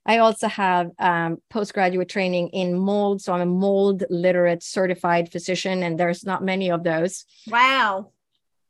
I 0.06 0.18
also 0.18 0.48
have 0.48 0.90
um, 0.98 1.38
postgraduate 1.50 2.08
training 2.08 2.48
in 2.48 2.76
mold. 2.76 3.22
So 3.22 3.32
I'm 3.32 3.40
a 3.40 3.46
mold 3.46 4.04
literate 4.10 4.62
certified 4.62 5.32
physician, 5.32 5.82
and 5.82 5.98
there's 5.98 6.24
not 6.24 6.42
many 6.42 6.70
of 6.70 6.84
those. 6.84 7.24
Wow. 7.46 8.12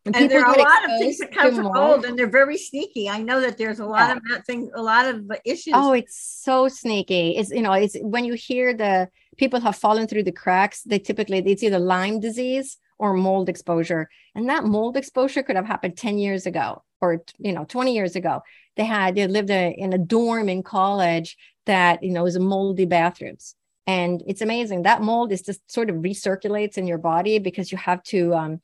And, 0.06 0.14
and 0.14 0.30
there 0.30 0.44
are 0.44 0.54
a 0.54 0.58
lot 0.58 0.84
of 0.84 0.98
things 0.98 1.18
that 1.18 1.32
come 1.32 1.54
from 1.54 1.72
mold, 1.72 2.04
and 2.04 2.18
they're 2.18 2.28
very 2.28 2.58
sneaky. 2.58 3.08
I 3.08 3.22
know 3.22 3.40
that 3.40 3.56
there's 3.56 3.80
a 3.80 3.86
lot 3.86 4.20
yeah. 4.28 4.36
of 4.36 4.44
things, 4.44 4.70
a 4.74 4.82
lot 4.82 5.06
of 5.06 5.30
issues. 5.46 5.72
Oh, 5.74 5.92
it's 5.92 6.42
so 6.42 6.68
sneaky. 6.68 7.36
It's 7.36 7.50
you 7.50 7.62
know, 7.62 7.72
it's 7.72 7.96
when 8.00 8.26
you 8.26 8.34
hear 8.34 8.74
the 8.74 9.08
people 9.36 9.60
have 9.60 9.76
fallen 9.76 10.06
through 10.06 10.24
the 10.24 10.32
cracks. 10.32 10.82
They 10.82 10.98
typically 10.98 11.38
it's 11.38 11.62
either 11.62 11.78
Lyme 11.78 12.20
disease 12.20 12.78
or 12.98 13.14
mold 13.14 13.48
exposure, 13.48 14.08
and 14.34 14.48
that 14.48 14.64
mold 14.64 14.96
exposure 14.96 15.42
could 15.42 15.56
have 15.56 15.66
happened 15.66 15.96
ten 15.96 16.18
years 16.18 16.46
ago 16.46 16.82
or 17.00 17.22
you 17.38 17.52
know 17.52 17.64
20 17.64 17.94
years 17.94 18.16
ago. 18.16 18.42
They 18.76 18.84
had 18.84 19.14
they 19.14 19.26
lived 19.26 19.50
a, 19.50 19.74
in 19.76 19.92
a 19.92 19.98
dorm 19.98 20.48
in 20.48 20.62
college 20.62 21.36
that 21.66 22.02
you 22.02 22.12
know 22.12 22.24
was 22.24 22.38
moldy 22.38 22.86
bathrooms. 22.86 23.54
And 23.86 24.22
it's 24.26 24.40
amazing. 24.40 24.82
That 24.82 25.02
mold 25.02 25.30
is 25.30 25.42
just 25.42 25.70
sort 25.70 25.90
of 25.90 25.96
recirculates 25.96 26.78
in 26.78 26.86
your 26.86 26.96
body 26.96 27.38
because 27.38 27.70
you 27.70 27.76
have 27.76 28.02
to 28.04 28.34
um, 28.34 28.60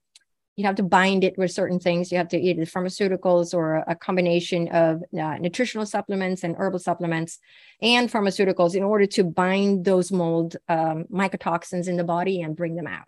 you 0.61 0.67
have 0.67 0.77
to 0.77 0.83
bind 0.83 1.25
it 1.25 1.37
with 1.39 1.51
certain 1.51 1.81
things 1.81 2.13
you 2.13 2.19
have 2.19 2.29
to 2.29 2.39
eat 2.39 2.57
the 2.59 2.67
pharmaceuticals 2.67 3.55
or 3.55 3.83
a 3.87 3.95
combination 3.95 4.69
of 4.69 5.03
uh, 5.19 5.37
nutritional 5.39 5.87
supplements 5.87 6.45
and 6.45 6.55
herbal 6.57 6.79
supplements 6.79 7.39
and 7.83 8.11
pharmaceuticals 8.11 8.75
in 8.75 8.83
order 8.83 9.07
to 9.07 9.25
bind 9.25 9.85
those 9.85 10.13
mold 10.13 10.57
um, 10.69 11.05
mycotoxins 11.11 11.89
in 11.89 11.97
the 11.97 12.05
body 12.05 12.43
and 12.43 12.57
bring 12.57 12.77
them 12.77 12.87
out 12.87 13.07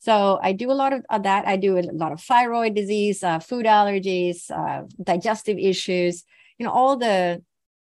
so 0.00 0.40
I 0.42 0.52
do 0.52 0.70
a 0.70 0.72
lot 0.72 0.94
of, 0.94 1.04
of 1.10 1.24
that. 1.24 1.46
I 1.46 1.56
do 1.56 1.78
a 1.78 1.84
lot 1.92 2.12
of 2.12 2.22
thyroid 2.22 2.74
disease, 2.74 3.22
uh, 3.22 3.38
food 3.38 3.66
allergies, 3.66 4.50
uh, 4.50 4.86
digestive 5.02 5.58
issues, 5.58 6.24
you 6.58 6.64
know, 6.64 6.72
all 6.72 6.96
the, 6.96 7.42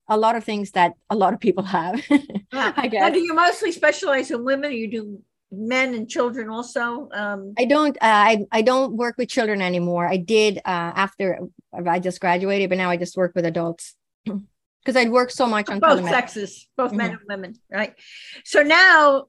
a 0.08 0.18
lot 0.18 0.36
of 0.36 0.44
things 0.44 0.72
that 0.72 0.92
a 1.08 1.16
lot 1.16 1.32
of 1.32 1.40
people 1.40 1.64
have. 1.64 2.04
yeah. 2.10 2.72
I 2.76 2.88
guess. 2.88 3.00
Now, 3.00 3.08
do 3.08 3.18
you 3.18 3.34
mostly 3.34 3.72
specialize 3.72 4.30
in 4.30 4.44
women 4.44 4.70
or 4.70 4.74
you 4.74 4.90
do 4.90 5.22
men 5.52 5.94
and 5.94 6.08
children 6.08 6.48
also? 6.48 7.08
Um, 7.12 7.54
I 7.58 7.66
don't, 7.66 7.96
uh, 7.96 7.98
I, 8.02 8.46
I 8.50 8.62
don't 8.62 8.96
work 8.96 9.16
with 9.18 9.28
children 9.28 9.60
anymore. 9.60 10.08
I 10.08 10.16
did 10.16 10.58
uh, 10.58 10.92
after 10.96 11.38
I 11.72 12.00
just 12.00 12.20
graduated, 12.20 12.70
but 12.70 12.78
now 12.78 12.90
I 12.90 12.96
just 12.96 13.16
work 13.16 13.32
with 13.34 13.44
adults. 13.44 13.94
because 14.24 14.96
I'd 14.96 15.10
worked 15.10 15.32
so 15.32 15.46
much 15.46 15.68
on 15.68 15.78
both 15.78 16.04
sexes, 16.08 16.68
both 16.76 16.88
mm-hmm. 16.88 16.96
men 16.96 17.10
and 17.12 17.20
women, 17.28 17.54
right? 17.70 17.94
So 18.44 18.62
now 18.62 19.26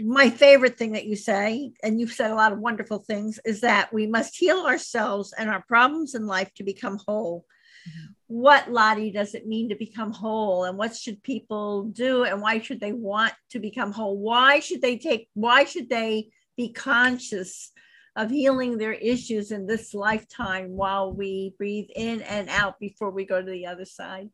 my 0.00 0.30
favorite 0.30 0.78
thing 0.78 0.92
that 0.92 1.06
you 1.06 1.16
say, 1.16 1.72
and 1.82 2.00
you've 2.00 2.12
said 2.12 2.30
a 2.30 2.34
lot 2.34 2.52
of 2.52 2.60
wonderful 2.60 2.98
things, 2.98 3.38
is 3.44 3.60
that 3.62 3.92
we 3.92 4.06
must 4.06 4.36
heal 4.36 4.64
ourselves 4.66 5.34
and 5.36 5.50
our 5.50 5.62
problems 5.68 6.14
in 6.14 6.26
life 6.26 6.52
to 6.54 6.62
become 6.62 6.98
whole. 7.06 7.44
Mm-hmm. 7.88 8.12
What, 8.28 8.70
Lottie, 8.70 9.10
does 9.10 9.34
it 9.34 9.46
mean 9.46 9.70
to 9.70 9.74
become 9.74 10.12
whole? 10.12 10.64
And 10.64 10.76
what 10.76 10.94
should 10.94 11.22
people 11.22 11.84
do? 11.84 12.24
And 12.24 12.40
why 12.40 12.60
should 12.60 12.78
they 12.78 12.92
want 12.92 13.32
to 13.50 13.58
become 13.58 13.90
whole? 13.90 14.18
Why 14.18 14.60
should 14.60 14.82
they 14.82 14.98
take, 14.98 15.28
why 15.34 15.64
should 15.64 15.88
they 15.88 16.28
be 16.56 16.72
conscious 16.72 17.72
of 18.16 18.30
healing 18.30 18.76
their 18.76 18.92
issues 18.92 19.50
in 19.50 19.66
this 19.66 19.94
lifetime 19.94 20.70
while 20.70 21.12
we 21.12 21.54
breathe 21.56 21.88
in 21.96 22.20
and 22.22 22.48
out 22.50 22.78
before 22.78 23.10
we 23.10 23.24
go 23.24 23.40
to 23.40 23.50
the 23.50 23.66
other 23.66 23.84
side? 23.84 24.28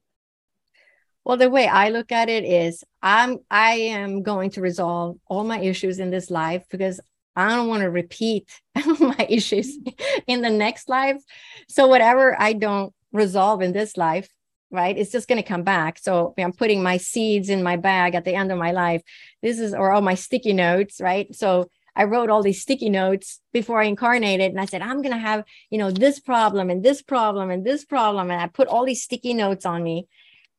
Well, 1.24 1.36
the 1.36 1.48
way 1.48 1.66
I 1.66 1.88
look 1.88 2.12
at 2.12 2.28
it 2.28 2.44
is 2.44 2.84
I'm 3.02 3.38
I 3.50 3.74
am 3.74 4.22
going 4.22 4.50
to 4.50 4.60
resolve 4.60 5.18
all 5.26 5.44
my 5.44 5.60
issues 5.60 5.98
in 5.98 6.10
this 6.10 6.30
life 6.30 6.64
because 6.70 7.00
I 7.36 7.48
don't 7.48 7.68
want 7.68 7.82
to 7.82 7.90
repeat 7.90 8.48
my 9.00 9.26
issues 9.28 9.78
mm-hmm. 9.78 10.18
in 10.26 10.42
the 10.42 10.50
next 10.50 10.88
life. 10.88 11.22
So 11.68 11.86
whatever 11.86 12.36
I 12.40 12.52
don't 12.52 12.92
resolve 13.14 13.62
in 13.62 13.72
this 13.72 13.96
life, 13.96 14.28
right, 14.70 14.98
it's 14.98 15.12
just 15.12 15.28
going 15.28 15.40
to 15.40 15.48
come 15.48 15.62
back. 15.62 15.98
So 15.98 16.34
I'm 16.36 16.52
putting 16.52 16.82
my 16.82 16.98
seeds 16.98 17.48
in 17.48 17.62
my 17.62 17.76
bag 17.76 18.14
at 18.14 18.24
the 18.24 18.34
end 18.34 18.52
of 18.52 18.58
my 18.58 18.72
life. 18.72 19.02
This 19.42 19.58
is 19.58 19.72
or 19.72 19.92
all 19.92 20.02
my 20.02 20.14
sticky 20.14 20.52
notes, 20.52 21.00
right? 21.00 21.34
So 21.34 21.70
I 21.96 22.04
wrote 22.04 22.28
all 22.28 22.42
these 22.42 22.60
sticky 22.60 22.90
notes 22.90 23.40
before 23.52 23.80
I 23.80 23.84
incarnated 23.84 24.50
and 24.50 24.60
I 24.60 24.64
said, 24.64 24.82
I'm 24.82 25.00
going 25.00 25.14
to 25.14 25.18
have, 25.18 25.44
you 25.70 25.78
know, 25.78 25.92
this 25.92 26.18
problem 26.18 26.68
and 26.68 26.82
this 26.82 27.02
problem 27.02 27.50
and 27.50 27.64
this 27.64 27.84
problem. 27.84 28.30
And 28.30 28.40
I 28.40 28.48
put 28.48 28.68
all 28.68 28.84
these 28.84 29.02
sticky 29.02 29.32
notes 29.32 29.64
on 29.64 29.82
me 29.82 30.08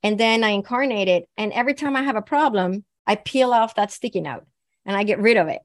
and 0.01 0.17
then 0.17 0.43
I 0.43 0.49
incarnated. 0.49 1.25
And 1.35 1.51
every 1.51 1.73
time 1.73 1.95
I 1.95 2.03
have 2.03 2.15
a 2.15 2.21
problem, 2.21 2.85
I 3.05 3.15
peel 3.15 3.51
off 3.51 3.75
that 3.75 3.91
sticky 3.91 4.21
note 4.21 4.45
and 4.85 4.95
I 4.95 5.03
get 5.03 5.19
rid 5.19 5.35
of 5.35 5.49
it. 5.49 5.61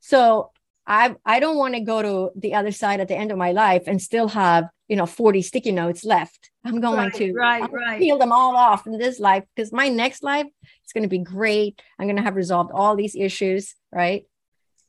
So 0.00 0.50
I 0.86 1.14
I 1.24 1.40
don't 1.40 1.56
want 1.56 1.74
to 1.74 1.80
go 1.80 2.02
to 2.02 2.30
the 2.38 2.54
other 2.54 2.72
side 2.72 3.00
at 3.00 3.08
the 3.08 3.16
end 3.16 3.30
of 3.30 3.38
my 3.38 3.52
life 3.52 3.84
and 3.86 4.00
still 4.00 4.28
have 4.28 4.68
you 4.88 4.96
know 4.96 5.06
40 5.06 5.42
sticky 5.42 5.72
notes 5.72 6.04
left. 6.04 6.50
I'm 6.64 6.80
going 6.80 6.96
right, 6.96 7.14
to 7.14 7.32
right, 7.32 7.72
right. 7.72 7.98
peel 7.98 8.18
them 8.18 8.32
all 8.32 8.56
off 8.56 8.86
in 8.86 8.98
this 8.98 9.20
life 9.20 9.44
because 9.54 9.72
my 9.72 9.88
next 9.88 10.22
life 10.22 10.46
is 10.84 10.92
going 10.92 11.02
to 11.02 11.08
be 11.08 11.18
great. 11.18 11.80
I'm 11.98 12.06
going 12.06 12.16
to 12.16 12.22
have 12.22 12.36
resolved 12.36 12.70
all 12.72 12.96
these 12.96 13.14
issues, 13.14 13.74
right? 13.92 14.24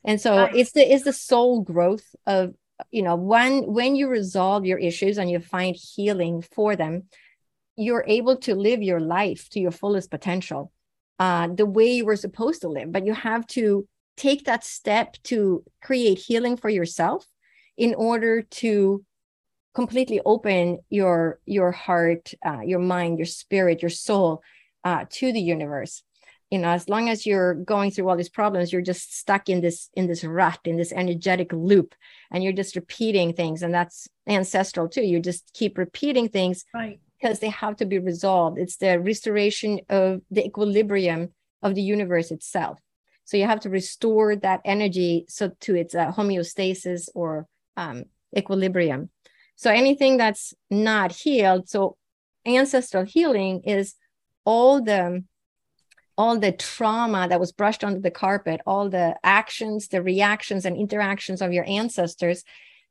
And 0.04 0.20
so 0.20 0.36
right. 0.36 0.54
it's 0.54 0.72
the 0.72 0.80
it's 0.80 1.04
the 1.04 1.12
soul 1.12 1.60
growth 1.62 2.14
of 2.26 2.54
you 2.90 3.02
know 3.02 3.16
when 3.16 3.66
when 3.66 3.96
you 3.96 4.08
resolve 4.08 4.64
your 4.64 4.78
issues 4.78 5.18
and 5.18 5.30
you 5.30 5.40
find 5.40 5.76
healing 5.76 6.42
for 6.42 6.76
them 6.76 7.04
you're 7.76 8.04
able 8.06 8.36
to 8.36 8.54
live 8.54 8.82
your 8.82 9.00
life 9.00 9.48
to 9.50 9.60
your 9.60 9.70
fullest 9.70 10.10
potential 10.10 10.72
uh, 11.18 11.48
the 11.48 11.66
way 11.66 11.92
you 11.92 12.04
were 12.04 12.16
supposed 12.16 12.60
to 12.62 12.68
live 12.68 12.92
but 12.92 13.06
you 13.06 13.14
have 13.14 13.46
to 13.46 13.88
take 14.16 14.44
that 14.44 14.64
step 14.64 15.16
to 15.24 15.64
create 15.82 16.18
healing 16.18 16.56
for 16.56 16.68
yourself 16.68 17.26
in 17.76 17.94
order 17.94 18.42
to 18.42 19.04
completely 19.74 20.20
open 20.24 20.78
your 20.88 21.38
your 21.44 21.70
heart 21.70 22.32
uh, 22.44 22.60
your 22.60 22.78
mind 22.78 23.18
your 23.18 23.26
spirit 23.26 23.82
your 23.82 23.90
soul 23.90 24.42
uh, 24.84 25.04
to 25.10 25.32
the 25.32 25.40
universe 25.40 26.02
you 26.50 26.58
know 26.58 26.68
as 26.70 26.88
long 26.88 27.10
as 27.10 27.26
you're 27.26 27.54
going 27.54 27.90
through 27.90 28.08
all 28.08 28.16
these 28.16 28.30
problems 28.30 28.72
you're 28.72 28.80
just 28.80 29.18
stuck 29.18 29.48
in 29.48 29.60
this 29.60 29.90
in 29.94 30.06
this 30.06 30.24
rut 30.24 30.60
in 30.64 30.76
this 30.76 30.92
energetic 30.92 31.52
loop 31.52 31.94
and 32.30 32.42
you're 32.42 32.52
just 32.54 32.74
repeating 32.74 33.34
things 33.34 33.62
and 33.62 33.74
that's 33.74 34.08
ancestral 34.26 34.88
too 34.88 35.02
you 35.02 35.20
just 35.20 35.52
keep 35.52 35.76
repeating 35.76 36.28
things 36.28 36.64
right 36.72 36.98
because 37.20 37.38
they 37.38 37.48
have 37.48 37.76
to 37.76 37.86
be 37.86 37.98
resolved. 37.98 38.58
It's 38.58 38.76
the 38.76 39.00
restoration 39.00 39.80
of 39.88 40.20
the 40.30 40.44
equilibrium 40.44 41.30
of 41.62 41.74
the 41.74 41.82
universe 41.82 42.30
itself. 42.30 42.78
So 43.26 43.36
you 43.36 43.44
have 43.44 43.60
to 43.60 43.70
restore 43.70 44.36
that 44.36 44.60
energy 44.64 45.26
so 45.28 45.50
to 45.60 45.74
its 45.74 45.94
uh, 45.94 46.12
homeostasis 46.12 47.08
or 47.14 47.46
um, 47.76 48.04
equilibrium. 48.36 49.10
So 49.56 49.70
anything 49.70 50.16
that's 50.16 50.54
not 50.70 51.12
healed, 51.12 51.68
so 51.68 51.96
ancestral 52.46 53.04
healing 53.04 53.62
is 53.64 53.94
all 54.44 54.82
the 54.82 55.24
all 56.18 56.38
the 56.38 56.52
trauma 56.52 57.28
that 57.28 57.40
was 57.40 57.52
brushed 57.52 57.84
under 57.84 58.00
the 58.00 58.10
carpet, 58.10 58.62
all 58.64 58.88
the 58.88 59.16
actions, 59.22 59.88
the 59.88 60.02
reactions 60.02 60.64
and 60.64 60.74
interactions 60.74 61.42
of 61.42 61.52
your 61.52 61.68
ancestors 61.68 62.42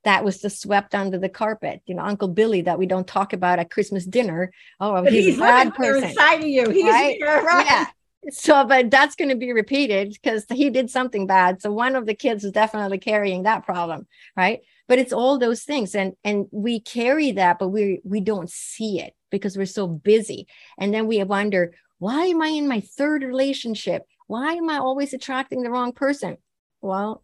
that 0.03 0.24
was 0.24 0.40
just 0.41 0.62
swept 0.62 0.94
under 0.94 1.18
the 1.18 1.30
carpet. 1.30 1.82
You 1.88 1.95
know, 1.95 2.03
Uncle 2.03 2.28
Billy 2.28 2.62
that 2.62 2.78
we 2.78 2.86
don't 2.86 3.07
talk 3.07 3.34
about 3.34 3.57
at 3.57 3.72
Christmas 3.72 4.06
dinner. 4.06 4.52
Oh, 4.80 5.03
he's, 5.06 5.26
he's, 5.26 5.38
a 5.38 5.41
bad 5.41 5.74
person. 5.74 6.10
Inside 6.10 6.41
of 6.41 6.48
you, 6.48 6.70
he's 6.70 6.84
right? 6.84 7.18
right. 7.22 7.66
Yeah. 7.66 7.86
So, 8.30 8.65
but 8.65 8.89
that's 8.89 9.15
going 9.15 9.30
to 9.30 9.35
be 9.35 9.53
repeated 9.53 10.10
because 10.10 10.45
he 10.52 10.69
did 10.69 10.89
something 10.89 11.27
bad. 11.27 11.61
So 11.61 11.72
one 11.72 11.95
of 11.95 12.06
the 12.06 12.15
kids 12.15 12.43
is 12.43 12.52
definitely 12.52 12.97
carrying 12.97 13.43
that 13.43 13.65
problem, 13.65 14.07
right? 14.35 14.61
But 14.88 14.99
it's 14.99 15.14
all 15.14 15.38
those 15.38 15.64
things, 15.64 15.95
and 15.95 16.14
and 16.23 16.45
we 16.52 16.80
carry 16.80 17.31
that, 17.34 17.60
but 17.60 17.69
we 17.69 18.02
we 18.03 18.22
don't 18.22 18.49
see 18.49 18.99
it 18.99 19.14
because 19.31 19.57
we're 19.57 19.65
so 19.65 19.88
busy. 19.88 20.47
And 20.77 20.93
then 20.93 21.07
we 21.07 21.23
wonder, 21.23 21.73
why 21.97 22.26
am 22.26 22.41
I 22.41 22.47
in 22.49 22.68
my 22.68 22.81
third 22.81 23.23
relationship? 23.23 24.03
Why 24.27 24.53
am 24.53 24.69
I 24.69 24.77
always 24.77 25.14
attracting 25.14 25.64
the 25.64 25.72
wrong 25.72 25.91
person? 25.91 26.38
Well, 26.81 27.23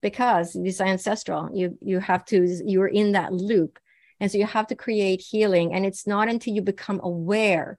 because 0.00 0.56
it's 0.56 0.80
ancestral. 0.80 1.50
You 1.52 1.76
you 1.80 2.00
have 2.00 2.24
to 2.26 2.46
you're 2.64 2.88
in 2.88 3.12
that 3.12 3.32
loop. 3.32 3.78
And 4.20 4.30
so 4.30 4.38
you 4.38 4.46
have 4.46 4.66
to 4.68 4.74
create 4.74 5.20
healing. 5.20 5.72
And 5.74 5.86
it's 5.86 6.06
not 6.06 6.28
until 6.28 6.54
you 6.54 6.62
become 6.62 7.00
aware 7.02 7.78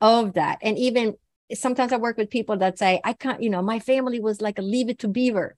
of 0.00 0.34
that. 0.34 0.58
And 0.62 0.76
even 0.78 1.14
sometimes 1.54 1.92
I 1.92 1.96
work 1.96 2.16
with 2.16 2.30
people 2.30 2.56
that 2.58 2.78
say, 2.78 3.00
I 3.04 3.12
can't, 3.12 3.42
you 3.42 3.50
know, 3.50 3.62
my 3.62 3.78
family 3.78 4.20
was 4.20 4.40
like 4.40 4.58
a 4.58 4.62
leave 4.62 4.88
it 4.88 4.98
to 5.00 5.08
beaver 5.08 5.56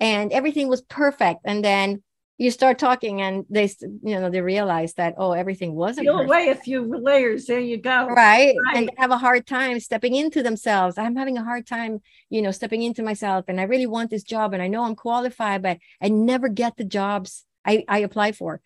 and 0.00 0.32
everything 0.32 0.68
was 0.68 0.82
perfect. 0.82 1.40
And 1.44 1.64
then 1.64 2.02
you 2.38 2.50
start 2.50 2.78
talking 2.78 3.22
and 3.22 3.44
they 3.48 3.70
you 4.02 4.18
know 4.18 4.28
they 4.28 4.40
realize 4.40 4.94
that 4.94 5.14
oh 5.18 5.32
everything 5.32 5.74
wasn't 5.74 6.04
peel 6.04 6.18
away 6.18 6.48
a 6.48 6.54
few 6.54 6.84
layers 6.84 7.46
there 7.46 7.60
you 7.60 7.76
go 7.76 8.08
right? 8.08 8.56
right 8.66 8.76
and 8.76 8.90
have 8.96 9.10
a 9.10 9.18
hard 9.18 9.46
time 9.46 9.78
stepping 9.78 10.14
into 10.14 10.42
themselves 10.42 10.98
i'm 10.98 11.16
having 11.16 11.38
a 11.38 11.44
hard 11.44 11.66
time 11.66 12.00
you 12.30 12.42
know 12.42 12.50
stepping 12.50 12.82
into 12.82 13.02
myself 13.02 13.44
and 13.48 13.60
i 13.60 13.64
really 13.64 13.86
want 13.86 14.10
this 14.10 14.24
job 14.24 14.52
and 14.52 14.62
i 14.62 14.66
know 14.66 14.82
i'm 14.82 14.96
qualified 14.96 15.62
but 15.62 15.78
i 16.02 16.08
never 16.08 16.48
get 16.48 16.76
the 16.76 16.84
jobs 16.84 17.44
i 17.64 17.84
i 17.88 18.00
apply 18.00 18.32
for 18.32 18.60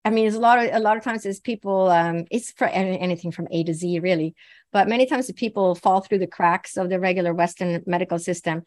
I 0.07 0.11
mean, 0.11 0.29
it's 0.29 0.37
a 0.37 0.41
lot 0.41 0.65
of 0.65 0.73
a 0.73 0.79
lot 0.79 0.97
of 0.97 1.03
times 1.03 1.27
it's 1.27 1.41
people. 1.41 1.91
Um, 1.91 2.27
it's 2.31 2.53
for 2.53 2.69
anything 2.69 3.33
from 3.33 3.49
A 3.51 3.65
to 3.65 3.75
Z, 3.75 3.99
really. 3.99 4.37
But 4.73 4.87
many 4.87 5.05
times 5.05 5.29
people 5.33 5.75
fall 5.75 6.01
through 6.01 6.21
the 6.21 6.29
cracks 6.29 6.77
of 6.77 6.89
the 6.89 7.01
regular 7.01 7.35
Western 7.35 7.83
medical 7.89 8.21
system, 8.21 8.63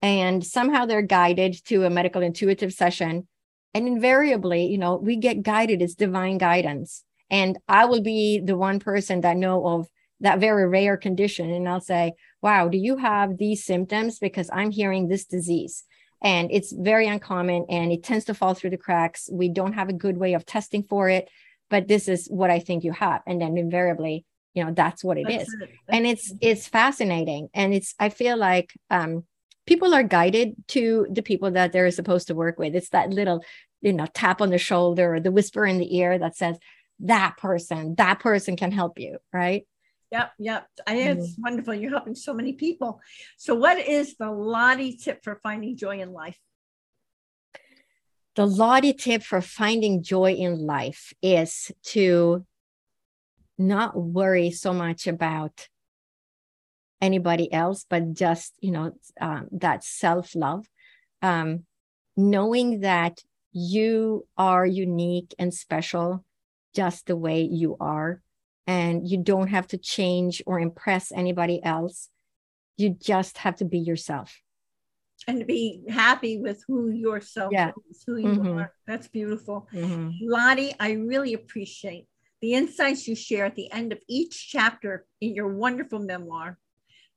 and 0.00 0.42
somehow 0.42 0.86
they're 0.86 1.02
guided 1.02 1.62
to 1.66 1.84
a 1.84 1.90
medical 1.90 2.22
intuitive 2.22 2.72
session. 2.72 3.28
And 3.74 3.86
invariably, 3.86 4.66
you 4.66 4.78
know, 4.78 4.96
we 4.96 5.16
get 5.16 5.42
guided. 5.42 5.80
It's 5.82 5.94
divine 5.94 6.38
guidance, 6.38 7.04
and 7.30 7.58
I 7.68 7.84
will 7.84 8.02
be 8.02 8.40
the 8.44 8.56
one 8.56 8.80
person 8.80 9.20
that 9.20 9.36
know 9.36 9.66
of 9.66 9.86
that 10.20 10.40
very 10.40 10.68
rare 10.68 10.96
condition, 10.96 11.50
and 11.50 11.68
I'll 11.68 11.80
say, 11.80 12.14
"Wow, 12.42 12.68
do 12.68 12.78
you 12.78 12.96
have 12.96 13.38
these 13.38 13.64
symptoms? 13.64 14.18
Because 14.18 14.50
I'm 14.52 14.70
hearing 14.70 15.08
this 15.08 15.24
disease." 15.24 15.84
and 16.22 16.50
it's 16.50 16.72
very 16.72 17.06
uncommon 17.06 17.64
and 17.68 17.92
it 17.92 18.02
tends 18.02 18.26
to 18.26 18.34
fall 18.34 18.54
through 18.54 18.70
the 18.70 18.76
cracks. 18.76 19.28
We 19.32 19.48
don't 19.48 19.72
have 19.72 19.88
a 19.88 19.94
good 19.94 20.18
way 20.18 20.34
of 20.34 20.44
testing 20.44 20.82
for 20.82 21.08
it, 21.08 21.28
but 21.70 21.88
this 21.88 22.08
is 22.08 22.26
what 22.28 22.50
I 22.50 22.58
think 22.58 22.84
you 22.84 22.92
have. 22.92 23.22
And 23.26 23.40
then 23.40 23.56
invariably, 23.56 24.26
you 24.54 24.64
know, 24.64 24.72
that's 24.72 25.02
what 25.02 25.16
it 25.16 25.26
that's 25.28 25.44
is. 25.44 25.56
It. 25.60 25.70
And 25.88 26.06
it's 26.06 26.32
it's 26.40 26.66
fascinating. 26.68 27.48
And 27.54 27.72
it's 27.72 27.94
I 27.98 28.10
feel 28.10 28.36
like 28.36 28.70
um 28.90 29.24
people 29.70 29.94
are 29.94 30.02
guided 30.02 30.56
to 30.66 31.06
the 31.12 31.22
people 31.22 31.52
that 31.52 31.70
they're 31.70 31.92
supposed 31.92 32.26
to 32.26 32.34
work 32.34 32.58
with. 32.58 32.74
It's 32.74 32.88
that 32.88 33.10
little, 33.10 33.44
you 33.80 33.92
know, 33.92 34.06
tap 34.12 34.40
on 34.40 34.50
the 34.50 34.58
shoulder 34.58 35.14
or 35.14 35.20
the 35.20 35.30
whisper 35.30 35.64
in 35.64 35.78
the 35.78 35.96
ear 35.96 36.18
that 36.18 36.36
says, 36.36 36.58
that 36.98 37.36
person, 37.38 37.94
that 37.94 38.18
person 38.18 38.56
can 38.56 38.72
help 38.72 38.98
you, 38.98 39.18
right? 39.32 39.68
Yep, 40.10 40.32
yep. 40.40 40.66
I, 40.88 40.96
it's 40.96 41.34
mm-hmm. 41.34 41.42
wonderful. 41.42 41.74
You're 41.74 41.92
helping 41.92 42.16
so 42.16 42.34
many 42.34 42.54
people. 42.54 43.00
So, 43.36 43.54
what 43.54 43.78
is 43.78 44.16
the 44.16 44.28
Lottie 44.28 44.96
tip 44.96 45.22
for 45.22 45.38
finding 45.40 45.76
joy 45.76 46.00
in 46.00 46.12
life? 46.12 46.36
The 48.34 48.48
Lottie 48.48 48.92
tip 48.92 49.22
for 49.22 49.40
finding 49.40 50.02
joy 50.02 50.32
in 50.32 50.66
life 50.66 51.12
is 51.22 51.70
to 51.94 52.44
not 53.56 53.96
worry 53.96 54.50
so 54.50 54.72
much 54.72 55.06
about 55.06 55.68
anybody 57.00 57.52
else, 57.52 57.86
but 57.88 58.12
just, 58.14 58.54
you 58.60 58.70
know, 58.70 58.92
um, 59.20 59.48
that 59.52 59.84
self 59.84 60.34
love. 60.34 60.66
Um, 61.22 61.64
knowing 62.16 62.80
that 62.80 63.22
you 63.52 64.26
are 64.36 64.64
unique 64.66 65.34
and 65.38 65.52
special 65.52 66.24
just 66.74 67.06
the 67.06 67.16
way 67.16 67.42
you 67.42 67.76
are 67.80 68.22
and 68.66 69.08
you 69.08 69.18
don't 69.18 69.48
have 69.48 69.66
to 69.68 69.78
change 69.78 70.42
or 70.46 70.60
impress 70.60 71.10
anybody 71.12 71.60
else. 71.62 72.08
You 72.76 72.90
just 72.90 73.38
have 73.38 73.56
to 73.56 73.64
be 73.64 73.78
yourself. 73.78 74.40
And 75.26 75.46
be 75.46 75.82
happy 75.88 76.38
with 76.38 76.64
who 76.66 76.90
yourself 76.90 77.52
yeah. 77.52 77.72
is, 77.90 78.02
who 78.06 78.16
you 78.16 78.28
mm-hmm. 78.28 78.58
are. 78.58 78.72
That's 78.86 79.08
beautiful. 79.08 79.68
Mm-hmm. 79.74 80.10
Lotte, 80.22 80.74
I 80.80 80.92
really 80.92 81.34
appreciate 81.34 82.06
the 82.40 82.54
insights 82.54 83.06
you 83.06 83.14
share 83.14 83.44
at 83.44 83.54
the 83.54 83.70
end 83.70 83.92
of 83.92 83.98
each 84.08 84.48
chapter 84.48 85.04
in 85.20 85.34
your 85.34 85.48
wonderful 85.48 85.98
memoir, 85.98 86.56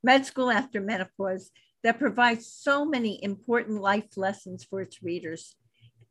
Med 0.04 0.26
School 0.26 0.52
After 0.52 0.82
Menopause, 0.82 1.52
that 1.84 2.00
provides 2.00 2.48
so 2.48 2.86
many 2.86 3.24
important 3.24 3.82
life 3.82 4.18
lessons 4.18 4.64
for 4.64 4.82
its 4.82 5.02
readers. 5.02 5.56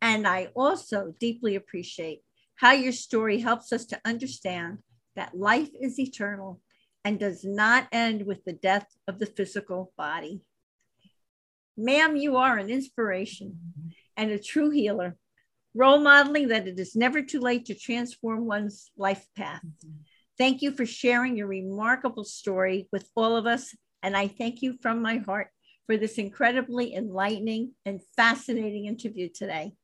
And 0.01 0.27
I 0.27 0.49
also 0.55 1.15
deeply 1.19 1.57
appreciate 1.57 2.21
how 2.57 2.73
your 2.73 2.93
story 2.93 3.39
helps 3.39 3.73
us 3.73 3.85
to 3.87 4.01
understand 4.05 4.79
that 5.17 5.37
life 5.37 5.71
is 5.81 5.99
eternal 5.99 6.61
and 7.05 7.19
does 7.19 7.45
not 7.45 7.89
end 7.93 8.27
with 8.27 8.45
the 8.45 8.53
death 8.53 8.87
of 9.09 9.19
the 9.19 9.27
physical 9.27 9.93
body. 9.97 10.43
Ma'am, 11.77 12.17
you 12.17 12.37
are 12.37 12.59
an 12.59 12.71
inspiration 12.71 13.59
and 14.17 14.31
a 14.31 14.39
true 14.39 14.71
healer, 14.71 15.17
role 15.75 16.01
modeling 16.01 16.49
that 16.49 16.69
it 16.69 16.79
is 16.79 16.95
never 16.95 17.23
too 17.23 17.41
late 17.41 17.67
to 17.67 17.75
transform 17.75 18.47
one's 18.47 18.91
life 18.97 19.27
path. 19.37 19.63
Thank 20.39 20.63
you 20.63 20.73
for 20.73 20.87
sharing 20.87 21.37
your 21.37 21.47
remarkable 21.47 22.25
story 22.25 22.89
with 22.93 23.09
all 23.15 23.37
of 23.37 23.47
us. 23.47 23.75
And 24.03 24.17
I 24.17 24.29
thank 24.29 24.63
you 24.63 24.77
from 24.81 25.03
my 25.03 25.19
heart 25.19 25.49
for 25.87 25.97
this 25.97 26.19
incredibly 26.19 26.95
enlightening 26.95 27.73
and 27.85 28.01
fascinating 28.17 28.87
interview 28.87 29.29
today. 29.29 29.75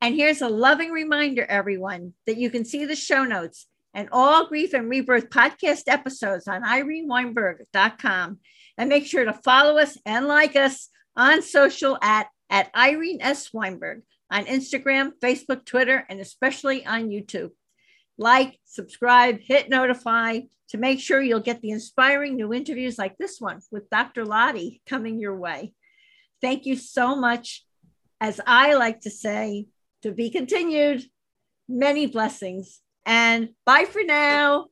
And 0.00 0.14
here's 0.14 0.42
a 0.42 0.48
loving 0.48 0.90
reminder, 0.90 1.44
everyone, 1.44 2.14
that 2.26 2.38
you 2.38 2.50
can 2.50 2.64
see 2.64 2.86
the 2.86 2.96
show 2.96 3.24
notes 3.24 3.66
and 3.92 4.08
all 4.12 4.46
Grief 4.46 4.72
and 4.72 4.88
Rebirth 4.88 5.28
podcast 5.30 5.82
episodes 5.86 6.48
on 6.48 6.62
ireneweinberg.com. 6.62 8.38
And 8.78 8.88
make 8.88 9.06
sure 9.06 9.24
to 9.24 9.32
follow 9.32 9.78
us 9.78 9.98
and 10.06 10.26
like 10.26 10.56
us 10.56 10.88
on 11.16 11.42
social 11.42 11.98
at, 12.00 12.28
at 12.48 12.70
Irene 12.74 13.20
S. 13.20 13.52
Weinberg 13.52 14.02
on 14.30 14.46
Instagram, 14.46 15.12
Facebook, 15.22 15.66
Twitter, 15.66 16.06
and 16.08 16.20
especially 16.20 16.86
on 16.86 17.10
YouTube. 17.10 17.50
Like, 18.18 18.58
subscribe, 18.64 19.40
hit 19.40 19.70
notify 19.70 20.40
to 20.68 20.78
make 20.78 21.00
sure 21.00 21.20
you'll 21.20 21.40
get 21.40 21.60
the 21.62 21.70
inspiring 21.70 22.36
new 22.36 22.52
interviews 22.52 22.98
like 22.98 23.18
this 23.18 23.40
one 23.40 23.60
with 23.70 23.90
Dr. 23.90 24.24
Lottie 24.24 24.82
coming 24.86 25.18
your 25.18 25.36
way. 25.36 25.72
Thank 26.40 26.66
you 26.66 26.76
so 26.76 27.16
much. 27.16 27.64
As 28.20 28.40
I 28.46 28.74
like 28.74 29.00
to 29.02 29.10
say, 29.10 29.66
to 30.02 30.12
be 30.12 30.30
continued, 30.30 31.04
many 31.68 32.06
blessings 32.06 32.80
and 33.06 33.50
bye 33.64 33.86
for 33.90 34.02
now. 34.04 34.66